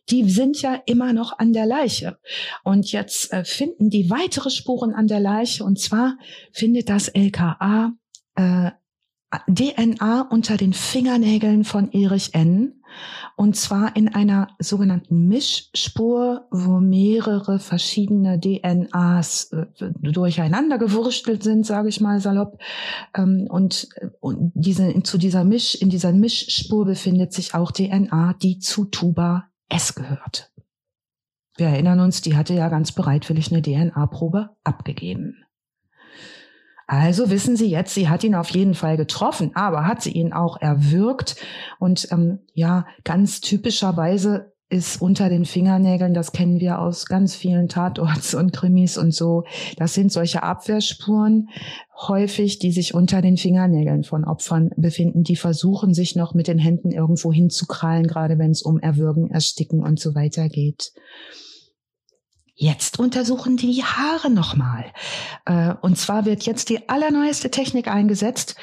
Die 0.09 0.29
sind 0.29 0.61
ja 0.61 0.81
immer 0.85 1.13
noch 1.13 1.39
an 1.39 1.53
der 1.53 1.65
Leiche. 1.65 2.17
Und 2.63 2.91
jetzt 2.91 3.31
äh, 3.31 3.45
finden 3.45 3.89
die 3.89 4.09
weitere 4.09 4.49
Spuren 4.49 4.93
an 4.93 5.07
der 5.07 5.19
Leiche. 5.19 5.63
Und 5.63 5.79
zwar 5.79 6.17
findet 6.51 6.89
das 6.89 7.07
LKA 7.07 7.93
äh, 8.35 8.71
DNA 9.47 10.27
unter 10.29 10.57
den 10.57 10.73
Fingernägeln 10.73 11.63
von 11.63 11.91
Erich 11.91 12.33
N. 12.33 12.76
Und 13.35 13.55
zwar 13.55 13.95
in 13.95 14.07
einer 14.07 14.47
sogenannten 14.59 15.27
Mischspur, 15.27 16.47
wo 16.51 16.79
mehrere 16.79 17.59
verschiedene 17.59 18.39
DNAs 18.39 19.51
äh, 19.51 19.65
durcheinander 20.01 20.77
gewurstelt 20.77 21.43
sind, 21.43 21.65
sage 21.65 21.89
ich 21.89 22.01
mal 22.01 22.19
salopp. 22.19 22.59
Ähm, 23.13 23.47
und, 23.49 23.89
und 24.19 24.51
diese, 24.55 25.01
zu 25.03 25.17
dieser 25.17 25.43
Misch, 25.43 25.75
in 25.75 25.89
dieser 25.89 26.13
Mischspur 26.13 26.85
befindet 26.85 27.33
sich 27.33 27.53
auch 27.53 27.71
DNA, 27.71 28.35
die 28.41 28.59
zu 28.59 28.85
Tuba 28.85 29.45
S 29.69 29.95
gehört. 29.95 30.51
Wir 31.57 31.67
erinnern 31.67 31.99
uns, 31.99 32.21
die 32.21 32.35
hatte 32.35 32.53
ja 32.53 32.69
ganz 32.69 32.91
bereitwillig 32.91 33.51
eine 33.51 33.61
DNA-Probe 33.61 34.49
abgegeben. 34.63 35.43
Also 36.87 37.29
wissen 37.29 37.57
Sie 37.57 37.69
jetzt, 37.69 37.93
sie 37.93 38.07
hat 38.07 38.23
ihn 38.23 38.33
auf 38.33 38.49
jeden 38.49 38.73
Fall 38.73 38.95
getroffen, 38.95 39.51
aber 39.55 39.85
hat 39.85 40.01
sie 40.01 40.11
ihn 40.11 40.31
auch 40.31 40.59
erwürgt? 40.61 41.35
Und 41.79 42.07
ähm, 42.11 42.39
ja, 42.53 42.87
ganz 43.03 43.41
typischerweise 43.41 44.53
ist 44.69 45.01
unter 45.01 45.29
den 45.29 45.45
Fingernägeln, 45.45 46.13
das 46.13 46.31
kennen 46.31 46.59
wir 46.59 46.79
aus 46.79 47.05
ganz 47.05 47.35
vielen 47.35 47.67
Tatorts 47.69 48.33
und 48.33 48.51
Krimis 48.51 48.97
und 48.97 49.13
so. 49.13 49.43
Das 49.77 49.93
sind 49.93 50.11
solche 50.11 50.43
Abwehrspuren 50.43 51.49
häufig, 52.07 52.59
die 52.59 52.71
sich 52.71 52.93
unter 52.93 53.21
den 53.21 53.37
Fingernägeln 53.37 54.03
von 54.03 54.25
Opfern 54.25 54.69
befinden, 54.75 55.23
die 55.23 55.37
versuchen 55.37 55.93
sich 55.93 56.15
noch 56.15 56.33
mit 56.33 56.47
den 56.47 56.59
Händen 56.59 56.91
irgendwo 56.91 57.31
hinzukrallen, 57.31 58.07
gerade 58.07 58.37
wenn 58.39 58.51
es 58.51 58.61
um 58.61 58.79
Erwürgen, 58.79 59.31
Ersticken 59.31 59.83
und 59.83 59.99
so 59.99 60.15
weiter 60.15 60.49
geht. 60.49 60.91
Jetzt 62.59 62.97
untersuchen 62.97 63.55
die 63.55 63.71
die 63.71 63.83
Haare 63.83 64.31
nochmal. 64.31 64.85
Äh, 65.45 65.75
und 65.81 65.95
zwar 65.95 66.25
wird 66.25 66.43
jetzt 66.43 66.69
die 66.69 66.89
allerneueste 66.89 67.51
Technik 67.51 67.87
eingesetzt. 67.87 68.55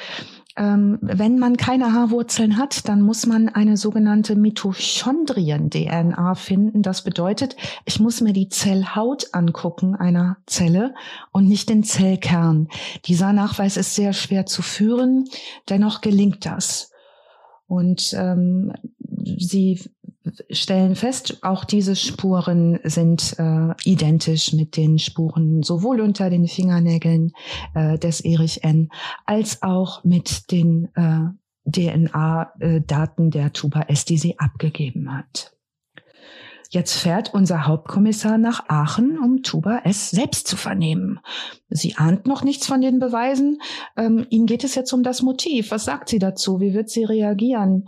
Ähm, 0.57 0.99
wenn 1.01 1.39
man 1.39 1.55
keine 1.55 1.93
Haarwurzeln 1.93 2.57
hat, 2.57 2.89
dann 2.89 3.01
muss 3.01 3.25
man 3.25 3.47
eine 3.47 3.77
sogenannte 3.77 4.35
Mitochondrien-DNA 4.35 6.35
finden. 6.35 6.81
Das 6.81 7.05
bedeutet, 7.05 7.55
ich 7.85 8.01
muss 8.01 8.19
mir 8.19 8.33
die 8.33 8.49
Zellhaut 8.49 9.33
angucken 9.33 9.95
einer 9.95 10.37
Zelle 10.45 10.93
und 11.31 11.47
nicht 11.47 11.69
den 11.69 11.83
Zellkern. 11.83 12.67
Dieser 13.05 13.31
Nachweis 13.31 13.77
ist 13.77 13.95
sehr 13.95 14.11
schwer 14.11 14.45
zu 14.45 14.61
führen, 14.61 15.29
dennoch 15.69 16.01
gelingt 16.01 16.45
das. 16.45 16.91
Und 17.67 18.13
ähm, 18.13 18.73
sie 19.37 19.79
stellen 20.49 20.95
fest, 20.95 21.39
auch 21.41 21.65
diese 21.65 21.95
Spuren 21.95 22.79
sind 22.83 23.35
äh, 23.37 23.73
identisch 23.83 24.53
mit 24.53 24.77
den 24.77 24.97
Spuren 24.99 25.63
sowohl 25.63 26.01
unter 26.01 26.29
den 26.29 26.47
Fingernägeln 26.47 27.31
äh, 27.73 27.97
des 27.97 28.21
Erich 28.21 28.63
N. 28.63 28.89
als 29.25 29.61
auch 29.61 30.03
mit 30.03 30.51
den 30.51 30.89
äh, 30.95 31.29
DNA-Daten 31.67 33.31
der 33.31 33.53
Tuba 33.53 33.81
S, 33.87 34.05
die 34.05 34.17
sie 34.17 34.39
abgegeben 34.39 35.15
hat. 35.15 35.55
Jetzt 36.69 36.97
fährt 36.97 37.33
unser 37.33 37.67
Hauptkommissar 37.67 38.37
nach 38.37 38.67
Aachen, 38.69 39.19
um 39.19 39.43
Tuba 39.43 39.81
S 39.83 40.09
selbst 40.09 40.47
zu 40.47 40.57
vernehmen. 40.57 41.19
Sie 41.69 41.95
ahnt 41.95 42.25
noch 42.25 42.43
nichts 42.43 42.67
von 42.67 42.81
den 42.81 42.99
Beweisen. 42.99 43.59
Ähm, 43.95 44.25
Ihnen 44.29 44.45
geht 44.45 44.63
es 44.63 44.75
jetzt 44.75 44.91
um 44.91 45.03
das 45.03 45.21
Motiv. 45.21 45.71
Was 45.71 45.85
sagt 45.85 46.09
sie 46.09 46.19
dazu? 46.19 46.59
Wie 46.59 46.73
wird 46.73 46.89
sie 46.89 47.03
reagieren? 47.03 47.87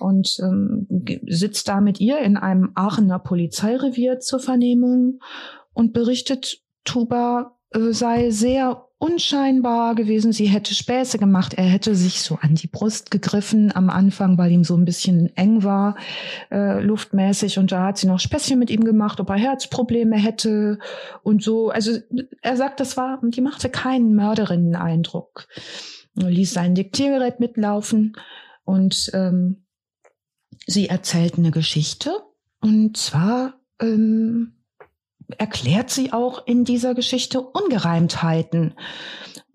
Und 0.00 0.38
ähm, 0.40 0.86
sitzt 1.26 1.68
da 1.68 1.80
mit 1.80 2.00
ihr 2.00 2.18
in 2.18 2.36
einem 2.36 2.72
Aachener 2.74 3.18
Polizeirevier 3.18 4.20
zur 4.20 4.40
Vernehmung 4.40 5.20
und 5.72 5.92
berichtet, 5.92 6.62
Tuba 6.84 7.56
äh, 7.70 7.92
sei 7.92 8.30
sehr 8.30 8.86
unscheinbar 9.00 9.94
gewesen. 9.94 10.32
Sie 10.32 10.44
hätte 10.44 10.74
Späße 10.74 11.18
gemacht. 11.18 11.54
Er 11.54 11.64
hätte 11.64 11.94
sich 11.94 12.20
so 12.20 12.38
an 12.42 12.54
die 12.54 12.66
Brust 12.66 13.10
gegriffen 13.10 13.74
am 13.74 13.88
Anfang, 13.88 14.36
weil 14.36 14.52
ihm 14.52 14.62
so 14.62 14.76
ein 14.76 14.84
bisschen 14.84 15.34
eng 15.36 15.64
war, 15.64 15.96
äh, 16.50 16.82
luftmäßig. 16.82 17.58
Und 17.58 17.72
da 17.72 17.86
hat 17.86 17.96
sie 17.96 18.06
noch 18.06 18.20
Späßchen 18.20 18.58
mit 18.58 18.68
ihm 18.68 18.84
gemacht, 18.84 19.18
ob 19.18 19.30
er 19.30 19.36
Herzprobleme 19.36 20.16
hätte 20.16 20.78
und 21.22 21.42
so. 21.42 21.70
Also 21.70 21.92
er 22.42 22.56
sagt, 22.58 22.78
das 22.78 22.98
war, 22.98 23.20
die 23.22 23.40
machte 23.40 23.70
keinen 23.70 24.14
Mörderinnen-Eindruck. 24.14 25.48
Er 26.18 26.30
ließ 26.30 26.52
sein 26.52 26.74
Diktiergerät 26.74 27.40
mitlaufen 27.40 28.14
und 28.64 29.10
ähm, 29.14 29.64
sie 30.70 30.88
erzählt 30.88 31.36
eine 31.36 31.50
Geschichte 31.50 32.22
und 32.60 32.96
zwar 32.96 33.54
ähm, 33.80 34.54
erklärt 35.38 35.90
sie 35.90 36.12
auch 36.12 36.46
in 36.46 36.64
dieser 36.64 36.94
Geschichte 36.94 37.40
Ungereimtheiten 37.40 38.74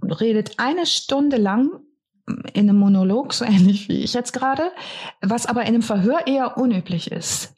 und 0.01 0.11
redet 0.11 0.53
eine 0.57 0.86
Stunde 0.86 1.38
lang 1.38 1.70
in 2.53 2.70
einem 2.70 2.80
Monolog, 2.80 3.34
so 3.34 3.45
ähnlich 3.45 3.88
wie 3.88 4.03
ich 4.03 4.13
jetzt 4.13 4.34
gerade, 4.34 4.72
was 5.22 5.45
aber 5.45 5.61
in 5.61 5.70
einem 5.70 5.82
Verhör 5.84 6.28
eher 6.28 6.57
unüblich 6.57 7.11
ist. 7.11 7.53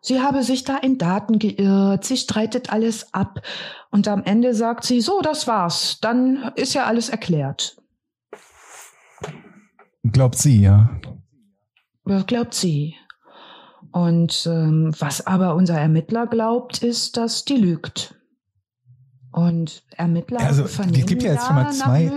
Sie 0.00 0.20
habe 0.20 0.42
sich 0.42 0.64
da 0.64 0.76
in 0.76 0.96
Daten 0.96 1.38
geirrt, 1.38 2.04
sie 2.04 2.16
streitet 2.16 2.72
alles 2.72 3.12
ab 3.12 3.42
und 3.90 4.08
am 4.08 4.22
Ende 4.24 4.54
sagt 4.54 4.84
sie, 4.84 5.00
so, 5.00 5.20
das 5.20 5.46
war's, 5.46 5.98
dann 6.00 6.52
ist 6.56 6.74
ja 6.74 6.84
alles 6.84 7.08
erklärt. 7.08 7.76
Glaubt 10.04 10.38
sie, 10.38 10.62
ja. 10.62 10.88
Glaubt 12.26 12.54
sie. 12.54 12.94
Und 13.92 14.46
ähm, 14.50 14.92
was 14.98 15.26
aber 15.26 15.54
unser 15.54 15.78
Ermittler 15.78 16.26
glaubt, 16.26 16.82
ist, 16.82 17.16
dass 17.16 17.44
die 17.44 17.56
lügt. 17.56 18.14
Und 19.32 19.82
Ermittler 19.96 20.40
also, 20.40 20.64
es 20.64 21.06
gibt 21.06 21.22
ja 21.22 21.32
jetzt 21.32 21.46
schon 21.46 21.54
mal 21.54 21.72
zwei. 21.72 22.10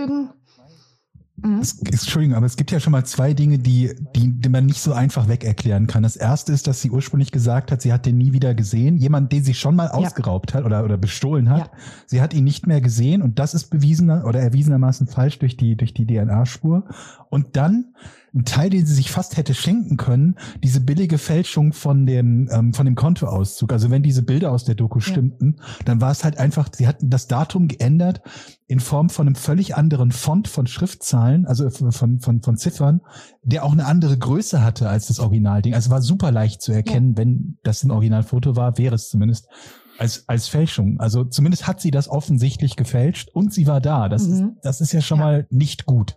Mhm. 1.36 1.58
Es, 1.60 1.80
Entschuldigung, 1.80 2.36
aber 2.36 2.46
es 2.46 2.56
gibt 2.56 2.70
ja 2.70 2.78
schon 2.78 2.92
mal 2.92 3.04
zwei 3.04 3.34
Dinge, 3.34 3.58
die, 3.58 3.94
die, 4.14 4.28
die 4.28 4.48
man 4.48 4.66
nicht 4.66 4.80
so 4.80 4.92
einfach 4.92 5.28
weg 5.28 5.44
erklären 5.44 5.88
kann. 5.88 6.04
Das 6.04 6.14
erste 6.14 6.52
ist, 6.52 6.66
dass 6.66 6.80
sie 6.80 6.90
ursprünglich 6.90 7.32
gesagt 7.32 7.72
hat, 7.72 7.82
sie 7.82 7.92
hat 7.92 8.06
den 8.06 8.16
nie 8.16 8.32
wieder 8.32 8.54
gesehen. 8.54 8.96
Jemand, 8.96 9.32
den 9.32 9.42
sie 9.42 9.54
schon 9.54 9.74
mal 9.74 9.88
ausgeraubt 9.88 10.52
ja. 10.52 10.58
hat 10.58 10.64
oder, 10.64 10.84
oder 10.84 10.96
bestohlen 10.96 11.50
hat. 11.50 11.66
Ja. 11.66 11.70
Sie 12.06 12.20
hat 12.22 12.32
ihn 12.32 12.44
nicht 12.44 12.66
mehr 12.66 12.80
gesehen 12.80 13.22
und 13.22 13.38
das 13.38 13.54
ist 13.54 13.70
bewiesener 13.70 14.24
oder 14.24 14.40
erwiesenermaßen 14.40 15.08
falsch 15.08 15.38
durch 15.40 15.56
die, 15.56 15.76
durch 15.76 15.94
die 15.94 16.06
DNA-Spur. 16.06 16.84
Und 17.28 17.56
dann 17.56 17.94
ein 18.34 18.44
Teil, 18.44 18.70
den 18.70 18.86
sie 18.86 18.94
sich 18.94 19.10
fast 19.10 19.36
hätte 19.36 19.54
schenken 19.54 19.96
können, 19.96 20.36
diese 20.62 20.80
billige 20.80 21.18
Fälschung 21.18 21.72
von 21.72 22.06
dem, 22.06 22.48
ähm, 22.50 22.72
von 22.72 22.86
dem 22.86 22.94
Kontoauszug. 22.94 23.72
Also 23.72 23.90
wenn 23.90 24.02
diese 24.02 24.22
Bilder 24.22 24.52
aus 24.52 24.64
der 24.64 24.74
Doku 24.74 25.00
ja. 25.00 25.04
stimmten, 25.04 25.56
dann 25.84 26.00
war 26.00 26.10
es 26.10 26.24
halt 26.24 26.38
einfach, 26.38 26.70
sie 26.74 26.88
hatten 26.88 27.10
das 27.10 27.26
Datum 27.26 27.68
geändert 27.68 28.22
in 28.66 28.80
Form 28.80 29.10
von 29.10 29.26
einem 29.26 29.34
völlig 29.34 29.76
anderen 29.76 30.12
Font 30.12 30.48
von 30.48 30.66
Schriftzahlen, 30.66 31.46
also 31.46 31.68
von, 31.68 32.20
von, 32.20 32.40
von 32.40 32.56
Ziffern, 32.56 33.02
der 33.42 33.64
auch 33.64 33.72
eine 33.72 33.84
andere 33.84 34.16
Größe 34.16 34.62
hatte 34.62 34.88
als 34.88 35.08
das 35.08 35.20
Originalding. 35.20 35.74
Also 35.74 35.90
war 35.90 36.00
super 36.00 36.32
leicht 36.32 36.62
zu 36.62 36.72
erkennen, 36.72 37.10
ja. 37.10 37.18
wenn 37.18 37.58
das 37.64 37.84
ein 37.84 37.90
Originalfoto 37.90 38.56
war, 38.56 38.78
wäre 38.78 38.94
es 38.94 39.10
zumindest 39.10 39.46
als, 39.98 40.26
als 40.26 40.48
Fälschung. 40.48 41.00
Also 41.00 41.24
zumindest 41.24 41.66
hat 41.66 41.82
sie 41.82 41.90
das 41.90 42.08
offensichtlich 42.08 42.76
gefälscht 42.76 43.28
und 43.34 43.52
sie 43.52 43.66
war 43.66 43.82
da. 43.82 44.08
Das, 44.08 44.26
mhm. 44.26 44.32
ist, 44.32 44.44
das 44.62 44.80
ist 44.80 44.92
ja 44.92 45.02
schon 45.02 45.18
ja. 45.18 45.24
mal 45.24 45.46
nicht 45.50 45.84
gut 45.84 46.16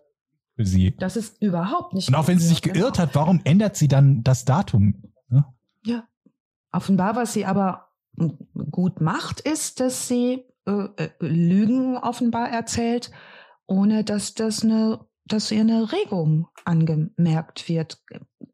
für 0.55 0.65
sie. 0.65 0.95
Das 0.97 1.17
ist 1.17 1.41
überhaupt 1.41 1.93
nicht. 1.93 2.07
Und 2.07 2.15
auch 2.15 2.27
wenn 2.27 2.39
sie 2.39 2.47
sich 2.47 2.61
geirrt 2.61 2.99
hat, 2.99 3.13
warum 3.15 3.41
ändert 3.43 3.75
sie 3.75 3.87
dann 3.87 4.23
das 4.23 4.45
Datum? 4.45 5.03
Ne? 5.29 5.45
Ja. 5.85 6.07
Offenbar, 6.71 7.15
was 7.15 7.33
sie 7.33 7.45
aber 7.45 7.89
gut 8.71 9.01
macht, 9.01 9.41
ist, 9.41 9.79
dass 9.79 10.07
sie 10.07 10.45
äh, 10.65 10.87
äh, 10.95 11.09
Lügen 11.19 11.97
offenbar 11.97 12.49
erzählt, 12.49 13.11
ohne 13.67 14.03
dass 14.03 14.33
das 14.33 14.63
eine, 14.63 14.99
dass 15.27 15.51
ihr 15.51 15.61
eine 15.61 15.91
Regung 15.91 16.47
angemerkt 16.65 17.67
wird. 17.67 17.99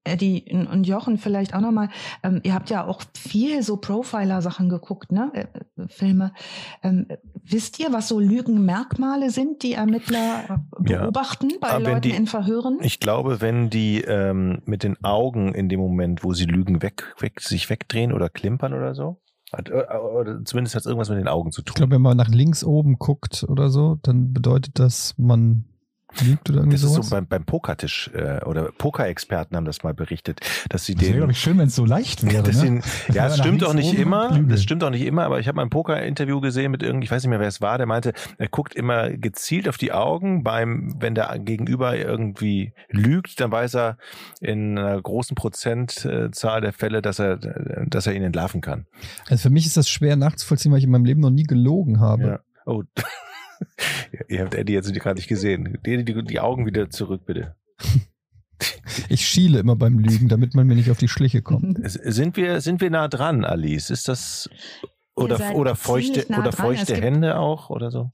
Eddie 0.04 0.46
und 0.72 0.86
Jochen 0.86 1.18
vielleicht 1.18 1.54
auch 1.54 1.60
nochmal, 1.60 1.90
ähm, 2.24 2.40
ihr 2.44 2.56
habt 2.56 2.70
ja 2.70 2.86
auch 2.86 3.04
viel 3.16 3.62
so 3.62 3.78
Profiler-Sachen 3.78 4.68
geguckt, 4.68 5.12
ne? 5.12 5.32
Äh, 5.34 5.42
äh, 5.42 5.88
Filme. 5.90 6.34
Ähm, 6.82 7.08
wisst 7.44 7.80
ihr, 7.80 7.94
was 7.94 8.08
so 8.08 8.20
Lügenmerkmale 8.20 9.30
sind, 9.30 9.62
die 9.62 9.74
Ermittler 9.74 10.66
beobachten 10.80 11.50
ja, 11.52 11.58
bei 11.60 11.78
Leuten 11.78 12.02
die, 12.02 12.12
in 12.12 12.26
Verhören? 12.26 12.80
Ich 12.82 13.00
glaube, 13.00 13.42
wenn 13.42 13.70
die 13.70 14.02
ähm, 14.02 14.62
mit 14.66 14.84
den 14.84 15.04
Augen 15.04 15.54
in 15.54 15.70
dem 15.70 15.80
Moment, 15.80 16.24
wo 16.24 16.34
sie 16.34 16.46
Lügen 16.46 16.82
weg, 16.82 17.14
weg, 17.20 17.40
sich 17.40 17.70
wegdrehen 17.70 18.12
oder 18.12 18.30
klimpern 18.30 18.74
oder 18.74 18.96
so, 18.96 19.22
hat, 19.54 19.70
äh, 19.70 19.98
oder 19.98 20.44
zumindest 20.46 20.76
hat 20.76 20.82
es 20.82 20.86
irgendwas 20.88 21.10
mit 21.10 21.20
den 21.20 21.28
Augen 21.28 21.52
zu 21.52 21.62
tun. 21.62 21.74
Ich 21.74 21.76
glaube, 21.76 21.96
wenn 21.96 22.02
man 22.02 22.18
nach 22.18 22.30
links 22.30 22.64
oben 22.64 22.98
guckt 22.98 23.46
oder 23.48 23.70
so, 23.70 24.00
dann 24.02 24.34
bedeutet 24.34 24.80
das, 24.80 25.14
man 25.18 25.66
liegt 26.20 26.50
oder 26.50 26.60
irgendwie 26.60 26.76
das 26.76 26.82
sowas? 26.82 27.00
ist 27.00 27.10
so 27.10 27.16
beim, 27.16 27.28
beim 27.28 27.46
Pokertisch 27.46 28.12
äh, 28.14 28.44
oder 28.44 28.72
Pokerexperten 28.78 29.56
haben 29.56 29.66
das 29.66 29.84
mal 29.84 29.94
berichtet, 29.94 30.40
dass 30.70 30.86
sie 30.86 30.96
das 30.96 31.06
den. 31.06 31.16
wäre 31.16 31.32
ich 31.32 31.40
schön, 31.40 31.58
wenn 31.58 31.68
es 31.68 31.76
so 31.76 31.86
leicht 31.86 32.26
wäre. 32.32 32.44
Ne? 32.44 32.62
Den, 32.62 32.84
ja, 33.14 33.28
es 33.28 33.38
stimmt 33.38 33.64
auch 33.64 33.74
nicht 33.74 33.94
immer. 33.94 34.40
Das 34.48 34.64
stimmt 34.64 34.84
auch 34.84 34.90
nicht 34.90 35.06
immer, 35.06 35.24
aber 35.24 35.40
ich 35.40 35.48
habe 35.48 35.56
mal 35.56 35.64
ein 35.64 35.70
Poker-Interview 35.70 36.42
gesehen 36.42 36.72
mit 36.72 36.84
irgendwie, 36.84 37.06
ich 37.06 37.12
weiß 37.12 37.24
nicht 37.24 37.30
mehr, 37.30 37.40
wer 37.40 37.48
es 37.48 37.62
war, 37.62 37.78
der 37.78 37.88
meinte, 37.88 38.14
er 38.38 38.48
guckt 38.48 38.76
immer 38.76 39.10
gezielt 39.12 39.68
auf 39.68 39.78
die 39.78 39.92
Augen 39.92 40.44
beim, 40.44 40.96
wenn 41.00 41.16
der 41.16 41.38
Gegenüber 41.40 41.96
irgendwie 41.96 42.74
lügt, 42.90 43.40
dann 43.40 43.52
weiß 43.52 43.76
er 43.76 43.98
in 44.40 44.78
einer 44.78 45.02
großen 45.02 45.36
Prozentzahl 45.36 46.62
der 46.62 46.74
Fälle, 46.74 47.02
dass 47.02 47.20
er, 47.20 47.38
dass 47.38 48.08
er 48.08 48.14
ihn 48.14 48.24
entlarven 48.24 48.62
kann. 48.62 48.86
Also 49.30 49.44
für 49.44 49.50
mich 49.50 49.66
ist 49.66 49.78
das 49.78 49.90
schwer 49.90 50.16
nachzuvollziehen, 50.16 50.72
weil 50.72 50.80
ich 50.80 50.86
in 50.86 50.92
meinem 50.92 51.06
Leben 51.06 51.22
noch 51.22 51.30
nie 51.30 51.44
gelogen 51.44 52.00
habe. 52.00 52.24
Ja. 52.24 52.40
Oh. 52.66 52.84
Ihr 54.28 54.42
habt 54.42 54.54
Eddie 54.54 54.74
jetzt 54.74 54.94
gerade 54.94 55.16
nicht 55.16 55.28
gesehen. 55.28 55.80
Die, 55.86 56.04
die, 56.04 56.24
die 56.24 56.40
Augen 56.40 56.66
wieder 56.66 56.90
zurück, 56.90 57.26
bitte. 57.26 57.56
Ich 59.10 59.28
schiele 59.28 59.58
immer 59.58 59.76
beim 59.76 59.98
Lügen, 59.98 60.28
damit 60.28 60.54
man 60.54 60.68
mir 60.68 60.76
nicht 60.76 60.92
auf 60.92 61.00
die 61.00 61.08
Schliche 61.08 61.42
kommt. 61.42 61.80
Sind 61.84 62.38
wir, 62.38 62.62
sind 62.62 62.80
wir 62.80 62.92
nah 62.92 63.08
dran, 63.08 63.44
Alice? 63.44 63.90
Ist 63.90 64.08
das 64.08 64.50
oder, 65.16 65.56
oder 65.56 65.76
feuchte, 65.76 66.26
nah 66.30 66.40
oder 66.40 66.52
feuchte 66.52 66.96
Hände 66.96 67.40
auch 67.40 67.72
oder 67.72 67.90
so? 67.90 68.12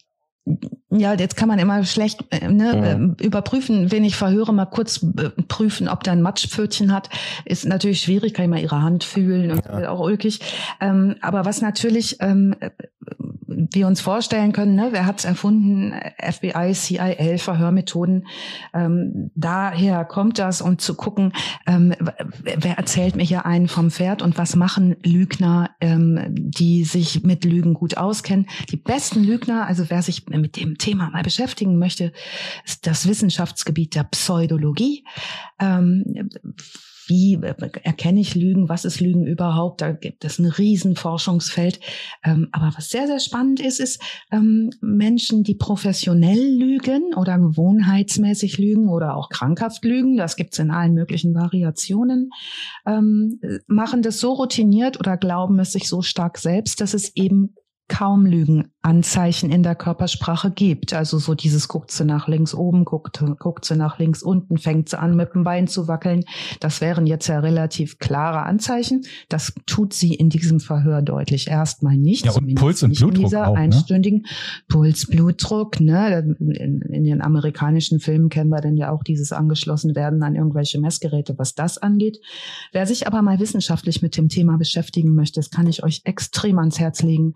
Ja, 0.89 1.13
jetzt 1.13 1.35
kann 1.35 1.49
man 1.49 1.59
immer 1.59 1.83
schlecht 1.83 2.23
äh, 2.31 2.47
ne, 2.47 2.65
ja. 2.73 2.97
Mhm. 2.97 3.15
Äh, 3.19 3.25
überprüfen, 3.25 3.91
wen 3.91 4.05
ich 4.05 4.15
verhöre, 4.15 4.53
mal 4.53 4.65
kurz 4.65 5.03
äh, 5.03 5.29
prüfen, 5.47 5.89
ob 5.89 6.03
der 6.03 6.13
ein 6.13 6.21
Matschpfötchen 6.21 6.93
hat. 6.93 7.09
Ist 7.43 7.65
natürlich 7.65 7.99
schwierig, 8.01 8.33
kann 8.33 8.45
ich 8.45 8.51
mal 8.51 8.61
ihre 8.61 8.81
Hand 8.81 9.03
fühlen 9.03 9.51
und 9.51 9.65
ja. 9.65 9.89
auch 9.89 9.99
ulkig. 9.99 10.39
Ähm, 10.79 11.15
aber 11.21 11.43
was 11.43 11.61
natürlich 11.61 12.17
ähm, 12.21 12.55
wir 13.71 13.87
uns 13.87 14.01
vorstellen 14.01 14.53
können, 14.53 14.75
ne, 14.75 14.89
wer 14.91 15.05
hat 15.05 15.19
es 15.19 15.25
erfunden? 15.25 15.93
FBI, 16.19 16.73
CIA, 16.73 17.37
Verhörmethoden. 17.37 18.27
Ähm, 18.73 19.31
daher 19.35 20.05
kommt 20.05 20.39
das, 20.39 20.61
um 20.61 20.77
zu 20.77 20.95
gucken, 20.95 21.33
ähm, 21.65 21.93
wer 22.43 22.77
erzählt 22.77 23.15
mir 23.15 23.23
hier 23.23 23.45
einen 23.45 23.67
vom 23.67 23.89
Pferd 23.89 24.21
und 24.21 24.37
was 24.37 24.55
machen 24.55 24.95
Lügner, 25.03 25.71
ähm, 25.81 26.19
die 26.29 26.83
sich 26.83 27.23
mit 27.23 27.43
Lügen 27.45 27.73
gut 27.73 27.97
auskennen. 27.97 28.47
Die 28.69 28.77
besten 28.77 29.23
Lügner, 29.23 29.65
also 29.67 29.89
wer 29.89 30.01
sich 30.01 30.27
mit 30.27 30.57
dem 30.57 30.77
Thema 30.77 31.09
mal 31.09 31.23
beschäftigen 31.23 31.79
möchte, 31.79 32.13
ist 32.65 32.85
das 32.85 33.07
Wissenschaftsgebiet 33.07 33.95
der 33.95 34.03
Pseudologie. 34.03 35.03
Ähm, 35.59 36.29
wie 37.07 37.39
erkenne 37.83 38.19
ich 38.19 38.35
Lügen, 38.35 38.69
was 38.69 38.85
ist 38.85 38.99
Lügen 38.99 39.25
überhaupt, 39.25 39.81
da 39.81 39.91
gibt 39.91 40.25
es 40.25 40.39
ein 40.39 40.45
Riesenforschungsfeld. 40.45 41.79
Ähm, 42.23 42.49
aber 42.51 42.71
was 42.75 42.89
sehr, 42.89 43.07
sehr 43.07 43.19
spannend 43.19 43.59
ist, 43.59 43.79
ist 43.79 44.01
ähm, 44.31 44.69
Menschen, 44.81 45.43
die 45.43 45.55
professionell 45.55 46.39
lügen 46.39 47.13
oder 47.15 47.37
gewohnheitsmäßig 47.37 48.57
lügen 48.57 48.89
oder 48.89 49.15
auch 49.15 49.29
krankhaft 49.29 49.83
lügen, 49.83 50.17
das 50.17 50.35
gibt 50.35 50.53
es 50.53 50.59
in 50.59 50.71
allen 50.71 50.93
möglichen 50.93 51.33
Variationen, 51.33 52.29
ähm, 52.85 53.39
machen 53.67 54.01
das 54.01 54.19
so 54.19 54.33
routiniert 54.33 54.99
oder 54.99 55.17
glauben 55.17 55.59
es 55.59 55.71
sich 55.71 55.87
so 55.87 56.01
stark 56.01 56.37
selbst, 56.37 56.81
dass 56.81 56.93
es 56.93 57.15
eben 57.15 57.55
kaum 57.89 58.25
Lügenanzeichen 58.25 59.49
in 59.49 59.63
der 59.63 59.75
Körpersprache 59.75 60.51
gibt. 60.51 60.93
Also 60.93 61.19
so 61.19 61.35
dieses 61.35 61.67
guckt 61.67 61.91
sie 61.91 62.03
nach 62.03 62.27
links 62.27 62.53
oben, 62.53 62.83
guckt, 62.83 63.23
guckt 63.39 63.65
sie 63.65 63.75
nach 63.75 63.97
links 63.97 64.21
unten, 64.21 64.57
fängt 64.57 64.89
sie 64.89 64.99
an 64.99 65.15
mit 65.15 65.33
dem 65.33 65.43
Bein 65.43 65.67
zu 65.67 65.87
wackeln. 65.87 66.25
Das 66.59 66.81
wären 66.81 67.07
jetzt 67.07 67.27
ja 67.27 67.39
relativ 67.39 67.97
klare 67.99 68.43
Anzeichen. 68.43 69.03
Das 69.29 69.53
tut 69.65 69.93
sie 69.93 70.13
in 70.13 70.29
diesem 70.29 70.59
Verhör 70.59 71.01
deutlich 71.01 71.47
erstmal 71.47 71.97
nicht. 71.97 72.25
Ja, 72.25 72.33
und 72.33 72.55
Puls 72.55 72.83
und 72.83 72.97
Blutdruck 72.97 73.15
in 73.17 73.23
dieser 73.23 73.47
auch, 73.47 73.53
ne? 73.53 73.59
einstündigen 73.59 74.25
Puls, 74.67 75.07
Blutdruck. 75.07 75.79
Ne? 75.79 76.35
In, 76.39 76.81
in 76.81 77.03
den 77.05 77.21
amerikanischen 77.21 77.99
Filmen 77.99 78.29
kennen 78.29 78.49
wir 78.49 78.61
dann 78.61 78.75
ja 78.75 78.91
auch 78.91 79.03
dieses 79.03 79.31
angeschlossen 79.31 79.95
werden 79.95 80.23
an 80.23 80.35
irgendwelche 80.35 80.79
Messgeräte, 80.79 81.35
was 81.37 81.55
das 81.55 81.77
angeht. 81.77 82.19
Wer 82.73 82.85
sich 82.85 83.07
aber 83.07 83.21
mal 83.21 83.39
wissenschaftlich 83.39 84.01
mit 84.01 84.17
dem 84.17 84.27
Thema 84.27 84.57
beschäftigen 84.57 85.15
möchte, 85.15 85.39
das 85.39 85.51
kann 85.51 85.67
ich 85.67 85.83
euch 85.83 86.01
extrem 86.03 86.59
ans 86.59 86.79
Herz 86.79 87.01
legen 87.01 87.33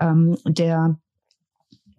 ähm, 0.00 0.36
der 0.44 0.96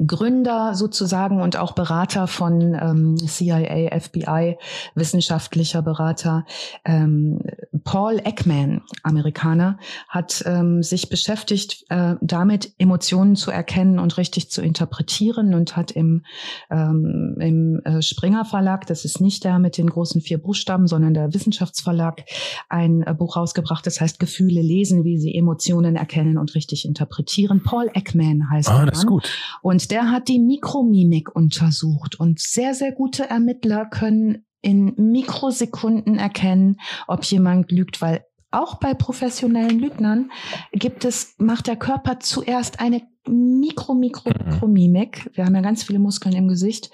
Gründer 0.06 0.76
sozusagen 0.76 1.42
und 1.42 1.58
auch 1.58 1.74
Berater 1.74 2.28
von 2.28 2.74
ähm, 2.74 3.18
CIA, 3.18 4.00
FBI, 4.00 4.58
wissenschaftlicher 4.96 5.82
Berater. 5.82 6.46
Ähm, 6.86 7.42
Paul 7.90 8.22
Ekman, 8.24 8.84
Amerikaner, 9.02 9.80
hat 10.08 10.44
ähm, 10.46 10.84
sich 10.84 11.10
beschäftigt, 11.10 11.86
äh, 11.90 12.18
damit 12.22 12.72
Emotionen 12.78 13.36
zu 13.36 13.50
erkennen 13.50 13.98
und 13.98 14.16
richtig 14.18 14.52
zu 14.52 14.62
interpretieren 14.62 15.56
und 15.56 15.76
hat 15.76 15.90
im, 15.90 16.24
ähm, 16.70 17.36
im 17.40 17.82
äh, 17.86 18.04
Springer 18.04 18.46
Verlag, 18.46 18.86
das 18.86 19.06
ist 19.06 19.22
nicht 19.22 19.44
der 19.44 19.58
mit 19.58 19.80
den 19.80 19.90
großen 19.90 20.22
vier 20.22 20.38
Buchstaben, 20.38 20.86
sondern 20.86 21.16
der 21.16 21.34
Wissenschaftsverlag, 21.34 22.26
ein 22.70 23.02
äh, 23.02 23.16
Buch 23.16 23.36
rausgebracht, 23.36 23.88
das 23.88 24.00
heißt 24.00 24.20
Gefühle 24.20 24.62
lesen, 24.62 25.04
wie 25.04 25.18
sie 25.18 25.34
Emotionen 25.34 25.96
erkennen 25.96 26.38
und 26.38 26.54
richtig 26.54 26.86
interpretieren. 26.86 27.64
Paul 27.64 27.90
Ekman 27.96 28.52
heißt 28.52 28.70
Ah, 28.70 28.82
er. 28.82 28.86
das 28.86 29.00
ist 29.00 29.08
gut. 29.08 29.28
Und 29.64 29.90
der 29.90 30.12
hat 30.12 30.28
die 30.28 30.38
Mikromimik 30.38 31.36
untersucht 31.36 32.20
und 32.20 32.40
sehr, 32.40 32.76
sehr 32.76 32.92
gute 32.92 33.28
Ermittler 33.28 33.88
können 33.88 34.46
in 34.62 34.94
Mikrosekunden 34.98 36.18
erkennen, 36.18 36.80
ob 37.08 37.24
jemand 37.24 37.72
lügt, 37.72 38.02
weil 38.02 38.26
auch 38.52 38.76
bei 38.80 38.94
professionellen 38.94 39.80
Lügnern 39.80 40.32
gibt 40.72 41.06
es, 41.06 41.36
macht 41.38 41.68
der 41.68 41.76
Körper 41.76 42.20
zuerst 42.20 42.80
eine 42.80 43.02
Mikro, 43.28 43.94
Mikro, 43.94 44.30
Mhm. 44.30 44.50
Mikromimik. 44.50 45.30
Wir 45.36 45.46
haben 45.46 45.54
ja 45.54 45.62
ganz 45.62 45.84
viele 45.84 46.00
Muskeln 46.00 46.36
im 46.36 46.48
Gesicht 46.48 46.90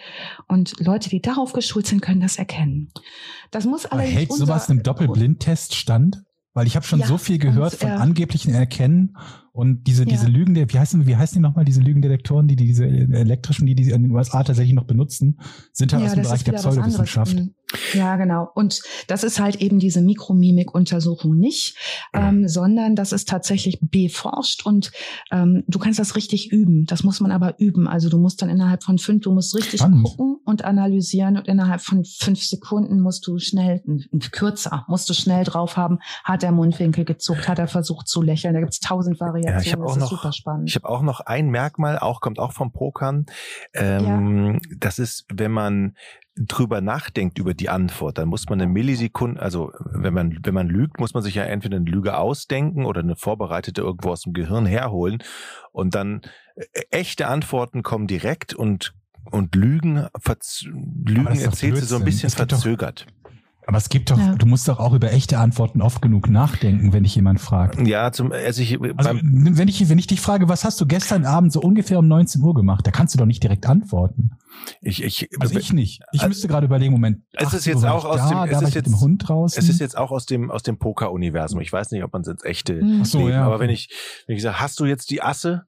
und 0.48 0.74
Leute, 0.80 1.10
die 1.10 1.22
darauf 1.22 1.54
geschult 1.54 1.88
sind, 1.88 2.02
können 2.02 2.20
das 2.20 2.38
erkennen. 2.38 2.92
Das 3.52 3.66
muss 3.66 3.86
Aber 3.86 4.02
hält 4.02 4.34
sowas 4.34 4.70
einem 4.70 4.84
Doppelblindtest 4.84 5.76
stand? 5.76 6.24
Weil 6.54 6.68
ich 6.68 6.76
habe 6.76 6.86
schon 6.86 7.00
Ja, 7.00 7.08
so 7.08 7.18
viel 7.18 7.38
gehört 7.38 7.74
und, 7.74 7.80
von 7.80 7.90
äh, 7.90 7.94
angeblichen 7.94 8.54
Erkennen 8.54 9.16
und 9.56 9.86
diese, 9.88 10.04
Ja. 10.04 10.10
diese 10.10 10.28
Lügen, 10.28 10.54
der, 10.54 10.72
wie 10.72 10.78
heißen, 10.78 11.08
wie 11.08 11.16
heißen 11.16 11.38
die 11.38 11.42
nochmal, 11.42 11.64
diese 11.64 11.80
Lügendetektoren, 11.82 12.48
die, 12.48 12.58
die 12.58 12.66
diese 12.68 12.86
elektrischen, 12.86 13.66
die 13.66 13.74
die 13.74 13.90
in 13.90 14.04
den 14.04 14.12
USA 14.12 14.44
tatsächlich 14.44 14.76
noch 14.76 14.84
benutzen, 14.84 15.40
sind 15.72 15.94
halt 15.94 16.04
aus 16.04 16.14
dem 16.14 16.24
Bereich 16.24 16.44
der. 16.44 16.54
Pseudowissenschaft. 16.54 17.36
Mhm. 17.36 17.56
Ja, 17.94 18.16
genau. 18.16 18.50
Und 18.54 18.82
das 19.08 19.24
ist 19.24 19.40
halt 19.40 19.58
eben 19.58 19.80
diese 19.80 20.02
Mikromimik-Untersuchung 20.02 21.36
nicht, 21.38 21.76
ähm, 22.14 22.48
sondern 22.48 22.96
das 22.96 23.12
ist 23.12 23.28
tatsächlich 23.28 23.80
beforscht 23.82 24.66
und 24.66 24.92
ähm, 25.32 25.64
du 25.68 25.80
kannst 25.80 26.00
das 26.00 26.16
richtig 26.16 26.52
üben. 26.52 26.86
Das 26.86 27.04
muss 27.04 27.20
man 27.20 27.32
aber 27.32 27.60
üben. 27.60 27.88
Also 27.88 28.10
du 28.10 28.18
musst 28.18 28.42
dann 28.42 28.50
innerhalb 28.50 28.84
von 28.84 28.98
fünf, 28.98 29.24
du 29.24 29.32
musst 29.32 29.56
richtig 29.56 29.80
Spannend. 29.80 30.04
gucken 30.04 30.38
und 30.46 30.64
analysieren 30.64 31.38
und 31.38 31.48
innerhalb 31.48 31.82
von 31.82 32.06
fünf 32.06 32.44
Sekunden 32.44 33.02
musst 33.02 33.26
du 33.28 33.40
schnell, 33.40 33.82
kürzer, 34.32 34.86
musst 34.88 35.10
du 35.10 35.14
schnell 35.14 35.44
drauf 35.44 35.76
haben, 35.76 36.00
hat 36.24 36.44
der 36.44 36.52
Mundwinkel 36.52 37.04
gezuckt, 37.04 37.48
hat 37.50 37.60
er 37.60 37.68
versucht 37.68 38.08
zu 38.08 38.22
lächeln. 38.22 38.54
Da 38.54 38.60
gibt's 38.60 38.80
tausend 38.80 39.20
Variationen. 39.48 39.62
ich 39.66 39.74
hab 39.74 39.80
das 39.82 39.92
auch 39.92 39.96
ist 39.96 40.02
noch- 40.02 40.10
super 40.10 40.34
spannend. 40.34 40.70
Ich 40.70 40.76
habe 40.76 40.90
auch 40.90 41.02
noch 41.02 41.20
ein 41.22 41.50
Merkmal, 41.50 42.00
auch 42.00 42.22
kommt 42.22 42.40
auch 42.40 42.52
vom 42.54 42.72
Pokern. 42.72 43.26
Ähm, 43.74 44.60
Das 44.78 45.00
ist, 45.00 45.26
wenn 45.34 45.52
man 45.52 45.96
drüber 46.38 46.82
nachdenkt 46.82 47.40
über 47.40 47.54
die 47.54 47.70
Antwort, 47.70 48.18
dann 48.18 48.28
muss 48.28 48.50
man 48.50 48.60
eine 48.60 48.70
Millisekunde, 48.72 49.42
also 49.42 49.72
wenn 49.92 50.14
man 50.14 50.38
wenn 50.44 50.54
man 50.54 50.68
lügt, 50.68 51.00
muss 51.00 51.14
man 51.14 51.24
sich 51.24 51.36
ja 51.36 51.44
entweder 51.44 51.78
eine 51.78 51.90
Lüge 51.90 52.18
ausdenken 52.18 52.86
oder 52.86 53.00
eine 53.02 53.16
vorbereitete 53.16 53.82
irgendwo 53.82 54.10
aus 54.12 54.22
dem 54.24 54.34
Gehirn 54.34 54.66
herholen 54.66 55.20
und 55.72 55.96
dann 55.96 56.22
äh, 56.56 56.82
echte 56.92 57.28
Antworten 57.28 57.84
kommen 57.84 58.08
direkt 58.08 58.54
und 58.54 58.94
und 59.32 59.56
Lügen, 59.56 60.08
verz 60.20 60.66
Lügen 60.68 61.40
erzählt 61.40 61.78
sie 61.78 61.86
so 61.86 61.96
ein 61.96 62.04
bisschen 62.06 62.30
geht 62.30 62.40
doch- 62.52 62.58
verzögert. 62.58 63.08
Aber 63.68 63.78
es 63.78 63.90
gibt 63.90 64.12
doch, 64.12 64.18
Ja. 64.20 64.36
du 64.36 64.46
musst 64.46 64.68
doch 64.68 64.80
auch 64.80 64.94
über 64.94 65.12
echte 65.12 65.40
Antworten 65.40 65.82
oft 65.82 66.02
genug 66.02 66.30
nachdenken, 66.30 66.94
wenn 66.94 67.04
dich 67.04 67.16
jemand 67.16 67.40
fragt. 67.42 67.80
Ja, 67.88 68.12
zum 68.12 68.32
also 68.32 68.62
ich 68.62 68.80
Also, 68.98 69.10
wenn 69.22 69.68
ich, 69.68 69.90
wenn 69.90 69.98
ich 69.98 70.06
dich 70.08 70.22
frage, 70.22 70.48
was 70.48 70.64
hast 70.64 70.80
du 70.80 70.86
gestern 70.86 71.26
Abend 71.26 71.52
so 71.52 71.62
ungefähr 71.62 71.98
um 72.00 72.08
19 72.08 72.42
Uhr 72.44 72.54
gemacht, 72.54 72.86
da 72.86 72.92
kannst 72.92 73.14
du 73.16 73.18
doch 73.18 73.26
nicht 73.26 73.42
direkt 73.42 73.66
antworten. 73.66 74.32
ich, 74.82 75.04
ich, 75.04 75.28
Also 75.40 75.58
ich 75.58 75.74
nicht. 75.74 76.02
Ich 76.12 76.20
Also- 76.22 76.28
müsste 76.30 76.48
gerade 76.48 76.66
überlegen, 76.68 76.92
Moment. 76.94 77.24
Es 77.34 77.48
ist 77.50 77.54
18 77.68 77.74
jetzt 77.74 77.84
Uhr 77.84 77.92
auch 77.92 78.06
aus 78.06 78.18
da, 78.18 78.30
dem- 78.30 78.38
da 78.38 78.46
es 78.46 78.62
ist 78.62 78.70
ich 78.70 78.76
mit 78.76 78.86
dem 78.86 78.92
jetzt- 78.94 79.02
Hund 79.02 79.28
draußen. 79.28 79.60
Es 79.64 79.70
ist 79.70 79.80
jetzt 79.80 79.98
auch 79.98 80.12
aus 80.12 80.26
dem 80.28 80.52
aus 80.52 80.62
dem 80.64 80.78
Poker-Universum. 80.78 81.60
Ich 81.60 81.74
weiß 81.74 81.90
nicht, 81.92 82.04
ob 82.04 82.14
man 82.14 82.22
es 82.22 82.28
ins 82.28 82.44
echte 82.44 82.74
Mhm. 82.76 83.00
Ach 83.02 83.06
so, 83.06 83.18
Leben. 83.20 83.32
ja, 83.32 83.46
Aber 83.46 83.60
wenn 83.60 83.70
ich 83.72 83.90
wenn 84.28 84.36
ich 84.38 84.44
sage, 84.44 84.60
hast 84.60 84.80
du 84.80 84.86
jetzt 84.86 85.10
die 85.10 85.22
Asse? 85.24 85.64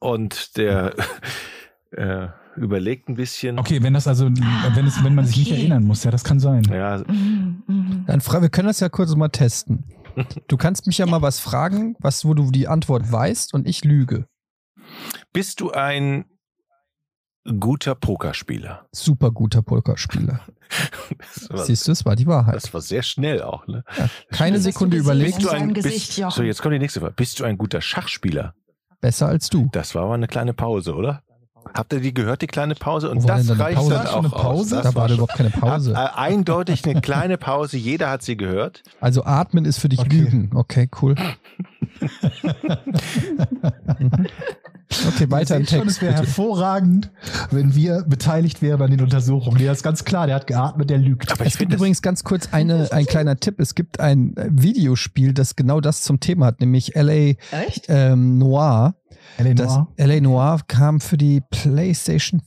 Und 0.00 0.56
der 0.56 0.94
äh, 1.90 2.28
überlegt 2.58 3.08
ein 3.08 3.14
bisschen. 3.14 3.58
Okay, 3.58 3.82
wenn 3.82 3.94
das 3.94 4.06
also, 4.06 4.26
wenn 4.26 4.86
es, 4.86 5.02
wenn 5.04 5.14
man 5.14 5.24
sich 5.26 5.36
nicht 5.38 5.50
Okay. 5.52 5.60
erinnern 5.60 5.84
muss, 5.84 6.04
ja, 6.04 6.10
das 6.10 6.24
kann 6.24 6.40
sein. 6.40 6.62
Ja, 6.64 7.02
Mhm. 7.06 8.04
Dann 8.06 8.20
fra 8.20 8.40
wir 8.42 8.48
können 8.48 8.68
das 8.68 8.80
ja 8.80 8.88
kurz 8.88 9.14
mal 9.14 9.28
testen. 9.28 9.84
Du 10.48 10.56
kannst 10.56 10.86
mich 10.86 10.98
ja 10.98 11.06
mal 11.06 11.22
was 11.22 11.38
fragen, 11.40 11.94
was, 12.00 12.24
wo 12.24 12.34
du 12.34 12.50
die 12.50 12.66
Antwort 12.68 13.10
weißt 13.10 13.54
und 13.54 13.66
ich 13.68 13.84
lüge. 13.84 14.26
bist 15.32 15.60
du 15.60 15.70
ein 15.70 16.24
guter 17.60 17.94
Pokerspieler? 17.94 18.86
Super 18.92 19.30
guter 19.30 19.62
Pokerspieler. 19.62 20.40
Das 21.18 21.48
war, 21.50 21.58
Siehst 21.64 21.86
du, 21.88 21.92
es 21.92 22.04
war 22.04 22.16
die 22.16 22.26
Wahrheit. 22.26 22.54
das 22.56 22.72
war 22.74 22.80
sehr 22.80 23.02
schnell 23.02 23.42
auch. 23.42 23.66
Ne? 23.66 23.84
Keine 24.32 24.56
hast 24.56 24.66
du 24.66 24.70
Sekunde 24.72 24.96
überlegt. 24.96 25.46
Ein 25.48 25.72
bist, 25.72 26.12
so 26.14 26.42
jetzt 26.42 26.60
kommt 26.62 26.74
die 26.74 26.78
nächste 26.78 27.00
Frage. 27.00 27.14
Bist 27.14 27.38
du 27.40 27.44
ein 27.44 27.56
guter 27.56 27.80
Schachspieler? 27.80 28.54
Besser 29.00 29.28
als 29.28 29.48
du. 29.48 29.68
Das 29.72 29.94
war 29.94 30.04
aber 30.04 30.14
eine 30.14 30.26
kleine 30.26 30.52
Pause, 30.54 30.94
oder? 30.94 31.22
Habt 31.74 31.92
ihr 31.92 32.00
die 32.00 32.12
gehört, 32.14 32.42
die 32.42 32.46
kleine 32.46 32.74
Pause? 32.74 33.10
Und 33.10 33.22
Wo 33.22 33.28
war 33.28 33.36
das 33.38 33.46
da 33.46 33.54
reicht 33.54 33.76
Pause? 33.78 33.94
dann 33.94 34.04
War 34.04 34.12
auch 34.14 34.18
eine 34.18 34.32
aus. 34.32 34.42
Pause? 34.42 34.74
Das 34.76 34.84
Da 34.84 34.94
war 34.94 35.08
schon- 35.08 35.16
überhaupt 35.18 35.34
keine 35.34 35.50
Pause. 35.50 35.96
Hat, 35.96 36.12
äh, 36.16 36.18
eindeutig 36.18 36.84
eine 36.84 37.00
kleine 37.00 37.36
Pause. 37.38 37.76
Jeder 37.76 38.10
hat 38.10 38.22
sie 38.22 38.36
gehört. 38.36 38.82
Also 39.00 39.24
atmen 39.24 39.64
ist 39.64 39.78
für 39.78 39.88
dich 39.88 40.00
Okay. 40.00 40.08
Lügen. 40.20 40.50
Okay, 40.54 40.88
cool. 41.02 41.14
Okay, 45.08 45.30
weiter 45.30 45.56
im 45.56 45.62
Ich 45.62 45.68
sehe 45.70 45.78
schon, 45.78 45.86
Text. 45.88 45.96
es 45.98 46.02
wäre 46.02 46.14
hervorragend, 46.14 47.10
wenn 47.50 47.74
wir 47.74 48.04
beteiligt 48.08 48.62
wären 48.62 48.80
an 48.80 48.90
den 48.90 49.02
Untersuchungen. 49.02 49.60
Ja, 49.62 49.70
ist 49.72 49.82
ganz 49.82 50.04
klar, 50.04 50.26
der 50.26 50.36
hat 50.36 50.46
geatmet, 50.46 50.88
der 50.88 50.98
lügt. 50.98 51.30
Aber 51.30 51.42
ich 51.42 51.48
Es 51.48 51.52
gibt 51.52 51.58
finde 51.58 51.72
das- 51.74 51.80
übrigens 51.80 52.00
ganz 52.02 52.24
kurz 52.24 52.48
eine, 52.52 52.90
ein 52.92 53.04
kleiner 53.06 53.36
Tipp. 53.36 53.60
Es 53.60 53.74
gibt 53.74 54.00
ein 54.00 54.34
Videospiel, 54.50 55.34
das 55.34 55.56
genau 55.56 55.80
das 55.80 56.02
zum 56.02 56.20
Thema 56.20 56.46
hat, 56.46 56.60
nämlich 56.60 56.94
LA 56.96 57.34
Echt? 57.52 57.84
ähm, 57.88 58.38
Noir. 58.38 58.94
Das 59.36 59.46
Eleanor, 59.46 59.88
LA 59.98 60.20
Noir 60.20 60.60
kam 60.66 61.00
für 61.00 61.18
die 61.18 61.42
PlayStation 61.50 62.40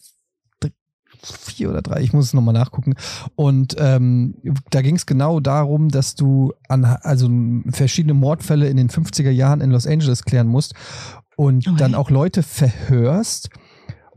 4 1.24 1.70
oder 1.70 1.84
3, 1.84 2.02
ich 2.02 2.14
muss 2.14 2.26
es 2.26 2.34
nochmal 2.34 2.56
nachgucken. 2.56 2.96
Und 3.36 3.76
ähm, 3.78 4.36
da 4.72 4.82
ging 4.82 4.96
es 4.96 5.06
genau 5.06 5.40
darum, 5.40 5.90
dass 5.90 6.16
du 6.16 6.54
an, 6.68 6.84
also 6.84 7.30
verschiedene 7.70 8.16
Mordfälle 8.16 8.68
in 8.68 8.78
den 8.78 8.90
50er 8.90 9.30
Jahren 9.30 9.62
in 9.62 9.70
Los 9.70 9.86
Angeles 9.86 10.24
klären 10.24 10.48
musst 10.48 10.74
und 11.42 11.68
Okay. 11.68 11.76
dann 11.80 11.96
auch 11.96 12.12
Leute 12.12 12.44
verhörst 12.44 13.50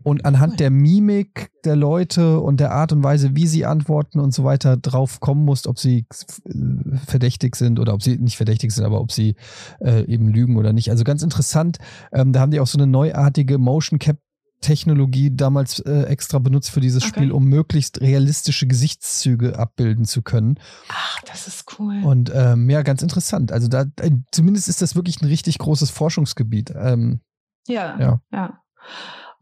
und 0.02 0.26
anhand 0.26 0.60
der 0.60 0.70
Mimik 0.70 1.48
der 1.64 1.74
Leute 1.74 2.38
und 2.40 2.60
der 2.60 2.72
Art 2.72 2.92
und 2.92 3.02
Weise, 3.02 3.34
wie 3.34 3.46
sie 3.46 3.64
antworten 3.64 4.20
und 4.20 4.34
so 4.34 4.44
weiter 4.44 4.76
drauf 4.76 5.20
kommen 5.20 5.46
musst, 5.46 5.66
ob 5.66 5.78
sie 5.78 6.04
äh, 6.44 6.96
verdächtig 7.06 7.56
sind 7.56 7.80
oder 7.80 7.94
ob 7.94 8.02
sie 8.02 8.18
nicht 8.18 8.36
verdächtig 8.36 8.72
sind, 8.72 8.84
aber 8.84 9.00
ob 9.00 9.10
sie 9.10 9.36
äh, 9.80 10.04
eben 10.04 10.28
lügen 10.28 10.58
oder 10.58 10.74
nicht. 10.74 10.90
Also 10.90 11.04
ganz 11.04 11.22
interessant. 11.22 11.78
Ähm, 12.12 12.34
da 12.34 12.40
haben 12.40 12.50
die 12.50 12.60
auch 12.60 12.66
so 12.66 12.76
eine 12.76 12.86
neuartige 12.86 13.56
Motion 13.56 13.98
Cap 13.98 14.18
Technologie 14.64 15.30
damals 15.34 15.78
äh, 15.80 16.02
extra 16.04 16.38
benutzt 16.38 16.70
für 16.70 16.80
dieses 16.80 17.02
Okay. 17.04 17.10
Spiel, 17.12 17.32
um 17.32 17.44
möglichst 17.44 18.00
realistische 18.00 18.66
Gesichtszüge 18.66 19.58
abbilden 19.58 20.04
zu 20.06 20.22
können. 20.22 20.58
Ach, 20.88 21.20
das 21.22 21.46
ist 21.46 21.78
cool. 21.78 22.02
Und 22.02 22.32
ähm, 22.34 22.70
ja, 22.70 22.82
ganz 22.82 23.02
interessant. 23.02 23.52
Also 23.52 23.68
da 23.68 23.84
äh, 24.00 24.10
zumindest 24.32 24.68
ist 24.68 24.80
das 24.82 24.96
wirklich 24.96 25.20
ein 25.20 25.26
richtig 25.26 25.58
großes 25.58 25.90
Forschungsgebiet. 25.90 26.72
Ähm, 26.76 27.20
Ja, 27.68 27.98
Ja. 28.00 28.20
ja. 28.32 28.58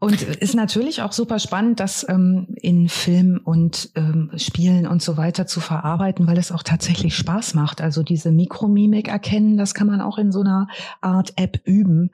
Und 0.03 0.21
ist 0.21 0.53
natürlich 0.53 1.01
auch 1.01 1.13
super 1.13 1.39
spannend, 1.39 1.79
das 1.79 2.05
ähm, 2.09 2.47
in 2.57 2.89
Film 2.89 3.39
und 3.41 3.89
ähm, 3.95 4.31
Spielen 4.35 4.85
und 4.85 5.01
so 5.01 5.15
weiter 5.15 5.47
zu 5.47 5.61
verarbeiten, 5.61 6.27
weil 6.27 6.37
es 6.37 6.51
auch 6.51 6.61
tatsächlich 6.61 7.15
Spaß 7.15 7.53
macht. 7.53 7.79
Also 7.79 8.03
diese 8.03 8.29
Mikromimik 8.29 9.07
erkennen, 9.07 9.55
das 9.55 9.73
kann 9.73 9.87
man 9.87 10.01
auch 10.01 10.17
in 10.17 10.33
so 10.33 10.41
einer 10.41 10.67
Art 10.99 11.31
App 11.37 11.61
üben, 11.63 12.11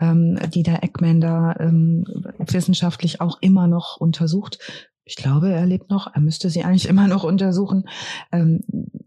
ähm, 0.00 0.38
die 0.52 0.62
der 0.62 0.84
Eggman 0.84 1.22
da 1.22 1.56
ähm, 1.58 2.04
wissenschaftlich 2.36 3.22
auch 3.22 3.38
immer 3.40 3.68
noch 3.68 3.96
untersucht. 3.96 4.58
Ich 5.10 5.16
glaube, 5.16 5.50
er 5.52 5.66
lebt 5.66 5.90
noch. 5.90 6.14
Er 6.14 6.20
müsste 6.20 6.50
sie 6.50 6.62
eigentlich 6.62 6.88
immer 6.88 7.08
noch 7.08 7.24
untersuchen. 7.24 7.88
Ähm, 8.30 8.60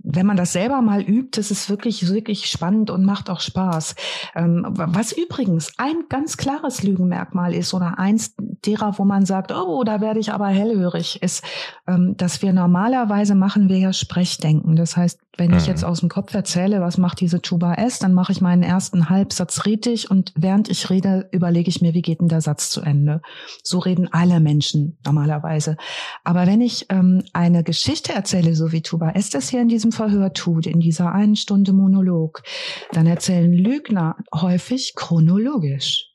wenn 0.04 0.26
man 0.26 0.36
das 0.36 0.52
selber 0.52 0.82
mal 0.82 1.02
übt, 1.02 1.40
das 1.40 1.50
ist 1.50 1.70
wirklich, 1.70 2.10
wirklich 2.10 2.48
spannend 2.48 2.92
und 2.92 3.06
macht 3.06 3.30
auch 3.30 3.40
Spaß. 3.40 3.96
Ähm, 4.36 4.66
was 4.70 5.14
übrigens 5.14 5.72
ein 5.78 5.96
ganz 6.10 6.36
klares 6.36 6.84
Lügenmerkmal 6.84 7.54
ist 7.54 7.74
oder 7.74 7.98
eins 7.98 8.36
derer, 8.66 9.00
wo 9.00 9.06
man 9.06 9.26
sagt, 9.26 9.54
oh, 9.54 9.84
da 9.86 10.02
werde 10.02 10.20
ich 10.20 10.34
aber 10.34 10.48
hellhörig, 10.48 11.22
ist, 11.24 11.44
ähm, 11.88 12.16
dass 12.18 12.42
wir 12.42 12.52
normalerweise 12.52 13.34
machen 13.34 13.70
wir 13.70 13.78
ja 13.78 13.94
Sprechdenken. 13.94 14.76
Das 14.76 14.98
heißt, 14.98 15.20
wenn 15.38 15.54
ich 15.54 15.64
Mhm. 15.64 15.70
jetzt 15.70 15.84
aus 15.86 16.02
dem 16.02 16.10
Kopf 16.10 16.34
erzähle, 16.34 16.80
was 16.82 16.98
macht 17.00 17.20
diese 17.20 17.42
Tuba 17.42 17.74
S, 17.74 17.98
dann 17.98 18.14
mache 18.14 18.32
ich 18.34 18.42
meinen 18.42 18.62
ersten 18.62 19.10
Halbsatz 19.10 19.66
richtig 19.66 20.12
und 20.12 20.32
während 20.36 20.70
ich 20.70 20.90
rede, 20.92 21.28
überlege 21.32 21.70
ich 21.70 21.82
mir, 21.82 21.94
wie 21.96 22.04
geht 22.04 22.20
denn 22.22 22.28
der 22.28 22.42
Satz 22.42 22.70
zu 22.70 22.82
Ende. 22.82 23.22
So 23.64 23.80
reden 23.80 24.10
alle 24.12 24.40
Menschen 24.40 24.98
normalerweise. 25.06 25.76
Aber 26.24 26.48
wenn 26.48 26.62
ich 26.62 26.86
ähm, 26.90 27.24
eine 27.34 27.64
Geschichte 27.64 28.14
erzähle, 28.14 28.56
so 28.56 28.72
wie 28.72 28.82
Tuba 28.82 29.12
S 29.12 29.30
das 29.30 29.50
hier 29.50 29.62
in 29.62 29.68
diesem 29.68 29.92
Verhör 29.92 30.34
tut, 30.34 30.66
in 30.66 30.80
dieser 30.80 31.12
einen 31.12 31.36
Stunde 31.36 31.74
Monolog, 31.74 32.44
dann 32.92 33.08
erzählen 33.08 33.54
Lügner 33.54 34.18
häufig 34.34 34.94
chronologisch. 34.96 36.10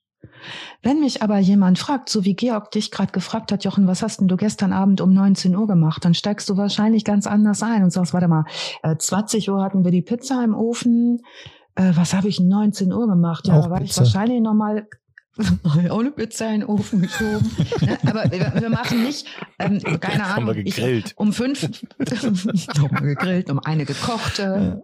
Wenn 0.83 1.01
mich 1.01 1.23
aber 1.23 1.39
jemand 1.39 1.79
fragt, 1.79 2.09
so 2.09 2.25
wie 2.25 2.35
Georg 2.35 2.71
dich 2.71 2.91
gerade 2.91 3.13
gefragt 3.13 3.53
hat, 3.53 3.65
Jochen, 3.65 3.87
was 3.87 4.03
hast 4.03 4.21
denn 4.21 4.29
du 4.29 4.37
gestern 4.37 4.73
Abend 4.73 5.01
um 5.01 5.13
19 5.13 5.57
Uhr 5.57 5.67
gemacht, 5.67 6.05
dann 6.05 6.15
steigst 6.15 6.49
du 6.49 6.57
wahrscheinlich 6.57 7.05
ganz 7.05 7.27
anders 7.27 7.63
ein 7.63 7.83
und 7.83 7.91
sagst, 7.91 8.15
warte 8.15 8.29
mal, 8.29 8.45
äh, 8.83 8.97
20 8.97 9.51
Uhr 9.51 9.63
hatten 9.63 9.85
wir 9.85 9.91
die 9.91 10.03
Pizza 10.03 10.43
im 10.45 10.55
Ofen, 10.55 11.21
äh, 11.75 11.93
was 11.95 12.15
habe 12.15 12.29
ich 12.29 12.41
um 12.41 12.49
19 12.49 12.93
Uhr 12.93 13.07
gemacht? 13.09 13.47
Ja, 13.47 13.61
da 13.61 13.71
war 13.71 13.81
ich 13.81 13.89
Pizza. 13.89 14.03
wahrscheinlich 14.03 14.41
nochmal 14.41 14.89
auch 15.91 16.01
eine 16.01 16.11
Pizza 16.11 16.47
in 16.47 16.61
den 16.61 16.65
Ofen 16.69 17.03
geschoben. 17.03 17.51
Ne, 17.81 17.99
aber 18.07 18.31
wir, 18.31 18.53
wir 18.61 18.71
machen 18.71 19.05
nicht, 19.05 19.27
ähm, 19.59 19.81
keine 20.01 20.29
Haben 20.29 20.45
Ahnung, 20.45 20.57
wir 20.57 20.67
ich, 20.67 20.77
gegrillt. 20.77 21.13
um 21.17 21.33
fünf 21.33 21.69
nochmal 22.77 23.03
gegrillt, 23.03 23.51
um 23.51 23.59
eine 23.61 23.85
gekochte. 23.85 24.83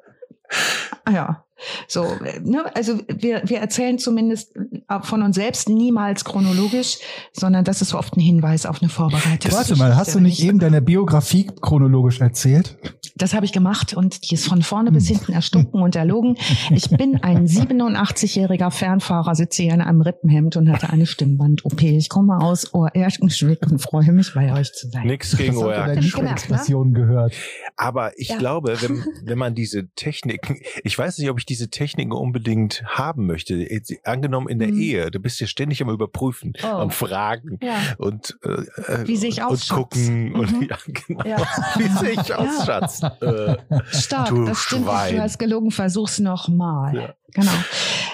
Ah 1.05 1.10
Ja, 1.10 1.43
so, 1.89 2.06
ne, 2.43 2.64
also 2.74 2.98
wir, 3.09 3.43
wir 3.47 3.59
erzählen 3.59 3.98
zumindest 3.98 4.55
äh, 4.56 5.01
von 5.02 5.22
uns 5.22 5.36
selbst 5.36 5.68
niemals 5.68 6.24
chronologisch, 6.24 6.98
sondern 7.32 7.64
das 7.64 7.81
ist 7.82 7.90
so 7.90 7.98
oft 7.98 8.16
ein 8.16 8.20
Hinweis 8.20 8.66
auf 8.66 8.82
eine 8.82 8.89
Vorbereitung. 8.89 9.52
Warte 9.52 9.76
mal, 9.76 9.97
hast 9.97 10.14
du 10.14 10.20
nicht 10.20 10.43
eben 10.43 10.59
deine 10.59 10.82
Biografie 10.82 11.51
chronologisch 11.60 12.20
erzählt? 12.20 12.76
Das 13.16 13.32
habe 13.35 13.47
ich 13.47 13.52
gemacht 13.52 13.94
und 13.94 14.28
die 14.28 14.35
ist 14.35 14.48
von 14.48 14.62
vorne 14.62 14.90
bis 14.90 15.06
hinten 15.06 15.32
erstunken 15.32 15.81
und 15.82 15.94
erlogen. 15.94 16.36
Ich 16.70 16.90
bin 16.90 17.22
ein 17.22 17.47
87-jähriger 17.47 18.70
Fernfahrer, 18.70 19.35
sitze 19.35 19.62
hier 19.62 19.74
in 19.74 19.81
einem 19.81 20.01
Rippenhemd 20.01 20.56
und 20.56 20.70
hatte 20.72 20.90
eine 20.90 21.06
Stimmband-OP. 21.06 21.81
Ich 21.82 22.09
komme 22.09 22.39
aus 22.40 22.74
Ohr-Erkenschwick 22.74 23.62
und 23.70 23.78
freue 23.78 24.10
mich, 24.12 24.35
bei 24.35 24.52
euch 24.52 24.72
zu 24.72 24.89
sein. 24.89 25.06
Nix 25.06 25.36
gegen 25.36 25.55
gemerkt, 25.55 26.02
Mikroexpression 26.02 26.93
gehört. 26.94 27.35
Aber 27.76 28.18
ich 28.18 28.31
Ja. 28.31 28.39
glaube, 28.39 28.76
wenn, 28.82 29.05
wenn 29.24 29.39
man 29.39 29.55
diese 29.55 29.89
Techniken, 29.94 30.59
ich 30.82 30.98
weiß 30.98 31.18
nicht, 31.18 31.31
ob 31.31 31.39
ich 31.39 31.43
diese 31.44 31.68
Techniken 31.70 32.12
unbedingt 32.12 32.82
haben 32.86 33.26
möchte. 33.26 33.66
Angenommen 34.04 34.48
in 34.48 34.58
der 34.58 34.68
Mhm. 34.68 34.80
Ehe, 34.80 35.10
du 35.10 35.20
bist 35.20 35.40
ja 35.40 35.46
ständig 35.46 35.82
am 35.82 35.88
Überprüfen, 35.90 36.52
Oh. 36.62 36.66
am 36.66 36.90
Fragen 36.90 37.58
Ja. 37.62 37.76
und, 37.98 38.36
äh, 38.42 39.06
Wie 39.06 39.16
sehe 39.16 39.28
ich 39.30 39.38
und 39.38 39.44
aus, 39.46 39.68
gucken 39.68 40.34
und 40.34 40.52
Mhm. 40.52 40.62
ja, 40.70 40.78
genau. 41.06 41.24
Ja. 41.24 41.36
Wie 41.76 41.88
sehe 41.98 42.12
ich 42.12 42.34
aus. 42.34 42.64
Schatz? 42.66 43.00
Äh, 43.20 43.56
Stark, 43.90 44.28
Du 44.28 44.44
das 44.44 44.58
stimmt. 44.58 44.84
Schwein. 44.86 45.16
Du 45.16 45.22
hast 45.22 45.38
gelogen, 45.38 45.70
versuch's 45.70 46.18
nochmal. 46.18 46.94
Ja. 46.94 47.14
Genau. 47.32 47.52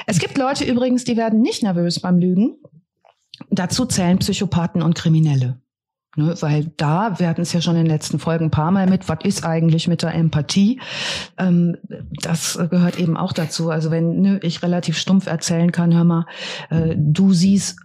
Es 0.06 0.18
gibt 0.18 0.38
Leute 0.38 0.64
übrigens, 0.64 1.04
die 1.04 1.16
werden 1.16 1.40
nicht 1.40 1.62
nervös 1.62 2.00
beim 2.00 2.18
Lügen. 2.18 2.56
Dazu 3.50 3.86
zählen 3.86 4.18
Psychopathen 4.18 4.82
und 4.82 4.94
Kriminelle. 4.94 5.60
Ne, 6.16 6.34
weil 6.40 6.72
da, 6.76 7.20
wir 7.20 7.28
hatten 7.28 7.42
es 7.42 7.52
ja 7.52 7.60
schon 7.60 7.76
in 7.76 7.84
den 7.84 7.92
letzten 7.92 8.18
Folgen 8.18 8.46
ein 8.46 8.50
paar 8.50 8.72
Mal 8.72 8.88
mit, 8.88 9.08
was 9.08 9.18
ist 9.22 9.44
eigentlich 9.44 9.86
mit 9.86 10.02
der 10.02 10.12
Empathie? 10.12 10.80
Ähm, 11.38 11.76
das 12.22 12.58
gehört 12.68 12.98
eben 12.98 13.16
auch 13.16 13.32
dazu. 13.32 13.70
Also 13.70 13.92
wenn 13.92 14.20
ne, 14.20 14.40
ich 14.42 14.62
relativ 14.64 14.98
stumpf 14.98 15.28
erzählen 15.28 15.70
kann, 15.70 15.94
hör 15.94 16.02
mal, 16.02 16.26
äh, 16.70 16.96
du 16.96 17.32
siehst 17.32 17.78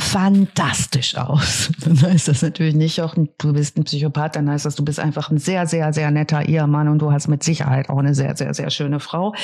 fantastisch 0.00 1.16
aus. 1.16 1.70
Dann 1.84 2.00
heißt 2.00 2.28
das 2.28 2.42
natürlich 2.42 2.74
nicht 2.74 3.00
auch, 3.00 3.14
du 3.14 3.52
bist 3.52 3.76
ein 3.76 3.84
Psychopath, 3.84 4.36
dann 4.36 4.50
heißt 4.50 4.64
das, 4.66 4.74
du 4.74 4.84
bist 4.84 4.98
einfach 4.98 5.30
ein 5.30 5.38
sehr, 5.38 5.66
sehr, 5.66 5.92
sehr 5.92 6.10
netter 6.10 6.48
Ehemann 6.48 6.88
und 6.88 7.00
du 7.00 7.12
hast 7.12 7.28
mit 7.28 7.42
Sicherheit 7.42 7.88
auch 7.88 7.98
eine 7.98 8.14
sehr, 8.14 8.36
sehr, 8.36 8.52
sehr 8.54 8.70
schöne 8.70 9.00
Frau. 9.00 9.34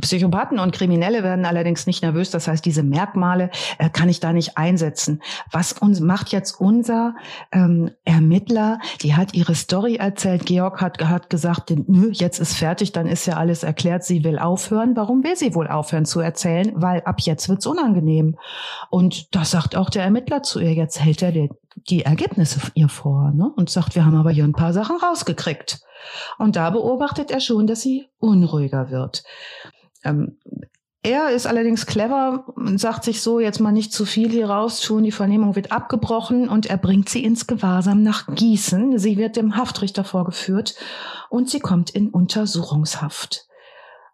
Psychopathen 0.00 0.58
und 0.58 0.72
Kriminelle 0.72 1.22
werden 1.22 1.44
allerdings 1.44 1.86
nicht 1.86 2.02
nervös. 2.02 2.30
Das 2.30 2.46
heißt, 2.46 2.64
diese 2.64 2.82
Merkmale 2.82 3.50
äh, 3.78 3.88
kann 3.90 4.08
ich 4.08 4.20
da 4.20 4.32
nicht 4.32 4.56
einsetzen. 4.56 5.22
Was 5.50 5.72
uns 5.72 6.00
macht 6.00 6.30
jetzt 6.32 6.60
unser 6.60 7.14
ähm, 7.50 7.90
Ermittler? 8.04 8.78
Die 9.02 9.14
hat 9.14 9.34
ihre 9.34 9.54
Story 9.54 9.96
erzählt. 9.96 10.46
Georg 10.46 10.80
hat, 10.80 11.02
hat 11.02 11.30
gesagt, 11.30 11.72
nö, 11.86 12.10
jetzt 12.12 12.38
ist 12.38 12.54
fertig, 12.54 12.92
dann 12.92 13.06
ist 13.06 13.26
ja 13.26 13.36
alles 13.36 13.62
erklärt. 13.62 14.04
Sie 14.04 14.24
will 14.24 14.38
aufhören. 14.38 14.94
Warum 14.96 15.24
will 15.24 15.36
sie 15.36 15.54
wohl 15.54 15.68
aufhören 15.68 16.04
zu 16.04 16.20
erzählen? 16.20 16.72
Weil 16.74 17.02
ab 17.02 17.20
jetzt 17.20 17.48
wird's 17.48 17.66
unangenehm. 17.66 18.36
Und 18.90 19.34
das 19.34 19.50
sagt 19.50 19.76
auch 19.76 19.90
der 19.90 20.01
Ermittler 20.02 20.42
zu 20.42 20.60
ihr. 20.60 20.72
Jetzt 20.72 21.00
hält 21.00 21.22
er 21.22 21.32
die, 21.32 21.50
die 21.76 22.02
Ergebnisse 22.04 22.60
ihr 22.74 22.88
vor 22.88 23.32
ne? 23.32 23.50
und 23.56 23.70
sagt, 23.70 23.94
wir 23.94 24.04
haben 24.04 24.16
aber 24.16 24.30
hier 24.30 24.44
ein 24.44 24.52
paar 24.52 24.72
Sachen 24.72 24.96
rausgekriegt. 24.96 25.80
Und 26.38 26.56
da 26.56 26.70
beobachtet 26.70 27.30
er 27.30 27.40
schon, 27.40 27.66
dass 27.66 27.80
sie 27.80 28.08
unruhiger 28.18 28.90
wird. 28.90 29.22
Ähm, 30.04 30.38
er 31.04 31.30
ist 31.30 31.46
allerdings 31.46 31.86
clever 31.86 32.44
und 32.54 32.78
sagt 32.78 33.02
sich 33.02 33.22
so, 33.22 33.40
jetzt 33.40 33.58
mal 33.58 33.72
nicht 33.72 33.92
zu 33.92 34.04
viel 34.04 34.30
hier 34.30 34.48
raustun, 34.48 35.02
die 35.02 35.10
Vernehmung 35.10 35.56
wird 35.56 35.72
abgebrochen 35.72 36.48
und 36.48 36.66
er 36.66 36.76
bringt 36.76 37.08
sie 37.08 37.24
ins 37.24 37.48
Gewahrsam 37.48 38.04
nach 38.04 38.32
Gießen. 38.32 39.00
Sie 39.00 39.16
wird 39.16 39.36
dem 39.36 39.56
Haftrichter 39.56 40.04
vorgeführt 40.04 40.76
und 41.28 41.50
sie 41.50 41.58
kommt 41.58 41.90
in 41.90 42.10
Untersuchungshaft. 42.10 43.48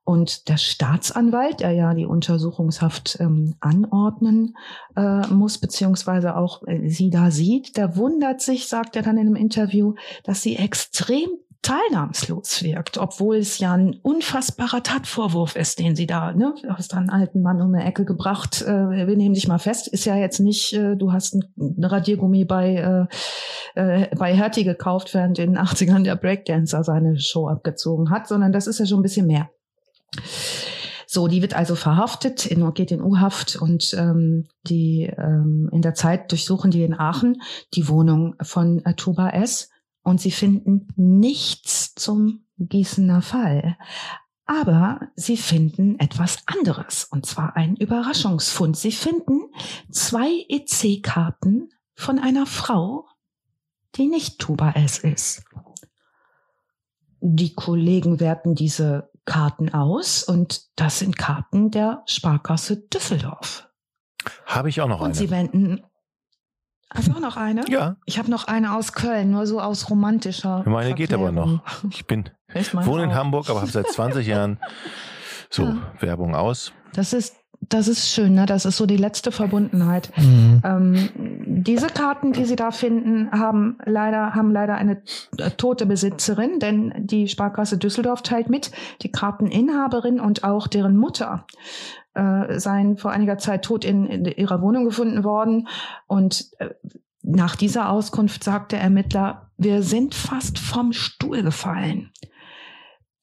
Und 0.09 0.49
der 0.49 0.57
Staatsanwalt, 0.57 1.61
der 1.61 1.73
ja 1.73 1.93
die 1.93 2.07
Untersuchungshaft 2.07 3.19
ähm, 3.21 3.57
anordnen 3.61 4.57
äh, 4.97 5.27
muss, 5.27 5.59
beziehungsweise 5.59 6.35
auch 6.35 6.63
äh, 6.67 6.89
sie 6.89 7.11
da 7.11 7.31
sieht, 7.31 7.77
der 7.77 7.95
wundert 7.95 8.41
sich, 8.41 8.69
sagt 8.69 8.97
er 8.97 9.03
dann 9.03 9.19
in 9.19 9.27
einem 9.27 9.37
Interview, 9.37 9.97
dass 10.25 10.41
sie 10.41 10.57
extrem 10.57 11.29
teilnahmslos 11.61 12.63
wirkt, 12.63 12.97
obwohl 12.97 13.37
es 13.37 13.59
ja 13.59 13.75
ein 13.75 13.97
unfassbarer 14.01 14.83
Tatvorwurf 14.83 15.57
ist, 15.57 15.79
den 15.79 15.95
sie 15.95 16.07
da, 16.07 16.33
ne, 16.33 16.55
du 16.63 16.71
hast 16.71 16.95
einen 16.95 17.11
alten 17.11 17.43
Mann 17.43 17.61
um 17.61 17.75
die 17.75 17.85
Ecke 17.85 18.07
gebracht, 18.07 18.63
äh, 18.63 19.07
wir 19.07 19.15
nehmen 19.15 19.35
dich 19.35 19.47
mal 19.47 19.59
fest, 19.59 19.89
ist 19.89 20.07
ja 20.07 20.17
jetzt 20.17 20.41
nicht, 20.41 20.73
äh, 20.73 20.97
du 20.97 21.13
hast 21.13 21.35
ein, 21.35 21.45
ein 21.59 21.85
Radiergummi 21.85 22.47
bei, 22.47 23.09
äh, 23.75 24.05
äh, 24.05 24.17
bei 24.17 24.35
Hertie 24.35 24.65
gekauft, 24.65 25.13
während 25.13 25.39
in 25.39 25.53
den 25.53 25.63
80ern 25.63 26.05
der 26.05 26.17
Breakdancer 26.17 26.83
seine 26.83 27.19
Show 27.21 27.47
abgezogen 27.47 28.09
hat, 28.09 28.27
sondern 28.27 28.53
das 28.53 28.67
ist 28.67 28.79
ja 28.79 28.87
schon 28.87 29.01
ein 29.01 29.03
bisschen 29.03 29.27
mehr. 29.27 29.51
So, 31.11 31.27
die 31.27 31.41
wird 31.41 31.55
also 31.55 31.75
verhaftet, 31.75 32.45
in, 32.45 32.75
geht 32.75 32.91
in 32.91 33.01
U-Haft 33.01 33.57
und 33.57 33.95
ähm, 33.95 34.47
die 34.67 35.05
ähm, 35.05 35.71
in 35.73 35.81
der 35.81 35.95
Zeit 35.95 36.31
durchsuchen 36.31 36.71
die 36.71 36.83
in 36.83 36.93
Aachen 36.93 37.41
die 37.73 37.89
Wohnung 37.89 38.35
von 38.43 38.85
äh, 38.85 38.93
Tuba 38.93 39.31
S. 39.31 39.71
und 40.03 40.21
sie 40.21 40.31
finden 40.31 40.89
nichts 40.97 41.95
zum 41.95 42.45
Gießener 42.59 43.23
Fall. 43.23 43.79
Aber 44.45 45.01
sie 45.15 45.37
finden 45.37 45.99
etwas 45.99 46.39
anderes, 46.47 47.05
und 47.05 47.25
zwar 47.25 47.57
einen 47.57 47.77
Überraschungsfund. 47.77 48.77
Sie 48.77 48.93
finden 48.93 49.51
zwei 49.91 50.29
EC-Karten 50.49 51.71
von 51.95 52.19
einer 52.19 52.47
Frau, 52.47 53.07
die 53.97 54.07
nicht 54.07 54.39
Tuba 54.39 54.73
S 54.73 54.99
ist. 54.99 55.45
Die 57.21 57.55
Kollegen 57.55 58.21
werten 58.21 58.55
diese 58.55 59.11
Karten 59.29 59.73
aus 59.75 60.23
und 60.25 60.63
das 60.77 60.99
sind 61.01 61.19
Karten 61.19 61.71
der 61.71 62.03
Sparkasse 62.07 62.79
Düsseldorf. 62.89 63.69
Habe 64.47 64.69
ich 64.71 64.81
auch 64.81 64.89
noch 64.89 65.01
Und 65.01 65.07
eine. 65.07 65.15
sie 65.15 65.31
wenden. 65.31 65.83
Hast 66.91 67.09
du 67.09 67.13
auch 67.13 67.21
noch 67.21 67.37
eine? 67.37 67.69
Ja, 67.69 67.97
Ich 68.07 68.19
habe 68.19 68.31
noch 68.31 68.47
eine 68.49 68.75
aus 68.75 68.95
Köln, 68.95 69.31
nur 69.31 69.47
so 69.47 69.61
aus 69.61 69.91
romantischer. 69.91 70.63
meine 70.67 70.95
geht 70.95 71.13
aber 71.13 71.31
noch. 71.33 71.61
Verklärung. 71.63 71.91
Ich 71.93 72.07
bin, 72.07 72.31
Ich 72.55 72.75
wohne 72.75 73.05
in 73.05 73.11
auch. 73.11 73.15
Hamburg, 73.17 73.51
aber 73.51 73.61
habe 73.61 73.71
seit 73.71 73.87
20 73.89 74.27
Jahren 74.27 74.59
so 75.51 75.65
Ja. 75.65 75.77
Werbung 76.01 76.35
aus. 76.35 76.73
Das 76.95 77.13
ist, 77.13 77.37
das 77.61 77.89
ist 77.89 78.09
schön, 78.11 78.35
ne? 78.35 78.47
Das 78.47 78.65
ist 78.65 78.77
so 78.77 78.87
die 78.87 78.97
letzte 78.97 79.33
Verbundenheit. 79.33 80.11
Mhm. 80.17 80.63
Ähm, 80.65 81.11
diese 81.65 81.89
Karten, 81.89 82.33
die 82.33 82.45
Sie 82.45 82.57
da 82.57 82.71
finden, 82.71 83.31
haben 83.33 83.79
leider, 83.85 84.35
haben 84.35 84.51
leider 84.51 84.77
eine 84.77 85.03
äh, 85.37 85.51
tote 85.51 85.85
Besitzerin, 85.85 86.61
denn 86.61 86.95
die 86.99 87.29
Sparkasse 87.29 87.77
Düsseldorf 87.77 88.23
teilt 88.23 88.49
mit, 88.49 88.71
die 89.03 89.11
Karteninhaberin 89.11 90.21
und 90.21 90.45
auch 90.45 90.67
deren 90.67 90.97
Mutter 90.97 91.47
äh, 92.15 92.59
seien 92.59 92.97
vor 92.97 93.11
einiger 93.11 93.39
Zeit 93.39 93.65
tot 93.65 93.85
in, 93.85 94.07
in 94.07 94.25
ihrer 94.25 94.63
Wohnung 94.63 94.85
gefunden 94.85 95.25
worden. 95.25 95.69
Und 96.07 96.51
äh, 96.59 96.71
nach 97.23 97.57
dieser 97.57 97.91
Auskunft 97.91 98.45
sagt 98.45 98.73
der 98.73 98.81
Ermittler, 98.81 99.51
wir 99.59 99.83
sind 99.83 100.15
fast 100.15 100.59
vom 100.59 100.93
Stuhl 100.93 101.43
gefallen. 101.43 102.13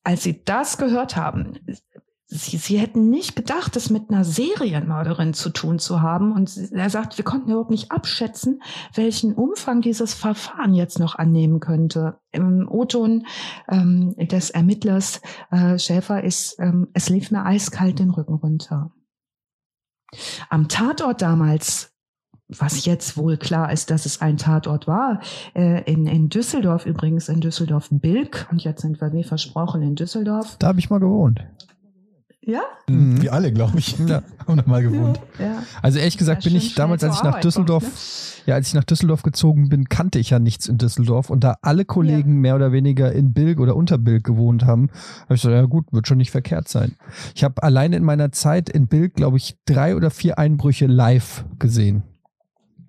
Als 0.03 0.21
sie 0.21 0.43
das 0.43 0.77
gehört 0.77 1.15
haben, 1.15 1.57
Sie, 2.37 2.57
sie 2.57 2.77
hätten 2.77 3.09
nicht 3.09 3.35
gedacht, 3.35 3.75
es 3.75 3.89
mit 3.89 4.09
einer 4.09 4.23
Serienmörderin 4.23 5.33
zu 5.33 5.49
tun 5.49 5.79
zu 5.79 6.01
haben. 6.01 6.31
Und 6.33 6.71
er 6.71 6.89
sagt, 6.89 7.17
wir 7.17 7.25
konnten 7.25 7.49
überhaupt 7.49 7.71
nicht 7.71 7.91
abschätzen, 7.91 8.61
welchen 8.93 9.33
Umfang 9.33 9.81
dieses 9.81 10.13
Verfahren 10.13 10.73
jetzt 10.73 10.99
noch 10.99 11.15
annehmen 11.15 11.59
könnte. 11.59 12.19
Im 12.31 12.67
O-Ton 12.69 13.25
ähm, 13.69 14.15
des 14.17 14.49
Ermittlers 14.49 15.21
äh, 15.51 15.79
Schäfer 15.79 16.23
ist, 16.23 16.59
ähm, 16.59 16.87
es 16.93 17.09
lief 17.09 17.31
mir 17.31 17.45
eiskalt 17.45 17.99
den 17.99 18.09
Rücken 18.09 18.35
runter. 18.35 18.91
Am 20.49 20.67
Tatort 20.67 21.21
damals, 21.21 21.93
was 22.47 22.85
jetzt 22.85 23.17
wohl 23.17 23.37
klar 23.37 23.71
ist, 23.71 23.89
dass 23.89 24.05
es 24.05 24.21
ein 24.21 24.37
Tatort 24.37 24.87
war, 24.87 25.19
äh, 25.55 25.83
in, 25.91 26.05
in 26.07 26.29
Düsseldorf 26.29 26.85
übrigens, 26.85 27.29
in 27.29 27.41
Düsseldorf-Bilk, 27.41 28.47
und 28.51 28.63
jetzt 28.63 28.81
sind 28.81 29.01
wir 29.01 29.13
wie 29.13 29.23
versprochen 29.23 29.81
in 29.81 29.95
Düsseldorf. 29.95 30.57
Da 30.59 30.67
habe 30.67 30.79
ich 30.79 30.89
mal 30.89 30.99
gewohnt. 30.99 31.41
Ja? 32.45 32.61
Mhm. 32.87 33.21
Wir 33.21 33.33
alle, 33.33 33.51
glaube 33.51 33.79
ich. 33.79 33.97
Ja. 33.99 34.21
Haben 34.47 34.57
da 34.57 34.63
mal 34.67 34.83
gewohnt. 34.83 35.19
Ja. 35.39 35.63
Also 35.81 35.97
ehrlich 35.97 36.17
gesagt 36.17 36.43
Ja, 36.43 36.51
bin 36.51 36.59
schön 36.59 36.67
ich 36.67 36.75
damals, 36.75 37.03
als 37.03 37.15
ich 37.15 37.23
nach 37.23 37.31
Arbeit 37.31 37.43
Düsseldorf, 37.43 37.83
kommt, 37.83 38.47
ja, 38.47 38.55
als 38.55 38.67
ich 38.67 38.73
nach 38.75 38.83
Düsseldorf 38.83 39.23
gezogen 39.23 39.69
bin, 39.69 39.89
kannte 39.89 40.19
ich 40.19 40.29
ja 40.29 40.37
nichts 40.37 40.67
in 40.67 40.77
Düsseldorf 40.77 41.31
und 41.31 41.43
da 41.43 41.57
alle 41.63 41.85
Kollegen 41.85 42.41
mehr 42.41 42.55
oder 42.55 42.71
weniger 42.71 43.11
in 43.11 43.33
Bilk 43.33 43.59
oder 43.59 43.75
unter 43.75 43.97
Bilk 43.97 44.23
gewohnt 44.23 44.63
haben, 44.65 44.89
habe 45.23 45.35
ich 45.35 45.41
so, 45.41 45.49
ja 45.49 45.63
gut, 45.63 45.85
wird 45.91 46.07
schon 46.07 46.19
nicht 46.19 46.29
verkehrt 46.29 46.67
sein. 46.67 46.95
Ich 47.33 47.43
habe 47.43 47.63
alleine 47.63 47.97
in 47.97 48.03
meiner 48.03 48.31
Zeit 48.31 48.69
in 48.69 48.87
Bilk, 48.87 49.15
glaube 49.15 49.37
ich, 49.37 49.57
drei 49.65 49.95
oder 49.95 50.11
vier 50.11 50.37
Einbrüche 50.37 50.85
live 50.85 51.45
gesehen. 51.57 52.03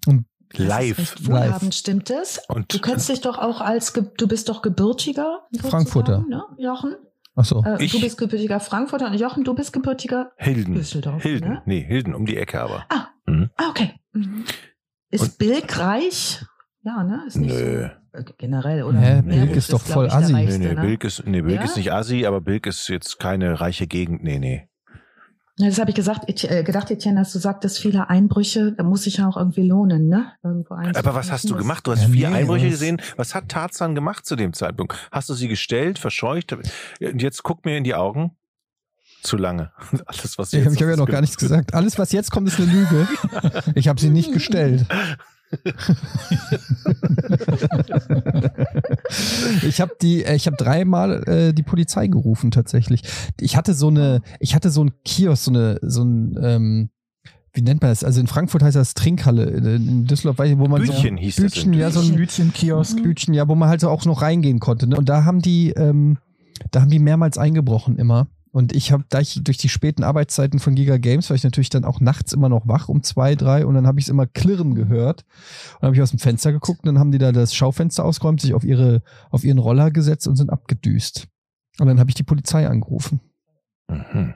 Das 0.07 0.59
ist 0.59 0.69
Live. 0.69 1.17
wohlhabend, 1.27 1.75
stimmt 1.75 2.11
es? 2.11 2.41
Und 2.49 2.73
Du 2.73 2.79
kennst 2.79 3.09
dich 3.09 3.21
doch 3.21 3.39
auch 3.39 3.61
als, 3.61 3.93
du 3.93 4.29
bist 4.29 4.49
doch 4.49 4.63
gebürtiger 4.63 5.41
Frankfurter. 5.61 6.25
Ne, 6.29 6.45
Jochen? 6.57 6.95
Ach 7.37 7.45
so. 7.45 7.63
Äh, 7.65 7.85
Ich- 7.85 7.93
du 7.93 8.01
bist 8.01 8.19
gebürtiger 8.19 8.59
Frankfurter 8.61 9.07
und 9.11 9.15
Jochen, 9.21 9.45
du 9.45 9.55
bist 9.55 9.73
gebürtiger 9.73 10.33
Hilden. 10.39 10.75
Düsseldorf. 10.75 11.23
Hilden. 11.23 11.49
Ne? 11.51 11.63
Nee, 11.67 11.85
Hilden 11.85 12.15
um 12.15 12.25
die 12.27 12.37
Ecke 12.37 12.61
aber. 12.61 12.87
Ah, 12.89 13.09
Mhm. 13.27 13.51
ah 13.57 13.69
okay. 13.71 13.93
Mhm. 14.13 14.45
Ist 15.11 15.23
Und- 15.23 15.39
Bilk 15.39 15.79
reich? 15.79 16.43
Ja, 16.83 17.03
ne? 17.05 17.25
Ist 17.27 17.37
nicht 17.37 17.53
Nö. 17.55 17.89
so. 18.13 18.19
äh, 18.19 18.25
Generell, 18.39 18.83
oder? 18.85 18.99
Meerbusch 18.99 19.35
Bilk 19.35 19.57
ist 19.57 19.73
doch 19.73 19.85
glaub 19.85 19.95
voll 19.95 20.11
assi. 20.11 20.33
Nee, 20.33 20.39
reichste, 20.45 20.61
nee, 20.61 20.75
ne? 20.75 20.81
Bilk 20.81 21.05
ist, 21.05 21.27
nee, 21.27 21.43
Bilk 21.43 21.57
Ja? 21.57 21.65
ist 21.65 21.77
nicht 21.77 21.93
Assi, 21.93 22.25
aber 22.25 22.41
Bilk 22.41 22.67
ist 22.67 22.89
jetzt 22.89 23.19
keine 23.19 23.61
reiche 23.61 23.87
Gegend. 23.87 24.23
Nee, 24.25 24.39
nee. 24.39 24.69
Das 25.59 25.79
habe 25.79 25.91
ich 25.91 25.97
gesagt, 25.97 26.45
äh, 26.45 26.63
gedacht, 26.63 26.91
Etienne, 26.91 27.21
dass 27.21 27.33
du 27.33 27.39
sagtest, 27.39 27.79
viele 27.79 28.11
Einbrüche, 28.11 28.73
da 28.73 28.83
muss 28.83 29.05
sich 29.05 29.17
ja 29.17 29.29
auch 29.29 29.39
irgendwie 29.39 29.67
lohnen, 29.67 30.09
ne? 30.09 30.33
Irgendwo 30.43 30.75
Aber 30.75 31.15
was 31.15 31.33
hast 31.33 31.49
du 31.49 31.57
gemacht? 31.57 31.87
Du 31.87 31.93
hast 31.93 32.03
Ja, 32.03 32.09
vier 32.09 32.31
nee, 32.31 32.37
Einbrüche 32.37 32.69
gesehen. 32.69 33.01
Was 33.17 33.35
hat 33.35 33.49
Tarzan 33.49 33.95
gemacht 33.95 34.27
zu 34.27 34.37
dem 34.37 34.53
Zeitpunkt? 34.53 34.95
Hast 35.11 35.31
du 35.31 35.35
sie 35.35 35.49
gestellt, 35.49 35.99
verscheucht? 35.99 36.53
Und 36.53 37.23
jetzt 37.23 37.43
guck 37.43 37.65
mir 37.65 37.79
in 37.79 37.85
die 37.85 37.95
Augen. 37.95 38.37
Zu 39.23 39.39
lange. 39.39 39.73
Alles, 40.07 40.39
was 40.39 40.51
du 40.51 40.59
Ich 40.59 40.65
jetzt 40.65 40.77
habe 40.77 40.85
hab 40.85 40.91
ja 40.91 41.05
noch 41.05 41.11
gar 41.11 41.23
nichts 41.23 41.39
gesagt. 41.39 41.73
Alles, 41.73 41.99
was 41.99 42.13
jetzt 42.13 42.31
kommt, 42.31 42.49
ist 42.49 42.61
eine 42.61 42.71
Lüge. 42.71 43.09
Ich 43.75 43.89
habe 43.89 43.99
sie 43.99 44.11
nicht 44.11 44.33
gestellt. 44.33 44.87
ich 49.63 49.81
habe 49.81 49.93
die, 50.03 50.25
äh, 50.25 50.35
ich 50.35 50.47
habe 50.47 50.57
dreimal 50.57 51.23
äh, 51.29 51.53
die 51.53 51.63
Polizei 51.63 52.09
gerufen 52.09 52.51
tatsächlich. 52.51 53.03
Ich 53.41 53.57
hatte 53.57 53.75
so 53.75 53.89
eine, 53.89 54.23
ich 54.41 54.55
hatte 54.55 54.71
so 54.71 54.85
ein 54.85 54.93
Kiosk, 55.05 55.45
so 55.45 55.51
eine, 55.51 55.79
so 55.83 56.03
ein, 56.03 56.39
ähm, 56.43 56.91
wie 57.53 57.63
nennt 57.63 57.81
man 57.81 57.91
das? 57.91 58.05
Also 58.05 58.21
in 58.21 58.27
Frankfurt 58.27 58.63
heißt 58.63 58.77
das 58.77 58.95
Trinkhalle, 58.95 59.45
in, 59.45 60.05
Düsseldorf, 60.05 60.39
weiß 60.39 60.51
ich, 60.51 60.59
wo 60.59 60.67
man 60.67 60.83
Bütchen 60.83 61.17
so, 61.17 61.23
hieß 61.23 61.37
das 61.37 61.45
Bütchen, 61.45 61.73
in 61.73 61.79
ja, 61.79 61.91
so 61.91 62.01
ein 62.01 62.15
Bütchenkiosk. 62.15 63.03
Bütchen, 63.03 63.33
ja, 63.33 63.49
wo 63.49 63.55
man 63.55 63.69
halt 63.69 63.81
so 63.81 63.89
auch 63.89 64.05
noch 64.05 64.23
reingehen 64.23 64.61
konnte. 64.61 64.87
Ne? 64.87 64.97
Und 64.97 65.09
da 65.09 65.25
haben 65.25 65.41
die, 65.41 65.71
ähm, 65.71 66.19
da 66.71 66.83
haben 66.83 66.91
die 66.91 66.99
mehrmals 66.99 67.39
eingebrochen 67.39 67.99
immer. 67.99 68.29
Und 68.57 68.75
ich 68.75 68.91
habe, 68.91 69.05
durch 69.11 69.59
die 69.59 69.69
späten 69.69 70.03
Arbeitszeiten 70.03 70.61
von 70.61 70.75
Giga 70.75 70.97
Games, 70.97 71.29
war 71.29 71.35
ich 71.35 71.45
natürlich 71.45 71.69
dann 71.69 71.85
auch 71.85 72.01
nachts 72.01 72.33
immer 72.33 72.49
noch 72.49 72.67
wach 72.67 72.89
um 72.89 73.03
zwei, 73.03 73.35
drei 73.35 73.67
und 73.67 73.75
dann 73.75 73.87
habe 73.87 73.99
ich 73.99 74.07
es 74.07 74.09
immer 74.09 74.27
klirren 74.27 74.75
gehört. 74.75 75.27
Und 75.75 75.83
habe 75.83 75.95
ich 75.95 76.01
aus 76.01 76.09
dem 76.09 76.19
Fenster 76.19 76.53
geguckt 76.53 76.81
und 76.81 76.87
dann 76.87 76.99
haben 76.99 77.13
die 77.13 77.19
da 77.19 77.33
das 77.33 77.55
Schaufenster 77.55 78.03
ausgeräumt, 78.03 78.41
sich 78.41 78.55
auf 78.55 78.65
ihre, 78.65 79.03
auf 79.29 79.45
ihren 79.45 79.59
Roller 79.59 79.91
gesetzt 79.91 80.27
und 80.27 80.37
sind 80.37 80.49
abgedüst. 80.49 81.29
Und 81.79 81.87
dann 81.87 82.01
habe 82.01 82.09
ich 82.09 82.15
die 82.15 82.23
Polizei 82.23 82.67
angerufen. 82.67 83.21
Mhm. 83.89 84.33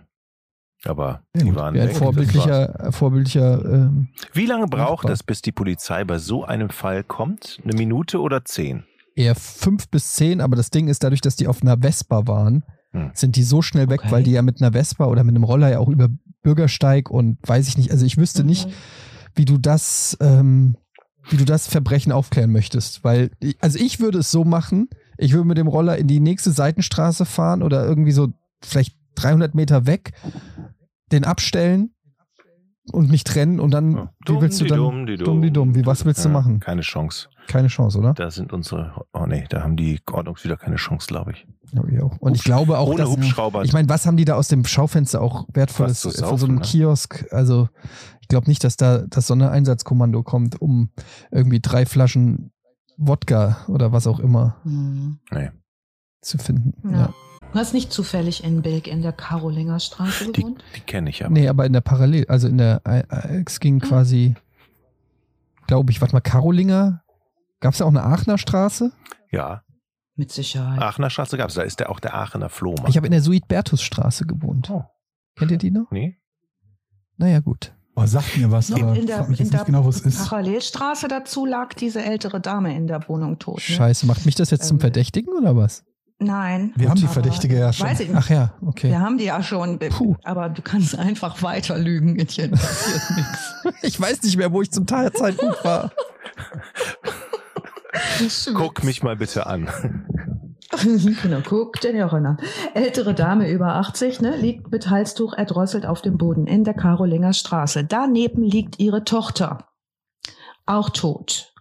Aber 0.85 1.23
Ja, 1.35 1.43
die 1.43 1.55
waren 1.55 1.75
Wie 1.75 1.81
ein. 1.81 1.89
Das 1.89 1.97
vorbildlicher, 1.97 2.93
vorbildlicher, 2.93 3.65
ähm, 3.65 4.11
Wie 4.35 4.45
lange 4.45 4.67
braucht 4.67 5.09
es, 5.09 5.23
bis 5.23 5.41
die 5.41 5.53
Polizei 5.53 6.05
bei 6.05 6.19
so 6.19 6.45
einem 6.45 6.69
Fall 6.69 7.05
kommt? 7.05 7.59
Eine 7.65 7.73
Minute 7.75 8.21
oder 8.21 8.45
zehn? 8.45 8.85
eher 9.17 9.35
fünf 9.35 9.89
bis 9.89 10.15
zehn, 10.15 10.41
aber 10.41 10.57
das 10.57 10.71
Ding 10.71 10.89
ist, 10.89 11.05
dadurch, 11.05 11.21
dass 11.21 11.37
die 11.37 11.47
auf 11.47 11.63
einer 11.63 11.79
Vespa 11.79 12.27
waren, 12.27 12.65
Hm. 12.93 13.11
sind 13.15 13.37
die 13.37 13.43
so 13.45 13.63
schnell 13.63 13.89
weg, 13.89 14.01
Okay. 14.03 14.11
weil 14.11 14.23
die 14.25 14.33
ja 14.33 14.43
mit 14.43 14.61
einer 14.61 14.73
Vespa 14.73 15.07
oder 15.07 15.23
mit 15.25 15.35
einem 15.37 15.45
Roller 15.45 15.71
ja 15.71 15.79
auch 15.79 15.89
über 15.89 16.09
Bürgersteig 16.43 17.11
und 17.11 17.39
weiß 17.47 17.69
ich 17.69 17.77
nicht, 17.79 17.91
also 17.93 18.05
ich 18.05 18.17
wüsste 18.17 18.43
nicht, 18.45 18.67
Mhm. 18.69 18.73
wie 19.37 19.45
du 19.45 19.59
das, 19.59 20.17
ähm, 20.21 20.77
wie 21.29 21.37
du 21.37 21.45
das 21.45 21.67
Verbrechen 21.69 22.11
aufklären 22.13 22.51
möchtest. 22.51 23.05
Weil, 23.05 23.31
also 23.61 23.79
ich 23.79 24.01
würde 24.01 24.19
es 24.19 24.31
so 24.31 24.45
machen, 24.45 24.89
ich 25.19 25.33
würde 25.35 25.47
mit 25.47 25.59
dem 25.59 25.69
Roller 25.69 25.99
in 25.99 26.09
die 26.09 26.19
nächste 26.19 26.51
Seitenstraße 26.51 27.27
fahren 27.27 27.63
oder 27.63 27.85
irgendwie 27.87 28.13
so 28.13 28.33
vielleicht 28.63 28.97
300 29.17 29.55
Meter 29.55 29.87
weg, 29.87 30.13
den 31.13 31.25
abstellen 31.25 31.91
und 32.91 33.11
mich 33.11 33.25
trennen 33.25 33.61
und 33.61 33.71
dann, 33.73 34.09
wie 34.27 34.41
willst 34.41 34.61
du 34.61 34.65
dann, 34.67 34.79
dumm, 34.79 35.07
die 35.07 35.17
dumm, 35.17 35.43
die 35.43 35.51
dumm, 35.51 35.75
wie, 35.75 35.87
was 35.87 36.05
willst 36.05 36.25
du 36.25 36.29
Ja, 36.29 36.33
machen? 36.35 36.61
Keine 36.61 36.83
Chance. 36.83 37.29
keine 37.49 37.69
Chance, 37.69 37.99
oder? 37.99 38.15
Da 38.15 38.31
sind 38.31 38.53
unsere, 38.53 39.05
oh 39.13 39.27
nee, 39.27 39.45
da 39.49 39.63
haben 39.63 39.77
die 39.77 40.01
Ordnungswidrer 40.11 40.57
keine 40.57 40.77
Chance, 40.77 41.07
glaube 41.09 41.33
ich. 41.33 41.47
Ja, 41.73 41.83
ich 41.89 42.03
auch. 42.03 42.17
Und 42.19 42.35
ich 42.37 42.45
glaube 42.45 42.79
auch, 42.79 42.89
Ohne 42.89 42.99
dass, 42.99 43.09
Hubschrauber. 43.11 43.65
ich 43.65 43.73
meine, 43.73 43.89
was 43.89 44.07
haben 44.07 44.17
die 44.17 44.25
da 44.25 44.35
aus 44.35 44.49
dem 44.49 44.65
Schaufenster 44.65 45.21
auch 45.21 45.47
wertvolles 45.53 46.03
für 46.03 46.11
so 46.11 46.25
einen 46.25 46.39
saufen, 46.39 46.55
ne? 46.57 46.61
Kiosk? 46.61 47.27
Also, 47.33 47.69
ich 48.21 48.29
glaube 48.29 48.49
nicht, 48.49 48.63
dass 48.65 48.77
da 48.77 48.99
das 49.09 49.27
Sondereinsatzkommando 49.27 50.23
kommt, 50.23 50.61
um 50.61 50.91
irgendwie 51.31 51.61
drei 51.61 51.87
Flaschen 51.87 52.53
Wodka 52.97 53.59
oder 53.69 53.93
was 53.93 54.07
auch 54.07 54.21
immer 54.21 54.57
Mhm. 54.65 55.19
nee. 55.33 55.51
zu 56.21 56.39
finden. 56.39 56.75
Ja. 56.91 56.99
Ja. 57.01 57.15
Du 57.53 57.59
hast 57.59 57.75
nicht 57.75 57.93
zufällig 57.93 58.45
in 58.45 58.63
Bilk 58.63 58.87
in 58.87 59.03
der 59.03 59.13
Karolinger 59.13 59.81
Straße 59.81 60.27
Die, 60.27 60.33
gewohnt? 60.41 60.63
die 60.77 60.81
kenne 60.81 61.11
ich 61.11 61.25
aber. 61.25 61.33
Nee, 61.33 61.49
aber 61.49 61.67
in 61.67 61.73
der 61.73 61.81
Parallel, 61.81 62.27
also 62.29 62.47
in 62.47 62.59
der, 62.59 62.81
es 63.45 63.59
ging 63.59 63.81
quasi, 63.81 64.35
glaube 65.67 65.91
ich, 65.91 66.01
warte 66.01 66.15
mal, 66.15 66.21
Karolinger, 66.21 67.03
gab 67.59 67.73
es 67.73 67.79
da 67.79 67.87
auch 67.87 67.89
eine 67.89 68.05
Aachener 68.05 68.39
Straße? 68.39 68.93
Ja, 69.33 69.63
Mit 70.15 70.31
Sicherheit. 70.31 70.81
Aachener 70.81 71.11
Straße 71.11 71.37
gab 71.39 71.49
es. 71.49 71.55
Da 71.57 71.63
ist 71.63 71.81
der, 71.81 71.91
auch 71.91 71.99
der 71.99 72.15
Aachener 72.15 72.51
Flohmarkt. 72.51 72.89
Ich 72.91 72.97
habe 72.97 73.07
in 73.07 73.13
der 73.13 73.23
Suidbertusstraße 73.23 74.27
gewohnt. 74.27 74.71
Oh. 74.71 74.85
Kennt 75.37 75.51
ihr 75.51 75.59
die 75.59 75.71
noch? 75.73 75.91
Nee? 75.91 76.19
Naja, 77.17 77.41
gut. 77.41 77.73
Oh, 77.97 78.07
sagt 78.07 78.37
mir 78.37 78.51
was, 78.53 78.71
aber 78.73 78.95
in 78.95 79.07
der, 79.07 79.27
mich 79.29 79.41
in 79.41 79.47
jetzt 79.47 79.53
der 79.53 79.61
nicht 79.61 79.67
genau, 79.67 79.85
wo 79.85 79.89
es 79.89 80.01
ist. 80.01 80.29
Parallelstraße 80.29 81.09
dazu 81.09 81.45
lag 81.47 81.75
diese 81.75 82.03
ältere 82.03 82.41
Dame 82.41 82.75
in 82.77 82.87
der 82.87 83.09
Wohnung 83.09 83.39
tot. 83.39 83.57
Ne? 83.57 83.61
Scheiße, 83.63 84.07
macht 84.07 84.25
mich 84.25 84.37
das 84.37 84.51
jetzt 84.51 84.69
zum 84.69 84.77
Ähm, 84.77 84.81
Verdächtigen 84.81 85.33
oder 85.37 85.57
was? 85.57 85.85
Nein. 86.23 86.75
Wir 86.77 86.91
haben 86.91 87.01
die 87.01 87.07
Verdächtige 87.07 87.59
ja 87.59 87.73
schon. 87.73 87.87
Weiß 87.87 88.01
ich 88.01 88.09
nicht. 88.09 88.19
Ach 88.19 88.29
ja, 88.29 88.53
okay. 88.65 88.91
Wir 88.91 89.01
haben 89.01 89.17
die 89.17 89.25
ja 89.25 89.43
schon. 89.43 89.79
Puh. 89.79 90.17
Aber 90.23 90.51
du 90.51 90.61
kannst 90.61 90.97
einfach 90.99 91.43
weiter 91.43 91.79
lügen. 91.79 92.13
Mädchen. 92.13 92.51
Passiert 92.51 93.03
nichts. 93.17 93.55
Ich 93.83 93.99
weiß 93.99 94.23
nicht 94.23 94.37
mehr, 94.37 94.53
wo 94.53 94.61
ich 94.61 94.71
zum 94.71 94.87
Teilzeitpunkt 94.87 95.65
war. 95.65 95.91
Guck 98.55 98.85
mich 98.85 99.03
mal 99.03 99.17
bitte 99.17 99.47
an. 99.47 99.69
genau, 101.23 101.41
guck 101.45 101.81
den 101.81 101.97
Jochen 101.97 102.27
an. 102.27 102.39
Ältere 102.75 103.15
Dame 103.15 103.51
über 103.51 103.77
80, 103.77 104.21
ne, 104.21 104.37
liegt 104.37 104.71
mit 104.71 104.89
Halstuch 104.91 105.33
erdrosselt 105.33 105.87
auf 105.87 106.03
dem 106.03 106.19
Boden 106.19 106.47
in 106.47 106.65
der 106.65 106.75
Karolinger 106.75 107.33
Straße. 107.33 107.85
Daneben 107.85 108.43
liegt 108.43 108.79
ihre 108.79 109.05
Tochter, 109.05 109.67
auch 110.67 110.91
tot. 110.91 111.53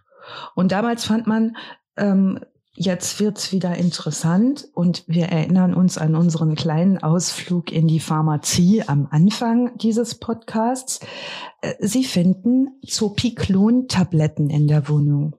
Und 0.54 0.70
damals 0.70 1.04
fand 1.04 1.26
man 1.26 1.56
ähm, 1.96 2.38
Jetzt 2.82 3.20
wird's 3.20 3.52
wieder 3.52 3.76
interessant 3.76 4.66
und 4.72 5.04
wir 5.06 5.26
erinnern 5.26 5.74
uns 5.74 5.98
an 5.98 6.14
unseren 6.14 6.54
kleinen 6.54 6.96
Ausflug 6.96 7.70
in 7.70 7.86
die 7.86 8.00
Pharmazie 8.00 8.88
am 8.88 9.06
Anfang 9.10 9.76
dieses 9.76 10.14
Podcasts. 10.14 11.00
Äh, 11.60 11.74
Sie 11.80 12.04
finden 12.04 12.68
Zopiklon-Tabletten 12.86 14.48
in 14.48 14.66
der 14.66 14.88
Wohnung 14.88 15.36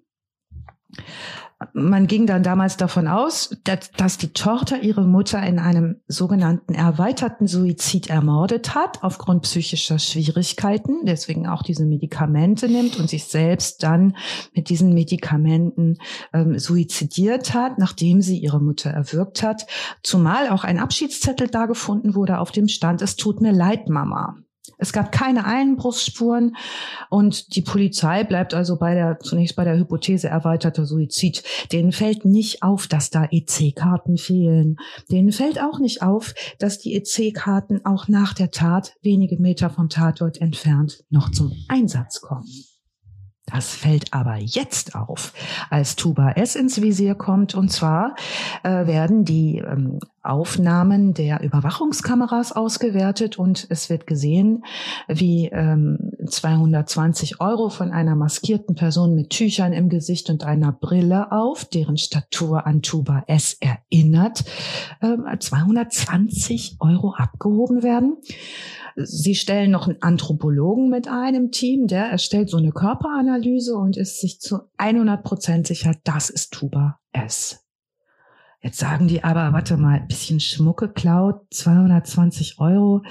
man 1.73 2.07
ging 2.07 2.25
dann 2.25 2.43
damals 2.43 2.77
davon 2.77 3.07
aus, 3.07 3.55
dass, 3.63 3.91
dass, 3.91 4.17
die 4.17 4.33
Tochter 4.33 4.81
ihre 4.81 5.05
Mutter 5.05 5.41
in 5.43 5.59
einem 5.59 6.01
sogenannten 6.07 6.73
erweiterten 6.73 7.47
Suizid 7.47 8.09
ermordet 8.09 8.75
hat, 8.75 9.03
aufgrund 9.03 9.43
psychischer 9.43 9.99
Schwierigkeiten, 9.99 11.05
deswegen 11.05 11.47
auch 11.47 11.63
diese 11.63 11.85
Medikamente 11.85 12.67
nimmt 12.67 12.99
und 12.99 13.09
sich 13.09 13.25
selbst 13.25 13.83
dann 13.83 14.15
mit 14.53 14.69
diesen 14.69 14.93
Medikamenten 14.93 15.97
ähm, 16.33 16.57
suizidiert 16.57 17.53
hat, 17.53 17.77
nachdem 17.77 18.21
sie 18.21 18.37
ihre 18.37 18.61
Mutter 18.61 18.89
erwürgt 18.89 19.43
hat. 19.43 19.67
Zumal 20.03 20.49
auch 20.49 20.63
ein 20.63 20.79
Abschiedszettel 20.79 21.47
da 21.47 21.65
gefunden 21.65 22.15
wurde, 22.15 22.39
auf 22.39 22.51
dem 22.51 22.67
stand, 22.67 23.01
es 23.01 23.15
tut 23.15 23.41
mir 23.41 23.51
leid, 23.51 23.89
Mama. 23.89 24.37
Es 24.81 24.93
gab 24.93 25.11
keine 25.11 25.45
Einbruchsspuren 25.45 26.55
und 27.11 27.55
die 27.55 27.61
Polizei 27.61 28.23
bleibt 28.23 28.55
also 28.55 28.77
bei 28.77 28.95
der, 28.95 29.19
zunächst 29.19 29.55
bei 29.55 29.63
der 29.63 29.77
Hypothese 29.77 30.27
erweiterter 30.27 30.87
Suizid. 30.87 31.43
Denen 31.71 31.91
fällt 31.91 32.25
nicht 32.25 32.63
auf, 32.63 32.87
dass 32.87 33.11
da 33.11 33.27
EC-Karten 33.29 34.17
fehlen. 34.17 34.77
Denen 35.11 35.31
fällt 35.31 35.61
auch 35.61 35.77
nicht 35.77 36.01
auf, 36.01 36.33
dass 36.57 36.79
die 36.79 36.95
EC-Karten 36.95 37.85
auch 37.85 38.07
nach 38.07 38.33
der 38.33 38.49
Tat 38.49 38.93
wenige 39.03 39.37
Meter 39.37 39.69
vom 39.69 39.87
Tatort 39.87 40.41
entfernt 40.41 41.03
noch 41.11 41.29
zum 41.29 41.53
Einsatz 41.67 42.19
kommen. 42.19 42.47
Das 43.53 43.73
fällt 43.73 44.13
aber 44.13 44.37
jetzt 44.37 44.95
auf, 44.95 45.33
als 45.69 45.95
Tuba 45.95 46.31
S 46.31 46.55
ins 46.55 46.81
Visier 46.81 47.15
kommt. 47.15 47.55
Und 47.55 47.69
zwar 47.69 48.15
äh, 48.63 48.87
werden 48.87 49.25
die 49.25 49.57
ähm, 49.57 49.99
Aufnahmen 50.23 51.13
der 51.13 51.41
Überwachungskameras 51.41 52.51
ausgewertet 52.51 53.39
und 53.39 53.65
es 53.69 53.89
wird 53.89 54.05
gesehen, 54.05 54.63
wie 55.07 55.47
ähm, 55.47 56.11
220 56.27 57.41
Euro 57.41 57.69
von 57.69 57.91
einer 57.91 58.15
maskierten 58.15 58.75
Person 58.75 59.15
mit 59.15 59.31
Tüchern 59.31 59.73
im 59.73 59.89
Gesicht 59.89 60.29
und 60.29 60.43
einer 60.43 60.71
Brille 60.71 61.31
auf, 61.31 61.65
deren 61.65 61.97
Statur 61.97 62.67
an 62.67 62.83
Tuba 62.83 63.23
S 63.27 63.57
erinnert, 63.59 64.43
äh, 65.01 65.37
220 65.37 66.77
Euro 66.79 67.13
abgehoben 67.15 67.81
werden. 67.81 68.17
Sie 68.95 69.35
stellen 69.35 69.71
noch 69.71 69.87
einen 69.87 70.01
Anthropologen 70.01 70.89
mit 70.89 71.07
einem 71.07 71.51
Team, 71.51 71.87
der 71.87 72.05
erstellt 72.05 72.49
so 72.49 72.57
eine 72.57 72.71
Körperanalyse 72.71 73.75
und 73.75 73.97
ist 73.97 74.19
sich 74.19 74.39
zu 74.39 74.59
100 74.77 75.23
Prozent 75.23 75.67
sicher, 75.67 75.95
das 76.03 76.29
ist 76.29 76.53
Tuba 76.53 76.99
S. 77.11 77.65
Jetzt 78.63 78.77
sagen 78.77 79.07
die 79.07 79.23
aber, 79.23 79.53
warte 79.53 79.75
mal, 79.75 80.01
ein 80.01 80.07
bisschen 80.07 80.39
Schmucke 80.39 80.89
klaut, 80.89 81.41
220 81.51 82.59
Euro, 82.59 83.01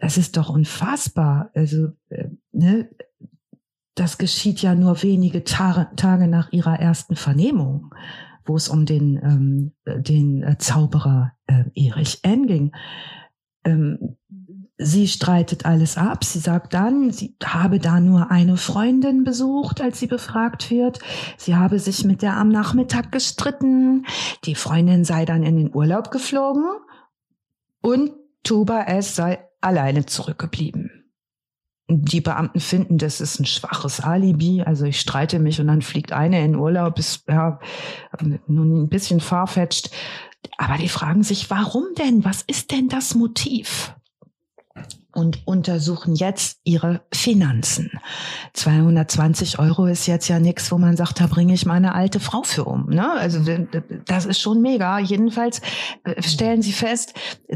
das 0.00 0.18
ist 0.18 0.36
doch 0.36 0.48
unfassbar. 0.48 1.50
Also, 1.54 1.90
äh, 2.08 2.28
ne, 2.50 2.88
das 3.94 4.18
geschieht 4.18 4.60
ja 4.60 4.74
nur 4.74 5.02
wenige 5.02 5.44
Ta 5.44 5.84
Tage 5.96 6.26
nach 6.26 6.52
ihrer 6.52 6.80
ersten 6.80 7.14
Vernehmung, 7.14 7.94
wo 8.44 8.56
es 8.56 8.68
um 8.68 8.86
den, 8.86 9.20
ähm, 9.22 9.72
den 9.86 10.56
Zauberer 10.58 11.32
äh, 11.46 11.64
Erich 11.74 12.18
N. 12.22 12.46
ging. 12.46 12.72
Ähm, 13.64 14.16
Sie 14.80 15.08
streitet 15.08 15.66
alles 15.66 15.96
ab. 15.96 16.22
Sie 16.22 16.38
sagt 16.38 16.72
dann, 16.72 17.10
sie 17.10 17.34
habe 17.44 17.80
da 17.80 17.98
nur 17.98 18.30
eine 18.30 18.56
Freundin 18.56 19.24
besucht, 19.24 19.80
als 19.80 19.98
sie 19.98 20.06
befragt 20.06 20.70
wird. 20.70 21.00
Sie 21.36 21.56
habe 21.56 21.80
sich 21.80 22.04
mit 22.04 22.22
der 22.22 22.36
am 22.36 22.48
Nachmittag 22.48 23.10
gestritten. 23.10 24.06
Die 24.44 24.54
Freundin 24.54 25.04
sei 25.04 25.24
dann 25.24 25.42
in 25.42 25.56
den 25.56 25.74
Urlaub 25.74 26.12
geflogen 26.12 26.64
und 27.80 28.12
Tuba 28.44 28.82
S 28.82 29.16
sei 29.16 29.40
alleine 29.60 30.06
zurückgeblieben. 30.06 30.92
Die 31.90 32.20
Beamten 32.20 32.60
finden, 32.60 32.98
das 32.98 33.20
ist 33.20 33.40
ein 33.40 33.46
schwaches 33.46 33.98
Alibi. 33.98 34.62
Also 34.62 34.84
ich 34.84 35.00
streite 35.00 35.40
mich 35.40 35.60
und 35.60 35.66
dann 35.66 35.82
fliegt 35.82 36.12
eine 36.12 36.44
in 36.44 36.54
Urlaub, 36.54 37.00
ist 37.00 37.24
ja 37.28 37.58
nun 38.46 38.82
ein 38.82 38.88
bisschen 38.88 39.18
farfetched. 39.18 39.90
Aber 40.56 40.76
die 40.76 40.88
fragen 40.88 41.24
sich, 41.24 41.50
warum 41.50 41.84
denn? 41.98 42.24
Was 42.24 42.42
ist 42.42 42.70
denn 42.70 42.88
das 42.88 43.16
Motiv? 43.16 43.94
Und 45.14 45.46
untersuchen 45.46 46.14
jetzt 46.14 46.60
ihre 46.64 47.00
Finanzen. 47.12 47.90
220 48.52 49.58
Euro 49.58 49.86
ist 49.86 50.06
jetzt 50.06 50.28
ja 50.28 50.38
nichts, 50.38 50.70
wo 50.70 50.78
man 50.78 50.96
sagt, 50.96 51.20
da 51.20 51.26
bringe 51.26 51.54
ich 51.54 51.64
meine 51.64 51.94
alte 51.94 52.20
Frau 52.20 52.42
für 52.42 52.64
um. 52.64 52.90
Ne? 52.90 53.10
Also 53.12 53.40
das 54.04 54.26
ist 54.26 54.40
schon 54.40 54.60
mega. 54.60 54.98
Jedenfalls 54.98 55.60
äh, 56.04 56.22
stellen 56.22 56.60
sie 56.60 56.72
fest, 56.72 57.14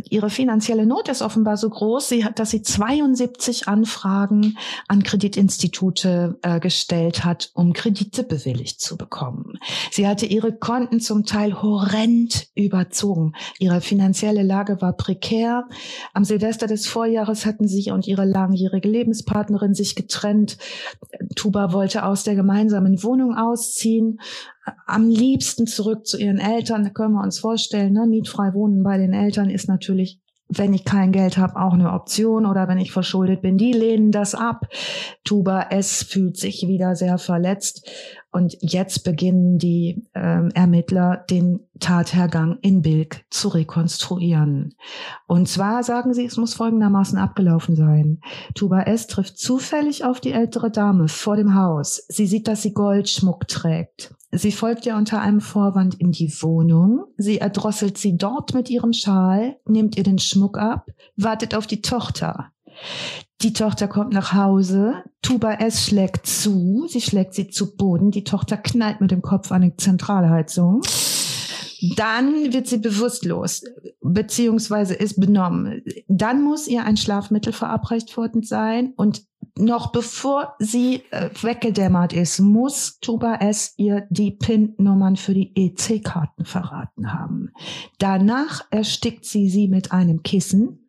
ihre 0.08 0.30
finanzielle 0.30 0.86
Not 0.86 1.08
ist 1.08 1.20
offenbar 1.20 1.56
so 1.56 1.68
groß, 1.68 2.12
hat, 2.22 2.38
dass 2.38 2.50
sie 2.50 2.62
72 2.62 3.68
Anfragen 3.68 4.56
an 4.88 5.02
Kreditinstitute 5.02 6.38
äh, 6.42 6.58
gestellt 6.58 7.24
hat, 7.24 7.50
um 7.54 7.72
Kredite 7.72 8.22
bewilligt 8.22 8.80
zu 8.80 8.96
bekommen. 8.96 9.58
Sie 9.90 10.08
hatte 10.08 10.26
ihre 10.26 10.52
Konten 10.52 11.00
zum 11.00 11.24
Teil 11.24 11.62
horrend 11.62 12.48
überzogen. 12.54 13.34
Ihre 13.58 13.80
finanzielle 13.80 14.42
Lage 14.42 14.80
war 14.80 14.94
prekär. 14.94 15.68
Am 16.12 16.24
Silvester 16.24 16.66
des 16.66 16.86
Vorjahres 16.86 17.44
hatten 17.52 17.68
sie 17.68 17.90
und 17.90 18.06
ihre 18.06 18.24
langjährige 18.24 18.88
Lebenspartnerin 18.88 19.74
sich 19.74 19.94
getrennt. 19.94 20.58
Tuba 21.36 21.72
wollte 21.72 22.04
aus 22.04 22.24
der 22.24 22.34
gemeinsamen 22.34 23.02
Wohnung 23.02 23.36
ausziehen, 23.36 24.20
am 24.86 25.08
liebsten 25.08 25.66
zurück 25.66 26.06
zu 26.06 26.18
ihren 26.18 26.38
Eltern. 26.38 26.84
Da 26.84 26.90
können 26.90 27.14
wir 27.14 27.22
uns 27.22 27.38
vorstellen, 27.38 27.92
ne? 27.92 28.06
mietfrei 28.06 28.54
wohnen 28.54 28.82
bei 28.82 28.98
den 28.98 29.12
Eltern 29.12 29.50
ist 29.50 29.68
natürlich 29.68 30.18
wenn 30.54 30.74
ich 30.74 30.84
kein 30.84 31.12
Geld 31.12 31.38
habe, 31.38 31.56
auch 31.56 31.72
eine 31.72 31.94
Option 31.94 32.44
oder 32.44 32.68
wenn 32.68 32.76
ich 32.76 32.92
verschuldet 32.92 33.40
bin, 33.40 33.56
die 33.56 33.72
lehnen 33.72 34.12
das 34.12 34.34
ab. 34.34 34.66
Tuba 35.24 35.62
S 35.70 36.02
fühlt 36.02 36.36
sich 36.36 36.68
wieder 36.68 36.94
sehr 36.94 37.16
verletzt 37.16 37.88
und 38.32 38.56
jetzt 38.60 39.04
beginnen 39.04 39.58
die 39.58 40.04
ähm, 40.14 40.50
Ermittler 40.54 41.24
den 41.30 41.60
Tathergang 41.80 42.58
in 42.62 42.80
Bilk 42.80 43.24
zu 43.30 43.48
rekonstruieren. 43.48 44.74
Und 45.26 45.48
zwar 45.48 45.82
sagen 45.82 46.14
sie, 46.14 46.24
es 46.24 46.38
muss 46.38 46.54
folgendermaßen 46.54 47.18
abgelaufen 47.18 47.76
sein. 47.76 48.20
Tuba 48.54 48.82
S 48.82 49.06
trifft 49.06 49.38
zufällig 49.38 50.04
auf 50.04 50.18
die 50.18 50.32
ältere 50.32 50.70
Dame 50.70 51.08
vor 51.08 51.36
dem 51.36 51.54
Haus. 51.54 52.04
Sie 52.08 52.26
sieht, 52.26 52.48
dass 52.48 52.62
sie 52.62 52.72
Goldschmuck 52.72 53.48
trägt. 53.48 54.14
Sie 54.30 54.52
folgt 54.52 54.86
ihr 54.86 54.96
unter 54.96 55.20
einem 55.20 55.42
Vorwand 55.42 55.94
in 55.96 56.10
die 56.10 56.32
Wohnung. 56.40 57.04
Sie 57.18 57.38
erdrosselt 57.38 57.98
sie 57.98 58.16
dort 58.16 58.54
mit 58.54 58.70
ihrem 58.70 58.94
Schal, 58.94 59.56
nimmt 59.66 59.98
ihr 59.98 60.04
den 60.04 60.18
Schmuck 60.18 60.56
ab, 60.56 60.86
wartet 61.16 61.54
auf 61.54 61.66
die 61.66 61.82
Tochter. 61.82 62.50
Die 63.42 63.52
Tochter 63.52 63.88
kommt 63.88 64.12
nach 64.12 64.34
Hause, 64.34 65.02
Tuba 65.20 65.54
S 65.54 65.84
schlägt 65.84 66.26
zu, 66.26 66.86
sie 66.88 67.00
schlägt 67.00 67.34
sie 67.34 67.48
zu 67.48 67.76
Boden, 67.76 68.10
die 68.10 68.24
Tochter 68.24 68.56
knallt 68.56 69.00
mit 69.00 69.10
dem 69.10 69.22
Kopf 69.22 69.50
an 69.50 69.62
die 69.62 69.76
Zentralheizung. 69.76 70.82
Dann 71.96 72.52
wird 72.52 72.68
sie 72.68 72.78
bewusstlos, 72.78 73.64
beziehungsweise 74.00 74.94
ist 74.94 75.18
benommen. 75.18 75.82
Dann 76.06 76.42
muss 76.42 76.68
ihr 76.68 76.84
ein 76.84 76.96
Schlafmittel 76.96 77.52
verabreicht 77.52 78.16
worden 78.16 78.44
sein 78.44 78.92
und 78.96 79.24
noch 79.58 79.92
bevor 79.92 80.54
sie 80.58 81.02
äh, 81.10 81.28
weggedämmert 81.42 82.12
ist, 82.12 82.40
muss 82.40 82.98
Tuba 83.00 83.34
S 83.36 83.74
ihr 83.76 84.06
die 84.08 84.30
PIN-Nummern 84.30 85.16
für 85.16 85.34
die 85.34 85.52
EC-Karten 85.54 86.44
verraten 86.44 87.12
haben. 87.12 87.50
Danach 87.98 88.64
erstickt 88.70 89.24
sie 89.24 89.50
sie 89.50 89.68
mit 89.68 89.92
einem 89.92 90.22
Kissen 90.22 90.81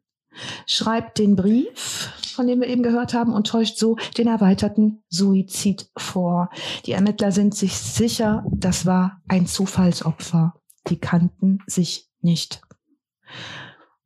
schreibt 0.65 1.19
den 1.19 1.35
Brief, 1.35 2.11
von 2.33 2.47
dem 2.47 2.61
wir 2.61 2.67
eben 2.67 2.83
gehört 2.83 3.13
haben, 3.13 3.33
und 3.33 3.47
täuscht 3.47 3.77
so 3.77 3.97
den 4.17 4.27
erweiterten 4.27 5.03
Suizid 5.09 5.89
vor. 5.97 6.49
Die 6.85 6.93
Ermittler 6.93 7.31
sind 7.31 7.55
sich 7.55 7.77
sicher, 7.77 8.45
das 8.51 8.85
war 8.85 9.21
ein 9.27 9.47
Zufallsopfer. 9.47 10.55
Die 10.87 10.99
kannten 10.99 11.59
sich 11.67 12.09
nicht. 12.21 12.61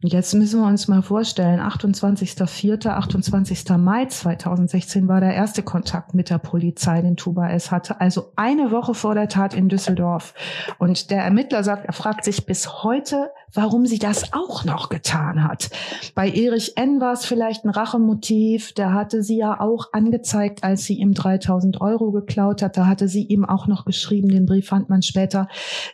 Und 0.03 0.13
jetzt 0.13 0.35
müssen 0.35 0.61
wir 0.61 0.67
uns 0.67 0.87
mal 0.87 1.01
vorstellen, 1.01 1.59
28.04., 1.59 2.87
28. 2.87 3.69
Mai 3.77 4.05
2016 4.05 5.07
war 5.07 5.21
der 5.21 5.33
erste 5.33 5.63
Kontakt 5.63 6.13
mit 6.13 6.29
der 6.29 6.37
Polizei, 6.37 7.01
den 7.01 7.17
Tuba 7.17 7.49
S 7.49 7.71
hatte, 7.71 7.99
also 7.99 8.31
eine 8.35 8.69
Woche 8.69 8.93
vor 8.93 9.15
der 9.15 9.27
Tat 9.27 9.55
in 9.55 9.69
Düsseldorf. 9.69 10.35
Und 10.77 11.09
der 11.09 11.23
Ermittler 11.23 11.63
sagt, 11.63 11.85
er 11.85 11.93
fragt 11.93 12.25
sich 12.25 12.45
bis 12.45 12.83
heute, 12.83 13.31
warum 13.53 13.85
sie 13.85 13.99
das 13.99 14.33
auch 14.33 14.65
noch 14.65 14.89
getan 14.89 15.43
hat. 15.43 15.69
Bei 16.15 16.29
Erich 16.29 16.77
N. 16.77 16.99
war 16.99 17.13
es 17.13 17.25
vielleicht 17.25 17.65
ein 17.65 17.69
Rachemotiv. 17.69 18.73
Der 18.73 18.93
hatte 18.93 19.23
sie 19.23 19.37
ja 19.37 19.59
auch 19.59 19.93
angezeigt, 19.93 20.63
als 20.63 20.83
sie 20.83 20.95
ihm 20.95 21.13
3000 21.13 21.81
Euro 21.81 22.11
geklaut 22.11 22.61
hat. 22.61 22.77
Da 22.77 22.87
hatte 22.87 23.07
sie 23.07 23.23
ihm 23.23 23.45
auch 23.45 23.67
noch 23.67 23.85
geschrieben, 23.85 24.29
den 24.29 24.45
Brief 24.45 24.67
fand 24.67 24.89
man 24.89 25.01
später. 25.01 25.47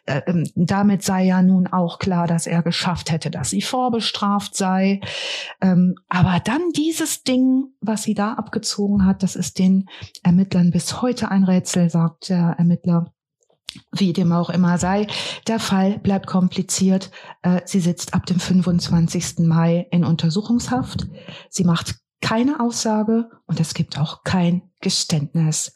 Äh, 0.05 0.21
ähm, 0.27 0.43
damit 0.55 1.03
sei 1.03 1.25
ja 1.25 1.41
nun 1.41 1.67
auch 1.67 1.99
klar, 1.99 2.27
dass 2.27 2.47
er 2.47 2.63
geschafft 2.63 3.11
hätte, 3.11 3.29
dass 3.29 3.51
sie 3.51 3.61
vorbestraft 3.61 4.55
sei. 4.55 5.01
Ähm, 5.61 5.95
aber 6.09 6.39
dann 6.43 6.61
dieses 6.75 7.23
Ding, 7.23 7.65
was 7.81 8.03
sie 8.03 8.13
da 8.13 8.33
abgezogen 8.33 9.05
hat, 9.05 9.23
das 9.23 9.35
ist 9.35 9.59
den 9.59 9.87
Ermittlern 10.23 10.71
bis 10.71 11.01
heute 11.01 11.29
ein 11.29 11.43
Rätsel, 11.43 11.89
sagt 11.89 12.29
der 12.29 12.55
Ermittler. 12.57 13.13
Wie 13.91 14.13
dem 14.13 14.31
auch 14.31 14.49
immer 14.49 14.77
sei, 14.77 15.07
der 15.47 15.59
Fall 15.59 15.99
bleibt 15.99 16.27
kompliziert. 16.27 17.11
Äh, 17.41 17.61
sie 17.65 17.79
sitzt 17.79 18.13
ab 18.13 18.25
dem 18.25 18.39
25. 18.39 19.39
Mai 19.39 19.87
in 19.91 20.03
Untersuchungshaft. 20.03 21.07
Sie 21.49 21.63
macht 21.63 21.95
keine 22.21 22.59
Aussage 22.59 23.29
und 23.45 23.59
es 23.59 23.73
gibt 23.73 23.99
auch 23.99 24.23
kein 24.23 24.63
Geständnis. 24.81 25.75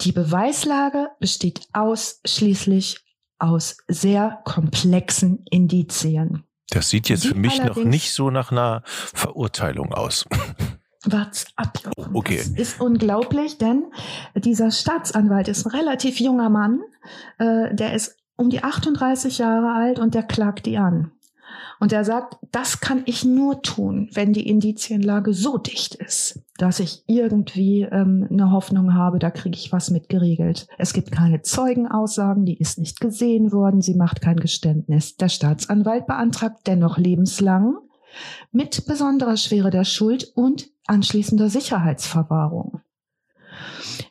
Die 0.00 0.12
Beweislage 0.12 1.08
besteht 1.18 1.68
ausschließlich 1.72 3.04
aus 3.38 3.76
sehr 3.88 4.40
komplexen 4.44 5.44
Indizien. 5.50 6.44
Das 6.70 6.88
sieht 6.88 7.08
jetzt 7.08 7.24
Die 7.24 7.28
für 7.28 7.34
mich 7.34 7.62
noch 7.62 7.76
nicht 7.76 8.12
so 8.12 8.30
nach 8.30 8.52
einer 8.52 8.82
Verurteilung 8.84 9.92
aus. 9.92 10.26
Wart's 11.06 11.46
ab. 11.56 11.78
Jochen. 11.84 12.14
Okay. 12.14 12.36
Das 12.36 12.48
ist 12.48 12.80
unglaublich, 12.80 13.58
denn 13.58 13.84
dieser 14.34 14.70
Staatsanwalt 14.70 15.48
ist 15.48 15.66
ein 15.66 15.70
relativ 15.70 16.20
junger 16.20 16.50
Mann. 16.50 16.80
Äh, 17.38 17.74
der 17.74 17.94
ist 17.94 18.16
um 18.36 18.50
die 18.50 18.62
38 18.62 19.38
Jahre 19.38 19.72
alt 19.72 19.98
und 19.98 20.14
der 20.14 20.22
klagt 20.22 20.66
die 20.66 20.78
an. 20.78 21.12
Und 21.78 21.94
er 21.94 22.04
sagt, 22.04 22.36
das 22.52 22.80
kann 22.80 23.02
ich 23.06 23.24
nur 23.24 23.62
tun, 23.62 24.10
wenn 24.12 24.34
die 24.34 24.46
Indizienlage 24.46 25.32
so 25.32 25.56
dicht 25.56 25.94
ist, 25.94 26.42
dass 26.58 26.78
ich 26.78 27.04
irgendwie 27.06 27.82
ähm, 27.82 28.26
eine 28.30 28.50
Hoffnung 28.50 28.94
habe, 28.94 29.18
da 29.18 29.30
kriege 29.30 29.56
ich 29.56 29.72
was 29.72 29.90
mit 29.90 30.10
geregelt. 30.10 30.66
Es 30.76 30.92
gibt 30.92 31.10
keine 31.10 31.40
Zeugenaussagen, 31.40 32.44
die 32.44 32.58
ist 32.58 32.78
nicht 32.78 33.00
gesehen 33.00 33.50
worden, 33.50 33.80
sie 33.80 33.94
macht 33.94 34.20
kein 34.20 34.36
Geständnis. 34.36 35.16
Der 35.16 35.30
Staatsanwalt 35.30 36.06
beantragt 36.06 36.66
dennoch 36.66 36.98
lebenslang 36.98 37.78
mit 38.52 38.84
besonderer 38.86 39.38
Schwere 39.38 39.70
der 39.70 39.84
Schuld 39.84 40.30
und 40.34 40.68
anschließender 40.90 41.48
Sicherheitsverwahrung. 41.48 42.80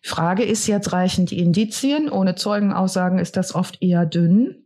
Frage 0.01 0.43
ist 0.43 0.67
jetzt, 0.67 0.91
reichen 0.91 1.25
die 1.25 1.39
Indizien? 1.39 2.09
Ohne 2.09 2.35
Zeugenaussagen 2.35 3.19
ist 3.19 3.37
das 3.37 3.53
oft 3.53 3.81
eher 3.81 4.05
dünn. 4.05 4.65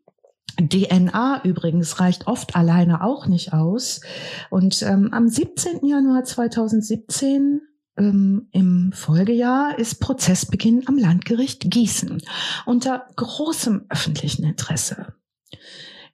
DNA 0.60 1.41
übrigens 1.44 1.99
reicht 1.99 2.27
oft 2.27 2.56
alleine 2.56 3.03
auch 3.03 3.26
nicht 3.26 3.53
aus. 3.53 4.02
Und 4.49 4.84
ähm, 4.84 5.10
am 5.11 5.27
17. 5.27 5.85
Januar 5.85 6.23
2017 6.23 7.61
ähm, 7.98 8.48
im 8.52 8.91
Folgejahr 8.94 9.77
ist 9.80 9.99
Prozessbeginn 9.99 10.88
am 10.88 10.98
Landgericht 10.98 11.72
Gießen 11.72 12.22
unter 12.65 13.07
großem 13.15 13.85
öffentlichen 13.90 14.45
Interesse. 14.45 15.07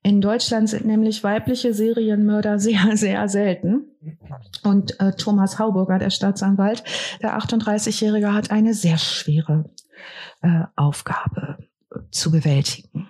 In 0.02 0.22
Deutschland 0.22 0.70
sind 0.70 0.86
nämlich 0.86 1.24
weibliche 1.24 1.74
Serienmörder 1.74 2.60
sehr, 2.60 2.92
sehr 2.96 3.28
selten. 3.28 3.86
Und 4.64 5.00
äh, 5.00 5.12
Thomas 5.14 5.60
Hauburger, 5.60 6.00
der 6.00 6.10
Staatsanwalt, 6.10 6.84
der 7.22 7.38
38-Jährige, 7.38 8.34
hat 8.34 8.52
eine 8.52 8.74
sehr 8.74 8.98
schwere 8.98 9.70
äh, 10.42 10.64
Aufgabe 10.76 11.58
äh, 11.94 12.00
zu 12.12 12.32
bewältigen. 12.32 13.10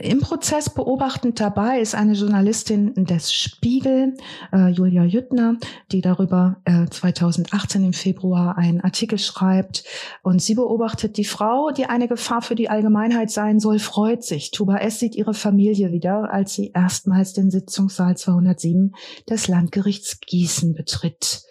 Im 0.00 0.20
Prozess 0.20 0.70
beobachtend 0.70 1.40
dabei 1.40 1.80
ist 1.80 1.94
eine 1.94 2.14
Journalistin 2.14 2.94
des 2.94 3.32
Spiegel, 3.32 4.14
äh, 4.52 4.68
Julia 4.68 5.04
Jüttner, 5.04 5.56
die 5.92 6.00
darüber 6.00 6.56
äh, 6.64 6.86
2018 6.88 7.84
im 7.84 7.92
Februar 7.92 8.56
einen 8.56 8.80
Artikel 8.80 9.18
schreibt. 9.18 9.84
Und 10.22 10.40
sie 10.40 10.54
beobachtet 10.54 11.18
die 11.18 11.24
Frau, 11.24 11.70
die 11.70 11.86
eine 11.86 12.08
Gefahr 12.08 12.40
für 12.40 12.54
die 12.54 12.70
Allgemeinheit 12.70 13.30
sein 13.30 13.60
soll, 13.60 13.78
freut 13.78 14.24
sich. 14.24 14.50
Tuba 14.52 14.78
S. 14.78 15.00
sieht 15.00 15.14
ihre 15.14 15.34
Familie 15.34 15.92
wieder, 15.92 16.32
als 16.32 16.54
sie 16.54 16.70
erstmals 16.74 17.34
den 17.34 17.50
Sitzungssaal 17.50 18.16
207 18.16 18.94
des 19.28 19.48
Landgerichts 19.48 20.20
Gießen 20.20 20.72
betritt. 20.72 21.49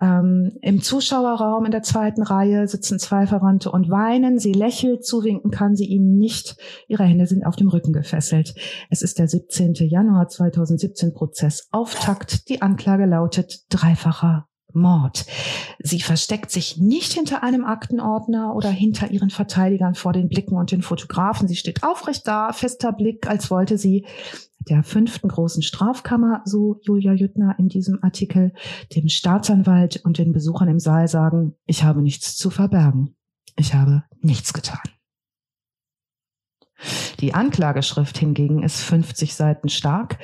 Ähm, 0.00 0.58
Im 0.60 0.82
Zuschauerraum 0.82 1.64
in 1.64 1.70
der 1.70 1.82
zweiten 1.82 2.22
Reihe 2.22 2.68
sitzen 2.68 2.98
zwei 2.98 3.26
Verwandte 3.26 3.70
und 3.70 3.88
weinen. 3.88 4.38
Sie 4.38 4.52
lächelt, 4.52 5.06
zuwinken 5.06 5.50
kann 5.50 5.74
sie 5.74 5.86
ihnen 5.86 6.18
nicht. 6.18 6.56
Ihre 6.86 7.04
Hände 7.04 7.26
sind 7.26 7.46
auf 7.46 7.56
dem 7.56 7.68
Rücken 7.68 7.92
gefesselt. 7.92 8.54
Es 8.90 9.00
ist 9.02 9.18
der 9.18 9.28
17. 9.28 9.74
Januar 9.88 10.28
2017 10.28 11.14
Prozess. 11.14 11.68
Auftakt. 11.70 12.48
Die 12.50 12.60
Anklage 12.60 13.06
lautet 13.06 13.64
dreifacher 13.70 14.46
Mord. 14.76 15.24
Sie 15.78 16.00
versteckt 16.00 16.50
sich 16.50 16.76
nicht 16.76 17.14
hinter 17.14 17.42
einem 17.42 17.64
Aktenordner 17.64 18.54
oder 18.54 18.68
hinter 18.68 19.10
ihren 19.10 19.30
Verteidigern 19.30 19.94
vor 19.94 20.12
den 20.12 20.28
Blicken 20.28 20.56
und 20.56 20.70
den 20.70 20.82
Fotografen. 20.82 21.48
Sie 21.48 21.56
steht 21.56 21.82
aufrecht 21.82 22.26
da, 22.28 22.52
fester 22.52 22.92
Blick, 22.92 23.26
als 23.28 23.50
wollte 23.50 23.78
sie 23.78 24.04
der 24.68 24.82
fünften 24.82 25.28
großen 25.28 25.62
Strafkammer, 25.62 26.42
so 26.44 26.78
Julia 26.82 27.12
Jüttner 27.12 27.54
in 27.58 27.68
diesem 27.68 28.02
Artikel, 28.02 28.52
dem 28.94 29.08
Staatsanwalt 29.08 30.00
und 30.04 30.18
den 30.18 30.32
Besuchern 30.32 30.68
im 30.68 30.80
Saal 30.80 31.08
sagen, 31.08 31.54
ich 31.66 31.84
habe 31.84 32.02
nichts 32.02 32.36
zu 32.36 32.50
verbergen. 32.50 33.14
Ich 33.56 33.74
habe 33.74 34.04
nichts 34.20 34.52
getan. 34.52 34.80
Die 37.20 37.32
Anklageschrift 37.32 38.18
hingegen 38.18 38.62
ist 38.62 38.82
50 38.82 39.34
Seiten 39.34 39.68
stark. 39.68 40.18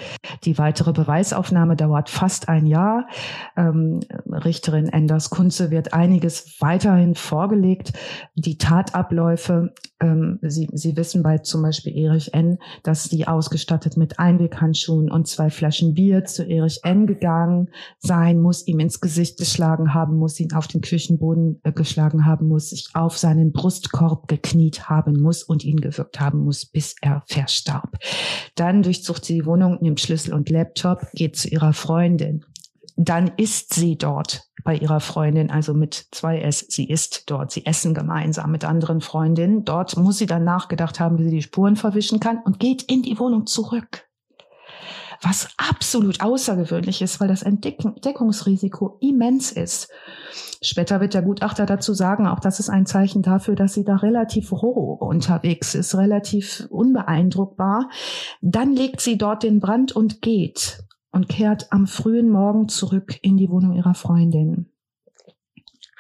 Die 0.44 0.58
weitere 0.58 0.92
Beweisaufnahme 0.92 1.76
dauert 1.76 2.10
fast 2.10 2.48
ein 2.48 2.66
Jahr. 2.66 3.08
Ähm, 3.56 4.00
Richterin 4.26 4.88
Enders 4.88 5.30
Kunze 5.30 5.70
wird 5.70 5.94
einiges 5.94 6.60
weiterhin 6.60 7.14
vorgelegt. 7.14 7.92
Die 8.34 8.58
Tatabläufe, 8.58 9.72
ähm, 10.02 10.38
Sie, 10.42 10.68
Sie 10.72 10.96
wissen 10.96 11.22
bei 11.22 11.38
zum 11.38 11.62
Beispiel 11.62 11.96
Erich 11.96 12.34
N., 12.34 12.58
dass 12.82 13.04
sie 13.04 13.26
ausgestattet 13.26 13.96
mit 13.96 14.18
Einweghandschuhen 14.18 15.10
und 15.10 15.28
zwei 15.28 15.48
Flaschen 15.48 15.94
Bier 15.94 16.24
zu 16.24 16.44
Erich 16.44 16.80
N. 16.82 17.06
gegangen 17.06 17.68
sein 17.98 18.40
muss, 18.40 18.66
ihm 18.66 18.80
ins 18.80 19.00
Gesicht 19.00 19.38
geschlagen 19.38 19.94
haben 19.94 20.16
muss, 20.16 20.38
ihn 20.40 20.52
auf 20.52 20.66
den 20.66 20.80
Küchenboden 20.80 21.60
äh, 21.62 21.72
geschlagen 21.72 22.26
haben 22.26 22.48
muss, 22.48 22.70
sich 22.70 22.88
auf 22.94 23.16
seinen 23.16 23.52
Brustkorb 23.52 24.28
gekniet 24.28 24.88
haben 24.88 25.20
muss 25.22 25.42
und 25.42 25.64
ihn 25.64 25.80
gewürgt 25.80 26.20
haben 26.20 26.40
muss, 26.44 26.66
bis 26.66 26.96
er 27.00 27.22
verstarb. 27.26 27.96
Dann 28.56 28.82
durchsucht 28.82 29.24
sie 29.24 29.34
die 29.34 29.46
Wohnung, 29.46 29.78
nimmt 29.80 30.00
Schlüssel 30.00 30.34
und 30.34 30.50
Laptop, 30.50 31.00
geht 31.14 31.36
zu 31.36 31.48
ihrer 31.48 31.72
Freundin. 31.72 32.44
Dann 32.96 33.32
ist 33.36 33.74
sie 33.74 33.96
dort 33.96 34.48
bei 34.64 34.76
ihrer 34.76 35.00
Freundin, 35.00 35.50
also 35.50 35.74
mit 35.74 36.06
zwei 36.10 36.40
S. 36.40 36.66
Sie 36.68 36.88
ist 36.88 37.30
dort. 37.30 37.50
Sie 37.50 37.66
essen 37.66 37.94
gemeinsam 37.94 38.50
mit 38.50 38.64
anderen 38.64 39.00
Freundinnen. 39.00 39.64
Dort 39.64 39.96
muss 39.96 40.18
sie 40.18 40.26
dann 40.26 40.44
nachgedacht 40.44 41.00
haben, 41.00 41.18
wie 41.18 41.24
sie 41.24 41.36
die 41.36 41.42
Spuren 41.42 41.76
verwischen 41.76 42.20
kann 42.20 42.38
und 42.44 42.60
geht 42.60 42.82
in 42.82 43.02
die 43.02 43.18
Wohnung 43.18 43.46
zurück. 43.46 44.04
Was 45.22 45.48
absolut 45.56 46.20
außergewöhnlich 46.20 47.00
ist, 47.00 47.20
weil 47.20 47.28
das 47.28 47.42
Entdeckung, 47.42 47.94
Entdeckungsrisiko 47.94 48.98
immens 49.00 49.52
ist. 49.52 49.88
Später 50.60 51.00
wird 51.00 51.14
der 51.14 51.22
Gutachter 51.22 51.64
dazu 51.64 51.94
sagen, 51.94 52.26
auch 52.26 52.40
das 52.40 52.58
ist 52.58 52.68
ein 52.68 52.86
Zeichen 52.86 53.22
dafür, 53.22 53.54
dass 53.54 53.74
sie 53.74 53.84
da 53.84 53.96
relativ 53.96 54.52
roh 54.52 54.94
unterwegs 54.94 55.74
ist, 55.74 55.94
relativ 55.96 56.66
unbeeindruckbar. 56.70 57.88
Dann 58.40 58.74
legt 58.74 59.00
sie 59.00 59.16
dort 59.16 59.44
den 59.44 59.60
Brand 59.60 59.92
und 59.94 60.22
geht 60.22 60.84
und 61.12 61.28
kehrt 61.28 61.70
am 61.70 61.86
frühen 61.86 62.30
Morgen 62.30 62.68
zurück 62.68 63.18
in 63.22 63.36
die 63.36 63.50
Wohnung 63.50 63.74
ihrer 63.74 63.94
Freundin. 63.94 64.66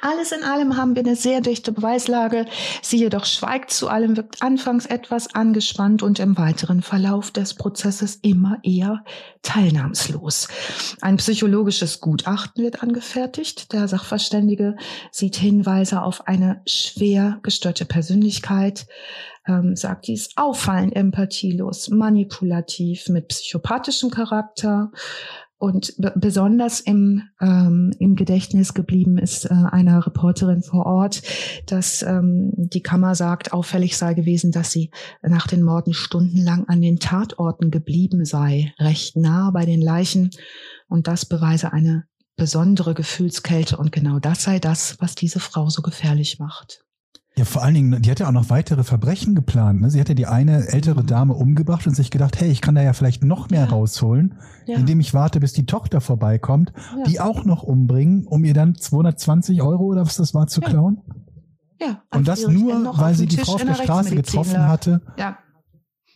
Alles 0.04 0.32
in 0.32 0.42
allem 0.42 0.76
haben 0.76 0.96
wir 0.96 1.04
eine 1.04 1.14
sehr 1.14 1.40
dichte 1.40 1.70
Beweislage. 1.70 2.46
Sie 2.82 2.96
jedoch 2.96 3.24
schweigt 3.24 3.70
zu 3.70 3.86
allem, 3.88 4.16
wirkt 4.16 4.42
anfangs 4.42 4.84
etwas 4.84 5.32
angespannt 5.32 6.02
und 6.02 6.18
im 6.18 6.36
weiteren 6.36 6.82
Verlauf 6.82 7.30
des 7.30 7.54
Prozesses 7.54 8.16
immer 8.16 8.58
eher 8.64 9.04
teilnahmslos. 9.42 10.48
Ein 11.02 11.18
psychologisches 11.18 12.00
Gutachten 12.00 12.64
wird 12.64 12.82
angefertigt. 12.82 13.72
Der 13.72 13.86
Sachverständige 13.86 14.74
sieht 15.12 15.36
Hinweise 15.36 16.02
auf 16.02 16.26
eine 16.26 16.62
schwer 16.66 17.38
gestörte 17.44 17.84
Persönlichkeit, 17.84 18.88
ähm, 19.46 19.76
sagt, 19.76 20.06
die 20.06 20.14
ist 20.14 20.32
auffallend 20.36 20.94
empathielos, 20.94 21.88
manipulativ, 21.90 23.08
mit 23.08 23.28
psychopathischem 23.28 24.10
Charakter. 24.10 24.90
Und 25.58 25.94
besonders 26.16 26.80
im, 26.80 27.22
ähm, 27.40 27.94
im 28.00 28.16
Gedächtnis 28.16 28.74
geblieben 28.74 29.16
ist 29.16 29.44
äh, 29.44 29.54
einer 29.54 30.04
Reporterin 30.04 30.64
vor 30.64 30.86
Ort, 30.86 31.22
dass 31.66 32.02
ähm, 32.02 32.50
die 32.56 32.82
Kammer 32.82 33.14
sagt, 33.14 33.52
auffällig 33.52 33.96
sei 33.96 34.14
gewesen, 34.14 34.50
dass 34.50 34.72
sie 34.72 34.90
nach 35.22 35.46
den 35.46 35.62
Morden 35.62 35.94
stundenlang 35.94 36.68
an 36.68 36.80
den 36.80 36.98
Tatorten 36.98 37.70
geblieben 37.70 38.24
sei, 38.24 38.74
recht 38.80 39.16
nah 39.16 39.52
bei 39.52 39.64
den 39.64 39.80
Leichen. 39.80 40.30
Und 40.88 41.06
das 41.06 41.26
beweise 41.26 41.72
eine 41.72 42.06
besondere 42.34 42.94
Gefühlskälte. 42.94 43.76
Und 43.76 43.92
genau 43.92 44.18
das 44.18 44.42
sei 44.42 44.58
das, 44.58 44.96
was 45.00 45.14
diese 45.14 45.38
Frau 45.38 45.68
so 45.68 45.80
gefährlich 45.80 46.40
macht. 46.40 46.84
Ja, 47.36 47.46
vor 47.46 47.62
allen 47.62 47.72
Dingen, 47.74 48.02
die 48.02 48.10
hat 48.10 48.20
ja 48.20 48.28
auch 48.28 48.32
noch 48.32 48.50
weitere 48.50 48.84
Verbrechen 48.84 49.34
geplant. 49.34 49.80
Ne? 49.80 49.90
Sie 49.90 49.98
hat 49.98 50.08
ja 50.10 50.14
die 50.14 50.26
eine 50.26 50.68
ältere 50.68 51.02
Dame 51.02 51.32
umgebracht 51.32 51.86
und 51.86 51.94
sich 51.96 52.10
gedacht, 52.10 52.38
hey, 52.38 52.50
ich 52.50 52.60
kann 52.60 52.74
da 52.74 52.82
ja 52.82 52.92
vielleicht 52.92 53.24
noch 53.24 53.48
mehr 53.48 53.62
Ja. 53.64 53.66
rausholen, 53.70 54.34
Ja. 54.66 54.76
indem 54.76 55.00
ich 55.00 55.14
warte, 55.14 55.40
bis 55.40 55.54
die 55.54 55.64
Tochter 55.64 56.02
vorbeikommt, 56.02 56.72
Ja. 56.98 57.04
die 57.04 57.20
auch 57.20 57.46
noch 57.46 57.62
umbringen, 57.62 58.26
um 58.26 58.44
ihr 58.44 58.52
dann 58.52 58.74
220 58.74 59.62
Euro 59.62 59.84
oder 59.84 60.02
was 60.04 60.16
das 60.16 60.34
war 60.34 60.46
zu 60.46 60.60
klauen. 60.60 61.00
Ja, 61.80 62.02
Und 62.14 62.28
das 62.28 62.46
nur, 62.46 62.96
weil 62.98 63.14
sie 63.14 63.26
die 63.26 63.38
Frau 63.38 63.54
auf 63.54 63.64
der 63.64 63.74
Straße 63.74 64.14
getroffen 64.14 64.68
hatte. 64.68 65.00
Ja, 65.18 65.38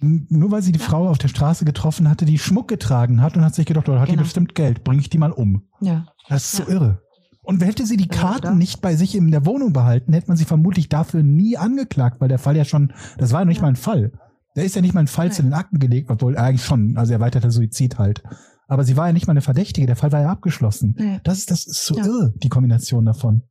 Nur 0.01 0.51
weil 0.51 0.61
sie 0.61 0.73
die. 0.73 0.79
Frau 0.79 1.09
auf 1.09 1.17
der 1.17 1.29
Straße 1.29 1.65
getroffen 1.65 2.11
hatte, 2.11 2.27
die 2.27 2.39
Schmuck 2.39 2.69
getragen 2.69 3.23
hat 3.23 3.35
und 3.39 3.43
hat 3.45 3.55
sich 3.55 3.65
gedacht, 3.65 3.89
oh, 3.89 3.93
da 3.93 4.01
hat 4.01 4.09
die 4.09 4.13
Genau. 4.13 4.25
bestimmt 4.25 4.55
Geld, 4.55 4.85
bringe 4.85 5.01
ich 5.01 5.09
die 5.09 5.17
mal 5.17 5.33
um. 5.33 5.63
ja. 5.81 6.07
Das 6.29 6.45
ist 6.53 6.57
so 6.67 6.71
irre. 6.71 7.01
Und 7.47 7.62
hätte 7.64 7.86
sie 7.86 7.97
die 7.97 8.09
Ja, 8.12 8.20
Karten 8.20 8.47
oder? 8.48 8.55
nicht 8.56 8.81
bei 8.81 8.97
sich 8.97 9.14
in 9.14 9.31
der 9.31 9.47
Wohnung 9.47 9.73
behalten, 9.73 10.12
hätte 10.12 10.28
man 10.28 10.36
sie 10.36 10.44
vermutlich 10.44 10.89
dafür 10.89 11.23
nie 11.23 11.56
angeklagt, 11.56 12.20
weil 12.20 12.28
der 12.28 12.39
Fall 12.40 12.56
ja 12.56 12.64
schon, 12.64 12.93
das 13.18 13.32
war 13.32 13.40
ja 13.40 13.44
noch 13.44 13.51
nicht 13.51 13.59
Ja. 13.59 13.62
mal 13.62 13.68
ein 13.68 13.77
Fall. 13.77 14.12
Der 14.56 14.64
ist 14.64 14.74
ja 14.74 14.82
nicht 14.82 14.94
mal 14.94 15.01
ein 15.01 15.06
Fall 15.06 15.31
zu 15.32 15.43
den 15.43 15.52
Akten 15.52 15.78
gelegt, 15.78 16.10
obwohl 16.10 16.36
eigentlich 16.36 16.64
schon, 16.64 16.97
also 16.97 17.12
erweiterter 17.12 17.51
Suizid 17.51 17.98
halt. 17.98 18.23
Aber 18.68 18.82
sie 18.85 18.97
war 18.97 19.06
ja 19.06 19.12
nicht 19.12 19.27
mal 19.28 19.32
eine 19.32 19.43
Verdächtige, 19.43 19.86
der 19.86 19.97
Fall 19.97 20.10
war 20.12 20.23
ja 20.23 20.31
abgeschlossen. 20.31 20.94
Nee. 20.98 21.20
Das 21.24 21.39
ist, 21.39 21.51
das 21.52 21.66
ist 21.66 21.86
so 21.86 21.97
Ja. 21.97 22.05
irre, 22.06 22.32
die 22.36 22.48
Kombination 22.48 23.05
davon. 23.05 23.43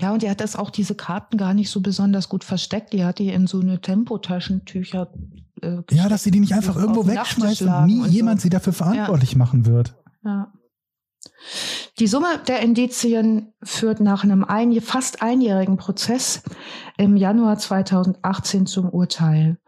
Ja, 0.00 0.12
und 0.12 0.22
er 0.22 0.30
hat 0.32 0.40
das 0.40 0.56
auch 0.56 0.70
diese 0.70 0.94
Karten 0.94 1.36
gar 1.38 1.54
nicht 1.54 1.70
so 1.70 1.80
besonders 1.80 2.28
gut 2.28 2.42
versteckt. 2.44 2.92
Die 2.92 3.04
hat 3.04 3.18
die 3.18 3.28
in 3.28 3.46
so 3.46 3.60
eine 3.60 3.80
Tempotaschentücher. 3.80 5.12
Äh, 5.62 5.78
Ja, 5.90 6.08
dass 6.08 6.22
sie 6.24 6.30
die 6.30 6.40
nicht 6.40 6.54
einfach 6.54 6.76
irgendwo 6.76 7.06
wegschmeißt 7.06 7.62
und 7.62 7.86
nie 7.86 8.00
und 8.00 8.10
jemand 8.10 8.40
so. 8.40 8.44
sie 8.44 8.50
dafür 8.50 8.72
verantwortlich 8.72 9.36
machen 9.36 9.64
wird. 9.66 9.96
Ja. 10.24 10.52
Die 12.00 12.06
Summe 12.06 12.40
der 12.48 12.60
Indizien 12.60 13.52
führt 13.62 14.00
nach 14.00 14.24
einem 14.24 14.42
ein, 14.42 14.72
fast 14.80 15.20
einjährigen 15.20 15.76
Prozess 15.76 16.42
im 16.96 17.14
Januar 17.14 17.58
2018 17.58 18.64
zum 18.64 18.88
Urteil. 18.88 19.58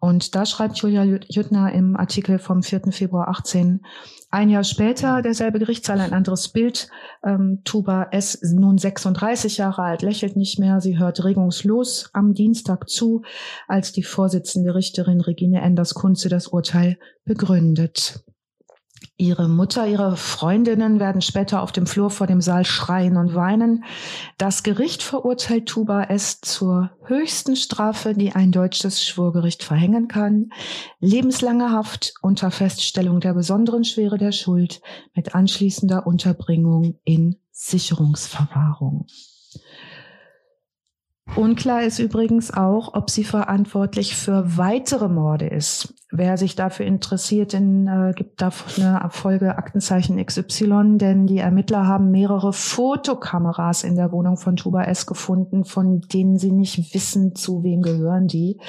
Und 0.00 0.34
da 0.34 0.46
schreibt 0.46 0.78
Julia 0.78 1.04
Jüttner 1.04 1.72
im 1.72 1.94
Artikel 1.94 2.38
vom 2.38 2.62
4. 2.62 2.90
Februar 2.90 3.28
18, 3.28 3.82
ein 4.30 4.48
Jahr 4.48 4.64
später, 4.64 5.20
derselbe 5.20 5.58
Gerichtssaal, 5.58 6.00
ein 6.00 6.14
anderes 6.14 6.48
Bild. 6.48 6.88
Ähm, 7.22 7.60
Tuba 7.64 8.08
S., 8.12 8.40
nun 8.42 8.78
36 8.78 9.58
Jahre 9.58 9.82
alt, 9.82 10.00
lächelt 10.00 10.36
nicht 10.36 10.58
mehr. 10.58 10.80
Sie 10.80 10.98
hört 10.98 11.22
regungslos 11.22 12.08
am 12.14 12.32
Dienstag 12.32 12.88
zu, 12.88 13.24
als 13.68 13.92
die 13.92 14.04
Vorsitzende 14.04 14.74
Richterin 14.74 15.20
Regine 15.20 15.60
Enders-Kunze 15.60 16.30
das 16.30 16.46
Urteil 16.46 16.98
begründet. 17.26 18.24
Ihre 19.16 19.48
Mutter, 19.48 19.86
ihre 19.86 20.16
Freundinnen 20.16 20.98
werden 20.98 21.22
später 21.22 21.62
auf 21.62 21.70
dem 21.70 21.86
Flur 21.86 22.10
vor 22.10 22.26
dem 22.26 22.40
Saal 22.40 22.64
schreien 22.64 23.16
und 23.16 23.32
weinen. 23.36 23.84
Das 24.38 24.64
Gericht 24.64 25.04
verurteilt 25.04 25.66
Tuba 25.66 26.02
S. 26.04 26.40
zur 26.40 26.90
höchsten 27.04 27.54
Strafe, 27.54 28.14
die 28.14 28.32
ein 28.32 28.50
deutsches 28.50 29.06
Schwurgericht 29.06 29.62
verhängen 29.62 30.08
kann. 30.08 30.50
Lebenslange 30.98 31.70
Haft 31.70 32.14
unter 32.22 32.50
Feststellung 32.50 33.20
der 33.20 33.34
besonderen 33.34 33.84
Schwere 33.84 34.18
der 34.18 34.32
Schuld 34.32 34.80
mit 35.14 35.36
anschließender 35.36 36.08
Unterbringung 36.08 36.98
in 37.04 37.36
Sicherungsverwahrung. 37.52 39.06
Unklar 41.36 41.82
ist 41.84 42.00
übrigens 42.00 42.52
auch, 42.52 42.94
ob 42.94 43.10
sie 43.10 43.24
verantwortlich 43.24 44.14
für 44.16 44.56
weitere 44.56 45.08
Morde 45.08 45.46
ist. 45.46 45.94
Wer 46.16 46.36
sich 46.36 46.54
dafür 46.54 46.86
interessiert, 46.86 47.54
den 47.54 47.88
äh, 47.88 48.12
gibt 48.14 48.40
da 48.40 48.52
eine 48.76 49.08
Folge 49.10 49.58
Aktenzeichen 49.58 50.24
XY, 50.24 50.96
denn 50.98 51.26
die 51.26 51.38
Ermittler 51.38 51.88
haben 51.88 52.12
mehrere 52.12 52.52
Fotokameras 52.52 53.82
in 53.82 53.96
der 53.96 54.12
Wohnung 54.12 54.36
von 54.36 54.54
Tuba 54.54 54.84
S 54.84 55.06
gefunden, 55.06 55.64
von 55.64 56.02
denen 56.02 56.38
sie 56.38 56.52
nicht 56.52 56.94
wissen, 56.94 57.34
zu 57.34 57.64
wem 57.64 57.82
gehören 57.82 58.28
die. 58.28 58.60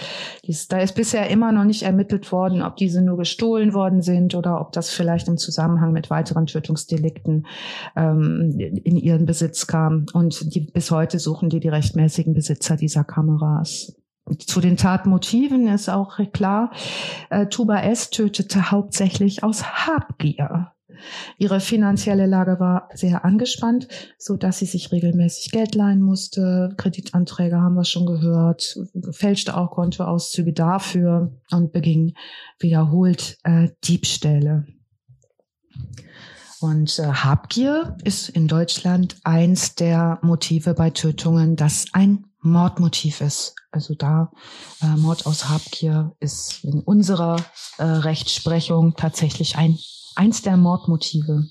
Dies, 0.47 0.67
da 0.69 0.79
ist 0.79 0.95
bisher 0.95 1.29
immer 1.29 1.51
noch 1.51 1.65
nicht 1.65 1.83
ermittelt 1.83 2.31
worden, 2.31 2.63
ob 2.63 2.77
diese 2.77 3.03
nur 3.03 3.17
gestohlen 3.17 3.75
worden 3.75 4.01
sind 4.01 4.33
oder 4.33 4.59
ob 4.59 4.71
das 4.71 4.89
vielleicht 4.89 5.27
im 5.27 5.37
Zusammenhang 5.37 5.91
mit 5.91 6.09
weiteren 6.09 6.47
Tötungsdelikten 6.47 7.45
ähm, 7.95 8.55
in 8.57 8.97
ihren 8.97 9.27
Besitz 9.27 9.67
kam. 9.67 10.07
Und 10.13 10.55
die, 10.55 10.61
bis 10.61 10.89
heute 10.89 11.19
suchen 11.19 11.49
die 11.49 11.59
die 11.59 11.69
rechtmäßigen 11.69 12.33
Besitzer 12.33 12.75
dieser 12.75 13.03
Kameras. 13.03 13.93
Zu 14.39 14.59
den 14.59 14.75
Tatmotiven 14.75 15.67
ist 15.67 15.89
auch 15.89 16.17
klar, 16.33 16.71
äh, 17.29 17.45
Tuba 17.45 17.81
S. 17.81 18.09
tötete 18.09 18.71
hauptsächlich 18.71 19.43
aus 19.43 19.63
Habgier. 19.63 20.71
Ihre 21.37 21.59
finanzielle 21.59 22.25
Lage 22.25 22.59
war 22.59 22.89
sehr 22.93 23.25
angespannt, 23.25 23.87
so 24.17 24.37
dass 24.37 24.59
sie 24.59 24.65
sich 24.65 24.91
regelmäßig 24.91 25.51
Geld 25.51 25.75
leihen 25.75 26.01
musste. 26.01 26.73
Kreditanträge 26.77 27.57
haben 27.57 27.75
wir 27.75 27.85
schon 27.85 28.05
gehört, 28.05 28.79
fälschte 29.11 29.57
auch 29.57 29.71
Kontoauszüge 29.71 30.53
dafür 30.53 31.33
und 31.51 31.71
beging 31.71 32.15
wiederholt 32.59 33.37
äh, 33.43 33.69
Diebstähle. 33.83 34.65
Und 36.61 36.97
äh, 36.99 37.03
Habgier 37.03 37.97
ist 38.03 38.29
in 38.29 38.47
Deutschland 38.47 39.17
eins 39.23 39.75
der 39.75 40.19
Motive 40.21 40.73
bei 40.73 40.89
Tötungen, 40.89 41.55
das 41.55 41.85
ein 41.93 42.25
Mordmotiv 42.41 43.21
ist. 43.21 43.55
Also 43.75 43.93
da 43.93 44.31
äh, 44.81 44.95
Mord 44.95 45.25
aus 45.25 45.49
Habgier 45.49 46.15
ist 46.21 46.63
in 46.63 46.79
unserer 46.79 47.35
äh, 47.77 47.83
Rechtsprechung 47.83 48.95
tatsächlich 48.95 49.57
ein 49.57 49.77
eins 50.15 50.41
der 50.41 50.55
Mordmotive. 50.55 51.43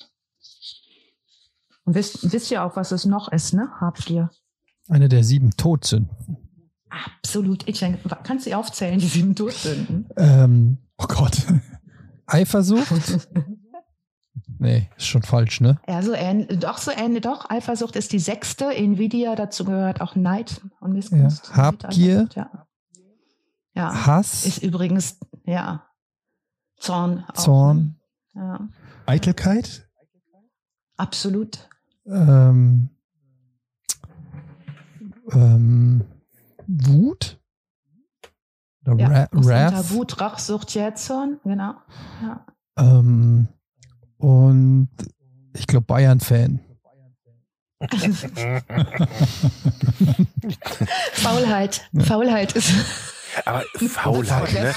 Und 1.84 1.94
wisst, 1.94 2.32
wisst 2.32 2.50
ihr 2.50 2.64
auch, 2.64 2.76
was 2.76 2.92
es 2.92 3.04
noch 3.04 3.30
ist, 3.30 3.52
ne? 3.52 3.68
Habgier. 3.78 4.30
Eine 4.88 5.10
der 5.10 5.22
sieben 5.22 5.50
Todsünden. 5.50 6.38
Absolut. 6.88 7.68
Ich 7.68 7.78
denke, 7.78 8.08
kannst 8.22 8.46
du 8.46 8.56
aufzählen, 8.56 8.98
die 8.98 9.06
sieben 9.06 9.34
Todsünden? 9.34 10.08
Ähm, 10.16 10.78
Oh 10.96 11.06
Gott. 11.06 11.36
Eifersucht? 12.26 12.88
Nee, 14.64 14.88
ist 14.96 15.08
schon 15.08 15.22
falsch, 15.22 15.60
ne? 15.60 15.78
Ja, 15.86 16.00
so 16.00 16.14
ähnlich, 16.14 16.58
doch, 16.58 16.78
so 16.78 16.90
ähnlich, 16.90 17.20
doch. 17.20 17.50
Eifersucht 17.50 17.96
ist 17.96 18.12
die 18.12 18.18
sechste. 18.18 18.74
Nvidia, 18.74 19.36
dazu 19.36 19.66
gehört 19.66 20.00
auch 20.00 20.16
Neid 20.16 20.62
und 20.80 20.94
Missgunst. 20.94 21.50
Ja. 21.50 21.56
Habgier. 21.56 22.28
Ja. 22.34 22.66
ja. 23.74 24.06
Hass, 24.06 24.46
Ist 24.46 24.62
übrigens, 24.62 25.18
ja. 25.44 25.86
Zorn. 26.78 27.26
auch, 27.28 27.34
Zorn, 27.34 28.00
ne? 28.32 28.40
Ja. 28.40 28.68
Eitelkeit? 29.04 29.86
Absolut. 30.96 31.68
ähm, 32.06 32.88
ähm, 35.30 36.04
Wut? 36.66 37.38
Oder 38.86 38.96
Ja. 38.96 39.68
Ra 39.68 39.90
Wut, 39.90 40.18
Rachsucht, 40.22 40.74
Jähzorn. 40.74 41.38
Genau. 41.44 41.74
Ja. 42.22 42.46
Ähm, 42.78 43.48
und 44.18 44.88
ich 45.54 45.66
glaube 45.66 45.86
Bayern-Fan. 45.86 46.60
Faulheit. 51.12 51.82
Faulheit 51.98 52.52
ist. 52.52 52.72
Aber 53.44 53.62
Faulheit, 53.88 54.52
ne? 54.52 54.72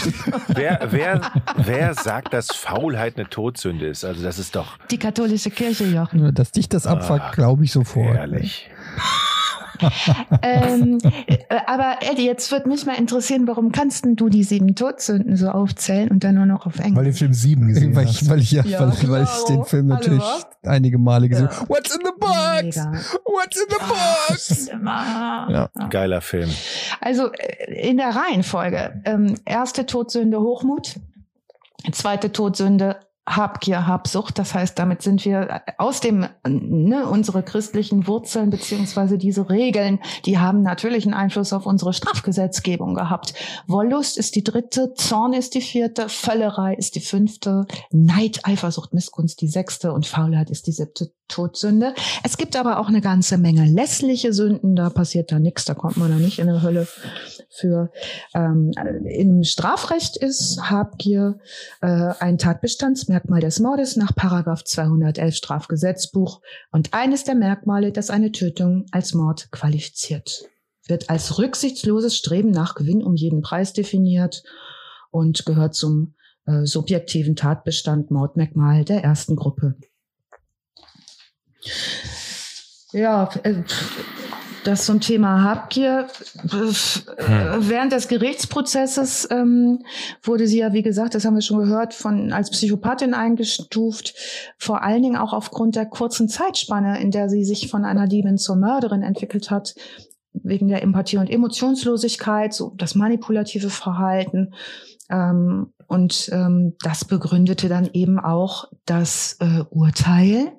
Wer, 0.48 0.88
wer, 0.90 1.32
wer 1.58 1.94
sagt, 1.94 2.34
dass 2.34 2.48
Faulheit 2.48 3.18
eine 3.18 3.30
Todsünde 3.30 3.86
ist? 3.88 4.04
Also 4.04 4.24
das 4.24 4.40
ist 4.40 4.56
doch 4.56 4.78
Die 4.90 4.98
katholische 4.98 5.52
Kirche, 5.52 5.86
Jochen. 5.86 6.34
Dass 6.34 6.52
dich 6.52 6.68
das 6.68 6.88
abfuckt, 6.88 7.22
Ah, 7.22 7.32
glaube 7.32 7.66
ich 7.66 7.72
sofort. 7.72 8.16
ehrlich. 8.16 8.70
Ähm, 10.42 10.98
äh, 11.28 11.38
aber 11.66 11.98
Eddie, 12.02 12.26
jetzt 12.26 12.52
würde 12.52 12.68
mich 12.70 12.86
mal 12.86 12.94
interessieren, 12.96 13.48
warum 13.48 13.72
kannst 13.72 14.06
denn 14.06 14.16
du 14.16 14.30
die 14.30 14.44
sieben 14.44 14.76
Todsünden 14.76 15.36
so 15.38 15.50
aufzählen 15.50 16.10
und 16.10 16.24
dann 16.24 16.36
nur 16.36 16.46
noch 16.46 16.66
auf 16.66 16.78
Weil 16.80 16.92
du 16.92 16.98
Englisch? 17.00 17.18
Film 17.20 17.34
7 17.34 17.68
gesehen 17.68 17.96
Weil 17.96 18.06
ich, 18.06 18.30
weil 18.30 18.40
ich, 18.40 18.52
ja, 18.52 18.64
Ja, 18.64 18.80
weil, 18.82 19.10
weil 19.10 19.24
ich 19.24 19.44
den 19.46 19.64
Film 19.66 19.88
Hallo, 19.90 19.96
natürlich 20.00 20.24
wa? 20.24 20.70
einige 20.70 20.98
Male 20.98 21.30
gesehen 21.30 21.50
Ja. 21.52 21.58
habe. 21.60 21.70
What's 21.70 21.96
in 21.96 22.02
the 22.04 22.12
box? 22.20 22.64
Mega. 22.64 22.92
What's 23.26 23.58
in 23.58 23.68
the 23.70 23.78
box? 23.88 24.70
Ja. 24.84 25.70
Ja. 25.78 25.88
Geiler 25.90 26.22
Film. 26.22 26.50
Also 27.02 27.32
äh, 27.34 27.90
in 27.90 27.98
der 27.98 28.10
Reihenfolge. 28.16 29.02
Ähm, 29.06 29.36
erste 29.46 29.86
Todsünde 29.86 30.40
Hochmut, 30.40 30.96
zweite 31.92 32.32
Todsünde 32.32 32.98
Habgier, 33.28 33.86
Habsucht. 33.86 34.40
Das 34.40 34.54
heißt, 34.54 34.80
damit 34.80 35.02
sind 35.02 35.26
wir 35.26 35.62
aus 35.78 36.00
dem, 36.00 36.24
äh, 36.24 36.30
ne, 36.50 37.06
unsere 37.06 37.44
christlichen 37.44 38.08
Wurzeln 38.08 38.50
beziehungsweise 38.50 39.18
diese 39.18 39.50
Regeln, 39.50 40.00
die 40.26 40.40
haben 40.40 40.64
natürlich 40.64 41.06
einen 41.06 41.14
Einfluss 41.14 41.52
auf 41.54 41.66
unsere 41.66 41.94
Strafgesetzgebung 41.94 42.96
gehabt. 42.96 43.34
Wollust 43.68 44.18
ist 44.18 44.36
die 44.36 44.44
dritte, 44.44 44.94
Zorn 44.94 45.34
ist 45.34 45.54
die 45.54 45.62
vierte, 45.62 46.08
Völlerei 46.08 46.74
ist 46.74 46.96
die 46.96 47.02
fünfte, 47.02 47.66
Neid, 47.92 48.40
Eifersucht, 48.44 48.94
Missgunst 48.94 49.42
die 49.42 49.50
sechste 49.50 49.92
und 49.92 50.08
Faulheit 50.08 50.50
ist 50.50 50.68
die 50.68 50.72
siebte 50.72 51.12
Todsünde. 51.28 51.94
Es 52.24 52.38
gibt 52.38 52.56
aber 52.56 52.80
auch 52.80 52.88
eine 52.88 53.02
ganze 53.02 53.38
Menge 53.38 53.66
lässliche 53.66 54.34
Sünden, 54.34 54.76
da 54.76 54.90
passiert 54.90 55.32
da 55.32 55.40
nichts, 55.40 55.66
da 55.66 55.74
kommt 55.74 55.98
man 55.98 56.12
da 56.12 56.18
nicht 56.18 56.40
in 56.40 56.48
der 56.48 56.62
Hölle 56.62 56.88
für. 57.50 57.92
Ähm, 58.34 58.72
Im 59.06 59.44
Strafrecht 59.44 60.18
ist 60.18 60.70
Habgier 60.70 61.40
äh, 61.82 61.88
ein 61.88 62.38
Tatbestandsmerkmal 62.38 63.42
des 63.42 63.60
Mordes 63.60 63.96
nach 63.96 64.16
Paragraph 64.16 64.64
211 64.64 65.36
Strafgesetzbuch 65.36 66.42
und 66.72 66.94
eines 66.94 67.24
der 67.24 67.36
Merkmale, 67.36 67.92
das 67.92 68.10
eine 68.10 68.32
Tötung 68.32 68.86
als 68.92 69.14
Mord 69.14 69.52
qualifiziert. 69.52 70.46
Wird 70.88 71.10
als 71.10 71.38
rücksichtsloses 71.38 72.16
Streben 72.16 72.52
nach 72.52 72.76
Gewinn 72.76 73.04
um 73.04 73.16
jeden 73.16 73.42
Preis 73.42 73.74
definiert 73.74 74.44
und 75.12 75.46
gehört 75.46 75.76
zum 75.76 76.16
äh, 76.46 76.66
subjektiven 76.66 77.36
Tatbestand 77.36 78.10
Mordmerkmal 78.12 78.86
der 78.86 79.04
ersten 79.04 79.36
Gruppe. 79.36 79.76
Ja, 82.92 83.30
äh, 83.44 83.56
das 84.68 84.86
zum 84.86 85.00
Thema 85.00 85.44
Habgier. 85.44 86.08
Hm. 86.42 86.76
Während 87.70 87.94
des 87.94 88.08
Gerichtsprozesses 88.10 89.28
ähm, 89.32 89.80
wurde 90.24 90.46
sie 90.46 90.60
ja, 90.60 90.74
wie 90.74 90.82
gesagt, 90.82 91.16
das 91.16 91.24
haben 91.24 91.36
wir 91.36 91.42
schon 91.42 91.60
gehört, 91.60 91.94
von 91.94 92.34
als 92.34 92.50
Psychopathin 92.52 93.14
eingestuft. 93.14 94.14
Vor 94.58 94.84
allen 94.84 95.04
Dingen 95.04 95.16
auch 95.16 95.32
aufgrund 95.32 95.76
der 95.76 95.86
kurzen 95.86 96.28
Zeitspanne, 96.28 97.00
in 97.02 97.12
der 97.12 97.30
sie 97.30 97.46
sich 97.46 97.70
von 97.70 97.86
einer 97.86 98.08
Diebin 98.08 98.38
zur 98.38 98.58
Mörderin 98.58 99.04
entwickelt 99.04 99.52
hat, 99.52 99.74
wegen 100.34 100.68
der 100.68 100.84
Empathie 100.84 101.18
und 101.18 101.30
Emotionslosigkeit, 101.30 102.54
so 102.54 102.74
das 102.76 102.94
manipulative 102.94 103.70
Verhalten. 103.70 104.54
Ähm, 105.10 105.74
und 105.88 106.30
ähm, 106.34 106.76
das 106.82 107.06
begründete 107.06 107.70
dann 107.70 107.90
eben 107.94 108.20
auch 108.20 108.66
das 108.86 109.38
äh, 109.40 109.64
Urteil 109.70 110.52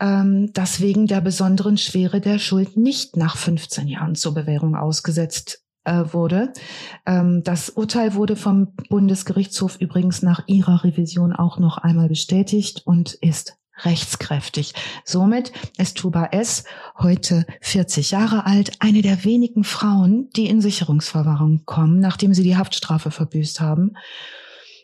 ähm, 0.00 0.52
dass 0.52 0.80
wegen 0.80 1.06
der 1.06 1.20
besonderen 1.20 1.76
Schwere 1.76 2.20
der 2.20 2.38
Schuld 2.38 2.76
nicht 2.76 3.16
nach 3.16 3.36
15 3.36 3.86
Jahren 3.86 4.14
zur 4.14 4.34
Bewährung 4.34 4.74
ausgesetzt 4.74 5.62
äh, 5.84 6.04
wurde. 6.12 6.52
Ähm, 7.06 7.42
das 7.44 7.70
Urteil 7.70 8.14
wurde 8.14 8.36
vom 8.36 8.74
Bundesgerichtshof 8.88 9.80
übrigens 9.80 10.22
nach 10.22 10.42
ihrer 10.46 10.84
Revision 10.84 11.32
auch 11.32 11.58
noch 11.58 11.78
einmal 11.78 12.08
bestätigt 12.08 12.82
und 12.84 13.14
ist 13.14 13.56
rechtskräftig. 13.84 14.74
Somit 15.04 15.52
ist 15.78 15.96
Tuba 15.96 16.26
S. 16.32 16.64
heute 16.98 17.46
40 17.62 18.10
Jahre 18.10 18.44
alt, 18.44 18.72
eine 18.80 19.00
der 19.00 19.24
wenigen 19.24 19.64
Frauen, 19.64 20.28
die 20.36 20.48
in 20.48 20.60
Sicherungsverwahrung 20.60 21.64
kommen, 21.64 21.98
nachdem 21.98 22.34
sie 22.34 22.42
die 22.42 22.56
Haftstrafe 22.56 23.10
verbüßt 23.10 23.60
haben. 23.60 23.94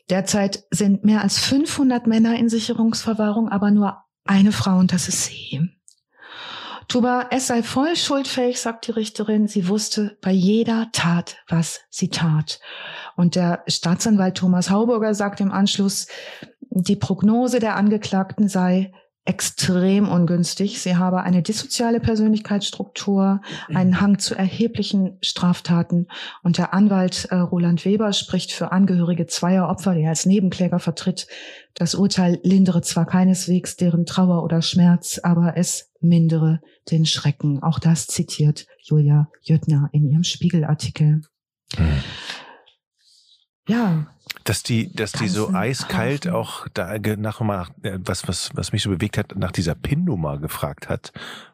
Derzeit 0.09 0.65
sind 0.71 1.05
mehr 1.05 1.23
als 1.23 1.39
500 1.39 2.07
Männer 2.07 2.39
in 2.39 2.49
Sicherungsverwahrung, 2.49 3.49
aber 3.49 3.71
nur 3.71 4.06
eine 4.27 4.53
Frau 4.53 4.79
und 4.79 4.93
das 4.93 5.09
ist 5.09 5.25
sie. 5.25 5.71
Tuba, 6.89 7.27
es 7.31 7.49
sei 7.49 7.65
voll 7.65 7.97
schuldfähig, 7.97 8.61
sagt 8.61 8.87
die 8.87 8.93
Richterin. 8.93 9.49
Sie 9.49 9.67
wusste 9.67 10.17
bei 10.23 10.31
jeder 10.31 10.89
Tat, 10.93 11.37
was 11.49 11.81
sie 11.91 12.11
tat. 12.11 12.61
Und 13.17 13.35
der 13.35 13.65
Staatsanwalt 13.67 14.37
Thomas 14.37 14.71
Hauburger 14.71 15.13
sagt 15.15 15.41
im 15.41 15.51
Anschluss, 15.51 16.07
die 16.71 16.97
Prognose 16.97 17.59
der 17.59 17.75
Angeklagten 17.77 18.49
sei, 18.49 18.93
extrem 19.27 20.09
ungünstig. 20.09 20.81
Sie 20.81 20.97
habe 20.97 21.23
eine 21.23 21.43
dissoziale 21.43 22.01
Persönlichkeitsstruktur, 22.01 23.41
einen 23.69 24.01
Hang 24.01 24.19
zu 24.19 24.35
erheblichen 24.35 25.19
Straftaten. 25.21 26.07
Und 26.43 26.59
der 26.59 26.73
Anwalt 26.73 27.27
äh, 27.31 27.37
Roland 27.37 27.85
Weber 27.85 28.13
spricht 28.13 28.53
für 28.53 28.73
Angehörige 28.73 29.27
zweier 29.27 29.69
Opfer, 29.69 29.95
die 29.95 30.03
er 30.03 30.11
als 30.11 30.27
Nebenkläger 30.27 30.79
vertritt. 30.79 31.27
Das 31.75 31.95
Urteil 31.95 32.39
lindere 32.43 32.83
zwar 32.83 33.05
keineswegs 33.05 33.77
deren 33.77 34.07
Trauer 34.07 34.45
oder 34.45 34.63
Schmerz, 34.63 35.21
aber 35.23 35.57
es 35.57 35.91
mindere 36.01 36.61
den 36.91 37.05
Schrecken. 37.05 37.63
Auch 37.63 37.81
das 37.81 38.07
zitiert 38.07 38.67
Julia 38.83 39.29
Jüttner 39.43 39.91
in 39.93 40.09
ihrem 40.09 40.25
Spiegelartikel. 40.25 41.23
Hm. 41.75 42.03
Ja, 43.69 44.07
dass 44.47 44.63
die, 44.63 44.93
dass 44.93 45.13
die 45.13 45.29
so 45.29 45.53
eiskalt 45.53 46.29
auch 46.29 46.67
da 46.73 46.97
nach 46.99 47.41
mal 47.41 47.67
äh, 47.83 47.99
was, 48.05 48.29
was, 48.29 48.51
was 48.55 48.73
mich 48.73 48.83
so 48.83 48.91
bewegt 48.91 49.19
hat, 49.19 49.37
nach 49.37 49.53
dieser 49.53 49.75
PIN-Nummer 49.75 50.39
gefragt 50.39 50.89
hat 50.89 51.13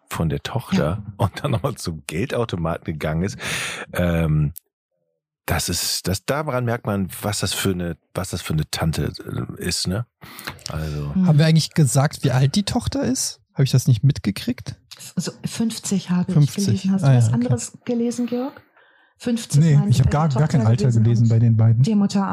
von 0.09 0.29
der 0.29 0.43
Tochter 0.43 1.03
ja. 1.07 1.13
und 1.17 1.43
dann 1.43 1.51
nochmal 1.53 1.75
zum 1.77 2.05
Geldautomaten 2.07 2.85
gegangen 2.85 3.23
ist. 3.23 3.39
Ähm, 3.95 4.53
das 5.47 5.69
ist, 5.69 6.07
das 6.07 6.25
daran 6.25 6.65
merkt 6.65 6.87
man, 6.87 7.09
was 7.23 7.41
das 7.41 7.53
für 7.55 7.71
eine, 7.71 7.97
was 8.15 8.31
das 8.31 8.43
für 8.43 8.53
eine 8.53 8.71
Tante 8.71 9.13
äh, 9.59 9.63
ist, 9.63 9.89
ne? 9.89 10.07
Also. 10.71 11.15
Haben 11.15 11.39
wir 11.39 11.47
eigentlich 11.47 11.75
gesagt, 11.75 12.23
wie 12.23 12.31
alt 12.31 12.55
die 12.55 12.63
Tochter 12.63 13.03
ist? 13.03 13.41
Habe 13.55 13.65
ich 13.65 13.71
das 13.71 13.89
nicht 13.89 14.05
mitgekriegt? 14.05 14.77
Also 15.17 15.33
50 15.45 16.11
habe 16.11 16.33
50. 16.33 16.69
ich 16.69 16.83
gelesen. 16.83 16.93
Hast 16.93 17.05
ah, 17.05 17.11
du 17.11 17.17
was 17.17 17.29
ja, 17.29 17.35
anderes 17.35 17.75
okay. 17.75 17.93
gelesen, 17.93 18.27
Georg? 18.27 18.63
50 19.19 19.61
Nee, 19.61 19.81
ich 19.89 20.01
habe 20.01 20.11
gar, 20.11 20.29
gar 20.29 20.49
kein 20.49 20.67
Alter 20.67 20.91
gelesen 20.91 21.29
bei 21.29 21.39
den 21.39 21.57
beiden. 21.57 21.83
Die 21.83 21.95
Mutter 21.95 22.27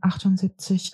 78. 0.00 0.92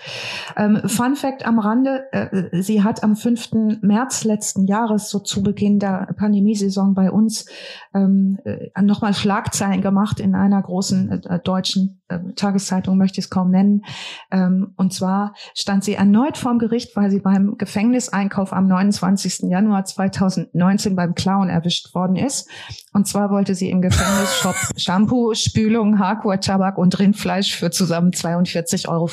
Ähm, 0.56 0.80
Fun 0.86 1.14
Fact 1.14 1.44
am 1.44 1.58
Rande, 1.58 2.04
äh, 2.12 2.62
sie 2.62 2.82
hat 2.82 3.02
am 3.02 3.16
5. 3.16 3.80
März 3.82 4.24
letzten 4.24 4.66
Jahres, 4.66 5.10
so 5.10 5.18
zu 5.18 5.42
Beginn 5.42 5.78
der 5.78 6.14
Pandemiesaison 6.16 6.94
bei 6.94 7.10
uns, 7.10 7.46
ähm, 7.94 8.38
äh, 8.44 8.70
nochmal 8.80 9.14
Schlagzeilen 9.14 9.82
gemacht 9.82 10.20
in 10.20 10.34
einer 10.34 10.62
großen 10.62 11.22
äh, 11.24 11.38
deutschen 11.40 12.00
äh, 12.08 12.18
Tageszeitung, 12.34 12.96
möchte 12.96 13.20
ich 13.20 13.26
es 13.26 13.30
kaum 13.30 13.50
nennen. 13.50 13.84
Ähm, 14.30 14.72
und 14.76 14.92
zwar 14.92 15.34
stand 15.54 15.84
sie 15.84 15.94
erneut 15.94 16.38
vorm 16.38 16.58
Gericht, 16.58 16.96
weil 16.96 17.10
sie 17.10 17.20
beim 17.20 17.56
Gefängniseinkauf 17.58 18.52
am 18.52 18.66
29. 18.66 19.50
Januar 19.50 19.84
2019 19.84 20.96
beim 20.96 21.14
Clown 21.14 21.48
erwischt 21.48 21.94
worden 21.94 22.16
ist. 22.16 22.48
Und 22.92 23.06
zwar 23.06 23.30
wollte 23.30 23.54
sie 23.54 23.70
im 23.70 23.82
Gefängnisshop 23.82 24.56
Shampoo, 24.76 25.34
Spülung, 25.42 25.98
Haarkur, 25.98 26.40
Tabak 26.40 26.78
und 26.78 26.98
Rindfleisch 26.98 27.54
für 27.54 27.70
zusammen 27.70 28.12
42,85 28.12 28.88
Euro 28.88 29.08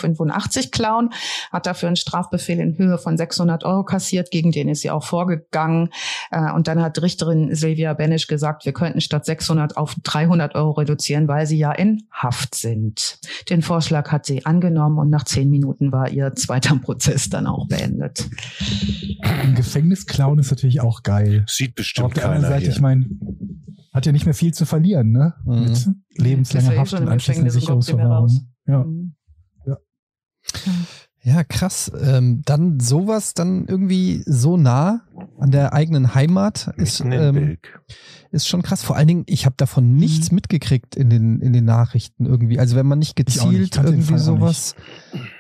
klauen, 0.72 1.10
hat 1.52 1.66
dafür 1.66 1.88
einen 1.88 1.96
Strafbefehl 1.96 2.60
in 2.60 2.78
Höhe 2.78 2.98
von 2.98 3.18
600 3.18 3.64
Euro 3.64 3.84
kassiert, 3.84 4.32
gegen 4.32 4.52
den 4.52 4.70
ist 4.70 4.82
sie 4.82 4.92
auch 4.92 5.04
vorgegangen. 5.04 5.90
Äh, 6.32 6.52
und 6.52 6.68
dann 6.68 6.82
hat 6.82 7.02
Richterin 7.02 7.54
Silvia 7.56 7.94
Benisch 7.94 8.28
gesagt, 8.28 8.66
wir 8.66 8.74
könnten 8.74 9.02
statt 9.02 9.26
600 9.26 9.78
auf 9.78 9.96
300 10.04 10.56
Euro 10.56 10.72
reduzieren, 10.72 11.28
weil 11.28 11.46
sie 11.46 11.58
ja 11.58 11.72
in 11.72 12.04
Haft 12.12 12.56
sind. 12.56 13.20
Den 13.50 13.62
Vorschlag 13.62 14.12
hat 14.12 14.26
sie 14.26 14.46
angenommen 14.46 15.00
und 15.00 15.10
nach 15.10 15.24
zehn 15.24 15.50
Minuten 15.50 15.92
war 15.92 16.10
ihr 16.10 16.34
zweiter 16.36 16.76
Prozess 16.82 17.30
dann 17.30 17.48
auch 17.48 17.68
beendet. 17.68 18.30
Im 19.44 19.56
Gefängnis 19.56 20.06
klauen 20.06 20.40
ist 20.40 20.52
natürlich 20.52 20.82
auch 20.82 21.04
geil. 21.04 21.46
Sieht 21.48 21.76
bestimmt 21.76 22.06
Auf 22.08 22.14
der 22.14 22.26
anderen 22.26 22.44
Seite, 22.44 22.62
hier. 22.62 22.72
ich 22.72 22.80
meine, 22.82 23.06
hat 24.00 24.06
ja 24.06 24.12
nicht 24.12 24.26
mehr 24.26 24.34
viel 24.34 24.54
zu 24.54 24.66
verlieren, 24.66 25.12
ne? 25.12 25.36
Mhm. 25.46 25.60
Mit 25.64 25.90
lebenslanger 26.16 26.78
Haft 26.78 26.94
und 26.94 27.08
anschließender 27.08 27.52
Sicherungsverwahrung. 27.52 28.48
Ja. 28.66 28.84
Mhm. 28.84 29.16
ja. 29.66 29.78
Ja, 31.22 31.44
krass. 31.44 31.92
Ähm, 32.02 32.42
dann 32.46 32.80
sowas 32.80 33.34
dann 33.34 33.66
irgendwie 33.66 34.24
so 34.26 34.56
nah 34.56 35.02
an 35.38 35.52
der 35.52 35.74
eigenen 35.74 36.16
Heimat 36.16 36.74
ist, 36.78 37.02
ähm, 37.02 37.58
ist 38.32 38.48
schon 38.48 38.62
krass. 38.62 38.84
Vor 38.84 38.96
allen 38.96 39.08
Dingen, 39.08 39.24
ich 39.28 39.46
habe 39.46 39.56
davon 39.58 39.96
nichts 39.96 40.32
mhm. 40.32 40.36
mitgekriegt 40.36 40.96
in 40.96 41.10
den, 41.10 41.42
in 41.42 41.52
den 41.52 41.66
Nachrichten 41.66 42.26
irgendwie. 42.26 42.58
Also 42.58 42.78
wenn 42.78 42.88
man 42.88 43.00
nicht 43.00 43.18
gezielt 43.18 43.76
nicht. 43.76 43.78
irgendwie 43.78 44.18
sowas 44.18 44.76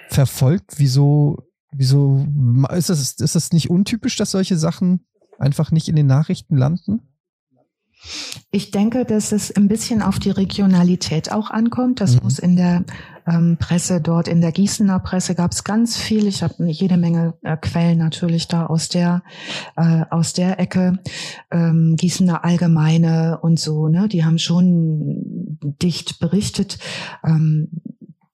verfolgt, 0.09 0.73
wieso, 0.77 1.47
wieso 1.71 2.27
ist 2.73 2.89
das, 2.89 3.13
ist 3.13 3.35
das 3.35 3.51
nicht 3.53 3.69
untypisch, 3.69 4.17
dass 4.17 4.31
solche 4.31 4.57
Sachen 4.57 5.05
einfach 5.37 5.71
nicht 5.71 5.87
in 5.87 5.95
den 5.95 6.07
Nachrichten 6.07 6.57
landen? 6.57 7.01
Ich 8.51 8.71
denke, 8.71 9.05
dass 9.05 9.31
es 9.31 9.55
ein 9.55 9.67
bisschen 9.67 10.01
auf 10.01 10.19
die 10.19 10.31
Regionalität 10.31 11.31
auch 11.31 11.51
ankommt. 11.51 12.01
Das 12.01 12.15
mhm. 12.15 12.19
muss 12.23 12.39
in 12.39 12.55
der 12.55 12.83
ähm, 13.27 13.57
Presse 13.59 14.01
dort, 14.01 14.27
in 14.27 14.41
der 14.41 14.51
Gießener 14.51 14.99
Presse 14.99 15.35
gab 15.35 15.51
es 15.51 15.63
ganz 15.63 15.97
viel. 15.97 16.27
Ich 16.27 16.41
habe 16.41 16.65
jede 16.65 16.97
Menge 16.97 17.35
äh, 17.43 17.57
Quellen 17.57 17.97
natürlich 17.97 18.47
da 18.47 18.65
aus 18.65 18.89
der 18.89 19.21
äh, 19.75 20.03
aus 20.09 20.33
der 20.33 20.59
Ecke. 20.59 20.99
Ähm, 21.51 21.95
Gießener 21.97 22.43
Allgemeine 22.43 23.39
und 23.41 23.59
so. 23.59 23.87
Ne, 23.87 24.07
die 24.07 24.23
haben 24.23 24.39
schon 24.39 25.57
dicht 25.61 26.19
berichtet. 26.19 26.79
Ähm, 27.23 27.69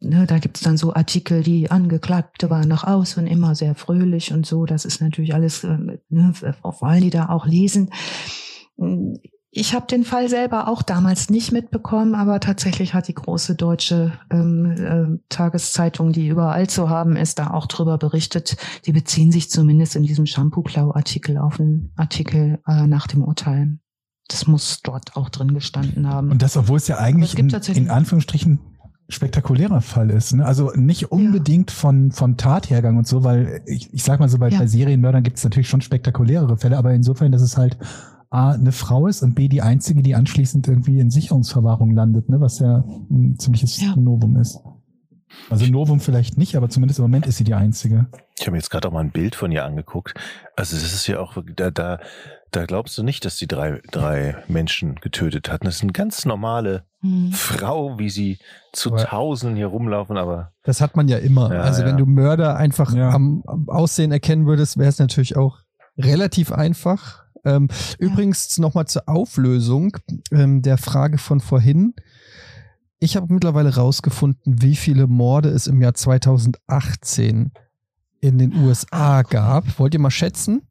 Ne, 0.01 0.27
da 0.27 0.37
gibt's 0.37 0.61
dann 0.61 0.77
so 0.77 0.93
Artikel, 0.93 1.41
die 1.41 1.71
Angeklagte 1.71 2.51
war 2.51 2.63
nach 2.67 2.83
außen 2.83 3.25
immer 3.25 3.55
sehr 3.55 3.73
fröhlich 3.73 4.31
und 4.33 4.45
so. 4.45 4.65
Das 4.65 4.85
ist 4.85 5.01
natürlich 5.01 5.33
alles, 5.33 5.63
äh, 5.63 5.77
ne, 6.09 6.33
wollen 6.61 7.01
die 7.01 7.09
da 7.09 7.29
auch 7.29 7.47
lesen. 7.47 7.89
Ich 9.57 9.73
habe 9.73 9.87
den 9.87 10.03
Fall 10.03 10.27
selber 10.27 10.67
auch 10.67 10.81
damals 10.81 11.29
nicht 11.29 11.53
mitbekommen, 11.53 12.13
aber 12.13 12.41
tatsächlich 12.41 12.93
hat 12.93 13.07
die 13.07 13.13
große 13.13 13.55
deutsche 13.55 14.11
ähm, 14.29 14.71
äh, 14.71 15.17
Tageszeitung, 15.29 16.11
die 16.11 16.27
überall 16.27 16.67
zu 16.67 16.89
haben 16.89 17.15
ist, 17.15 17.39
da 17.39 17.51
auch 17.51 17.65
drüber 17.67 17.97
berichtet. 17.97 18.57
Die 18.85 18.91
beziehen 18.91 19.31
sich 19.31 19.49
zumindest 19.49 19.95
in 19.95 20.03
diesem 20.03 20.25
Shampoo-Klau-Artikel 20.25 21.37
auf 21.37 21.57
einen 21.57 21.93
Artikel 21.95 22.59
äh, 22.67 22.85
nach 22.85 23.07
dem 23.07 23.23
Urteil. 23.23 23.79
Das 24.27 24.45
muss 24.45 24.81
dort 24.83 25.15
auch 25.15 25.29
drin 25.29 25.53
gestanden 25.53 26.09
haben. 26.09 26.31
Und 26.31 26.41
das, 26.41 26.57
obwohl 26.57 26.75
es 26.75 26.89
ja 26.89 26.97
eigentlich 26.97 27.39
es 27.39 27.69
in, 27.69 27.75
in, 27.75 27.89
Anführungsstrichen 27.89 28.59
spektakulärer 29.07 29.79
Fall 29.79 30.09
ist. 30.09 30.33
Ne? 30.33 30.45
Also 30.45 30.71
nicht 30.75 31.13
unbedingt 31.13 31.71
ja. 31.71 31.77
von 31.77 32.11
vom 32.11 32.35
Tathergang 32.35 32.97
und 32.97 33.07
so, 33.07 33.23
weil 33.23 33.61
ich, 33.67 33.93
ich 33.93 34.03
sag 34.03 34.19
mal 34.19 34.27
so, 34.27 34.37
bei, 34.37 34.49
ja. 34.49 34.59
bei 34.59 34.67
Serienmördern 34.67 35.23
gibt 35.23 35.37
es 35.37 35.45
natürlich 35.45 35.69
schon 35.69 35.79
spektakulärere 35.79 36.57
Fälle, 36.57 36.77
aber 36.77 36.91
insofern, 36.91 37.31
dass 37.31 37.41
es 37.41 37.55
halt 37.55 37.77
A, 38.29 38.51
eine 38.51 38.71
Frau 38.71 39.07
ist 39.07 39.21
und 39.21 39.35
B, 39.35 39.47
die 39.47 39.61
einzige, 39.61 40.01
die 40.01 40.15
anschließend 40.15 40.67
irgendwie 40.67 40.99
in 40.99 41.11
Sicherungsverwahrung 41.11 41.91
landet, 41.91 42.29
ne, 42.29 42.39
was 42.41 42.59
ja 42.59 42.83
ein 43.09 43.37
ziemliches 43.37 43.81
ja. 43.81 43.95
Novum 43.95 44.37
ist. 44.37 44.59
Also 45.49 45.65
Novum 45.65 45.99
vielleicht 45.99 46.37
nicht, 46.37 46.55
aber 46.55 46.69
zumindest 46.69 46.99
im 46.99 47.03
Moment 47.03 47.27
ist 47.27 47.37
sie 47.37 47.43
die 47.43 47.53
einzige. 47.53 48.07
Ich 48.37 48.43
habe 48.43 48.51
mir 48.51 48.57
jetzt 48.57 48.69
gerade 48.69 48.87
auch 48.87 48.91
mal 48.91 49.01
ein 49.01 49.11
Bild 49.11 49.35
von 49.35 49.51
ihr 49.51 49.65
angeguckt. 49.65 50.13
Also 50.55 50.75
das 50.75 50.93
ist 50.93 51.07
ja 51.07 51.19
auch, 51.19 51.37
da, 51.55 51.71
da, 51.71 51.99
da 52.51 52.65
glaubst 52.65 52.97
du 52.97 53.03
nicht, 53.03 53.25
dass 53.25 53.37
die 53.37 53.47
drei, 53.47 53.81
drei 53.91 54.37
Menschen 54.47 54.95
getötet 54.95 55.51
hatten. 55.51 55.65
Das 55.65 55.75
ist 55.75 55.83
eine 55.83 55.91
ganz 55.91 56.25
normale 56.25 56.83
mhm. 57.01 57.31
Frau, 57.31 57.99
wie 57.99 58.09
sie 58.09 58.39
zu 58.73 58.91
aber 58.91 59.03
Tausenden 59.03 59.55
hier 59.55 59.67
rumlaufen, 59.67 60.17
aber. 60.17 60.53
Das 60.63 60.81
hat 60.81 60.95
man 60.95 61.07
ja 61.07 61.17
immer. 61.17 61.53
Ja, 61.53 61.61
also 61.61 61.81
ja. 61.81 61.87
wenn 61.87 61.97
du 61.97 62.05
Mörder 62.05 62.55
einfach 62.55 62.93
ja. 62.93 63.09
am, 63.09 63.43
am 63.45 63.69
Aussehen 63.69 64.11
erkennen 64.11 64.45
würdest, 64.45 64.77
wäre 64.77 64.89
es 64.89 64.99
natürlich 64.99 65.37
auch 65.37 65.59
relativ 65.97 66.51
einfach 66.51 67.24
Ähm, 67.45 67.67
Übrigens 67.99 68.57
nochmal 68.57 68.87
zur 68.87 69.07
Auflösung 69.07 69.95
ähm, 70.31 70.61
der 70.61 70.77
Frage 70.77 71.17
von 71.17 71.39
vorhin. 71.39 71.93
Ich 72.99 73.15
habe 73.15 73.31
mittlerweile 73.33 73.75
rausgefunden, 73.75 74.61
wie 74.61 74.75
viele 74.75 75.05
Morde 75.07 75.49
es 75.49 75.67
im 75.67 75.81
Jahr 75.81 75.93
2018 75.93 77.51
in 78.21 78.37
den 78.37 78.55
USA 78.55 79.21
gab. 79.21 79.77
Wollt 79.79 79.93
ihr 79.93 79.99
mal 79.99 80.09
schätzen? 80.11 80.63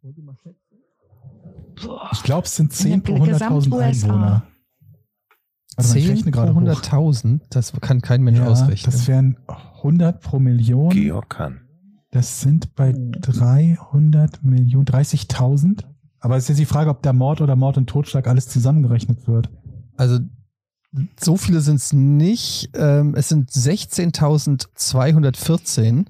Ich 2.12 2.22
glaube, 2.22 2.46
es 2.46 2.56
sind 2.56 2.72
10 2.72 2.92
In 2.92 3.02
pro 3.02 3.24
der 3.24 3.36
100.000 3.36 3.38
Gesamt-USA. 3.70 4.06
Einwohner. 4.06 4.42
Ich 5.78 5.86
10 5.86 6.08
rechne 6.08 6.30
pro 6.30 6.40
gerade 6.40 6.54
hoch. 6.54 6.60
100.000? 6.60 7.40
Das 7.50 7.72
kann 7.80 8.00
kein 8.00 8.22
Mensch 8.22 8.38
Ja, 8.38 8.46
ausrechnen. 8.46 8.92
das 8.92 9.06
wären 9.08 9.36
100 9.46 10.20
pro 10.20 10.38
Million. 10.38 10.90
Georg 10.90 11.28
kann. 11.30 11.60
Das 12.10 12.40
sind 12.40 12.74
bei 12.76 12.92
300 12.96 14.42
Millionen, 14.44 14.86
30.000. 14.86 15.84
Aber 16.24 16.36
es 16.38 16.44
ist 16.44 16.48
jetzt 16.48 16.60
die 16.60 16.64
Frage, 16.64 16.88
ob 16.88 17.02
da 17.02 17.12
Mord 17.12 17.42
oder 17.42 17.54
Mord 17.54 17.76
und 17.76 17.86
Totschlag 17.86 18.26
alles 18.26 18.48
zusammengerechnet 18.48 19.28
wird. 19.28 19.50
Also 19.98 20.20
so 21.20 21.36
viele 21.36 21.60
sind 21.60 21.76
es 21.76 21.92
nicht. 21.92 22.70
Ähm, 22.72 23.14
es 23.14 23.28
sind 23.28 23.50
16.214. 23.50 26.06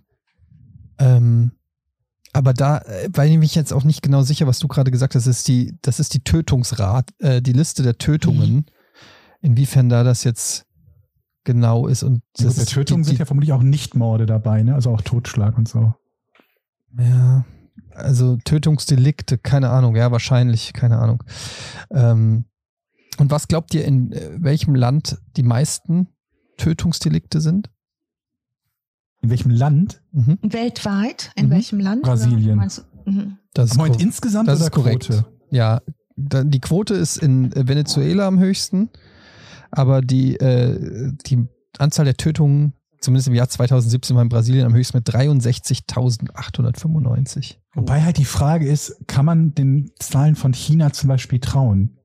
Ähm, 1.01 1.51
aber 2.33 2.55
da, 2.55 2.79
äh, 2.79 3.09
weil 3.13 3.29
ich 3.29 3.39
mich 3.39 3.57
jetzt 3.57 3.73
auch 3.73 3.83
nicht 3.83 4.03
genau 4.03 4.23
sicher, 4.23 4.47
was 4.47 4.61
du 4.61 4.69
gerade 4.69 4.93
gesagt 4.93 5.17
hast, 5.17 5.27
ist 5.27 5.49
die, 5.49 5.77
das 5.83 5.99
ist 5.99 6.15
die 6.15 6.23
Tötungsrat, 6.23 7.11
äh, 7.19 7.43
die 7.43 7.53
Liste 7.53 7.83
der 7.83 7.99
Tötungen. 7.99 8.67
Inwiefern 9.41 9.89
da 9.89 10.05
das 10.05 10.23
jetzt 10.23 10.65
genau 11.43 11.89
ist 11.89 12.05
und 12.05 12.23
Ja, 12.39 12.45
das 12.45 12.67
Tötungen 12.67 13.03
sind 13.03 13.19
ja 13.19 13.25
vermutlich 13.25 13.53
auch 13.53 13.65
Nicht-Morde 13.65 14.27
dabei, 14.27 14.63
ne? 14.63 14.77
Also 14.77 14.93
auch 14.93 15.01
Totschlag 15.01 15.59
und 15.59 15.67
so. 15.67 15.93
ja, 16.97 17.45
also 17.93 18.37
Tötungsdelikte, 18.45 19.39
keine 19.39 19.71
Ahnung, 19.71 19.97
ja 19.97 20.11
wahrscheinlich, 20.13 20.73
keine 20.73 20.99
Ahnung. 20.99 21.23
Ähm, 21.91 22.45
und 23.19 23.31
was 23.31 23.47
glaubt 23.49 23.75
ihr, 23.75 23.85
in 23.85 24.13
äh, 24.13 24.31
welchem 24.39 24.75
Land 24.75 25.19
die 25.37 25.43
meisten 25.45 26.09
Tötungsdelikte 26.57 27.41
sind? 27.41 27.71
In 29.23 29.31
welchem 29.31 29.51
Land? 29.51 30.03
Mhm. 30.13 30.39
Weltweit? 30.43 31.31
In 31.37 31.47
Mhm. 31.47 31.51
welchem 31.51 31.81
Land? 31.81 32.03
Brasilien. 32.03 32.45
Oder 32.51 32.57
meinst 32.57 32.79
du- 32.79 32.83
Mhm. 33.11 33.39
Das 33.55 33.71
ist 33.71 33.77
Moment, 33.77 33.95
korrekt. 33.97 34.07
insgesamt 34.09 34.49
Das 34.49 34.61
ist 34.61 34.71
korrekt. 34.73 35.07
Quote? 35.07 35.25
Ja, 35.51 35.81
da, 36.17 36.43
die 36.45 36.61
Quote 36.61 36.95
ist 36.95 37.17
in 37.19 37.53
Venezuela 37.55 38.27
am 38.27 38.39
höchsten, 38.39 38.91
aber 39.71 40.01
die, 40.01 40.37
äh, 40.37 41.13
die 41.27 41.47
Anzahl 41.79 42.05
der 42.05 42.17
Tötungen, 42.17 42.73
zumindest 43.01 43.29
im 43.29 43.35
Jahr 43.35 43.49
2017, 43.49 44.15
war 44.17 44.23
in 44.23 44.29
Brasilien 44.29 44.67
am 44.67 44.75
höchsten 44.75 44.97
mit 44.99 45.09
63.895. 45.09 47.59
Wobei 47.75 48.03
halt 48.03 48.19
die 48.19 48.25
Frage 48.25 48.67
ist, 48.69 48.97
kann 49.07 49.25
man 49.25 49.55
den 49.55 49.91
Zahlen 49.99 50.37
von 50.37 50.53
China 50.55 50.93
zum 50.93 51.09
Beispiel 51.09 51.41
trauen? 51.41 51.99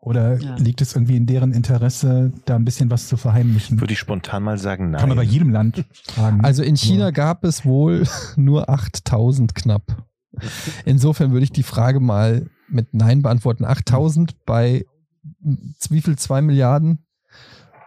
Oder 0.00 0.38
Ja. 0.38 0.56
liegt 0.56 0.82
es 0.82 0.94
irgendwie 0.94 1.16
in 1.16 1.24
deren 1.26 1.52
Interesse, 1.52 2.32
da 2.44 2.56
ein 2.56 2.64
bisschen 2.66 2.90
was 2.90 3.08
zu 3.08 3.16
verheimlichen? 3.16 3.80
Würde 3.80 3.94
ich 3.94 3.98
spontan 3.98 4.42
mal 4.42 4.58
sagen, 4.58 4.90
nein. 4.90 5.00
Kann 5.00 5.08
man 5.08 5.16
bei 5.16 5.22
jedem 5.24 5.48
Land 5.50 5.84
fragen. 6.04 6.44
Also 6.44 6.62
in 6.62 6.76
China 6.76 7.06
Ja. 7.06 7.10
gab 7.10 7.42
es 7.44 7.64
wohl 7.64 8.04
nur 8.36 8.68
8000 8.68 9.54
knapp. 9.54 10.04
Insofern 10.84 11.32
würde 11.32 11.44
ich 11.44 11.52
die 11.52 11.62
Frage 11.62 12.00
mal 12.00 12.46
mit 12.68 12.92
Nein 12.92 13.22
beantworten. 13.22 13.64
8000 13.64 14.44
bei 14.44 14.84
wie 15.88 16.02
viel? 16.02 16.16
2 16.18 16.42
Milliarden? 16.42 16.98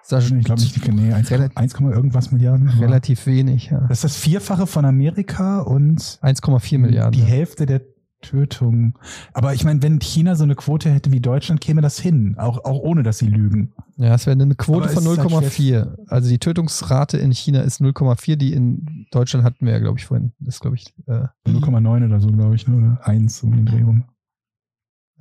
Das 0.10 0.32
ich 0.32 0.44
glaube 0.44 0.62
nicht, 0.62 0.88
nee, 0.94 1.14
1, 1.14 1.32
Rel- 1.32 1.50
1, 1.54 1.74
irgendwas 1.74 2.32
Milliarden. 2.32 2.70
Relativ 2.70 3.26
wenig, 3.26 3.70
ja. 3.70 3.82
Das 3.82 4.00
ist 4.00 4.04
das 4.04 4.16
Vierfache 4.16 4.68
von 4.68 4.86
Amerika 4.86 5.60
und 5.60 6.00
1,4 6.22 6.78
Milliarden. 6.80 7.12
die 7.12 7.24
Hälfte 7.26 7.66
der 7.66 7.82
Tötungen. 8.22 8.96
Aber 9.34 9.54
ich 9.54 9.64
meine, 9.64 9.82
wenn 9.84 10.00
China 10.00 10.36
so 10.36 10.44
eine 10.44 10.56
Quote 10.56 10.90
hätte 10.90 11.12
wie 11.12 11.20
Deutschland, 11.20 11.62
käme 11.62 11.82
das 11.82 12.00
hin, 12.00 12.36
auch, 12.38 12.66
auch 12.66 12.80
ohne 12.80 13.04
dass 13.04 13.20
sie 13.20 13.28
lügen. 13.28 13.74
Ja, 13.98 14.16
es 14.16 14.26
wäre 14.26 14.40
eine 14.42 14.56
Quote 14.56 14.86
Aber 14.86 14.94
von 14.94 15.04
es 15.06 15.12
ist 15.12 15.18
halt 15.20 15.30
0,4. 15.30 15.98
Also 16.08 16.30
die 16.30 16.40
Tötungsrate 16.40 17.18
in 17.18 17.32
China 17.32 17.62
ist 17.62 17.80
0,4, 17.82 18.36
die 18.36 18.54
in 18.54 19.06
Deutschland 19.12 19.46
hatten 19.46 19.66
wir 19.66 19.74
ja, 19.74 19.80
glaube 19.80 20.00
ich, 20.00 20.06
vorhin. 20.06 20.34
Das 20.40 20.56
ist, 20.56 20.62
glaube 20.62 20.78
ich, 20.78 20.94
äh, 21.08 21.28
0,9 21.48 22.06
oder 22.06 22.20
so, 22.20 22.30
glaube 22.30 22.56
ich, 22.56 22.68
ne? 22.68 22.76
oder 22.76 23.08
1 23.08 23.44
um 23.44 23.52
den 23.52 23.66
Dreh 23.66 23.84
rum. 23.84 24.06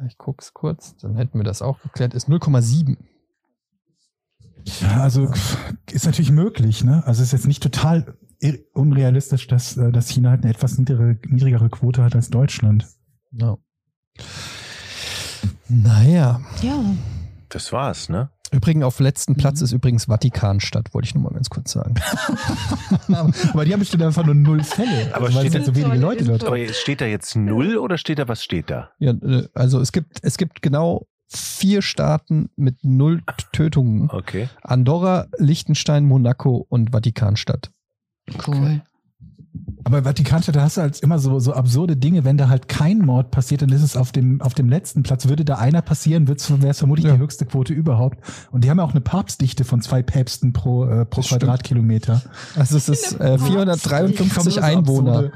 ich 0.07 0.17
guck's 0.17 0.55
kurz, 0.55 0.97
dann 0.97 1.17
hätten 1.17 1.39
wir 1.39 1.45
das 1.45 1.61
auch 1.63 1.81
geklärt, 1.83 2.15
ist 2.15 2.29
0,7. 2.29 2.97
Ja, 4.81 5.01
also 5.03 5.31
ist 5.91 6.07
natürlich 6.07 6.33
möglich, 6.33 6.83
ne? 6.85 7.03
Also 7.07 7.23
es 7.23 7.29
ist 7.29 7.33
jetzt 7.33 7.47
nicht 7.47 7.63
total 7.63 8.17
unrealistisch, 8.75 9.47
dass, 9.47 9.77
äh, 9.77 9.91
dass 9.93 10.09
China 10.09 10.31
halt 10.31 10.43
eine 10.43 10.51
etwas 10.53 10.77
niedrigere, 10.79 11.17
niedrigere 11.27 11.69
Quote 11.71 12.03
hat 12.03 12.15
als 12.15 12.29
Deutschland. 12.31 12.87
Ja. 13.33 13.57
Naja. 15.69 16.41
Ja. 16.63 16.85
Das 17.49 17.73
war's, 17.73 18.09
ne? 18.09 18.31
Übrigens 18.53 18.85
auf 18.85 19.01
letzten 19.01 19.35
Platz 19.37 19.61
Mhm. 19.61 19.65
ist 19.65 19.73
übrigens 19.73 20.05
Vatikanstadt, 20.07 20.95
wollte 20.95 21.07
ich 21.07 21.15
nur 21.15 21.25
mal 21.25 21.33
ganz 21.35 21.51
kurz 21.51 21.73
sagen. 21.73 21.95
Aber 23.53 23.65
die 23.65 23.73
haben 23.73 23.81
bestimmt 23.81 24.03
einfach 24.05 24.25
nur 24.25 24.35
null 24.37 24.63
Fälle. 24.63 25.13
Aber 25.15 25.27
also, 25.27 25.39
weil 25.39 25.47
es 25.47 25.53
steht 25.53 25.65
so 25.67 25.73
da- 25.73 25.77
wenige 25.79 25.97
Leute 25.99 26.25
dort 26.25 26.45
Aber 26.45 26.57
jetzt 26.57 26.77
steht 26.81 27.01
da 27.01 27.07
jetzt 27.07 27.35
null 27.35 27.77
oder 27.77 27.99
steht 27.99 28.19
da, 28.21 28.29
was 28.29 28.45
steht 28.45 28.71
da? 28.71 28.91
Ja, 28.99 29.13
äh, 29.13 29.49
also 29.55 29.81
es 29.81 29.91
gibt, 29.93 30.19
es 30.23 30.37
gibt 30.39 30.63
genau 30.63 31.07
vier 31.29 31.83
Staaten 31.83 32.49
mit 32.57 32.85
null 32.85 33.23
Tötungen. 33.53 34.11
Okay. 34.11 34.49
Andorra, 34.63 35.27
Liechtenstein, 35.39 36.05
Monaco 36.05 36.65
und 36.69 36.91
Vatikanstadt. 36.93 37.71
Cool. 38.47 38.83
Aber 39.85 40.03
Vatikanstadt, 40.03 40.57
da 40.57 40.63
hast 40.63 40.77
du 40.77 40.83
halt 40.83 41.01
immer 41.01 41.19
so, 41.19 41.39
so 41.39 41.53
absurde 41.55 41.97
Dinge, 41.97 42.25
wenn 42.25 42.37
da 42.37 42.49
halt 42.49 42.69
kein 42.69 42.99
Mord 42.99 43.31
passiert, 43.31 43.63
dann 43.63 43.71
ist 43.71 43.83
es 43.83 43.97
auf 43.97 44.13
dem, 44.13 44.43
auf 44.43 44.53
dem 44.53 44.69
letzten 44.69 45.03
Platz. 45.03 45.29
Würde 45.29 45.45
da 45.45 45.57
einer 45.57 45.81
passieren, 45.81 46.29
wäre 46.29 46.37
es 46.37 46.79
vermutlich 46.79 47.07
Ja. 47.07 47.15
die 47.15 47.19
höchste 47.21 47.47
Quote 47.47 47.73
überhaupt. 47.73 48.19
Und 48.51 48.65
die 48.65 48.71
haben 48.71 48.79
ja 48.79 48.85
auch 48.85 48.91
eine 48.91 49.01
Papstdichte 49.01 49.65
von 49.65 49.81
zwei 49.81 50.03
Päpsten 50.03 50.53
pro, 50.53 50.85
äh, 50.87 51.05
pro 51.07 51.21
Das 51.21 51.27
stimmt. 51.27 51.43
Quadratkilometer. 51.43 52.23
Also 52.57 52.77
es 52.77 52.89
ist 52.89 53.21
äh, 53.21 53.39
453 53.39 54.55
So 54.55 54.61
Einwohner. 54.61 55.31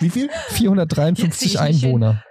Wie 0.00 0.10
viel? 0.10 0.28
453 0.50 1.24
Jetzt 1.24 1.38
zieh 1.40 1.46
ich 1.46 1.52
mich 1.54 1.84
Einwohner. 1.84 2.22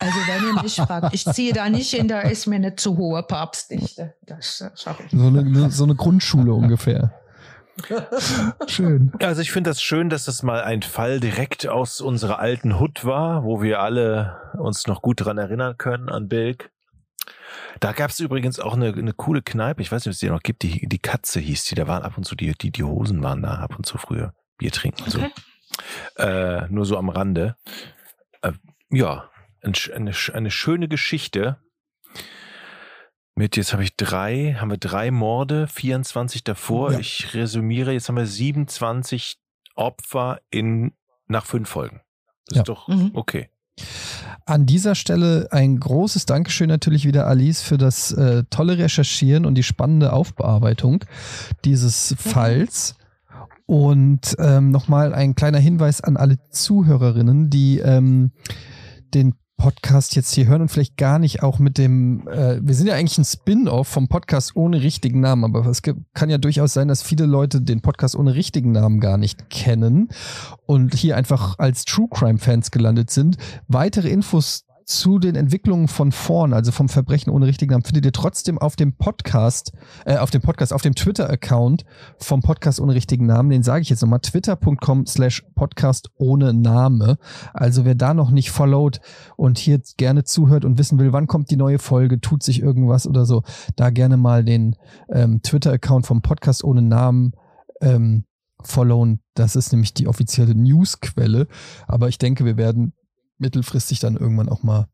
Also 0.00 0.18
wenn 0.26 0.46
ihr 0.46 0.62
mich 0.62 0.76
fragt, 0.76 1.14
ich 1.14 1.24
ziehe 1.26 1.52
da 1.52 1.68
nicht 1.68 1.90
hin, 1.90 2.08
da 2.08 2.20
ist 2.20 2.46
mir 2.46 2.56
eine 2.56 2.74
zu 2.74 2.96
hohe 2.96 3.22
Papstdichte. 3.22 4.14
Das 4.26 4.62
äh, 4.62 4.70
sag 4.74 4.98
ich. 5.00 5.10
So 5.12 5.26
eine, 5.26 5.70
so 5.70 5.84
eine 5.84 5.94
Grundschule 5.94 6.54
ungefähr. 6.54 7.12
Schön. 8.66 9.12
Also 9.20 9.42
ich 9.42 9.52
finde 9.52 9.70
das 9.70 9.82
schön, 9.82 10.10
dass 10.10 10.24
das 10.24 10.42
mal 10.42 10.62
ein 10.62 10.82
Fall 10.82 11.20
direkt 11.20 11.66
aus 11.66 12.00
unserer 12.00 12.38
alten 12.38 12.78
Hut 12.78 13.04
war, 13.04 13.44
wo 13.44 13.62
wir 13.62 13.80
alle 13.80 14.52
uns 14.58 14.86
noch 14.86 15.02
gut 15.02 15.24
dran 15.24 15.38
erinnern 15.38 15.76
können 15.76 16.08
an 16.08 16.28
Bilk. 16.28 16.70
Da 17.78 17.92
gab 17.92 18.10
es 18.10 18.20
übrigens 18.20 18.58
auch 18.58 18.74
eine, 18.74 18.88
eine 18.88 19.12
coole 19.12 19.42
Kneipe, 19.42 19.82
ich 19.82 19.92
weiß 19.92 20.04
nicht, 20.04 20.08
ob 20.08 20.12
es 20.12 20.18
die 20.18 20.28
noch 20.28 20.42
gibt, 20.42 20.62
die, 20.62 20.86
die 20.86 20.98
Katze 20.98 21.40
hieß 21.40 21.64
die, 21.64 21.74
da 21.74 21.86
waren 21.86 22.02
ab 22.02 22.16
und 22.16 22.24
zu, 22.24 22.34
die, 22.34 22.52
die, 22.52 22.70
die 22.70 22.84
Hosen 22.84 23.22
waren 23.22 23.42
da 23.42 23.54
ab 23.54 23.76
und 23.76 23.86
zu 23.86 23.98
früher 23.98 24.34
Bier 24.58 24.72
trinken. 24.72 25.08
So. 25.08 25.18
Okay. 25.18 25.30
Äh, 26.16 26.68
nur 26.68 26.84
so 26.84 26.98
am 26.98 27.08
Rande. 27.08 27.56
Äh, 28.42 28.52
ja, 28.90 29.30
eine, 29.62 30.12
eine 30.32 30.50
schöne 30.50 30.88
Geschichte. 30.88 31.58
Mit, 33.34 33.56
jetzt 33.56 33.72
habe 33.72 33.84
ich 33.84 33.96
drei, 33.96 34.56
haben 34.58 34.70
wir 34.70 34.76
drei 34.76 35.10
Morde, 35.10 35.66
24 35.68 36.44
davor. 36.44 36.92
Ja. 36.92 36.98
Ich 36.98 37.32
resümiere, 37.34 37.92
jetzt 37.92 38.08
haben 38.08 38.16
wir 38.16 38.26
27 38.26 39.36
Opfer 39.76 40.40
in, 40.50 40.92
nach 41.26 41.46
fünf 41.46 41.68
Folgen. 41.68 42.00
Das 42.46 42.56
Ja. 42.56 42.62
ist 42.62 42.68
doch 42.68 42.88
Mhm. 42.88 43.10
okay. 43.14 43.48
An 44.44 44.66
dieser 44.66 44.94
Stelle 44.94 45.48
ein 45.52 45.78
großes 45.78 46.26
Dankeschön 46.26 46.68
natürlich 46.68 47.06
wieder 47.06 47.26
Alice 47.26 47.62
für 47.62 47.78
das 47.78 48.12
äh, 48.12 48.42
tolle 48.50 48.76
Recherchieren 48.78 49.46
und 49.46 49.54
die 49.54 49.62
spannende 49.62 50.12
Aufbearbeitung 50.12 51.04
dieses 51.64 52.14
Falls. 52.18 52.96
Und 53.64 54.34
ähm, 54.40 54.70
nochmal 54.72 55.14
ein 55.14 55.36
kleiner 55.36 55.58
Hinweis 55.60 56.00
an 56.00 56.16
alle 56.16 56.38
Zuhörerinnen, 56.50 57.48
die 57.48 57.78
ähm, 57.78 58.32
den 59.14 59.36
Podcast 59.60 60.16
jetzt 60.16 60.32
hier 60.32 60.46
hören 60.46 60.62
und 60.62 60.70
vielleicht 60.70 60.96
gar 60.96 61.18
nicht 61.18 61.42
auch 61.42 61.58
mit 61.58 61.76
dem, 61.76 62.26
äh, 62.28 62.58
wir 62.62 62.74
sind 62.74 62.86
ja 62.86 62.94
eigentlich 62.94 63.18
ein 63.18 63.26
Spin-off 63.26 63.88
vom 63.88 64.08
Podcast 64.08 64.56
ohne 64.56 64.80
richtigen 64.80 65.20
Namen, 65.20 65.44
aber 65.44 65.66
es 65.66 65.82
gibt, 65.82 66.00
kann 66.14 66.30
ja 66.30 66.38
durchaus 66.38 66.72
sein, 66.72 66.88
dass 66.88 67.02
viele 67.02 67.26
Leute 67.26 67.60
den 67.60 67.82
Podcast 67.82 68.16
ohne 68.16 68.34
richtigen 68.34 68.72
Namen 68.72 69.00
gar 69.00 69.18
nicht 69.18 69.50
kennen 69.50 70.08
und 70.64 70.94
hier 70.94 71.14
einfach 71.14 71.58
als 71.58 71.84
True 71.84 72.08
Crime 72.10 72.38
Fans 72.38 72.70
gelandet 72.70 73.10
sind. 73.10 73.36
Weitere 73.68 74.08
Infos 74.08 74.64
zu 74.90 75.18
den 75.20 75.36
Entwicklungen 75.36 75.86
von 75.86 76.10
vorn, 76.10 76.52
also 76.52 76.72
vom 76.72 76.88
Verbrechen 76.88 77.30
ohne 77.30 77.46
richtigen 77.46 77.70
Namen, 77.70 77.84
findet 77.84 78.04
ihr 78.04 78.12
trotzdem 78.12 78.58
auf 78.58 78.74
dem 78.74 78.94
Podcast, 78.94 79.72
äh, 80.04 80.16
auf 80.16 80.30
dem 80.30 80.42
Podcast, 80.42 80.72
auf 80.72 80.82
dem 80.82 80.96
Twitter-Account 80.96 81.84
vom 82.18 82.42
Podcast 82.42 82.80
ohne 82.80 82.94
richtigen 82.94 83.26
Namen. 83.26 83.50
Den 83.50 83.62
sage 83.62 83.82
ich 83.82 83.88
jetzt 83.88 84.02
nochmal, 84.02 84.18
twitter.com 84.18 85.06
slash 85.06 85.44
Podcast 85.54 86.10
ohne 86.16 86.52
Name. 86.52 87.18
Also 87.54 87.84
wer 87.84 87.94
da 87.94 88.14
noch 88.14 88.32
nicht 88.32 88.50
followt 88.50 89.00
und 89.36 89.58
hier 89.58 89.80
gerne 89.96 90.24
zuhört 90.24 90.64
und 90.64 90.76
wissen 90.76 90.98
will, 90.98 91.12
wann 91.12 91.28
kommt 91.28 91.50
die 91.50 91.56
neue 91.56 91.78
Folge, 91.78 92.20
tut 92.20 92.42
sich 92.42 92.60
irgendwas 92.60 93.06
oder 93.06 93.26
so, 93.26 93.44
da 93.76 93.90
gerne 93.90 94.16
mal 94.16 94.44
den 94.44 94.74
ähm, 95.12 95.40
Twitter-Account 95.42 96.06
vom 96.06 96.20
Podcast 96.20 96.64
ohne 96.64 96.82
Namen 96.82 97.32
ähm, 97.80 98.24
followen. 98.62 99.20
Das 99.34 99.54
ist 99.54 99.72
nämlich 99.72 99.94
die 99.94 100.08
offizielle 100.08 100.54
Newsquelle. 100.54 101.46
Aber 101.86 102.08
ich 102.08 102.18
denke, 102.18 102.44
wir 102.44 102.56
werden 102.56 102.92
mittelfristig 103.40 103.98
dann 104.00 104.16
irgendwann 104.16 104.48
auch 104.48 104.62
mal 104.62 104.88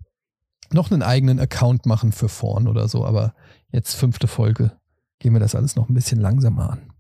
noch 0.73 0.91
einen 0.91 1.03
eigenen 1.03 1.39
Account 1.39 1.87
machen 1.87 2.13
für 2.13 2.29
vorn 2.29 2.67
oder 2.69 2.89
so, 2.89 3.05
aber 3.05 3.35
jetzt 3.71 3.95
fünfte 3.95 4.27
Folge 4.27 4.73
gehen 5.19 5.33
wir 5.33 5.41
das 5.41 5.55
alles 5.55 5.77
noch 5.77 5.89
ein 5.89 5.95
bisschen 5.95 6.21
langsamer 6.21 6.71
an. 6.71 6.93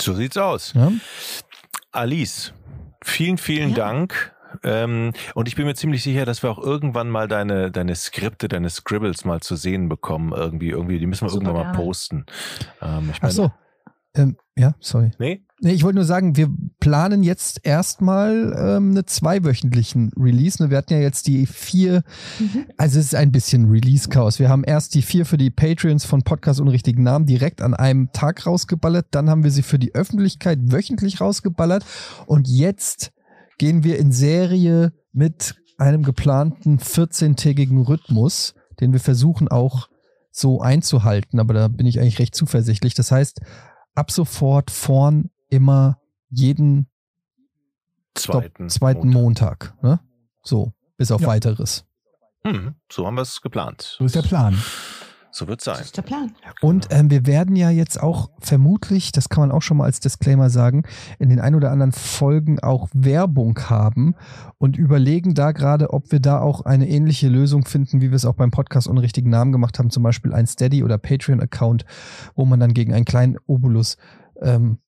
So 0.00 0.14
sieht's 0.14 0.36
aus. 0.36 0.72
Ja? 0.74 0.92
Alice, 1.92 2.52
vielen, 3.04 3.38
vielen 3.38 3.70
Ja. 3.70 3.76
Dank. 3.76 4.34
Ähm, 4.62 5.12
und 5.34 5.48
ich 5.48 5.56
bin 5.56 5.66
mir 5.66 5.74
ziemlich 5.74 6.02
sicher, 6.02 6.24
dass 6.24 6.42
wir 6.42 6.50
auch 6.50 6.58
irgendwann 6.58 7.10
mal 7.10 7.28
deine, 7.28 7.70
deine 7.70 7.94
Skripte, 7.94 8.48
deine 8.48 8.70
Scribbles 8.70 9.24
mal 9.24 9.40
zu 9.40 9.56
sehen 9.56 9.88
bekommen. 9.88 10.32
Irgendwie, 10.32 10.70
irgendwie, 10.70 10.98
die 10.98 11.06
müssen 11.06 11.26
wir 11.26 11.30
Super 11.30 11.46
irgendwann 11.46 11.66
mal 11.66 11.72
gerne. 11.72 11.84
posten. 11.84 12.26
Ähm, 12.80 13.10
ich 13.10 13.16
Ach 13.16 13.22
meine, 13.22 13.32
so. 13.32 13.52
Ähm, 14.14 14.36
ja, 14.56 14.74
sorry. 14.80 15.10
Nee? 15.18 15.45
Nee, 15.60 15.72
ich 15.72 15.84
wollte 15.84 15.96
nur 15.96 16.04
sagen, 16.04 16.36
wir 16.36 16.50
planen 16.80 17.22
jetzt 17.22 17.60
erstmal 17.64 18.54
ähm, 18.58 18.90
eine 18.90 19.06
zweiwöchentlichen 19.06 20.10
Release. 20.14 20.62
Ne, 20.62 20.68
Wir 20.70 20.76
hatten 20.76 20.92
ja 20.92 20.98
jetzt 21.00 21.26
die 21.28 21.46
vier, 21.46 22.02
Mhm. 22.38 22.66
also 22.76 22.98
es 22.98 23.06
ist 23.06 23.14
ein 23.14 23.32
bisschen 23.32 23.70
Release-Chaos. 23.70 24.38
Wir 24.38 24.50
haben 24.50 24.64
erst 24.64 24.94
die 24.94 25.00
vier 25.00 25.24
für 25.24 25.38
die 25.38 25.50
Patreons 25.50 26.04
von 26.04 26.22
Podcast 26.22 26.60
ohne 26.60 26.72
richtigen 26.72 27.02
Namen 27.02 27.24
direkt 27.24 27.62
an 27.62 27.72
einem 27.72 28.10
Tag 28.12 28.44
rausgeballert. 28.46 29.06
Dann 29.12 29.30
haben 29.30 29.44
wir 29.44 29.50
sie 29.50 29.62
für 29.62 29.78
die 29.78 29.94
Öffentlichkeit 29.94 30.58
wöchentlich 30.62 31.22
rausgeballert. 31.22 31.86
Und 32.26 32.48
jetzt 32.48 33.12
gehen 33.56 33.82
wir 33.82 33.98
in 33.98 34.12
Serie 34.12 34.92
mit 35.14 35.54
einem 35.78 36.02
geplanten 36.02 36.78
14-tägigen 36.78 37.80
Rhythmus, 37.82 38.54
den 38.80 38.92
wir 38.92 39.00
versuchen 39.00 39.48
auch 39.48 39.88
so 40.30 40.60
einzuhalten. 40.60 41.40
Aber 41.40 41.54
da 41.54 41.68
bin 41.68 41.86
ich 41.86 41.98
eigentlich 41.98 42.18
recht 42.18 42.34
zuversichtlich. 42.34 42.92
Das 42.92 43.10
heißt, 43.10 43.40
ab 43.94 44.10
sofort 44.10 44.70
vorn 44.70 45.30
immer 45.56 45.98
jeden 46.28 46.86
Zweiten. 48.14 48.68
zweiten 48.68 49.08
Montag. 49.08 49.74
ne? 49.82 50.00
So, 50.42 50.72
bis 50.96 51.10
auf 51.10 51.20
Ja. 51.22 51.28
weiteres. 51.28 51.84
Hm, 52.44 52.74
so 52.90 53.06
haben 53.06 53.16
wir 53.16 53.22
es 53.22 53.42
geplant. 53.42 53.96
So 53.98 54.04
ist 54.04 54.14
der 54.14 54.22
Plan. 54.22 54.56
So 55.32 55.48
wird 55.48 55.66
Das 55.66 55.76
sein. 55.76 55.84
ist 55.84 55.96
der 55.98 56.02
Plan. 56.02 56.34
Und 56.62 56.86
ähm, 56.90 57.10
wir 57.10 57.26
werden 57.26 57.56
ja 57.56 57.68
jetzt 57.68 58.02
auch 58.02 58.30
vermutlich, 58.38 59.12
das 59.12 59.28
kann 59.28 59.42
man 59.42 59.50
auch 59.50 59.60
schon 59.60 59.76
mal 59.76 59.84
als 59.84 60.00
Disclaimer 60.00 60.48
sagen, 60.48 60.84
in 61.18 61.28
den 61.28 61.40
ein 61.40 61.54
oder 61.54 61.70
anderen 61.72 61.92
Folgen 61.92 62.58
auch 62.60 62.88
Werbung 62.94 63.58
haben 63.68 64.14
und 64.56 64.78
überlegen 64.78 65.34
da 65.34 65.52
gerade, 65.52 65.90
ob 65.92 66.10
wir 66.10 66.20
da 66.20 66.40
auch 66.40 66.62
eine 66.62 66.88
ähnliche 66.88 67.28
Lösung 67.28 67.66
finden, 67.66 68.00
wie 68.00 68.08
wir 68.10 68.16
es 68.16 68.24
auch 68.24 68.36
beim 68.36 68.50
Podcast 68.50 68.88
ohne 68.88 69.02
richtigen 69.02 69.28
Namen 69.28 69.52
gemacht 69.52 69.78
haben, 69.78 69.90
zum 69.90 70.02
Beispiel 70.04 70.32
ein 70.32 70.46
Steady- 70.46 70.82
oder 70.84 70.96
Patreon-Account, 70.96 71.84
wo 72.34 72.46
man 72.46 72.58
dann 72.58 72.72
gegen 72.72 72.94
einen 72.94 73.04
kleinen 73.04 73.36
Obolus 73.46 73.98
ähm, 74.40 74.78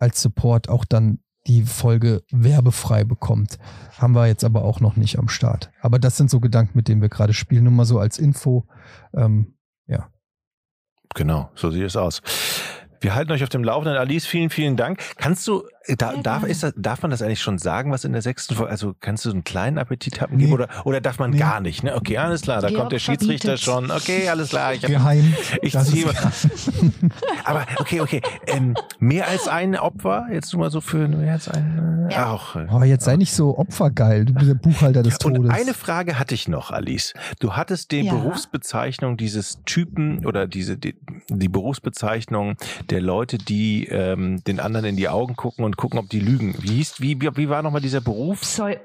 als 0.00 0.20
Support 0.20 0.68
auch 0.68 0.84
dann 0.84 1.20
die 1.46 1.62
Folge 1.62 2.22
werbefrei 2.30 3.04
bekommt. 3.04 3.58
Haben 3.96 4.14
wir 4.14 4.26
jetzt 4.26 4.44
aber 4.44 4.64
auch 4.64 4.80
noch 4.80 4.96
nicht 4.96 5.18
am 5.18 5.28
Start. 5.28 5.70
Aber 5.80 5.98
das 5.98 6.16
sind 6.16 6.30
so 6.30 6.40
Gedanken, 6.40 6.72
mit 6.76 6.88
denen 6.88 7.00
wir 7.00 7.08
gerade 7.08 7.32
spielen. 7.32 7.64
Nur 7.64 7.72
mal 7.72 7.86
so 7.86 7.98
als 7.98 8.18
Info. 8.18 8.66
Ähm, 9.14 9.54
Genau, 11.14 11.50
so 11.54 11.70
sieht 11.70 11.84
es 11.84 11.96
aus. 11.96 12.22
Wir 13.00 13.14
halten 13.14 13.32
euch 13.32 13.42
auf 13.42 13.48
dem 13.48 13.64
Laufenden. 13.64 13.96
Alice, 13.96 14.26
vielen, 14.26 14.50
vielen 14.50 14.76
Dank. 14.76 15.00
Kannst 15.16 15.48
du, 15.48 15.64
da, 15.96 16.12
Sehr 16.12 16.22
darf, 16.22 16.44
ist 16.44 16.62
das, 16.62 16.74
darf 16.76 17.02
man 17.02 17.10
das 17.10 17.22
eigentlich 17.22 17.40
schon 17.40 17.58
sagen, 17.58 17.90
was 17.90 18.04
in 18.04 18.12
der 18.12 18.20
sechsten 18.22 18.54
Folge, 18.54 18.70
also 18.70 18.94
kannst 19.00 19.24
du 19.24 19.30
einen 19.30 19.44
kleinen 19.44 19.78
Appetit 19.78 20.20
haben 20.20 20.36
Nee. 20.36 20.42
geben 20.44 20.52
oder, 20.52 20.68
oder 20.84 21.00
darf 21.00 21.18
man 21.18 21.30
Nee. 21.30 21.38
gar 21.38 21.60
nicht? 21.60 21.82
Ne? 21.82 21.94
Okay, 21.96 22.18
alles 22.18 22.42
klar, 22.42 22.60
da 22.60 22.68
Georg 22.68 22.80
kommt 22.80 22.92
der 22.92 22.98
Schiedsrichter 22.98 23.56
verbietet's. 23.56 23.62
schon. 23.62 23.90
Okay, 23.90 24.28
alles 24.28 24.50
klar. 24.50 24.74
Ich 24.74 24.82
hab, 24.82 24.90
Geheim. 24.90 25.34
ich 25.62 25.72
Das 25.72 25.88
ziehe 25.90 26.06
ist- 26.06 26.70
Aber 27.44 27.66
okay, 27.78 28.00
okay. 28.00 28.20
Ähm, 28.46 28.74
mehr 28.98 29.26
als 29.28 29.48
ein 29.48 29.74
Opfer, 29.76 30.26
jetzt 30.32 30.52
nur 30.52 30.60
mal 30.60 30.70
so 30.70 30.80
für 30.80 31.08
mehr 31.08 31.32
als 31.32 31.48
ein 31.48 32.08
äh, 32.10 32.14
Ja. 32.14 32.30
auch. 32.30 32.56
äh, 32.56 32.66
Oh, 32.70 32.82
jetzt 32.82 33.04
sei 33.04 33.16
nicht 33.16 33.32
so 33.32 33.56
opfergeil. 33.58 34.26
Du 34.26 34.34
bist 34.34 34.48
der 34.48 34.54
Buchhalter 34.54 35.02
des 35.02 35.16
Und 35.24 35.34
Todes. 35.36 35.50
eine 35.50 35.74
Frage 35.74 36.18
hatte 36.18 36.34
ich 36.34 36.46
noch, 36.48 36.70
Alice. 36.70 37.14
Du 37.40 37.54
hattest 37.54 37.90
die 37.90 38.02
Ja. 38.02 38.12
Berufsbezeichnung 38.12 39.16
dieses 39.16 39.62
Typen 39.64 40.24
oder 40.26 40.46
diese 40.46 40.76
die, 40.76 40.94
die 41.28 41.48
Berufsbezeichnung 41.48 42.56
der 42.90 43.00
Leute, 43.00 43.38
die 43.38 43.86
ähm, 43.86 44.42
den 44.44 44.60
anderen 44.60 44.86
in 44.86 44.96
die 44.96 45.08
Augen 45.08 45.36
gucken 45.36 45.64
und 45.64 45.69
gucken, 45.76 45.98
ob 45.98 46.08
die 46.08 46.20
lügen. 46.20 46.54
Wie 46.60 46.74
hieß, 46.74 47.00
wie, 47.00 47.20
wie, 47.20 47.48
war 47.48 47.62
nochmal 47.62 47.80
dieser 47.80 48.00
Beruf? 48.00 48.40
Pseu 48.42 48.76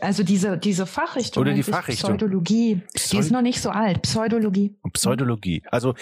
also 0.00 0.24
diese, 0.24 0.58
diese 0.58 0.86
Fachrichtung, 0.86 1.40
Oder 1.42 1.52
die 1.52 1.62
Fachrichtung. 1.62 2.10
Pseudologie, 2.16 2.82
die 2.92 2.98
Pseu- 2.98 3.18
ist 3.18 3.30
noch 3.30 3.42
nicht 3.42 3.60
so 3.60 3.70
alt. 3.70 4.02
Pseudologie. 4.02 4.74
Pseudologie. 4.92 5.62
Also 5.70 5.94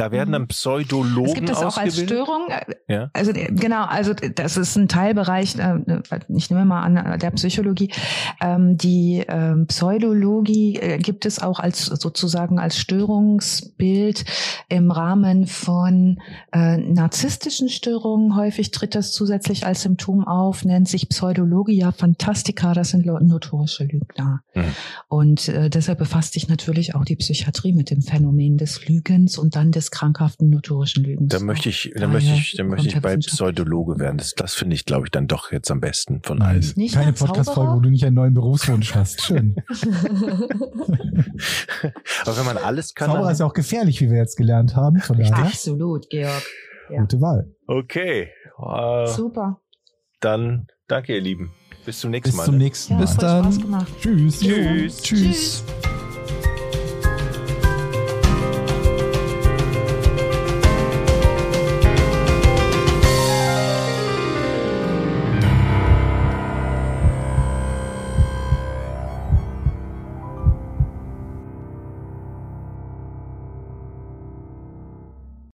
da 0.00 0.10
werden 0.10 0.32
dann 0.32 0.42
Mhm. 0.42 0.48
Pseudologen 0.48 1.26
Es 1.26 1.34
gibt 1.34 1.50
es 1.50 1.58
auch 1.58 1.76
als. 1.76 2.00
Störung. 2.00 2.48
äh, 2.48 2.74
Ja. 2.88 3.10
Also 3.12 3.32
äh, 3.32 3.52
genau, 3.52 3.84
also 3.84 4.14
das 4.14 4.56
ist 4.56 4.76
ein 4.76 4.88
Teilbereich, 4.88 5.56
äh, 5.58 5.78
ich 6.28 6.50
nehme 6.50 6.64
mal 6.64 6.82
an, 6.82 7.18
der 7.18 7.30
Psychologie. 7.32 7.92
Ähm, 8.40 8.78
Die 8.78 9.22
ähm, 9.28 9.66
Pseudologie 9.66 10.80
gibt 10.98 11.26
es 11.26 11.40
auch 11.42 11.58
als 11.58 11.84
sozusagen 11.84 12.58
als 12.58 12.78
Störungsbild 12.78 14.24
im 14.68 14.90
Rahmen 14.90 15.46
von 15.46 16.18
narzisstischen 16.52 17.68
Störungen. 17.68 18.36
Häufig 18.36 18.70
tritt 18.70 18.94
das 18.94 19.12
zusätzlich 19.12 19.66
als 19.66 19.82
Symptom 19.82 20.26
auf, 20.26 20.64
nennt 20.64 20.88
sich 20.88 21.08
Pseudologia 21.08 21.92
Fantastica, 21.92 22.72
das 22.72 22.90
sind 22.90 23.04
notorische 23.06 23.84
Lügner. 23.84 24.42
Mhm. 24.54 24.64
Und 25.08 25.48
deshalb 25.48 25.98
befasst 25.98 26.32
sich 26.34 26.48
natürlich 26.48 26.94
auch 26.94 27.04
die 27.04 27.16
Psychiatrie 27.16 27.72
mit 27.72 27.90
dem 27.90 28.02
Phänomen 28.02 28.56
des 28.56 28.86
Lügens 28.88 29.38
und 29.38 29.56
dann 29.56 29.72
des 29.72 29.89
krankhaften 29.90 30.50
notorischen 30.50 31.04
Lügens. 31.04 31.28
Da 31.32 31.40
möchte 31.40 31.68
ich, 31.68 31.92
da 31.94 32.06
möchte 32.06 32.32
ich, 32.32 32.54
da 32.56 32.64
möchte 32.64 32.88
ich 32.88 33.00
bei. 33.00 33.16
Pseudologe 33.16 33.98
werden. 33.98 34.18
Das, 34.18 34.34
das 34.34 34.54
finde 34.54 34.74
ich, 34.74 34.84
glaube 34.86 35.06
ich, 35.06 35.10
dann 35.10 35.26
doch 35.26 35.52
jetzt 35.52 35.70
am 35.70 35.80
besten 35.80 36.22
von 36.22 36.42
allen. 36.42 36.64
Nicht 36.76 36.94
keine 36.94 37.12
Podcast-Folge, 37.12 37.72
wo 37.74 37.80
du 37.80 37.90
nicht 37.90 38.04
einen 38.04 38.16
neuen 38.16 38.34
Berufswunsch 38.34 38.94
hast. 38.94 39.22
Schön. 39.22 39.56
Aber 42.24 42.36
wenn 42.36 42.44
man 42.44 42.56
alles 42.58 42.94
kann, 42.94 43.10
Zauberer 43.10 43.32
ist 43.32 43.40
ja 43.40 43.46
auch 43.46 43.54
gefährlich, 43.54 44.00
wie 44.00 44.10
wir 44.10 44.18
jetzt 44.18 44.36
gelernt 44.36 44.76
haben. 44.76 45.00
Von 45.00 45.18
daher, 45.18 45.36
Absolut, 45.46 46.08
Georg. 46.10 46.42
Ja. 46.90 47.00
gute 47.00 47.20
Wahl. 47.20 47.52
okay. 47.66 48.28
Äh, 48.58 49.06
Super. 49.06 49.60
dann 50.20 50.66
danke, 50.88 51.14
ihr 51.14 51.20
Lieben. 51.20 51.52
Bis 51.86 52.00
zum 52.00 52.10
nächsten 52.10 52.30
Bis 52.30 52.36
Mal. 52.36 52.44
zum 52.44 52.58
ne? 52.58 52.64
nächsten 52.64 52.92
Ja, 52.92 52.98
Mal. 52.98 53.04
Bis 53.06 53.16
dann. 53.16 53.44
Spaß 53.44 53.60
gemacht. 53.60 53.92
Tschüss. 54.00 54.40
Tschüss. 54.40 55.02
Tschüss. 55.02 55.62
Tschüss. 55.62 55.99